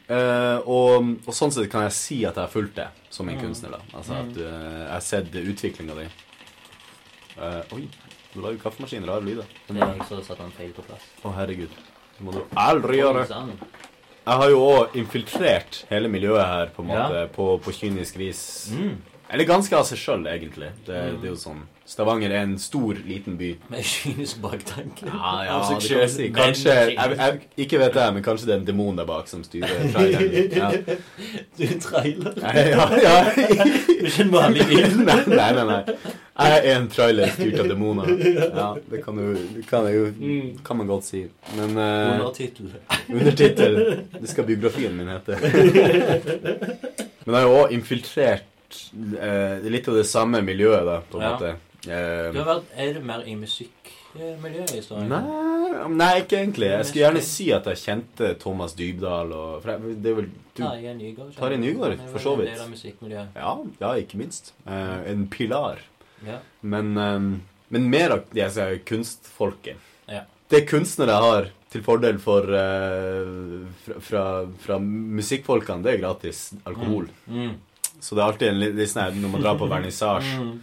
Uh, 0.03 0.59
og, 0.67 1.05
og 1.27 1.33
sånn 1.33 1.51
sett 1.53 1.69
kan 1.71 1.83
jeg 1.87 1.93
si 1.95 2.15
at 2.25 2.35
jeg 2.35 2.43
har 2.43 2.49
fulgt 2.51 2.75
det 2.75 2.87
som 3.09 3.29
en 3.29 3.37
Mm. 3.37 3.41
kunstner. 3.45 3.71
da 3.71 3.79
Altså 3.97 4.13
at 4.19 4.37
eh, 4.37 4.79
jeg 4.83 4.89
har 4.91 4.99
sett 4.99 5.31
utviklinga 5.33 5.95
di. 5.95 6.07
Uh, 7.37 7.61
oi, 7.73 7.87
du 8.33 8.41
lager 8.41 8.59
kaffemaskin. 8.63 9.05
Rare 9.09 9.25
lyder. 9.25 9.45
Det 9.67 9.77
er 9.77 9.93
jeg 9.95 10.07
så 10.09 10.21
satte 10.25 10.41
han 10.45 10.51
feil 10.57 10.73
på 10.75 10.85
plass. 10.87 11.05
Å, 11.23 11.33
herregud. 11.37 11.73
Det 12.17 12.25
må 12.27 12.35
du 12.35 12.43
aldri 12.59 12.99
gjøre. 13.01 13.25
Jeg 14.23 14.39
har 14.39 14.49
jo 14.53 14.59
òg 14.63 14.93
infiltrert 14.95 15.81
hele 15.89 16.07
miljøet 16.11 16.45
her 16.47 16.69
på 16.75 16.83
en 16.85 16.89
Ja. 16.93 17.07
måte, 17.07 17.25
på, 17.35 17.57
på 17.59 17.71
kynisk 17.75 18.17
vis. 18.17 18.43
Mm. 18.71 18.93
Eller 19.33 19.45
ganske 19.49 19.73
av 19.75 19.83
seg 19.89 19.97
sjøl, 19.97 20.27
egentlig. 20.29 20.69
Det, 20.85 20.97
det 21.21 21.25
er 21.27 21.31
jo 21.33 21.39
sånn 21.39 21.63
Stavanger 21.85 22.31
er 22.31 22.45
en 22.45 22.53
stor, 22.61 22.95
liten 23.03 23.35
by. 23.35 23.49
Med 23.73 23.83
kynisk 23.83 24.37
baktanke. 24.39 25.03
Ja, 25.03 25.31
ja, 25.43 25.55
altså, 25.57 25.75
det 25.83 25.97
kan 25.97 26.07
si. 26.13 26.27
Kanskje 26.31 26.75
jeg, 26.93 27.17
jeg, 27.17 27.41
Ikke 27.65 27.79
vet 27.81 27.97
jeg, 27.99 28.13
men 28.15 28.23
kanskje 28.23 28.47
det 28.47 28.53
er 28.55 28.61
en 28.61 28.67
demon 28.69 28.95
der 28.95 29.07
bak 29.09 29.27
som 29.27 29.43
styrer 29.43 29.89
traileren. 29.91 30.53
Ja. 30.61 30.69
Du 31.57 31.63
er 31.67 31.79
trailer. 31.83 32.37
Nei, 32.39 32.63
ja, 32.71 32.85
ja. 33.03 33.17
Du 33.35 34.05
er 34.05 34.07
ikke 34.07 34.23
en 34.23 34.31
vanlig 34.31 34.67
bil. 34.71 34.95
Nei, 35.03 35.49
nei, 35.59 35.65
nei. 35.73 35.81
Jeg 36.33 36.61
er 36.65 36.77
en 36.79 36.87
trailer 36.89 37.29
styrt 37.35 37.59
av 37.61 37.67
demoner. 37.69 38.07
Ja, 38.57 38.69
det 38.89 39.03
kan, 39.05 39.19
jo, 39.21 39.33
det 39.53 39.65
kan, 39.69 39.85
jeg 39.85 39.99
jo, 39.99 40.37
kan 40.65 40.79
man 40.79 40.89
godt 40.89 41.05
si. 41.05 41.21
Men 41.57 41.75
uh, 41.77 42.15
Undertittel. 42.15 42.71
undertittel 43.19 43.77
Det 44.15 44.31
skal 44.31 44.47
biografien 44.49 44.95
min 44.97 45.11
hete. 45.13 45.37
Men 47.25 47.35
jeg 47.35 47.37
har 47.37 47.45
jo 47.45 47.59
òg 47.61 47.75
infiltrert 47.77 48.79
uh, 48.97 49.61
litt 49.69 49.87
av 49.87 49.99
det 50.01 50.07
samme 50.09 50.41
miljøet, 50.45 50.83
da, 50.89 50.97
på 51.05 51.21
en 51.21 51.27
Ja. 51.27 51.35
måte. 51.35 51.53
Uh, 51.83 52.31
Du 52.33 52.39
har 52.41 52.49
vært, 52.49 52.73
er 52.79 52.93
du 52.97 53.01
mer 53.05 53.23
i 53.27 53.35
musikkmiljøet 53.37 54.73
i 54.73 54.81
Stavanger? 54.83 55.09
Nei, 55.13 55.87
nei, 55.99 56.11
ikke 56.23 56.39
egentlig. 56.41 56.69
Jeg 56.71 56.89
skulle 56.89 57.05
gjerne 57.05 57.23
si 57.27 57.47
at 57.53 57.69
jeg 57.69 57.81
kjente 57.83 58.33
Thomas 58.41 58.73
Dybdahl 58.79 59.33
og 59.35 59.61
for 59.63 59.73
jeg, 59.73 59.97
Det 60.03 60.11
er 60.11 60.19
vel 60.21 60.29
du 60.53 60.61
Tarjei 60.63 60.93
Nygaard. 61.57 62.03
For 62.11 62.21
så 62.21 62.35
vidt. 62.39 63.03
Ja, 63.11 63.55
ja 63.81 63.93
ikke 63.99 64.19
minst. 64.21 64.53
Eh, 64.67 65.11
en 65.11 65.27
pilar. 65.33 65.81
Ja. 66.25 66.39
Men, 66.61 66.93
eh, 66.97 67.19
men 67.73 67.89
mer 67.89 68.15
av 68.17 68.23
de 68.31 68.39
jeg 68.45 68.83
kunstfolket. 68.85 69.77
Ja. 70.07 70.23
Det 70.49 70.65
kunstnere 70.69 71.19
har 71.23 71.47
til 71.73 71.81
fordel 71.85 72.19
for 72.21 72.45
eh, 72.53 73.69
fra, 73.85 73.99
fra, 73.99 74.23
fra 74.61 74.79
musikkfolkene, 74.79 75.83
det 75.83 75.95
er 75.95 76.03
gratis 76.03 76.51
alkohol. 76.69 77.07
Mm. 77.27 77.55
Så 77.99 78.15
det 78.15 78.21
er 78.21 78.27
alltid 78.27 78.49
en 78.51 78.59
litt 78.59 78.91
sånn 78.91 79.21
Når 79.23 79.31
man 79.31 79.41
drar 79.45 79.57
på 79.57 79.69
vernissasje, 79.71 80.37
Mm. 80.43 80.59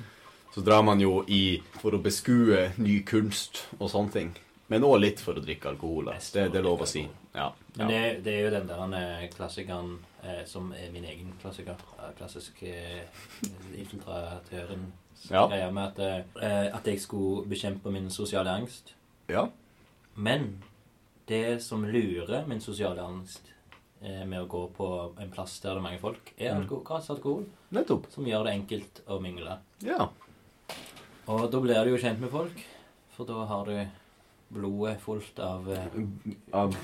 så 0.54 0.60
drar 0.66 0.82
man 0.82 1.00
jo 1.00 1.24
i 1.30 1.62
for 1.80 1.94
å 1.94 2.02
beskue 2.02 2.72
ny 2.82 3.00
kunst 3.06 3.64
og 3.78 3.90
sånne 3.90 4.12
ting. 4.12 4.30
Men 4.70 4.84
òg 4.86 5.00
litt 5.00 5.20
for 5.22 5.34
å 5.38 5.42
drikke 5.42 5.70
alkohol. 5.72 6.10
Da. 6.10 6.18
Det, 6.32 6.48
det 6.52 6.58
er 6.60 6.66
lov 6.66 6.82
å 6.84 6.86
si. 6.86 7.04
Ja. 7.34 7.48
Men 7.76 7.88
det, 7.90 8.00
det 8.26 8.34
er 8.34 8.44
jo 8.44 8.50
den 8.54 8.68
der 8.70 8.94
eh, 8.98 9.28
klassikeren 9.34 9.96
eh, 10.22 10.42
som 10.46 10.72
er 10.74 10.90
min 10.94 11.06
egen 11.06 11.32
klassiker. 11.42 11.78
Klassisk 12.18 12.62
eh, 12.62 13.02
infiltratøren. 13.78 14.92
Ja. 15.28 15.46
Greia 15.48 15.70
med 15.70 15.98
at, 16.00 16.24
eh, 16.42 16.74
at 16.76 16.86
jeg 16.86 17.00
skulle 17.00 17.44
bekjempe 17.48 17.90
min 17.92 18.10
sosiale 18.10 18.50
angst. 18.50 18.94
ja. 19.28 19.48
Men 20.16 20.62
det 21.28 21.62
som 21.62 21.84
lurer 21.84 22.46
min 22.48 22.60
sosiale 22.60 23.00
angst 23.02 23.42
eh, 24.02 24.24
med 24.26 24.40
å 24.42 24.48
gå 24.48 24.64
på 24.76 24.88
en 25.20 25.30
plass 25.30 25.60
der 25.60 25.70
det 25.74 25.76
er 25.78 25.82
mange 25.82 26.00
folk, 26.00 26.32
er 26.38 26.54
Mm. 26.54 26.62
alkohol, 26.62 26.84
gratis 26.84 27.10
alkohol. 27.10 27.44
Nettopp. 27.70 28.10
Som 28.12 28.24
gjør 28.26 28.44
det 28.44 28.52
enkelt 28.54 29.00
å 29.06 29.20
mingle. 29.22 29.58
Ja. 29.82 30.08
Og 31.28 31.50
da 31.52 31.60
blir 31.60 31.84
du 31.84 31.90
jo 31.90 31.96
kjent 32.02 32.18
med 32.20 32.30
folk, 32.30 32.64
for 33.16 33.24
da 33.24 33.44
har 33.46 33.64
du 33.64 33.86
blodet 34.52 35.00
fullt 35.00 35.38
av 35.38 35.68
eh, 35.70 35.86
Av, 36.52 36.74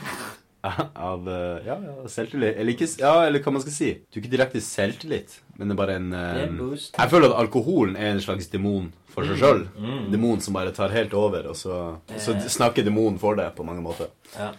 av 1.11 1.29
eh, 1.29 1.67
ja, 1.67 1.77
ja, 1.83 1.95
selvtillit. 2.13 2.57
Eller 2.57 2.73
ikke 2.75 2.89
Ja, 3.01 3.15
eller 3.27 3.43
hva 3.45 3.53
man 3.57 3.63
skal 3.65 3.73
si. 3.77 3.91
Du 4.11 4.19
er 4.19 4.23
ikke 4.25 4.33
direkte 4.37 4.61
selvtillit, 4.65 5.41
men 5.57 5.69
det 5.69 5.77
er 5.77 5.81
bare 5.83 5.97
en 6.01 6.57
boost. 6.59 6.95
Jeg 6.99 7.11
føler 7.13 7.33
at 7.33 7.41
alkoholen 7.45 7.97
er 7.97 8.15
en 8.15 8.21
slags 8.25 8.49
demon 8.53 8.93
for 9.17 9.25
seg 9.25 9.39
sjøl. 9.41 9.63
Mm. 9.81 10.11
Demon 10.13 10.41
som 10.45 10.53
bare 10.59 10.73
tar 10.77 10.93
helt 10.93 11.15
over, 11.17 11.47
og 11.53 11.57
så, 11.57 11.77
så 12.21 12.35
Eh. 12.37 12.49
snakker 12.53 12.85
demonen 12.85 13.19
for 13.19 13.35
deg 13.39 13.55
på 13.57 13.65
mange 13.65 13.81
måter. 13.85 14.11
Ja. 14.37 14.51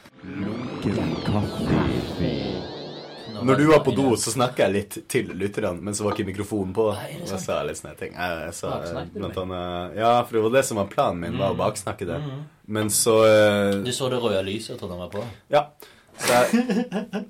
Når 3.44 3.56
du 3.60 3.66
var 3.70 3.84
på 3.86 3.92
do, 3.94 4.16
så 4.18 4.32
snakka 4.34 4.66
jeg 4.66 4.74
litt 4.74 4.96
til 5.12 5.28
lytterne, 5.38 5.78
men 5.86 5.94
så 5.94 6.08
var 6.08 6.16
ikke 6.16 6.26
mikrofonen 6.32 6.72
på. 6.74 6.88
Og 6.96 7.28
jeg 7.30 7.38
sa 7.44 7.60
litt 7.68 7.78
sånne 7.78 7.94
ting. 8.00 8.16
Jeg, 8.18 8.40
jeg 8.48 8.56
sa 8.58 8.72
eh, 8.82 9.12
blant 9.14 9.38
annet 9.44 9.98
Ja, 10.00 10.14
for 10.26 10.40
det 10.40 10.42
var 10.48 10.56
det 10.58 10.64
som 10.66 10.80
var 10.82 10.90
planen 10.90 11.22
min, 11.22 11.38
var 11.38 11.54
å 11.54 11.60
baksnakke 11.60 12.08
det. 12.10 12.18
Mhm. 12.24 12.42
Men 12.78 12.90
så 12.92 13.14
Du 13.86 13.92
så 13.96 14.10
det 14.12 14.18
røde 14.20 14.42
lyset, 14.44 14.74
tror 14.80 14.90
jeg 14.90 14.96
den 14.98 15.04
var 15.06 15.14
på. 15.14 15.22
Ja. 15.54 15.62
Så 16.18 16.34
jeg, 16.34 16.66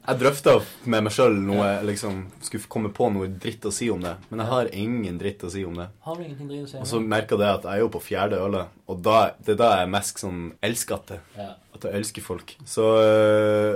jeg 0.08 0.20
drøfta 0.22 0.54
med 0.88 1.04
meg 1.08 1.14
sjøl 1.14 1.36
noe 1.44 1.66
liksom 1.86 2.22
Skulle 2.46 2.70
komme 2.72 2.92
på 2.96 3.10
noe 3.12 3.28
dritt 3.28 3.66
å 3.68 3.72
si 3.76 3.90
om 3.92 4.00
det. 4.04 4.14
Men 4.30 4.44
jeg 4.44 4.50
har 4.54 4.70
ingen 4.80 5.18
dritt 5.20 5.44
å 5.44 5.52
si 5.52 5.66
om 5.68 5.76
det. 5.78 5.90
Har 6.06 6.16
du 6.16 6.24
ingenting 6.24 6.48
dritt 6.52 6.68
å 6.68 6.72
si? 6.72 6.80
Og 6.82 6.88
så 6.90 7.02
merka 7.04 7.36
jeg 7.40 7.50
at 7.60 7.68
jeg 7.68 7.74
er 7.76 7.84
jo 7.84 7.92
på 7.94 8.02
fjerde 8.06 8.40
ølet, 8.46 8.72
og 8.88 9.02
da, 9.04 9.18
det 9.44 9.58
er 9.58 9.60
da 9.60 9.70
jeg 9.76 9.88
er 9.88 9.94
mest 9.98 10.24
sånn 10.24 10.42
elskete. 10.64 11.20
Ja. 11.36 11.50
At 11.76 11.88
jeg 11.90 12.00
elsker 12.00 12.26
folk. 12.26 12.56
Så 12.66 12.88
uh, 12.98 13.76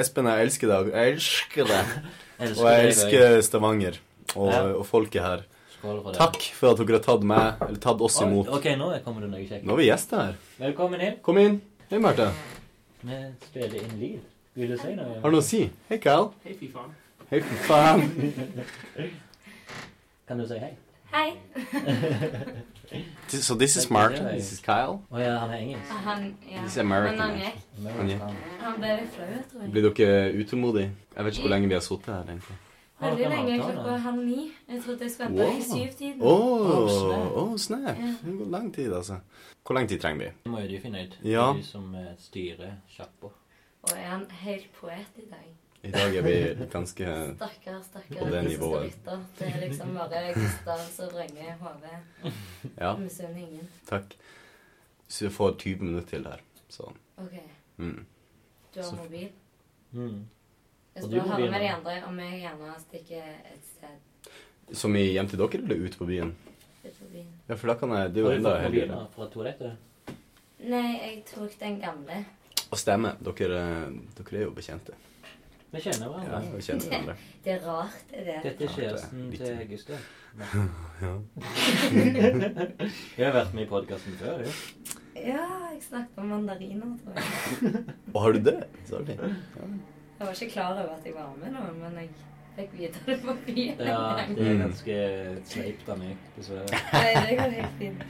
Espen, 0.00 0.26
jeg 0.28 0.48
elsker 0.48 0.72
deg. 0.74 0.90
Jeg 0.92 1.14
elsker 1.16 1.70
deg. 1.70 1.94
Og 2.44 2.64
jeg 2.66 2.88
elsker 2.88 3.36
Stavanger 3.46 4.00
og, 4.34 4.48
Ja. 4.50 4.62
og 4.74 4.82
folket 4.88 5.22
her. 5.22 5.44
For. 5.78 6.10
Takk 6.16 6.40
for 6.56 6.72
at 6.72 6.80
dere 6.80 6.96
har 6.96 7.04
tatt 7.04 7.24
meg, 7.28 7.60
eller 7.68 7.78
tatt 7.78 8.02
oss 8.02 8.16
imot. 8.24 8.48
Ok, 8.56 8.70
nå 8.80 8.88
kommer 9.04 9.26
det 9.26 9.30
noe 9.30 9.44
kjekt. 9.44 9.66
Nå 9.68 9.76
er 9.76 9.82
vi 9.84 9.88
gjester 9.90 10.22
her. 10.22 10.36
Velkommen 10.58 11.06
inn. 11.06 11.16
Kom 11.22 11.38
inn. 11.38 11.60
Hei, 11.92 12.00
Marte. 12.02 12.32
Vi 13.04 13.20
spiller 13.44 13.82
inn 13.82 13.98
lyd. 14.00 14.20
Vil 14.54 14.70
du 14.70 14.76
si 14.80 14.94
noe? 14.96 15.18
Har 15.20 15.28
du 15.28 15.34
noe 15.36 15.42
å 15.42 15.44
si? 15.44 15.58
Hei, 15.90 15.98
Kyle. 16.00 16.30
Hei, 16.44 16.54
fy 16.56 16.70
faen. 16.72 16.94
Hei, 17.28 17.40
fy 17.44 17.58
faen. 17.66 18.04
Kan 20.28 20.40
du 20.40 20.46
si 20.48 20.56
hei? 20.62 20.70
Hei. 21.12 21.34
So 23.28 23.54
this 23.54 23.76
is 23.76 23.90
Martin. 23.90 24.24
This 24.32 24.52
is 24.52 24.60
Kyle. 24.64 25.02
Å 25.12 25.20
ja, 25.20 25.34
han 25.42 25.52
er 25.52 25.60
engelsk. 25.66 25.92
Han, 26.06 26.24
ja. 26.48 26.62
This 26.62 26.72
is 26.72 26.78
American. 26.80 27.18
Men 27.18 27.26
han 27.28 27.42
gikk. 27.42 27.58
Han 27.98 28.12
gikk. 28.14 28.22
Han 28.62 28.78
ble 28.80 28.94
litt 29.02 29.12
flau, 29.18 29.28
tror 29.50 29.66
jeg. 29.66 29.72
Blir 29.74 29.88
dere 29.90 30.30
utålmodige? 30.40 30.92
Jeg 31.16 31.26
vet 31.28 31.36
ikke 31.36 31.44
hvor 31.44 31.54
lenge 31.58 31.70
vi 31.74 31.76
har 31.76 31.84
sittet 31.84 32.14
her, 32.14 32.24
egentlig. 32.24 32.56
Veldig 33.04 33.28
lenge. 33.28 33.52
Jeg 33.52 33.60
Klokka 33.64 33.96
halv 33.96 34.24
ni. 34.24 34.52
Jeg 34.68 34.82
trodde 34.84 35.00
jeg 35.04 35.10
skulle 35.10 35.28
vente 35.30 35.44
Wow. 35.44 35.58
i 35.58 35.62
syvtiden. 35.62 36.22
Oh, 36.22 36.88
snap. 36.88 37.32
oh, 37.36 37.56
snap. 37.58 37.96
Ja. 37.98 38.14
Det 38.24 38.38
går 38.38 38.50
lang 38.50 38.74
tid, 38.74 38.92
altså. 38.92 39.18
Hvor 39.66 39.74
lang 39.74 39.88
tid 39.88 39.98
trenger 40.00 40.24
vi? 40.24 40.30
Det 40.44 40.50
må 40.52 40.60
jo 40.60 40.68
de 40.68 40.80
finne 40.80 41.02
ut. 41.06 41.18
Ja. 41.24 41.52
De 41.56 41.62
som 41.64 41.94
eh, 41.94 42.12
styrer 42.18 42.72
sjappa. 42.88 43.26
Og 43.82 43.90
er 43.96 44.08
han 44.08 44.26
helt 44.30 44.72
poet 44.80 45.06
i 45.16 45.28
dag? 45.30 45.50
I 45.84 45.90
dag 45.90 46.14
er 46.16 46.22
vi 46.22 46.64
ganske 46.72 47.06
Stakkar, 47.36 47.82
stakkar. 47.82 48.18
På 48.18 48.24
det 48.32 48.42
de 48.44 48.48
nivået. 48.48 48.94
Det 49.38 49.48
er 49.48 49.60
liksom 49.68 49.94
bare 49.94 50.32
Gustav 50.34 50.78
som 50.92 51.08
vrenger 51.12 51.54
hodet. 51.60 52.32
Ja, 52.80 52.96
Misunner 52.96 53.36
ingen. 53.40 53.68
takk. 53.88 54.14
Så 55.08 55.24
jeg 55.24 55.32
får 55.32 55.56
20 55.58 55.82
minutter 55.84 56.08
til 56.08 56.24
her. 56.24 56.40
Så 56.68 56.82
OK. 57.18 57.34
mm. 57.76 58.06
Du 58.74 58.80
har 58.80 58.88
Så- 58.90 58.96
mobil? 58.96 59.28
Mm. 59.92 60.24
Jeg 60.94 61.10
du 61.10 61.16
høre 61.20 61.50
med 61.50 61.60
de 61.60 61.68
andre 61.74 61.94
om 62.08 62.18
jeg 62.22 62.40
gjerne 62.44 62.74
stikker 62.80 63.22
et 63.52 63.64
sted 63.66 64.74
Som 64.78 64.96
i 64.96 65.02
hjem 65.12 65.28
til 65.28 65.38
dere, 65.38 65.62
eller 65.62 65.86
ute 65.86 65.98
på 65.98 66.06
byen? 66.06 66.34
ut 66.84 66.98
på 67.00 67.08
byen. 67.12 67.26
Ja, 67.48 67.54
for 67.54 67.66
da 67.72 67.74
kan 67.80 67.90
jeg 67.96 68.14
Det 68.14 68.20
er 68.20 68.24
jo 68.28 68.30
enda 68.36 68.58
heldigere. 68.60 69.06
fra 69.14 69.26
toalettet? 69.32 69.76
Nei, 70.64 71.00
jeg 71.02 71.24
tok 71.28 71.58
den 71.60 71.80
gamle. 71.80 72.24
Og 72.70 72.78
stemme. 72.78 73.16
Dere, 73.24 73.58
eh, 73.86 73.90
dere 74.16 74.38
er 74.38 74.44
jo 74.44 74.50
bekjente. 74.50 74.92
Vi 75.74 75.80
kjenner 75.80 76.12
Ja, 76.24 76.38
vi 76.54 76.62
kjenner 76.62 76.86
hverandre. 76.88 77.14
Det 77.44 77.52
er 77.52 77.60
rart, 77.66 77.96
det 78.10 78.24
det. 78.26 78.36
Dette 78.44 78.64
er 78.64 78.68
kjæresten 78.68 79.30
litt. 79.30 79.40
til 79.40 79.68
Gustav. 79.68 79.98
Ja. 81.02 81.18
Jeg 83.18 83.26
har 83.26 83.34
vært 83.34 83.54
med 83.54 83.66
i 83.66 83.68
podkasten 83.70 84.16
før, 84.18 84.44
jo. 84.46 84.52
Ja, 85.14 85.42
jeg 85.72 85.82
snakket 85.82 86.18
om 86.18 86.26
mandariner, 86.32 86.96
tror 87.02 87.12
jeg. 87.14 87.84
Og 88.14 88.20
har 88.22 88.32
du 88.32 88.38
det? 88.50 88.56
Så 88.88 88.98
artig. 88.98 89.18
Jeg 90.18 90.26
var 90.26 90.32
ikke 90.42 90.52
klar 90.52 90.70
over 90.72 90.94
at 90.94 91.04
jeg 91.04 91.14
var 91.14 91.32
med 91.42 91.52
nå, 91.52 91.64
men 91.80 91.98
jeg 91.98 92.08
fikk 92.56 92.76
vite 92.78 93.00
det 93.06 93.16
på 93.24 93.34
byen 93.46 93.80
Ja, 93.82 93.96
det 94.28 94.46
er 94.50 94.60
ganske 94.60 94.98
sleipt 95.50 95.88
av 95.90 95.98
meg, 95.98 96.20
dessverre. 96.36 96.82
Nei, 96.92 97.10
det 97.26 97.38
går 97.40 97.56
helt 97.56 97.74
fint. 97.80 98.04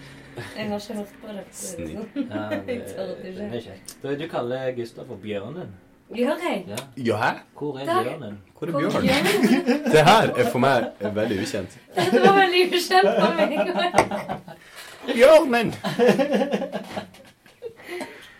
Jeg 0.56 0.68
har 0.68 0.78
ikke 0.82 0.94
hørt 0.98 1.14
på 1.22 1.32
det. 1.32 1.44
så 1.52 1.78
er 1.78 1.88
sånn. 1.94 2.28
Ja, 2.28 2.44
det, 2.66 2.76
det 3.38 3.48
er 3.48 3.64
kjekt. 3.70 3.96
Du, 4.02 4.10
du 4.20 4.26
kaller 4.28 4.70
Gustav 4.76 5.08
for 5.08 5.22
Bjørnen. 5.22 5.72
Gjør 6.14 6.44
jeg? 6.44 6.64
Ja. 6.68 6.76
Ja? 7.08 7.32
Hvor 7.58 7.78
er. 7.80 7.88
Bjørnen? 7.88 8.38
Hvor 8.58 8.68
er 8.68 8.72
bjørnen? 8.72 9.02
Bjørn? 9.02 9.84
Det 9.92 10.04
her 10.10 10.34
er 10.36 10.50
for 10.52 10.60
meg 10.62 10.90
veldig 11.00 11.40
ukjent. 11.46 11.78
Dette 11.96 12.20
var 12.26 12.40
veldig 12.42 12.64
ukjent 12.68 13.12
for 13.16 13.30
meg. 13.40 13.50
Bjørnen! 15.14 15.74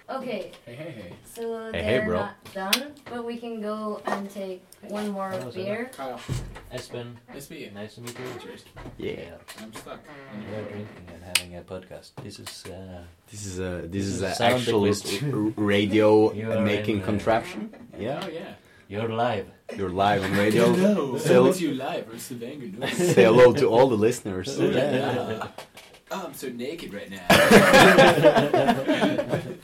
Okay, 0.06 0.52
Hey, 0.66 0.74
hey, 0.74 0.90
hey. 0.90 1.12
so 1.24 1.70
Hey, 1.72 1.82
hey, 1.82 1.92
they're 1.98 2.04
bro. 2.04 2.18
not 2.20 2.36
done, 2.52 2.92
but 3.10 3.24
we 3.24 3.38
can 3.38 3.62
go 3.62 4.02
and 4.04 4.28
take 4.30 4.62
one 4.88 5.08
more 5.08 5.32
Ja, 5.32 5.48
beer. 5.50 5.90
Kyle, 5.96 6.20
Espen, 6.74 7.14
nice 7.32 7.46
to 7.46 7.54
meet 7.54 7.60
you. 7.64 7.70
nice 7.70 7.94
to 7.94 8.02
meet 8.02 8.18
you. 8.18 8.26
Cheers. 8.42 8.64
Yeah. 8.98 9.38
I'm 9.62 9.72
stuck. 9.72 10.00
We're 10.52 10.60
drinking 10.68 11.06
and 11.08 11.22
having 11.24 11.56
a 11.56 11.62
podcast. 11.62 12.10
This 12.22 12.38
is 12.38 12.64
uh, 12.66 13.02
This 13.30 13.46
is 13.46 13.58
a 13.60 13.86
this 13.88 14.04
is 14.04 14.20
a 14.20 14.34
a 14.38 14.42
actual 14.52 14.84
radio 15.56 16.34
making 16.60 16.96
in, 16.96 17.02
uh, 17.02 17.06
contraption. 17.06 17.70
Yeah, 17.98 18.20
Oh, 18.22 18.28
yeah. 18.28 18.52
you're 18.88 19.08
live. 19.08 19.46
you're 19.74 19.88
live 19.88 20.22
on 20.22 20.32
radio. 20.36 20.70
Hello. 20.74 21.16
Phil- 21.16 21.50
Phil. 21.52 21.62
you 21.64 21.72
live 21.80 22.04
or 22.12 22.18
Stavanger 22.18 22.66
News. 22.76 22.92
Say 23.14 23.24
hello 23.24 23.54
to 23.54 23.66
all 23.68 23.88
the 23.88 23.96
listeners. 23.96 24.48
Yeah. 24.60 25.48
Oh, 26.10 26.26
I'm 26.26 26.34
so 26.34 26.48
naked 26.50 26.92
right 26.92 27.08
now. 27.10 27.24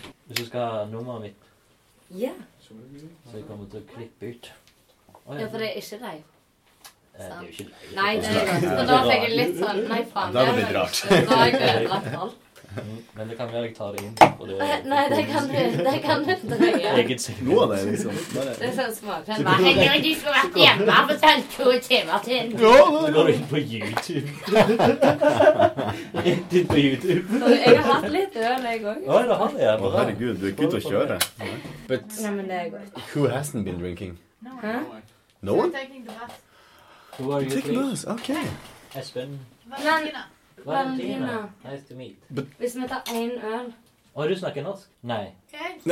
Hvis 0.31 0.39
du 0.39 0.47
skal 0.47 0.67
ha 0.71 0.83
nummeret 0.87 1.23
mitt, 1.25 1.47
Ja, 2.15 2.31
så 2.63 2.75
jeg 3.35 3.45
kommer 3.49 3.67
til 3.71 3.81
å 3.83 3.87
klippe 3.91 4.29
ut. 4.31 4.47
Å, 5.27 5.39
ja, 5.39 5.47
for 5.51 5.59
det 5.63 5.69
er 5.73 5.81
ikke 5.81 5.99
deg. 6.05 6.21
Eh, 6.21 7.19
Det 7.19 7.27
er 7.27 7.41
jo 7.43 7.49
ikke. 7.51 7.67
Nei, 7.97 8.13
det 8.23 8.31
er. 8.31 8.67
Og 8.79 8.85
da 8.91 8.99
fikk 9.09 9.25
jeg 9.27 9.33
litt 9.41 9.59
sånn 9.59 9.81
Nei, 9.91 9.99
faen. 10.15 10.33
Da 10.37 10.45
er 10.47 10.53
blitt 10.55 10.71
vel 10.71 10.77
rart. 10.79 11.01
Da 11.11 11.41
har 11.41 11.51
jeg 11.51 11.59
ødelagt 11.71 12.15
alt. 12.23 12.40
Men 13.17 13.29
det 13.29 13.37
kan 13.39 13.49
være 13.53 13.63
jeg 13.67 13.75
tar 13.77 13.93
det 13.97 14.05
inn. 14.05 14.15
Det 14.15 14.85
Nei, 14.91 15.03
det 15.11 15.25
kan 15.27 15.49
du 15.49 15.55
det 15.87 15.95
kan 16.05 16.25
du 16.25 16.31
ikke 16.33 16.93
Eget 17.03 17.23
segment. 17.23 17.49
Noe 17.49 17.65
av 17.65 17.73
det, 17.73 17.81
liksom. 17.91 18.19
Det 18.35 18.69
er 18.69 18.75
sånn 18.77 18.95
småpenn. 18.95 19.49
Herregud, 19.51 20.05
du 20.05 20.11
skulle 20.21 20.37
vært 20.37 20.59
hjemme 20.63 20.97
og 21.01 21.11
betalt 21.11 21.57
to 21.57 21.75
timer 21.89 22.25
til. 22.27 22.55
nå 22.61 22.75
går 23.17 23.31
du 23.31 23.33
inn 23.35 23.47
på 23.51 23.63
YouTube. 23.65 24.29
Rett 26.21 26.59
inn 26.61 26.71
på 26.71 26.81
YouTube. 26.85 27.43
Jeg 27.51 27.77
har 27.77 27.87
hatt 27.91 28.11
litt 28.15 28.41
øl, 28.41 28.67
jeg 28.71 28.85
òg. 28.85 29.05
Å, 29.07 29.23
det 29.27 29.39
har 29.43 29.61
jeg. 29.65 29.77
Å, 29.77 29.95
herregud, 29.99 30.35
du 30.41 30.49
er 30.49 30.55
ikke 30.55 30.71
ute 30.71 30.81
å 30.81 30.85
kjøre. 30.89 31.21
But 31.91 32.11
det 32.15 32.61
er 32.61 32.75
who 33.13 33.27
hasn't 33.29 33.65
been 33.67 33.81
drinking? 33.83 34.19
Hæ? 34.63 34.79
No 35.43 35.55
one? 35.55 35.73
taking 35.73 36.05
the 36.05 36.13
bus. 36.13 36.37
Who 37.19 37.33
are 37.33 37.43
you 37.43 37.51
Take 37.51 37.65
three? 37.65 37.77
us. 37.77 38.07
Okay. 38.07 38.47
Espen. 38.95 39.41
Valentina. 39.67 40.27
Valentina. 40.65 41.49
Nice 41.65 41.83
to 41.89 41.95
meet. 41.95 42.17
Hvis 42.59 42.75
vi 42.77 42.87
tar 42.89 43.03
én 43.15 43.31
øl 43.45 43.73
Å, 44.17 44.27
du 44.29 44.35
snakker 44.35 44.63
norsk? 44.67 44.89
Nei. 45.07 45.31
It's 45.55 45.87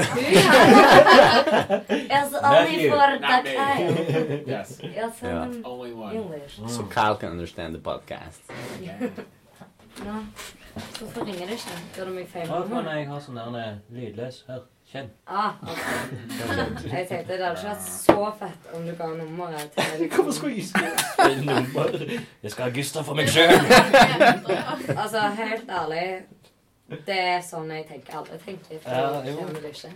only 2.34 2.90
for 2.90 3.08
me. 3.12 3.18
Kyle. 3.22 4.42
Yes. 4.46 4.78
It's 4.82 5.22
Ja. 5.22 5.46
Only 5.64 5.92
one. 5.92 6.16
English. 6.16 6.58
So 6.66 6.82
Kyle 6.90 7.14
can 7.16 7.30
understand 7.30 7.74
the 7.74 7.78
podcast. 7.80 8.40
Nå. 10.04 10.14
Hvorfor 10.98 11.24
ringer 11.26 11.46
det 11.46 11.54
ikke? 11.58 11.78
Gjør 11.96 12.04
du 12.04 12.10
meg 12.18 12.28
feil? 12.30 12.50
Å, 12.50 12.52
faen, 12.70 12.86
jeg 12.98 13.06
har 13.08 13.20
sånn 13.24 13.38
der 13.40 13.56
eh, 13.62 13.74
lydløs. 13.94 14.36
Hør. 14.48 14.60
Kjenn. 14.88 15.10
Ah, 15.26 15.50
okay. 15.62 16.92
Jeg 16.98 17.08
tenkte 17.08 17.32
det 17.36 17.44
hadde 17.44 17.58
ikke 17.60 17.68
vært 17.68 17.88
så 17.92 18.28
fett 18.38 18.68
om 18.72 18.86
du 18.88 18.92
ga 18.96 19.08
nummeret 19.18 19.74
til 19.76 20.06
Hvorfor 20.14 20.32
skulle 20.32 20.54
jeg 20.56 20.64
spille 20.70 21.44
nummer? 21.44 21.92
Jeg 22.42 22.50
skal 22.54 22.64
ha 22.64 22.70
Gustav 22.78 23.04
for 23.04 23.18
meg 23.18 23.28
sjøl. 23.28 23.52
Altså, 24.96 25.26
helt 25.42 25.68
ærlig 25.80 26.06
Det 26.88 27.12
er 27.20 27.42
sånn 27.44 27.68
jeg 27.68 27.84
tenker. 27.88 28.14
Alle 28.16 28.38
tenker. 28.40 28.78
For 28.80 28.88
Ja, 28.88 29.20
det 29.20 29.32
jo. 29.34 29.40
kommer 29.42 29.60
det 29.60 29.70
ikke. 29.74 29.90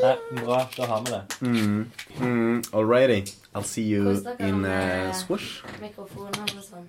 Nei, 0.00 0.16
bra. 0.44 0.58
Da 0.76 0.86
har 0.90 1.00
vi 1.06 1.10
det. 1.14 1.22
Mm. 1.40 1.90
Mm. 2.20 2.62
Alrighty. 2.76 3.32
I'll 3.54 3.64
see 3.66 3.82
you 3.88 4.12
dere 4.20 4.36
in 4.48 4.60
med- 4.60 5.08
uh, 5.08 5.14
Squish. 5.16 5.62
Mikrofoner 5.80 6.44
og 6.44 6.62
sånn. 6.62 6.86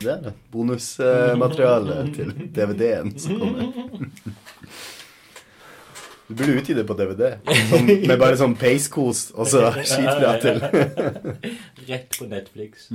Det 0.00 0.10
er 0.12 0.20
det. 0.28 0.34
Bonusmateriale 0.52 1.96
til 2.14 2.34
DVD-en 2.54 3.14
som 3.18 3.38
kommer. 3.40 3.72
Du 6.28 6.32
burde 6.34 6.54
utgi 6.60 6.72
det 6.74 6.86
på 6.88 6.94
DVD, 6.96 7.34
som, 7.68 7.84
med 7.86 8.18
bare 8.18 8.36
sånn 8.40 8.54
peiskos, 8.56 9.26
og 9.36 9.44
så 9.50 9.66
skitbra 9.90 10.30
til. 10.40 10.60
Rett 11.88 12.16
på 12.16 12.28
Netflix. 12.30 12.86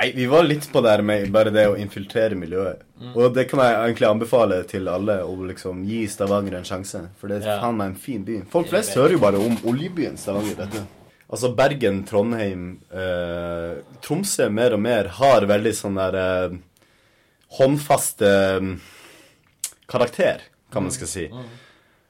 Nei, 0.00 0.12
vi 0.16 0.26
var 0.30 0.42
litt 0.44 0.66
på 0.72 0.82
der 0.84 1.02
med 1.02 1.30
bare 1.32 1.50
det 1.54 1.66
å 1.70 1.76
infiltrere 1.78 2.34
miljøet. 2.38 2.82
Og 3.14 3.34
det 3.34 3.46
kan 3.50 3.60
jeg 3.60 3.74
egentlig 3.92 4.08
anbefale 4.08 4.62
til 4.68 4.88
alle, 4.88 5.18
å 5.24 5.34
liksom 5.46 5.84
gi 5.86 6.06
Stavanger 6.08 6.54
en 6.58 6.64
sjanse. 6.68 7.00
For 7.20 7.28
det 7.28 7.42
er 7.42 7.48
Ja. 7.48 7.60
faen 7.60 7.76
meg 7.76 7.88
en 7.92 7.94
fin 7.94 8.24
by. 8.24 8.42
Folk 8.50 8.68
flest 8.68 8.94
hører 8.94 9.12
jo 9.12 9.18
bare 9.18 9.36
om 9.38 9.56
oljebyen 9.64 10.16
Stavanger. 10.16 10.56
dette. 10.56 10.86
Altså 11.28 11.54
Bergen, 11.56 12.04
Trondheim, 12.04 12.78
eh, 12.92 13.82
Tromsø 14.00 14.48
mer 14.50 14.72
og 14.74 14.80
mer 14.80 15.08
har 15.08 15.40
veldig 15.42 15.72
sånn 15.74 15.96
der 15.96 16.14
eh, 16.14 16.56
håndfaste 17.58 18.26
eh, 18.26 18.76
karakter, 19.88 20.40
kan 20.70 20.82
man 20.82 20.92
skal 20.94 21.06
si. 21.10 21.28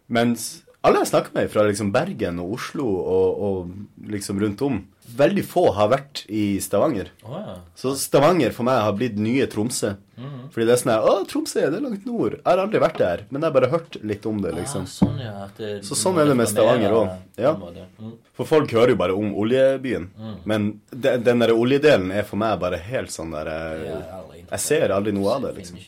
Mens 0.09 0.62
alle 0.87 1.01
jeg 1.03 1.11
snakker 1.11 1.35
med 1.35 1.51
fra 1.51 1.65
liksom 1.66 1.91
Bergen 1.95 2.39
og 2.43 2.53
Oslo 2.59 2.87
og, 2.87 3.41
og 3.47 4.11
liksom 4.12 4.39
rundt 4.41 4.62
om, 4.62 4.83
veldig 5.16 5.45
få 5.47 5.62
har 5.77 5.89
vært 5.93 6.24
i 6.33 6.59
Stavanger. 6.62 7.11
Oh, 7.24 7.37
ja. 7.39 7.55
Så 7.78 7.95
Stavanger 8.01 8.53
for 8.57 8.66
meg 8.69 8.81
har 8.83 8.95
blitt 8.97 9.16
nye 9.20 9.47
Tromsø. 9.51 9.95
Fordi 10.16 10.65
det 10.65 10.73
er 10.73 10.78
sånn 10.81 10.93
her 10.95 11.05
Å, 11.05 11.15
Tromsø, 11.28 11.61
det 11.61 11.77
er 11.77 11.85
langt 11.85 12.07
nord. 12.09 12.39
Jeg 12.39 12.47
har 12.49 12.62
aldri 12.62 12.81
vært 12.81 12.99
der, 13.03 13.24
men 13.28 13.43
jeg 13.43 13.51
har 13.51 13.57
bare 13.59 13.69
hørt 13.73 13.99
litt 14.01 14.24
om 14.28 14.39
det, 14.41 14.55
liksom. 14.57 14.87
Ah, 14.87 14.93
sånn, 14.95 15.19
ja. 15.20 15.35
Det, 15.59 15.73
Så 15.85 15.99
sånn 15.99 16.20
er 16.23 16.31
det 16.31 16.37
med 16.39 16.49
Stavanger 16.49 16.97
også. 16.97 17.19
Ja. 17.43 17.53
måte. 17.61 17.85
Mm. 18.01 18.15
For 18.39 18.49
folk 18.49 18.73
hører 18.73 18.95
jo 18.95 19.01
bare 19.03 19.16
om 19.19 19.35
oljebyen. 19.37 20.09
Men 20.49 20.70
de, 20.91 21.16
den 21.20 21.45
der 21.45 21.53
oljedelen 21.53 22.11
er 22.16 22.24
for 22.28 22.41
meg 22.41 22.57
bare 22.62 22.81
helt 22.89 23.12
sånn 23.12 23.35
der 23.37 23.53
eh, 23.53 23.85
Jeg, 23.91 24.47
Jeg 24.51 24.65
ser 24.65 24.97
aldri 24.97 25.12
noe 25.16 25.37
av 25.37 25.47
det, 25.49 25.55
liksom. 25.61 25.78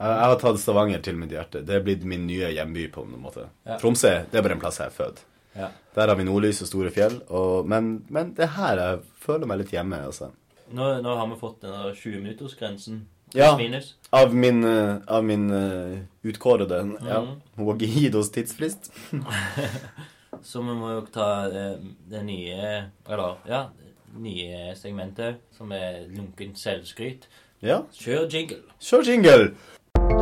Jeg 0.00 0.20
har 0.24 0.38
tatt 0.40 0.60
Stavanger 0.60 1.02
til 1.04 1.18
mitt 1.20 1.32
hjerte. 1.34 1.60
Det 1.66 1.74
er 1.76 1.82
blitt 1.84 2.04
min 2.08 2.22
nye 2.28 2.52
hjemby, 2.54 2.86
på 2.92 3.04
en 3.04 3.18
måte. 3.20 3.48
Tromsø, 3.80 4.14
det 4.30 4.38
er 4.40 4.44
bare 4.46 4.56
en 4.56 4.62
plass 4.62 4.80
jeg 4.80 4.88
er 4.92 4.96
født. 4.96 5.24
Ja. 5.56 5.70
Der 5.94 6.08
har 6.08 6.18
vi 6.18 6.24
nordlys 6.24 6.62
og 6.62 6.70
store 6.70 6.90
fjell, 6.94 7.20
og, 7.28 7.66
men, 7.68 8.04
men 8.08 8.34
det 8.36 8.46
er 8.46 8.54
her 8.58 8.82
jeg 8.82 9.00
føler 9.24 9.50
meg 9.50 9.64
litt 9.64 9.72
hjemme, 9.74 9.98
altså. 10.06 10.30
Nå, 10.70 10.92
nå 11.02 11.16
har 11.18 11.26
vi 11.32 11.38
fått 11.40 11.64
den 11.64 11.74
der 11.74 11.96
20-minuttersgrensen. 11.98 13.00
Ja. 13.34 13.56
Minus. 13.58 13.94
Av 14.10 14.34
min, 14.34 14.64
eh, 14.64 14.96
av 15.06 15.24
min 15.24 15.50
uh, 15.50 15.98
utkårede. 16.22 16.78
Ja. 17.06 17.20
Mhm. 17.20 17.40
Hun 17.56 17.66
har 17.66 17.74
ikke 17.74 17.92
gitt 17.94 18.14
oss 18.14 18.30
tidsfrist. 18.30 18.92
Så 20.42 20.62
vi 20.62 20.74
må 20.74 20.92
jo 20.94 21.00
ta 21.12 21.48
det, 21.50 21.64
det 22.08 22.22
nye 22.24 22.58
Eller, 23.08 23.40
ja, 23.50 23.64
nye 24.16 24.74
segmentet, 24.78 25.42
som 25.56 25.72
er 25.74 26.06
lunkent 26.14 26.58
selvskryt. 26.58 27.28
Ja. 27.62 27.82
Kjør 27.92 28.30
jingle. 28.30 28.62
Kjør 28.80 29.10
jingle! 29.10 29.50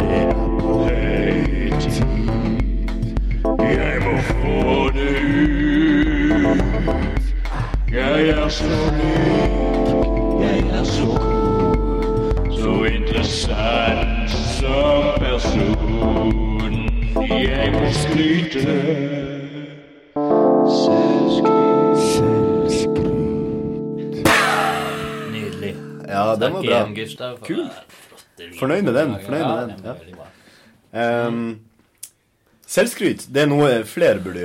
Jeg 0.08 1.47
må 4.68 4.88
ut. 4.88 4.96
Jeg 7.92 8.28
er 8.28 8.48
så 8.48 8.64
lik, 8.98 9.52
jeg 10.40 10.58
er 10.78 10.84
så 10.84 11.06
god, 11.06 12.52
så 12.60 12.72
interessant 12.84 14.30
som 14.30 15.02
person. 15.20 16.74
Jeg 17.28 17.72
må 17.72 17.92
skryte. 17.92 18.60
Selvskryt. 20.78 22.22
Nydelig. 25.32 25.74
Ja, 26.08 26.28
Ja, 26.28 26.34
den 26.34 26.52
var 26.54 26.62
bra. 26.62 26.84
Kult. 26.84 26.96
Gustav. 26.96 27.38
Kul. 27.46 27.64
Fornøyd 28.58 28.82
med 28.82 28.94
den, 28.94 29.16
fornøyd 29.24 29.44
med 29.44 29.62
den, 29.62 29.72
ja. 29.84 29.92
Ehm, 31.00 31.58
selvskryt 32.68 33.26
det 33.32 33.42
er 33.44 33.48
noe 33.50 33.68
flere 33.88 34.20
burde 34.22 34.42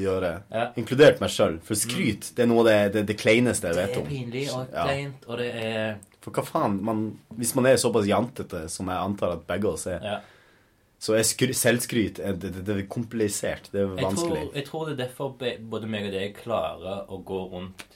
gjøre, 0.00 0.30
Ja. 0.50 0.66
inkludert 0.80 1.20
meg 1.20 1.30
sjøl. 1.30 1.58
For 1.66 1.76
skryt 1.78 2.30
det 2.36 2.44
er 2.44 2.48
noe 2.50 2.62
av 2.64 2.70
det, 2.70 2.92
det, 2.94 3.02
det 3.10 3.16
kleineste 3.20 3.68
jeg 3.68 3.76
Det 3.76 3.96
er 3.96 4.08
pinlig 4.08 4.46
og 4.54 4.68
Ja. 4.72 4.84
kleint, 4.88 5.26
og 5.28 5.38
det 5.38 5.50
er 5.54 5.98
For 6.20 6.30
hva 6.36 6.44
faen, 6.44 6.82
man, 6.84 7.18
Hvis 7.36 7.54
man 7.56 7.66
er 7.66 7.76
såpass 7.80 8.06
jantete 8.06 8.68
som 8.68 8.86
jeg 8.92 8.96
antar 8.96 9.32
at 9.38 9.46
begge 9.46 9.68
oss 9.70 9.86
er, 9.86 10.00
ja. 10.04 10.18
så 11.00 11.14
er 11.16 11.22
skry, 11.24 11.52
selvskryt 11.56 12.18
eh, 12.20 12.32
det, 12.32 12.52
det, 12.54 12.64
det 12.66 12.76
er 12.76 12.86
komplisert. 12.88 13.70
Det 13.72 13.80
er 13.80 13.88
jeg, 13.96 14.04
vanskelig. 14.04 14.42
tror, 14.42 14.54
jeg 14.54 14.64
tror 14.66 14.86
det 14.86 14.92
er 14.98 15.02
derfor 15.06 15.36
både 15.70 15.86
meg 15.88 16.06
og 16.10 16.12
deg 16.12 16.34
klarer 16.36 17.06
å 17.08 17.22
gå 17.24 17.40
rundt 17.54 17.86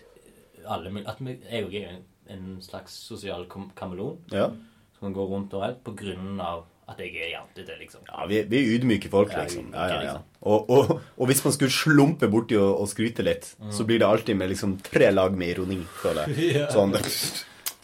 alle 0.67 1.03
At 1.07 1.19
vi 1.21 1.39
er 1.51 1.61
jo 1.67 1.85
en, 1.89 2.05
en 2.29 2.47
slags 2.65 2.93
sosial 2.93 3.45
kamelon 3.77 4.17
Ja, 4.33 4.49
som 4.97 5.09
kan 5.09 5.13
gå 5.19 5.27
rundt 5.29 5.53
overalt 5.53 5.83
på 5.85 5.93
grunn 5.97 6.41
av 6.41 6.65
at 6.89 6.99
jeg 7.01 7.15
er 7.17 7.31
jantete, 7.33 7.77
liksom. 7.81 8.03
ja 8.11 8.27
vi, 8.29 8.43
vi 8.51 8.59
er 8.61 8.73
ydmyke 8.77 9.09
folk, 9.13 9.31
liksom. 9.33 9.71
Ja, 9.73 9.87
ja, 9.89 9.95
ja. 9.95 10.01
liksom. 10.03 10.27
Og, 10.45 10.71
og, 10.71 10.91
og 11.17 11.27
hvis 11.31 11.41
man 11.45 11.55
skulle 11.57 11.73
slumpe 11.73 12.29
borti 12.29 12.59
og, 12.61 12.81
og 12.83 12.89
skryte 12.91 13.25
litt, 13.25 13.55
Mm. 13.61 13.71
så 13.73 13.85
blir 13.89 13.99
det 14.03 14.07
alltid 14.09 14.37
med 14.37 14.51
liksom 14.53 14.77
tre 14.85 15.09
lag 15.15 15.33
med 15.37 15.55
ironi, 15.55 15.79
føler 16.03 16.29
jeg. 16.29 16.67
Sånn 16.75 16.93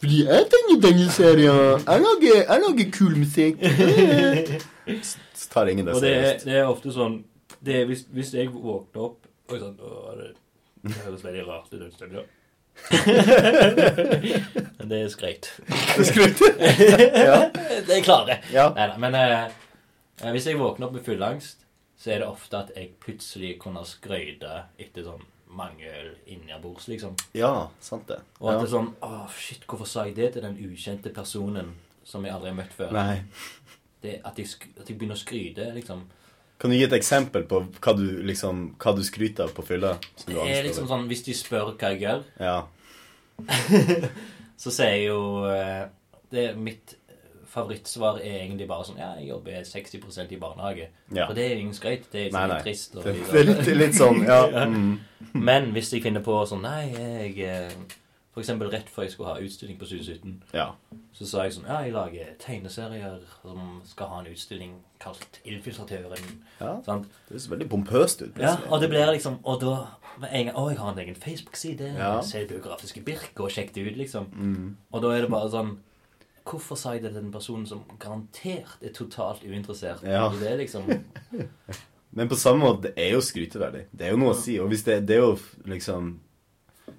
Fordi 0.01 0.19
jeg 0.27 0.45
tegner 0.53 0.81
tegneserier. 0.85 1.63
Jeg 1.87 2.03
lager, 2.05 2.37
jeg 2.43 2.61
lager 2.67 2.91
kul 2.93 3.17
musikk. 3.21 3.65
Så 5.37 5.49
tar 5.53 5.69
ingen 5.71 5.85
det 5.85 5.93
Og 5.95 6.01
det 6.01 6.13
er, 6.17 6.37
det 6.45 6.55
er 6.61 6.69
ofte 6.69 6.93
sånn 6.93 7.19
det 7.61 7.75
er, 7.81 7.85
hvis, 7.89 8.05
hvis 8.09 8.31
jeg 8.33 8.49
våkner 8.49 9.03
opp 9.05 9.27
og 9.51 9.57
sånn 9.61 9.75
å, 9.85 10.13
det, 10.17 10.31
det 10.87 10.95
høres 11.05 11.23
veldig 11.25 11.43
rart 11.47 11.73
ut 11.73 12.15
en 14.81 14.91
er 14.91 15.07
skrøyt. 15.11 15.49
Det 15.67 16.01
er 16.01 16.07
skreit. 16.07 16.41
Ja. 17.27 17.49
Det 17.87 17.97
er 17.97 18.03
klare. 18.05 18.39
ja. 18.53 18.69
Neida, 18.75 18.97
men 19.01 19.15
eh, 19.17 19.43
eh, 20.23 20.31
hvis 20.35 20.47
jeg 20.49 20.59
våkner 20.59 20.87
opp 20.89 20.95
med 20.97 21.05
fullangst, 21.05 21.65
så 22.01 22.11
er 22.15 22.23
det 22.23 22.27
ofte 22.31 22.57
at 22.63 22.71
jeg 22.75 22.93
plutselig 23.03 23.55
kunne 23.61 23.83
skrøyte 23.85 24.63
etter 24.81 25.05
sånn 25.05 25.21
mange 25.51 25.83
øl 25.91 26.13
innabords, 26.31 26.87
liksom. 26.87 27.15
Ja, 27.35 27.67
sant 27.83 28.07
det. 28.09 28.21
Og 28.39 28.49
at 28.49 28.55
Ja. 28.55 28.59
det 28.61 28.67
er 28.69 28.71
sånn 28.77 28.93
Å, 29.03 29.25
shit, 29.35 29.65
hvorfor 29.67 29.85
sa 29.89 30.05
jeg 30.07 30.15
det 30.15 30.29
til 30.33 30.41
den 30.45 30.55
ukjente 30.63 31.11
personen 31.13 31.73
som 32.07 32.23
jeg 32.25 32.33
aldri 32.33 32.49
har 32.53 32.57
møtt 32.61 32.73
før? 32.77 32.91
Nei. 32.95 33.21
Det, 34.01 34.15
at, 34.25 34.39
jeg, 34.39 34.47
at 34.79 34.87
jeg 34.89 34.97
begynner 34.97 35.17
å 35.19 35.21
skryte, 35.21 35.67
liksom. 35.75 36.05
Kan 36.61 36.69
du 36.69 36.75
gi 36.77 36.83
et 36.85 36.93
eksempel 36.93 37.43
på 37.49 37.63
hva 37.81 37.93
du, 37.97 38.05
liksom, 38.29 38.75
hva 38.77 38.91
du 38.93 39.01
skryter 39.03 39.47
av 39.47 39.53
på 39.57 39.63
fylla? 39.65 39.95
Det 40.27 40.35
er 40.37 40.63
liksom 40.67 40.85
sånn 40.91 41.07
Hvis 41.09 41.23
de 41.25 41.33
spør 41.33 41.71
hva 41.73 41.89
jeg 41.95 42.03
gjør, 42.05 42.23
Ja. 42.39 42.59
så 44.61 44.69
sier 44.69 44.91
jeg 44.93 45.07
jo 45.07 45.21
eh, 45.49 45.87
det, 46.31 46.43
Mitt 46.61 46.95
favorittsvar 47.51 48.19
er 48.21 48.43
egentlig 48.45 48.67
bare 48.69 48.85
sånn 48.87 48.99
Ja, 49.01 49.09
jeg 49.19 49.31
jobber 49.31 49.63
60% 49.67 50.31
i 50.31 50.37
barnehage. 50.39 50.85
ja. 51.11 51.25
For 51.27 51.35
det 51.35 51.47
er 51.49 51.57
ingen 51.59 51.73
skryt. 51.75 52.05
Det 52.13 52.27
er 52.27 52.35
Nei, 52.35 52.43
sånn 52.45 52.53
nei. 52.53 52.59
trist. 52.63 52.93
Og 52.95 53.03
Det, 53.03 53.15
det 53.31 53.41
er 53.41 53.49
litt, 53.49 53.71
litt 53.81 53.97
sånn, 53.97 54.21
ja. 54.27 54.41
Mm. 54.71 54.93
Men 55.33 55.67
hvis 55.75 55.91
jeg 55.93 56.01
finner 56.05 56.23
på 56.25 56.37
sånn 56.49 56.63
Nei, 56.65 56.85
jeg 56.93 57.65
eksempel 58.39 58.69
rett 58.71 58.87
før 58.87 59.03
jeg 59.03 59.11
skulle 59.11 59.33
ha 59.33 59.41
utstilling 59.43 59.75
på 59.79 59.87
Sydsuten, 59.89 60.37
ja. 60.55 60.69
så 61.11 61.25
sa 61.27 61.43
jeg 61.43 61.57
sånn 61.57 61.67
Ja, 61.67 61.81
jeg 61.83 61.91
lager 61.91 62.29
tegneserier 62.39 63.17
som 63.41 63.81
skal 63.83 64.07
ha 64.07 64.21
en 64.21 64.29
utstilling 64.31 64.77
kalt 65.03 65.41
Infiltratøren. 65.43 66.37
ja. 66.61 66.77
Sant? 66.85 67.09
Det 67.27 67.35
høres 67.35 67.49
veldig 67.51 67.67
pompøst 67.73 68.23
ut. 68.23 68.39
Ja, 68.39 68.55
og 68.69 68.79
det 68.79 68.87
blir 68.93 69.11
liksom 69.11 69.41
Og 69.43 69.59
da 69.59 69.75
en 70.31 70.47
gang 70.47 70.55
Å, 70.55 70.69
jeg 70.69 70.79
har 70.79 70.91
en 70.93 71.03
egen 71.03 71.15
Facebook-side. 71.15 71.91
Ja. 71.97 72.13
Se 72.23 72.45
biografiske 72.47 73.03
Birke 73.03 73.43
og 73.43 73.51
sjekk 73.51 73.75
det 73.75 73.85
ut, 73.89 73.99
liksom. 73.99 74.31
Mm. 74.31 74.73
Og 74.91 75.03
da 75.03 75.13
er 75.15 75.25
det 75.25 75.31
bare 75.33 75.51
sånn 75.51 75.75
Hvorfor 76.47 76.79
sa 76.79 76.95
jeg 76.95 77.03
det 77.03 77.11
til 77.11 77.21
den 77.21 77.31
personen 77.35 77.67
som 77.69 77.83
garantert 77.99 78.79
er 78.81 78.95
totalt 78.95 79.43
uinteressert 79.43 80.07
Ja. 80.07 80.29
Det 80.31 80.39
det, 80.39 80.57
liksom? 80.63 80.87
Men 82.15 82.27
på 82.27 82.35
samme 82.35 82.63
måte, 82.63 82.89
det 82.89 82.93
er 82.99 83.13
jo 83.13 83.21
skryteverdig. 83.23 83.85
Det 83.95 84.07
er 84.07 84.11
jo 84.11 84.19
noe 84.19 84.33
å 84.33 84.39
si. 84.39 84.57
Og 84.59 84.67
hvis 84.67 84.83
det, 84.83 84.97
det 85.07 85.15
er 85.15 85.21
jo 85.21 85.37
liksom 85.63 86.17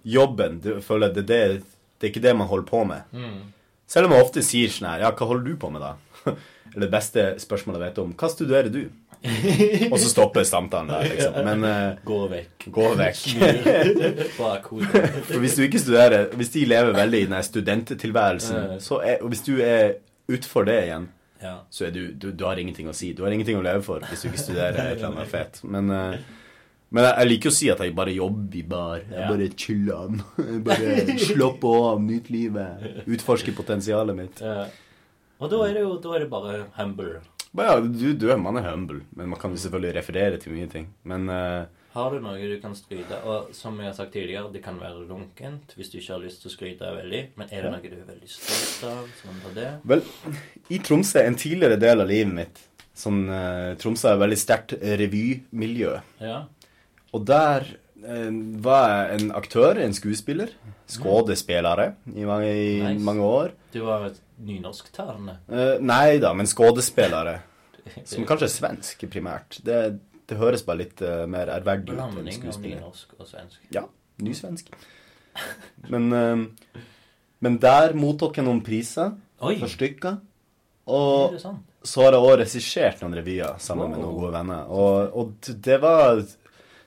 Jobben, 0.05 0.61
det, 0.65 0.79
føler 0.87 1.13
det, 1.15 1.27
det, 1.29 1.41
det 1.99 2.07
er 2.09 2.13
ikke 2.13 2.23
det 2.25 2.37
man 2.37 2.49
holder 2.51 2.67
på 2.69 2.85
med. 2.89 3.03
Mm. 3.13 3.53
Selv 3.93 4.09
om 4.09 4.15
man 4.15 4.23
ofte 4.25 4.43
sier 4.47 4.71
sånn 4.73 4.89
her 4.89 5.03
Ja, 5.05 5.11
hva 5.13 5.27
holder 5.29 5.45
du 5.53 5.57
på 5.61 5.71
med, 5.75 5.83
da? 5.85 5.97
Eller 6.73 6.87
det 6.87 6.93
beste 6.95 7.25
spørsmålet 7.43 7.81
jeg 7.83 7.91
vet 7.91 7.99
om. 8.05 8.13
Hva 8.17 8.29
studerer 8.33 8.71
du? 8.73 8.83
Og 9.93 9.99
så 10.03 10.09
stopper 10.11 10.43
samtalen 10.49 10.89
der, 10.91 11.05
liksom. 11.13 11.37
Men 11.47 11.63
uh, 11.63 11.99
Gå 12.09 12.17
vekk. 12.33 12.65
gå 12.75 12.87
vekk. 12.99 13.21
For 15.29 15.39
hvis 15.43 15.55
du 15.59 15.63
ikke 15.67 15.79
studerer 15.83 16.27
Hvis 16.35 16.51
de 16.57 16.65
lever 16.67 16.97
veldig 16.97 17.21
i 17.23 17.29
den 17.31 17.43
studenttilværelsen, 17.47 18.81
så 18.83 18.99
er, 19.05 19.21
og 19.23 19.29
hvis 19.33 19.45
du 19.47 19.57
er 19.63 19.99
utfor 20.33 20.67
det 20.67 20.79
igjen, 20.89 21.09
Ja. 21.43 21.57
så 21.71 21.87
er 21.87 21.91
du, 21.91 22.03
du 22.15 22.31
Du 22.33 22.45
har 22.47 22.57
ingenting 22.59 22.89
å 22.89 22.95
si. 22.95 23.13
Du 23.13 23.25
har 23.25 23.33
ingenting 23.35 23.59
å 23.59 23.63
leve 23.63 23.83
for 23.83 24.01
hvis 24.09 24.23
du 24.23 24.29
ikke 24.31 24.39
studerer 24.43 24.79
et 24.79 24.97
eller 24.99 25.09
annet 25.13 25.29
fett. 25.31 25.61
Men, 25.65 25.91
eh, 25.91 26.19
men 26.93 27.07
jeg, 27.07 27.13
jeg 27.17 27.31
liker 27.31 27.51
å 27.51 27.57
si 27.57 27.69
at 27.73 27.83
jeg 27.83 27.97
bare 27.97 28.13
jobber 28.15 28.57
i 28.59 28.63
bar. 28.69 29.03
Jeg 29.09 29.29
bare 29.33 29.51
chiller. 29.57 30.17
Jeg 30.53 30.63
bare 30.67 31.19
slapper 31.21 31.85
av, 31.89 32.01
nyter 32.05 32.35
livet. 32.35 32.89
Utforsker 33.09 33.57
potensialet 33.57 34.19
mitt. 34.19 34.43
Ja. 34.45 34.67
Og 35.43 35.51
da 35.51 35.63
er 35.67 35.75
det 35.75 35.83
jo 35.83 35.95
da 35.99 36.13
er 36.15 36.25
det 36.25 36.31
bare 36.31 36.59
humble. 36.77 37.21
Bare, 37.53 37.75
ja, 37.75 37.81
du, 37.85 38.13
du 38.17 38.29
man 38.41 38.57
er 38.61 38.69
humble, 38.71 39.03
men 39.17 39.29
man 39.33 39.41
kan 39.41 39.53
jo 39.53 39.61
selvfølgelig 39.61 39.97
referere 39.99 40.41
til 40.41 40.55
mye 40.57 40.69
ting. 40.73 40.87
Men 41.09 41.27
uh, 41.29 41.65
Har 41.93 42.15
du 42.15 42.23
noe 42.25 42.39
du 42.49 42.55
kan 42.63 42.73
skryte 42.77 43.19
Og 43.29 43.51
som 43.57 43.77
jeg 43.77 43.91
har 43.91 43.97
sagt 43.97 44.15
tidligere, 44.15 44.49
det 44.55 44.63
kan 44.65 44.79
være 44.81 45.05
lunkent 45.09 45.75
hvis 45.77 45.93
du 45.93 45.99
ikke 45.99 46.15
har 46.15 46.23
lyst 46.23 46.45
til 46.45 46.49
å 46.49 46.55
skryte 46.55 46.93
veldig. 46.97 47.23
Men 47.41 47.53
er 47.53 47.67
det 47.67 47.73
noe 47.75 47.83
du 47.83 47.99
er 47.99 48.09
veldig 48.09 48.31
stolt 48.33 48.87
av? 48.93 49.11
På 49.43 49.53
det? 49.57 49.71
vel, 49.93 50.05
i 50.73 50.81
Tromsø, 50.81 51.25
en 51.27 51.37
tidligere 51.41 51.81
del 51.81 52.05
av 52.05 52.13
livet 52.13 52.37
mitt 52.37 52.63
sånn, 52.97 53.25
uh, 53.29 53.73
Tromsø 53.81 54.11
er 54.11 54.17
et 54.17 54.25
veldig 54.27 54.41
sterkt 54.41 54.77
revymiljø. 55.03 55.97
Ja. 56.25 56.43
Og 57.13 57.25
der 57.29 57.67
eh, 58.05 58.29
var 58.65 58.87
jeg 58.93 59.21
en 59.21 59.33
aktør, 59.37 59.81
en 59.83 59.95
skuespiller. 59.97 60.53
Skådespillere 60.93 61.93
i 62.15 62.25
mange, 62.29 62.53
i 62.53 62.81
Nice. 62.83 63.05
mange 63.05 63.23
år. 63.25 63.53
Du 63.73 63.83
var 63.87 64.11
nynorsktalende. 64.43 65.39
Eh, 65.49 65.75
nei 65.81 66.19
da, 66.23 66.33
men 66.37 66.49
skådespillere. 66.51 67.39
Som 68.09 68.27
kanskje 68.29 68.49
er 68.49 68.55
svensk 68.55 69.05
primært. 69.11 69.61
Det, 69.65 69.79
det 70.29 70.39
høres 70.39 70.63
bare 70.67 70.85
litt 70.85 71.03
uh, 71.03 71.25
mer 71.31 71.51
ærverdig 71.51 71.93
ut 71.93 71.99
Blanding 71.99 72.45
av 72.49 72.61
nynorsk 72.63 73.17
og 73.19 73.27
svensk. 73.27 73.63
Ja, 73.75 73.87
nysvensk. 74.23 74.71
Men, 75.91 76.13
eh, 76.13 76.83
men 77.43 77.59
der 77.63 77.97
mottok 77.99 78.39
jeg 78.39 78.47
noen 78.47 78.63
priser 78.65 79.15
Oi! 79.43 79.57
for 79.59 79.73
stykker. 79.73 80.21
Er 80.83 80.93
Og 80.93 81.39
så 81.83 82.05
har 82.05 82.15
jeg 82.15 82.23
også 82.23 82.39
regissert 82.43 83.03
noen 83.03 83.17
revyer 83.19 83.59
sammen 83.63 83.91
med 83.91 84.03
noen 84.03 84.19
gode 84.19 84.33
venner. 84.35 84.71
Og, 84.71 85.17
og 85.19 85.53
det 85.67 85.79
var 85.83 86.23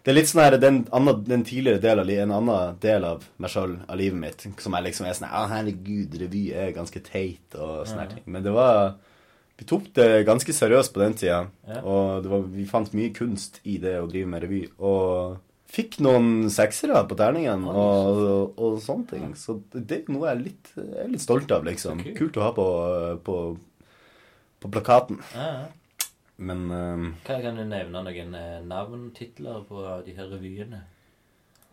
Det 0.06 0.12
er 0.12 0.20
litt 0.20 0.30
sånn 0.30 0.44
her 0.44 0.56
den, 0.62 0.84
annen, 0.94 1.24
den 1.26 1.44
tidligere 1.48 1.82
del 1.82 2.00
av, 2.04 2.10
en 2.14 2.34
annen 2.36 2.76
del 2.84 3.08
av 3.08 3.24
meg 3.42 3.50
sjøl, 3.50 3.72
av 3.90 3.98
livet 3.98 4.20
mitt, 4.22 4.44
som 4.62 4.76
er 4.78 4.84
liksom 4.86 5.08
er 5.10 5.16
sånn 5.18 5.32
Å, 5.32 5.48
herregud, 5.50 6.14
revy 6.22 6.44
er 6.54 6.76
ganske 6.76 7.02
teit 7.08 7.58
og 7.58 7.88
sånne 7.90 8.06
ja. 8.06 8.12
ting. 8.14 8.28
Men 8.30 8.46
det 8.46 8.54
var 8.54 9.00
Vi 9.58 9.66
tok 9.66 9.88
det 9.98 10.26
ganske 10.28 10.54
seriøst 10.54 10.94
på 10.94 11.02
den 11.02 11.16
tida. 11.18 11.40
Ja. 11.66 11.82
Og 11.82 12.22
det 12.22 12.30
var, 12.30 12.46
vi 12.54 12.68
fant 12.70 12.94
mye 12.94 13.14
kunst 13.16 13.62
i 13.64 13.80
det 13.82 13.96
å 13.98 14.10
drive 14.12 14.30
med 14.30 14.46
revy. 14.46 14.62
Og 14.78 15.40
fikk 15.74 15.98
noen 16.06 16.52
seksere 16.54 17.02
på 17.10 17.18
terningen 17.18 17.64
og, 17.72 18.20
og, 18.26 18.60
og 18.62 18.76
sånne 18.84 19.10
ting. 19.10 19.32
Så 19.40 19.58
det 19.74 20.04
er 20.04 20.12
noe 20.14 20.28
jeg 20.28 20.36
er 20.36 20.44
litt, 20.44 20.70
jeg 20.76 21.00
er 21.06 21.10
litt 21.16 21.24
stolt 21.24 21.56
av, 21.56 21.66
liksom. 21.66 22.04
Kult 22.20 22.38
å 22.38 22.46
ha 22.46 22.52
på, 22.54 22.68
på, 23.26 23.40
på 24.62 24.72
plakaten. 24.76 25.24
Ja, 25.34 25.50
ja. 25.64 25.66
Men 26.38 26.66
eh, 26.72 27.06
Hva 27.28 27.42
Kan 27.44 27.60
du 27.60 27.66
nevne 27.68 28.02
noen 28.06 28.40
eh, 28.40 28.58
navntitler 28.68 29.62
på 29.70 29.86
de 30.06 30.16
her 30.18 30.32
revyene? 30.34 30.82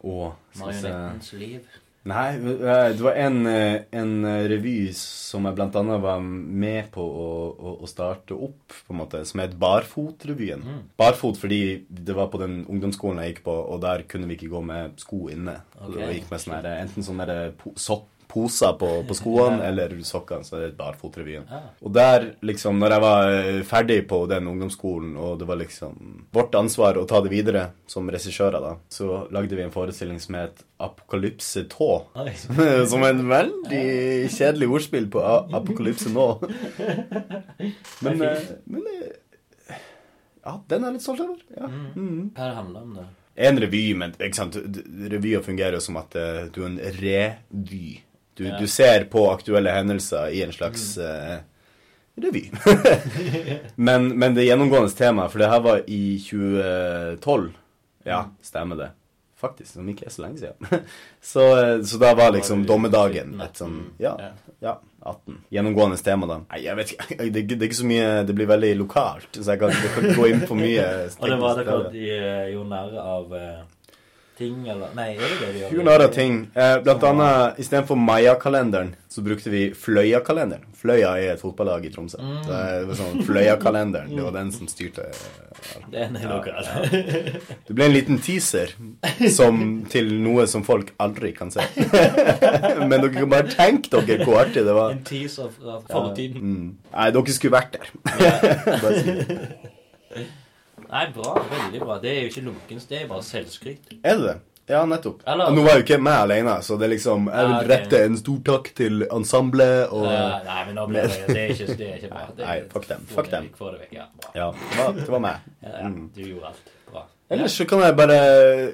Å, 0.02 0.32
Marionettens 0.58 1.32
liv. 1.38 1.66
Nei, 2.10 2.32
det 2.34 2.98
var 2.98 3.14
en, 3.14 3.44
eh, 3.46 3.84
en 3.94 4.24
revy 4.50 4.88
som 4.98 5.44
jeg 5.46 5.54
blant 5.54 5.76
annet 5.78 6.00
var 6.02 6.18
med 6.22 6.88
på 6.90 7.02
å, 7.02 7.26
å, 7.54 7.74
å 7.86 7.90
starte 7.90 8.34
opp, 8.34 8.74
på 8.74 8.94
en 8.94 8.98
måte, 8.98 9.20
som 9.28 9.38
het 9.44 9.54
Barfotrevyen. 9.62 10.64
Mm. 10.66 10.80
Barfot 10.98 11.38
fordi 11.38 11.60
det 11.86 12.16
var 12.18 12.32
på 12.32 12.40
den 12.42 12.64
ungdomsskolen 12.66 13.22
jeg 13.22 13.36
gikk 13.36 13.44
på, 13.46 13.54
og 13.54 13.78
der 13.86 14.02
kunne 14.10 14.26
vi 14.26 14.34
ikke 14.34 14.50
gå 14.50 14.64
med 14.66 14.98
sko 15.02 15.28
inne. 15.30 15.60
Okay. 15.78 16.02
Og 16.08 16.16
gikk 16.16 16.34
med 16.34 16.42
sånne, 16.42 16.74
enten 16.82 17.06
sånne 17.06 17.38
sokk- 17.78 18.10
poser 18.32 18.72
på, 18.80 18.88
på 19.08 19.16
skoene 19.16 19.60
eller 19.66 19.92
sokkene, 20.06 20.44
så 20.46 20.56
det 20.56 20.70
er 20.70 20.76
Barfotrevyen. 20.78 21.44
Og 21.84 21.92
der, 21.92 22.30
liksom, 22.44 22.78
når 22.80 22.94
jeg 22.94 23.04
var 23.04 23.32
eh, 23.36 23.60
ferdig 23.68 23.98
på 24.08 24.22
den 24.30 24.48
ungdomsskolen, 24.48 25.14
og 25.20 25.38
det 25.40 25.48
var 25.48 25.60
liksom 25.60 26.26
vårt 26.32 26.54
ansvar 26.56 26.96
å 26.96 27.04
ta 27.08 27.20
det 27.24 27.32
videre 27.32 27.66
som 27.90 28.08
regissører, 28.12 28.62
da, 28.62 28.76
så 28.92 29.26
lagde 29.34 29.58
vi 29.58 29.64
en 29.66 29.74
forestilling 29.74 30.20
som 30.22 30.38
het 30.40 30.64
Apokalypse 30.82 31.66
Tå. 31.70 31.90
Som 32.42 32.62
Som 32.92 33.04
en 33.06 33.20
veldig 33.28 33.82
kjedelig 34.32 34.68
ordspill 34.78 35.08
på 35.12 35.22
apokalypse 35.22 36.10
nå. 36.12 36.26
Men, 38.04 38.22
eh, 38.26 38.46
men 38.64 38.86
eh, 38.88 39.82
Ja, 40.42 40.56
den 40.72 40.86
er 40.86 40.94
litt 40.94 41.04
stolt 41.04 41.20
over. 41.22 41.42
Ja. 41.54 41.68
Mm. 41.68 42.32
Hva 42.34 42.48
det 42.48 42.80
om, 42.80 42.96
da? 42.96 43.04
En 43.42 43.60
revy, 43.62 43.84
men 43.96 44.12
ikke 44.18 44.36
sant? 44.36 44.58
revyer 45.12 45.44
fungerer 45.44 45.78
jo 45.78 45.84
som 45.84 45.96
at 46.00 46.16
du 46.52 46.58
er 46.64 46.66
en 46.66 46.80
revy. 46.98 48.00
Du, 48.34 48.44
Ja. 48.48 48.58
du 48.58 48.66
ser 48.66 49.04
på 49.12 49.26
aktuelle 49.30 49.70
hendelser 49.74 50.28
i 50.32 50.42
en 50.42 50.52
slags 50.52 50.96
Mm. 50.96 51.04
uh, 51.04 51.38
revy. 52.22 52.50
men, 53.76 54.08
men 54.18 54.34
det 54.34 54.44
gjennomgående 54.46 54.90
temaet, 54.96 55.30
for 55.32 55.38
det 55.42 55.48
her 55.52 55.60
var 55.64 55.82
i 55.86 56.18
2012 56.18 57.52
Ja, 58.04 58.22
Mm. 58.24 58.30
stemmer 58.42 58.76
det. 58.76 58.90
Faktisk, 59.42 59.72
som 59.74 59.88
ikke 59.90 60.06
er 60.06 60.10
så 60.14 60.22
lenge 60.22 60.38
siden. 60.38 60.82
så, 61.32 61.44
eh, 61.58 61.80
så 61.82 61.98
da 61.98 62.12
var 62.14 62.30
liksom 62.34 62.64
dommedagen 62.66 63.40
et 63.42 63.58
sånn 63.58 63.80
Ja. 63.98 64.12
Ja. 64.18 64.30
Ja, 64.62 64.74
18. 65.02 65.38
Gjennomgående 65.50 65.98
tema, 66.02 66.26
da. 66.30 66.36
Nei, 66.50 66.60
jeg 66.62 66.76
vet 66.78 66.92
ikke. 66.94 67.16
Det, 67.34 67.42
det 67.50 67.56
er 67.58 67.66
ikke 67.68 67.78
så 67.80 67.86
mye 67.90 68.10
Det 68.26 68.34
blir 68.38 68.46
veldig 68.46 68.72
lokalt, 68.78 69.28
så 69.34 69.48
jeg 69.56 69.58
kan, 69.62 69.70
jeg 69.74 69.90
kan 69.96 70.14
gå 70.18 70.28
inn 70.30 70.44
på 70.46 70.54
mye. 70.58 70.84
Og 71.18 71.28
det 71.30 71.38
var 71.42 71.62
jo 71.64 71.78
de 71.90 72.04
eh, 72.18 72.52
gjorde 72.54 72.68
narr 72.70 72.98
av 73.02 73.34
ting, 74.38 74.68
eller 74.68 74.92
Nei, 74.96 75.12
er 75.14 75.22
det 75.22 75.38
det 75.40 75.48
de 75.52 75.60
gjør? 75.62 75.76
Hun 75.76 75.90
har 75.90 76.04
ting. 76.12 76.36
Eh, 76.54 76.74
blant 76.84 77.04
annet 77.08 77.60
istedenfor 77.62 77.98
Maja-kalenderen, 78.00 78.94
så 79.12 79.24
brukte 79.24 79.52
vi 79.52 79.62
Fløya-kalenderen. 79.76 80.64
Fløya 80.78 81.12
er 81.20 81.34
et 81.34 81.42
fotballag 81.42 81.84
i 81.86 81.92
Tromsø. 81.92 82.18
Mm. 82.18 82.38
Så 82.46 82.58
det 82.58 82.88
var 82.88 82.98
sånn 82.98 83.22
Fløya-kalenderen. 83.28 84.14
Det 84.16 84.24
var 84.24 84.34
den 84.38 84.52
som 84.54 84.70
styrte 84.70 85.08
Det 85.92 86.00
er 86.00 86.08
en 86.08 86.18
Ja. 86.22 86.40
Det 87.68 87.76
ble 87.76 87.86
en 87.86 87.94
liten 87.94 88.18
teaser 88.18 88.74
som, 89.30 89.84
til 89.92 90.10
noe 90.24 90.46
som 90.50 90.64
folk 90.66 90.94
aldri 91.02 91.32
kan 91.36 91.52
se. 91.54 91.64
Men 92.88 92.96
dere 92.96 93.12
kan 93.14 93.30
bare 93.30 93.52
tenke 93.52 93.92
dere 94.02 94.26
hvor 94.26 94.42
artig 94.42 94.66
det 94.66 94.76
var. 94.76 94.96
En 94.96 95.04
teaser 95.06 95.52
fra 95.54 95.80
fortiden. 95.90 96.42
Mm. 96.42 96.68
Nei, 96.90 97.10
dere 97.14 97.36
skulle 97.36 97.58
vært 97.60 97.78
der. 97.78 97.92
Bare 98.82 98.96
si 98.98 99.18
det. 99.20 100.30
Nei, 100.92 101.06
bra. 101.14 101.34
Veldig 101.50 101.80
bra. 101.80 101.98
Det 102.02 102.10
er 102.12 102.22
jo 102.22 102.28
ikke 102.32 102.44
lunkent, 102.44 102.88
det 102.88 103.02
er 103.02 103.06
bare 103.08 103.22
selvskryt. 103.24 103.92
Er 104.04 104.16
det 104.18 104.24
det? 104.26 104.38
Ja, 104.70 104.84
nettopp. 104.86 105.22
Eller- 105.26 105.50
Nå 105.50 105.62
var 105.64 105.74
jo 105.78 105.82
ikke 105.82 105.96
jeg 105.98 106.06
alene, 106.06 106.52
så 106.62 106.76
det 106.78 106.84
er 106.86 106.92
liksom 106.94 107.24
Jeg 107.32 107.46
vil 107.48 107.68
rette 107.72 108.04
en 108.04 108.16
stor 108.16 108.38
takk 108.44 108.68
til 108.78 109.02
ensemblet 109.10 109.90
og 109.92 110.04
nei, 110.06 110.60
men 110.66 110.74
nå 110.76 110.84
blir 110.88 111.02
det 111.02 111.26
Det 111.26 111.36
er 111.36 111.48
ikke, 111.54 111.76
det 111.76 111.88
er 111.88 111.96
ikke 111.98 112.10
bra. 112.12 112.26
Det, 112.36 112.46
Nei, 112.46 112.60
fuck 112.70 112.86
dem, 112.88 113.06
fuck 113.10 113.30
dem. 113.30 113.48
Få 113.58 113.72
det 113.72 113.80
vekk. 113.80 113.92
Ja, 113.98 114.06
bra. 114.20 114.30
Ja, 114.36 114.50
det 114.52 114.78
var, 114.78 114.92
det 115.00 115.08
var 115.16 115.18
meg. 115.26 115.36
Ja, 115.62 115.68
ja, 115.80 115.88
Mm. 115.88 116.10
du 116.14 116.22
gjorde 116.22 116.46
alt 116.52 116.70
bra. 116.92 117.02
Ellers 117.30 117.56
så 117.58 117.66
kan 117.68 117.80
jeg 117.80 117.96
bare 117.96 118.20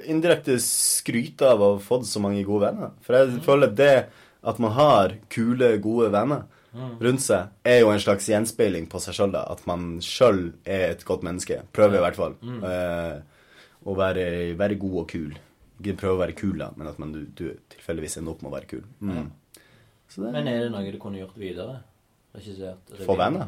indirekte 0.05 0.59
skryte 0.59 1.41
av 1.49 1.59
å 1.59 1.71
ha 1.73 1.79
fått 1.79 2.05
så 2.05 2.19
mange 2.21 2.43
gode 2.45 2.67
venner. 2.69 2.91
For 3.01 3.13
jeg 3.15 3.27
Mm. 3.33 3.41
føler 3.41 3.75
det 3.75 4.05
at 4.43 4.59
man 4.59 4.71
har 4.71 5.13
kule, 5.29 5.77
gode 5.79 6.11
venner. 6.11 6.43
Rundt 6.73 7.23
seg, 7.25 7.51
er 7.65 7.81
jo 7.81 7.91
en 7.93 8.01
slags 8.03 8.29
gjenspeiling 8.29 8.87
på 8.91 9.01
seg 9.03 9.17
sjøl. 9.17 9.35
At 9.41 9.65
man 9.69 9.97
sjøl 10.05 10.49
er 10.65 10.93
et 10.93 11.05
godt 11.07 11.25
menneske. 11.27 11.61
Prøver 11.75 11.99
i 11.99 12.03
hvert 12.05 12.19
fall. 12.19 12.37
Mm. 12.41 12.63
Eh, 12.69 13.45
å 13.89 13.95
være, 13.97 14.25
være 14.59 14.79
god 14.79 14.97
og 15.03 15.07
kul. 15.11 15.37
Ikke 15.79 15.95
prøve 16.01 16.17
å 16.17 16.23
være 16.25 16.35
kul, 16.35 16.57
da, 16.59 16.71
men 16.75 16.89
at 16.91 16.97
man, 16.99 17.13
du, 17.15 17.21
du 17.39 17.53
tilfeldigvis 17.71 18.19
ender 18.19 18.35
opp 18.35 18.41
med 18.43 18.51
å 18.51 18.55
være 18.57 18.69
kul. 18.73 18.83
Mm. 18.99 19.29
Så 20.09 20.25
det 20.25 20.33
Men 20.33 20.49
er 20.49 20.65
det 20.65 20.73
noe 20.73 20.91
du 20.91 20.99
kunne 20.99 21.21
gjort 21.21 21.37
videre? 21.39 21.79
Regissert? 22.35 22.91
Få 23.05 23.15
venner. 23.17 23.47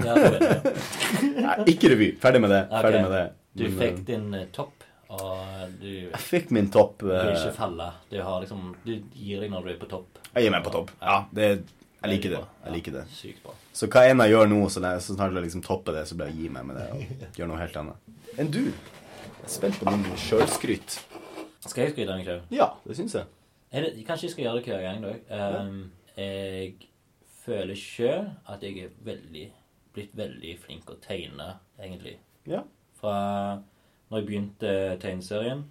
Ja, 0.00 0.14
venner. 0.14 0.80
Nei, 1.46 1.56
ikke 1.70 1.92
revy. 1.92 2.10
Ferdig 2.22 2.42
med 2.42 2.54
det. 2.54 2.62
Ferdig 2.72 3.02
med 3.04 3.12
det. 3.14 3.24
Du 3.56 3.64
fikk 3.72 4.00
eh, 4.00 4.04
din 4.10 4.26
eh, 4.36 4.48
topp, 4.52 4.84
og 5.14 5.76
du 5.80 5.88
Jeg 5.88 6.22
fikk 6.24 6.50
min 6.52 6.68
topp. 6.72 7.04
vil 7.06 7.14
eh, 7.16 7.32
ikke 7.36 7.54
falle. 7.56 7.86
Du 8.10 8.18
har 8.20 8.42
liksom 8.42 8.74
Du 8.84 8.92
gir 9.14 9.44
deg 9.44 9.52
når 9.52 9.68
du 9.68 9.72
er 9.72 9.78
på 9.80 9.88
topp. 9.90 10.20
Jeg 10.32 10.46
gir 10.46 10.54
meg 10.56 10.66
på 10.66 10.74
topp. 10.74 10.92
Ja, 11.00 11.18
det, 11.36 11.50
jeg 12.06 12.14
liker 12.14 12.34
det. 12.36 12.42
Jeg 12.64 12.74
liker 12.76 12.96
det. 12.96 13.04
Sykt 13.12 13.42
bra. 13.44 13.54
Så 13.76 13.90
hva 13.92 14.04
enn 14.08 14.22
jeg 14.24 14.34
gjør 14.34 14.50
nå, 14.52 14.60
så, 14.72 14.82
det, 14.84 14.94
så 15.04 15.16
snart 15.18 15.36
jeg 15.36 15.46
liksom 15.48 15.64
topper 15.66 15.98
det, 15.98 16.06
så 16.08 16.18
blir 16.18 16.32
jeg 16.32 16.38
gi 16.40 16.52
meg 16.56 16.70
med 16.70 16.80
det 16.80 16.86
og 16.94 17.36
gjør 17.40 17.52
noe 17.52 17.60
helt 17.60 17.78
annet. 17.82 18.16
Enn 18.36 18.52
du? 18.54 18.62
Jeg 18.66 19.44
er 19.46 19.52
spent 19.58 19.78
på 19.80 19.90
din 19.90 20.08
sjølskryt. 20.24 20.98
Skal 21.66 21.84
jeg 21.84 21.96
skryte 21.96 22.14
av 22.14 22.20
meg 22.20 22.30
sjøl? 22.30 22.42
Ja, 22.54 22.70
det 22.86 22.98
syns 22.98 23.18
jeg. 23.18 23.28
Kanskje 24.06 24.30
jeg 24.30 24.34
skal 24.36 24.46
gjøre 24.46 24.62
det 24.62 24.72
hver 24.72 24.84
gang, 24.86 25.04
da. 25.04 25.14
Um, 25.60 25.78
jeg 26.16 26.90
føler 27.42 27.78
sjøl 27.78 28.28
at 28.48 28.62
jeg 28.64 28.86
er 28.86 28.98
veldig 29.04 29.46
blitt 29.96 30.16
veldig 30.16 30.56
flink 30.60 30.90
å 30.92 30.98
tegne, 31.02 31.54
egentlig. 31.80 32.16
Ja. 32.48 32.62
Fra 33.00 33.16
når 34.10 34.20
jeg 34.20 34.28
begynte 34.28 34.72
tegneserien, 35.02 35.64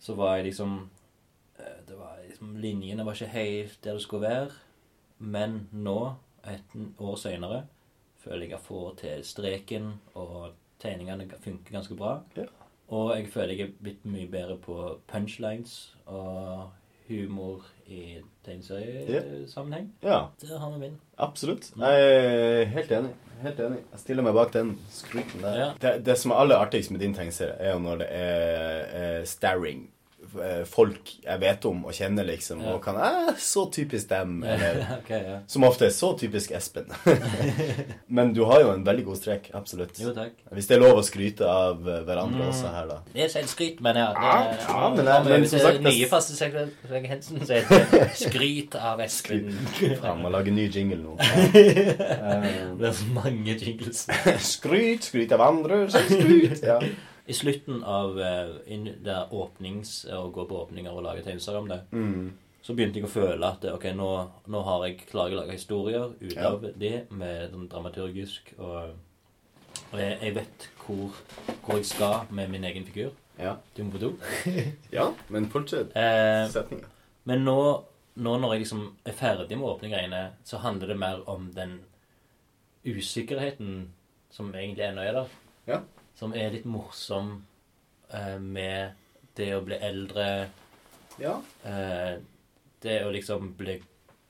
så 0.00 0.14
var 0.18 0.38
jeg 0.38 0.50
liksom 0.50 0.78
eh, 1.58 1.80
det 1.88 1.98
var 1.98 2.18
liksom 2.24 2.56
Linjene 2.62 3.06
var 3.06 3.18
ikke 3.18 3.34
helt 3.34 3.78
der 3.84 3.98
det 3.98 4.04
skulle 4.04 4.28
være. 4.28 4.56
Men 5.18 5.68
nå, 5.72 6.14
et 6.46 6.76
år 7.02 7.16
seinere, 7.18 7.64
føler 8.22 8.46
jeg 8.46 8.50
jeg 8.56 8.60
får 8.66 8.96
til 9.02 9.24
streken, 9.24 9.92
og 10.14 10.52
tegningene 10.82 11.26
funker 11.42 11.72
ganske 11.74 11.96
bra. 11.98 12.20
Ja. 12.36 12.46
Og 12.88 13.10
jeg 13.18 13.28
føler 13.28 13.54
jeg 13.54 13.68
er 13.68 13.72
blitt 13.82 14.04
mye 14.08 14.28
bedre 14.32 14.56
på 14.62 14.76
punchlines 15.10 15.94
og 16.06 16.70
humor 17.08 17.64
i 17.88 18.18
tegneseriesammenheng. 18.44 19.90
Ja, 20.02 20.26
Der 20.40 20.58
har 20.58 20.70
vi 20.72 20.78
min. 20.78 20.98
absolutt. 21.18 21.72
Jeg 21.76 22.02
er 22.04 22.64
helt 22.64 22.90
enig. 22.92 23.10
Helt 23.42 23.60
enig. 23.60 23.78
Jeg 23.92 24.00
stiller 24.02 24.22
meg 24.26 24.34
bak 24.34 24.52
den 24.52 24.72
skryten 24.90 25.42
der. 25.44 25.58
Ja. 25.58 25.68
Det, 25.80 25.92
det 26.06 26.16
som 26.18 26.32
er 26.34 26.40
aller 26.42 26.56
artigst 26.58 26.90
med 26.90 27.00
din 27.00 27.14
tegneserie, 27.14 27.54
er 27.58 27.72
jo 27.72 27.78
når 27.78 27.96
det 28.02 28.08
er, 28.10 28.84
er 29.02 29.24
starring. 29.24 29.86
Eh, 30.36 30.64
Folk 30.68 31.12
jeg 31.24 31.40
vet 31.40 31.64
om 31.70 31.84
og 31.88 31.92
kjenner, 31.96 32.24
liksom, 32.28 32.60
og 32.68 32.82
kan 32.84 32.96
eh, 33.00 33.30
Så 33.40 33.66
typisk 33.72 34.08
dem. 34.10 34.42
Eller 34.48 34.82
okay, 34.98 35.22
ja. 35.24 35.38
Som 35.46 35.64
ofte 35.64 35.86
er 35.86 35.94
så 35.94 36.12
typisk 36.20 36.52
Espen. 36.52 36.86
Men 38.08 38.32
du 38.36 38.42
har 38.44 38.60
jo 38.64 38.70
en 38.72 38.84
veldig 38.86 39.04
god 39.06 39.16
strek. 39.20 39.50
Absolutt. 39.56 39.98
Jo, 40.02 40.12
takk. 40.16 40.34
Hvis 40.54 40.68
det 40.68 40.76
er 40.78 40.82
lov 40.82 41.00
å 41.00 41.04
skryte 41.06 41.48
av 41.48 41.80
eh, 41.88 42.02
hverandre 42.08 42.38
Mm. 42.38 42.48
også 42.52 42.70
her, 42.74 42.86
da. 42.90 42.96
Det 43.14 43.22
er 43.24 43.28
selvskryt, 43.32 43.80
men 43.80 43.96
ja. 43.96 44.08
Det, 44.12 44.22
Ja, 44.22 44.34
ja, 44.68 44.88
men 44.94 45.04
det- 45.04 45.38
men 45.40 45.46
som 45.48 45.58
sagt, 45.64 45.80
nye 45.82 46.06
faste 46.10 46.36
sekvensen 46.36 47.40
så 47.46 47.54
heter 47.58 48.10
'Skryt 48.22 48.74
av 48.76 49.00
Espen'. 49.00 49.52
Faen, 50.00 50.22
må 50.22 50.28
lage 50.30 50.50
ny 50.52 50.68
jingle 50.68 50.98
nå. 51.02 51.16
Eh, 51.18 52.76
Det 52.78 52.88
er 52.88 52.92
så 52.92 53.06
mange 53.12 53.54
jingles. 53.58 54.06
skryt, 54.38 55.02
skryt 55.08 55.32
av 55.32 55.40
andre, 55.40 55.86
selvskryt. 55.90 56.58
skryt. 56.58 56.62
Ja. 56.64 56.78
I 57.28 57.34
slutten 57.36 57.82
av 57.84 58.16
eh, 58.20 58.52
der 59.04 59.32
åpnings... 59.34 60.06
Å 60.08 60.30
gå 60.32 60.44
på 60.48 60.62
åpninger 60.64 60.92
og 60.96 61.02
lage 61.04 61.22
tegneserier 61.26 61.60
om 61.60 61.68
det, 61.68 61.80
Mm. 61.92 62.30
så 62.62 62.74
begynte 62.74 62.98
jeg 63.00 63.04
å 63.08 63.12
føle 63.12 63.46
at 63.52 63.64
ok, 63.72 63.84
nå, 63.96 64.08
nå 64.48 64.62
har 64.64 64.86
jeg 64.86 65.02
klart 65.10 65.32
å 65.32 65.40
lage 65.42 65.52
historier 65.56 66.10
ut 66.20 66.34
Ja. 66.34 66.48
av 66.54 66.64
det 66.76 67.10
med 67.10 67.52
sånn 67.52 67.68
dramaturgisk 67.68 68.54
og 68.58 68.94
Og 69.92 69.98
jeg, 70.00 70.18
jeg 70.20 70.34
vet 70.34 70.64
hvor, 70.84 71.12
hvor 71.64 71.76
jeg 71.78 71.86
skal 71.86 72.26
med 72.34 72.50
min 72.50 72.64
egen 72.64 72.84
figur. 72.84 73.12
Ja. 73.38 73.54
Du 73.76 73.82
må 73.84 73.92
på 73.94 74.00
do. 74.02 74.10
ja, 74.92 75.06
men 75.30 75.46
fortsett 75.48 75.94
Eh, 75.96 76.48
setninga. 76.52 76.84
Men 77.24 77.44
nå, 77.46 77.54
nå 78.16 78.34
når 78.42 78.52
jeg 78.56 78.62
liksom 78.64 78.82
er 79.06 79.12
ferdig 79.16 79.56
med 79.56 79.64
å 79.68 79.76
åpne 79.76 79.88
greiene, 79.92 80.22
så 80.44 80.58
handler 80.60 80.88
det 80.92 80.98
mer 80.98 81.22
om 81.30 81.46
den 81.54 81.78
usikkerheten 82.84 83.88
som 84.30 84.50
egentlig 84.54 84.84
ennå 84.90 85.02
er 85.06 85.12
der. 85.22 85.30
Ja. 85.68 85.80
Som 86.18 86.32
er 86.34 86.50
litt 86.50 86.64
morsom 86.66 87.36
eh, 88.12 88.38
med 88.42 88.96
det 89.38 89.52
å 89.54 89.60
bli 89.62 89.76
eldre, 89.78 90.48
Ja. 91.22 91.36
eh, 91.64 92.16
det 92.82 92.96
å 93.06 93.10
liksom 93.14 93.52
bli 93.58 93.76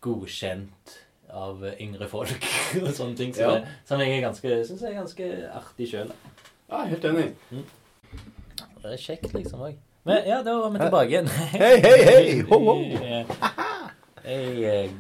godkjent 0.04 0.98
av 1.32 1.64
yngre 1.80 2.08
folk 2.08 2.44
og 2.82 2.92
sånne 2.96 3.16
ting. 3.16 3.32
Så 3.36 3.40
Ja. 3.44 3.54
det, 3.56 3.68
som 3.88 4.00
jeg 4.00 4.18
er 4.18 4.26
syns 4.68 4.82
er 4.84 4.94
ganske 4.96 5.28
artig 5.52 5.88
sjøl. 5.90 6.12
ja, 6.70 6.84
helt 6.84 7.04
enig. 7.04 7.32
Det 8.78 8.92
er 8.92 8.96
kjekt, 8.96 9.32
liksom 9.34 9.60
òg. 9.60 9.76
Men 10.04 10.24
ja, 10.28 10.42
da 10.42 10.54
var 10.60 10.70
vi 10.72 10.78
tilbake 10.78 11.08
igjen. 11.10 11.26
Hei, 11.56 11.80
hei, 11.84 11.98
hei! 12.04 12.40
Ho, 12.48 12.58
ho. 12.64 12.76
Jeg 14.28 14.90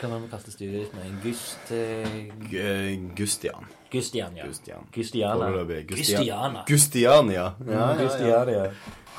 Kan 0.00 0.10
Hva 0.10 0.16
var 0.16 0.18
det 0.18 0.24
vi 0.24 0.30
kalte 0.32 0.52
studiet 0.52 0.80
ditt 0.86 0.94
med? 0.96 1.22
Gust... 1.22 1.72
eh, 1.76 2.96
Gustian. 3.16 3.68
Gustian, 3.92 4.36
ja. 4.36 4.46
Gustian. 4.48 4.86
Gustiana. 4.94 5.36
Foreløpig. 5.50 5.86
Gustian. 5.90 6.18
Gustiana. 6.22 6.64
Gustiania. 6.68 7.46
Ja, 7.68 7.86
ja, 8.00 8.18
ja. 8.26 8.42
Ja. 8.50 8.70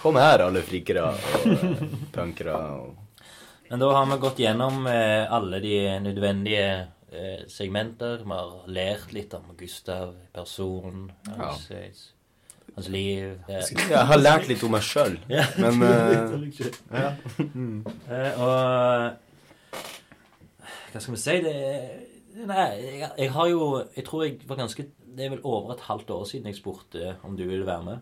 Kom 0.01 0.17
her, 0.19 0.41
alle 0.47 0.61
frikere 0.67 1.03
og 1.11 1.45
eh, 1.47 1.83
punkere. 2.11 2.55
Og... 2.81 3.21
Men 3.69 3.79
da 3.79 3.91
har 3.95 4.09
vi 4.09 4.17
gått 4.25 4.41
gjennom 4.43 4.81
eh, 4.91 5.23
alle 5.31 5.59
de 5.63 5.77
nødvendige 6.03 6.65
eh, 7.13 7.45
segmenter. 7.47 8.25
Vi 8.25 8.33
har 8.33 8.67
lært 8.67 9.13
litt 9.15 9.33
om 9.37 9.53
Gustav, 9.59 10.11
personen, 10.35 11.05
hans, 11.37 11.69
eh, 11.71 11.93
hans 12.75 12.89
liv. 12.91 13.37
eh, 13.47 13.63
Jeg 13.77 14.05
har 14.11 14.19
lært 14.19 14.49
litt 14.51 14.63
om 14.67 14.73
meg 14.75 14.83
sjøl, 14.89 15.15
Ja. 15.31 15.45
men 15.61 15.83
eh, 15.87 16.65
ja. 17.03 17.13
mm. 17.39 17.85
og 18.41 19.21
Hva 20.91 20.99
skal 21.01 21.13
vi 21.15 21.21
si? 21.23 21.37
Det 21.47 21.55
Nei, 22.33 22.69
jeg, 22.81 23.09
jeg 23.17 23.31
har 23.31 23.47
jo 23.51 23.65
Jeg 23.95 24.05
tror 24.07 24.23
jeg 24.23 24.39
var 24.49 24.57
ganske 24.57 24.85
Det 25.05 25.25
er 25.25 25.29
vel 25.35 25.43
over 25.43 25.73
et 25.75 25.83
halvt 25.85 26.09
år 26.15 26.23
siden 26.25 26.49
jeg 26.49 26.57
spurte 26.57 27.15
om 27.23 27.37
du 27.37 27.43
ville 27.45 27.65
være 27.65 27.83
med. 27.83 27.97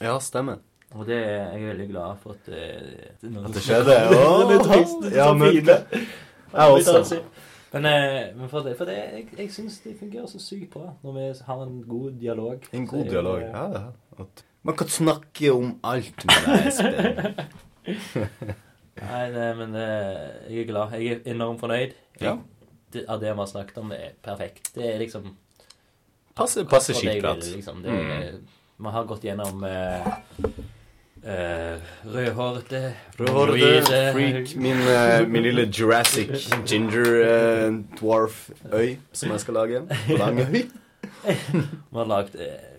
ja, 0.00 0.18
stemmer. 0.20 0.62
Og 0.94 1.06
det 1.06 1.16
er 1.16 1.50
jeg 1.52 1.62
er 1.62 1.66
veldig 1.72 1.88
glad 1.88 2.16
for 2.22 2.30
at 2.30 2.46
det, 2.46 3.10
At 3.22 3.54
det 3.54 3.62
skjedde. 3.62 3.96
Er 4.06 5.16
ja, 5.16 5.32
men. 5.34 5.56
Jeg 5.56 6.70
også. 6.70 7.20
Men, 7.72 7.84
eh, 7.84 8.36
men 8.36 8.48
for 8.48 8.60
det, 8.64 8.76
for 8.78 8.84
det 8.88 8.94
jeg, 8.96 9.28
jeg 9.38 9.52
syns 9.52 9.78
det 9.84 9.96
fungerer 9.98 10.26
så 10.30 10.38
sykt 10.40 10.70
bra 10.72 10.94
når 11.02 11.12
vi 11.12 11.24
har 11.46 11.62
en 11.62 11.82
god 11.88 12.12
dialog. 12.20 12.68
En 12.72 12.86
god 12.86 13.04
dialog. 13.04 13.40
Ja, 13.40 13.64
ja. 13.72 13.86
At 14.18 14.44
man 14.62 14.76
kan 14.76 14.88
snakke 14.88 15.52
om 15.52 15.74
alt 15.84 16.24
med 16.24 16.46
deg, 16.46 16.66
Espen. 16.66 17.34
Nei, 18.96 19.24
nei, 19.28 19.48
men 19.58 19.74
jeg 19.76 20.62
er 20.62 20.68
glad. 20.70 20.94
Jeg 20.96 21.18
er 21.18 21.34
enormt 21.34 21.60
fornøyd. 21.60 21.92
Ja. 22.20 22.38
Av 23.08 23.20
det 23.20 23.32
vi 23.32 23.38
har 23.38 23.46
snakket 23.46 23.78
om, 23.82 23.92
er 23.92 24.12
perfekt. 24.22 24.72
Det 24.74 24.94
er 24.94 24.98
liksom 25.02 25.34
Passer, 26.36 26.62
akkurat 26.62 26.70
passe 26.76 26.92
det 26.92 27.02
jeg 27.02 27.14
skitprat. 27.22 27.46
Liksom. 27.56 27.82
Det, 27.82 27.90
er- 27.90 28.38
Vi 28.76 28.90
har 28.92 29.04
gått 29.08 29.22
gjennom 29.24 29.62
uh, 29.64 30.08
eh, 31.24 31.78
rødhårete, 32.04 32.80
Rødhårete 33.18 34.00
freak. 34.12 34.56
Min, 34.56 34.76
eh, 34.88 35.26
min 35.28 35.42
lille 35.42 35.64
Jurassic 35.72 36.48
ginger 36.68 37.06
eh, 37.24 37.72
dwarf-øy 38.00 38.96
som 39.12 39.30
jeg 39.32 39.40
skal 39.40 39.54
lage. 39.54 39.80
Langøy. 40.08 40.66
Vi 41.90 41.96
har 41.96 42.04
lagd 42.10 42.36
eh, 42.36 42.76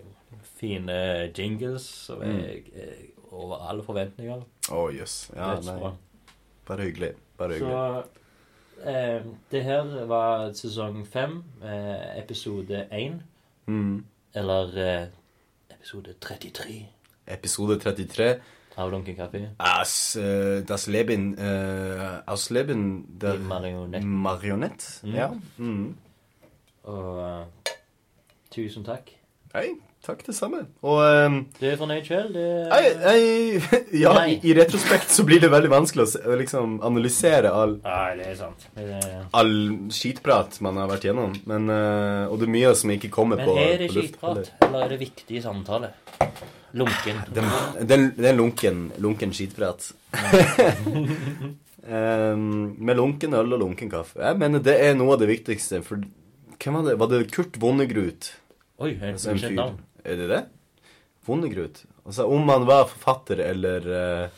fine 0.60 1.30
jingles 1.38 1.82
som 2.06 2.22
Mm. 2.22 2.38
er 2.38 2.54
eh, 2.74 3.04
over 3.32 3.66
alle 3.70 3.82
forventninger. 3.84 4.42
Å, 4.70 4.86
jøss. 4.94 5.30
Ja, 5.36 5.58
nei. 5.66 5.90
Bare 6.68 6.86
hyggelig. 6.86 7.12
Bare 7.38 7.58
hyggelig. 7.58 7.74
Så 7.74 8.04
eh, 8.84 9.22
det 9.50 9.64
her 9.64 10.04
var 10.06 10.52
sesong 10.52 11.06
fem, 11.06 11.42
eh, 11.62 12.18
episode 12.18 12.86
én. 12.92 13.22
Mm. 13.66 14.04
Eller 14.34 14.78
eh, 14.78 15.08
episode 15.70 16.14
33 16.20 16.86
Episode 17.26 17.78
33. 17.78 18.40
av 18.78 18.90
Lunken 18.90 19.16
kaffe. 19.16 19.50
As, 19.58 20.16
uh, 20.16 20.62
das 20.66 20.86
Leben 20.86 21.34
uh, 21.34 22.22
Aus 22.26 22.50
Leben 22.50 23.18
der 23.20 23.38
marionett. 23.38 24.04
Marionett. 24.04 25.00
Mm. 25.02 25.14
Ja. 25.14 25.30
Mm. 25.56 25.96
Og 26.82 27.18
uh, 27.18 27.74
tusen 28.50 28.84
takk. 28.84 29.10
Hei, 29.54 29.74
takk 30.06 30.22
det 30.26 30.34
samme. 30.36 30.62
Og 30.86 30.98
um, 31.02 31.38
Du 31.58 31.64
er 31.68 31.76
fornøyd 31.80 32.06
sjøl? 32.08 32.36
Ja, 34.02 34.12
i, 34.28 34.38
i 34.42 34.54
retrospekt 34.56 35.10
så 35.12 35.24
blir 35.26 35.40
det 35.42 35.50
veldig 35.52 35.70
vanskelig 35.72 36.06
å 36.22 36.36
liksom 36.40 36.78
analysere 36.86 37.50
all, 37.52 37.76
Nei, 37.84 38.16
det 38.20 38.28
er 38.32 38.36
sant. 38.38 38.68
Det 38.76 38.86
er... 38.98 39.24
all 39.36 39.52
skitprat 39.94 40.60
man 40.64 40.78
har 40.80 40.90
vært 40.92 41.08
gjennom. 41.08 41.34
Men, 41.50 41.68
uh, 41.72 42.28
og 42.30 42.38
det 42.40 42.48
er 42.48 42.54
mye 42.58 42.74
som 42.78 42.94
ikke 42.94 43.10
kommer 43.14 43.40
Men 43.40 43.50
på, 43.50 43.56
er 43.62 43.82
det 43.84 43.90
på 43.90 43.98
luft. 43.98 44.14
skitprat, 44.14 44.52
eller 44.68 44.86
er 44.86 44.94
det 44.94 45.00
viktig 45.02 45.42
samtale? 45.44 45.92
Lunken. 46.78 47.22
Det, 47.32 47.44
det, 47.88 47.98
det 48.18 48.28
er 48.28 48.36
lunken, 48.36 48.88
lunken 49.00 49.32
skitprat. 49.32 49.90
um, 51.88 52.74
med 52.86 52.96
lunken 53.00 53.34
øl 53.38 53.56
og 53.56 53.62
lunken 53.64 53.90
kaffe. 53.92 54.20
Jeg 54.20 54.40
mener 54.40 54.62
det 54.64 54.76
er 54.84 54.98
noe 54.98 55.16
av 55.16 55.22
det 55.22 55.30
viktigste. 55.32 55.80
For 55.86 56.02
hvem 56.58 56.78
var 56.80 56.90
det? 56.90 56.98
Var 57.00 57.12
det 57.14 57.22
Kurt 57.32 57.56
Vonnegrut? 57.62 58.32
Oi, 58.78 58.92
jeg 58.94 59.16
Altså, 59.16 59.30
en 59.32 59.40
ukjent 59.40 59.58
navn. 59.58 59.78
Er 60.08 60.16
det 60.16 60.28
det? 60.30 60.42
Vonnegrut? 61.28 61.82
Altså, 62.06 62.24
om 62.26 62.48
han 62.48 62.64
var 62.68 62.86
forfatter 62.88 63.42
eller 63.44 63.88
uh, 63.92 64.28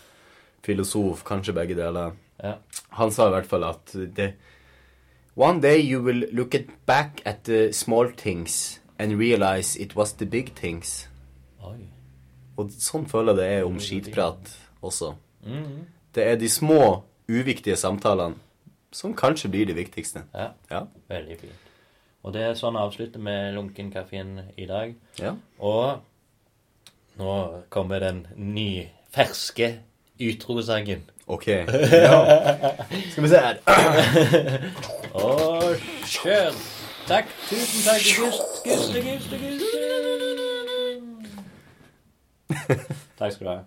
filosof, 0.66 1.22
kanskje 1.28 1.54
begge 1.54 1.76
deler. 1.78 2.16
Ja. 2.42 2.56
Han 2.98 3.12
sa 3.14 3.28
i 3.28 3.34
hvert 3.36 3.46
fall 3.50 3.64
at 3.68 3.92
det 4.16 4.32
One 5.36 5.60
day 5.62 5.78
you 5.80 6.00
will 6.02 6.24
look 6.34 6.54
at 6.54 6.66
back 6.86 7.20
at 7.24 7.44
the 7.44 7.72
small 7.72 8.10
things 8.16 8.80
and 8.98 9.14
realize 9.20 9.78
it 9.80 9.94
was 9.96 10.12
the 10.18 10.26
big 10.26 10.50
things. 10.58 11.06
Oi. 11.64 11.86
Og 12.58 12.72
sånn 12.74 13.06
føler 13.08 13.38
jeg 13.38 13.40
det 13.40 13.46
er 13.60 13.64
om 13.68 13.78
skitprat 13.80 14.50
også. 14.82 15.14
Mhm. 15.46 15.86
Det 16.14 16.26
er 16.26 16.36
de 16.36 16.48
små, 16.50 17.04
uviktige 17.30 17.76
samtalene 17.78 18.34
som 18.92 19.14
kanskje 19.14 19.48
blir 19.52 19.66
de 19.70 19.74
viktigste. 19.78 20.24
Ja, 20.34 20.50
Ja. 20.70 20.82
veldig 21.08 21.38
fint. 21.38 21.69
Og 22.22 22.32
det 22.34 22.42
er 22.44 22.54
sånn 22.58 22.76
jeg 22.76 22.84
avslutter 22.90 23.20
med 23.24 23.54
Lunkenkaffen 23.56 24.40
i 24.60 24.66
dag. 24.68 24.94
ja. 25.20 25.34
Og 25.58 26.00
nå 27.20 27.32
kommer 27.72 27.98
den 28.00 28.26
nye, 28.36 28.88
ferske 29.12 29.78
utrosangen. 30.20 31.02
Ok. 31.26 31.46
Ja. 31.48 32.18
Skal 33.12 33.22
vi 33.24 33.28
se 33.28 33.38
her. 33.40 33.56
Og 35.14 35.76
kjør! 36.06 36.52
Takk. 37.10 37.26
Tusen 37.48 37.82
takk. 37.86 38.02
Gust, 38.20 38.64
guste, 38.64 39.00
guste, 39.02 39.36
guste. 39.42 39.78
Takk 43.18 43.32
skal 43.32 43.46
du 43.46 43.50
ha. 43.52 43.58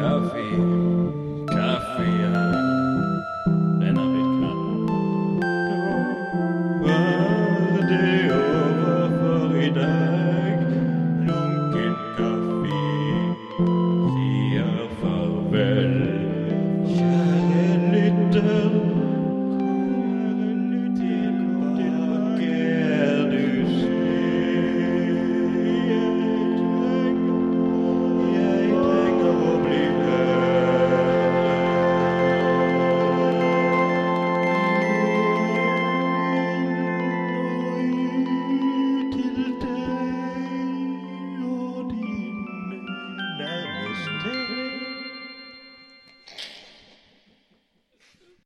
Kaffe. 0.00 0.44
Kaffe, 1.54 2.04
ja. 2.20 2.63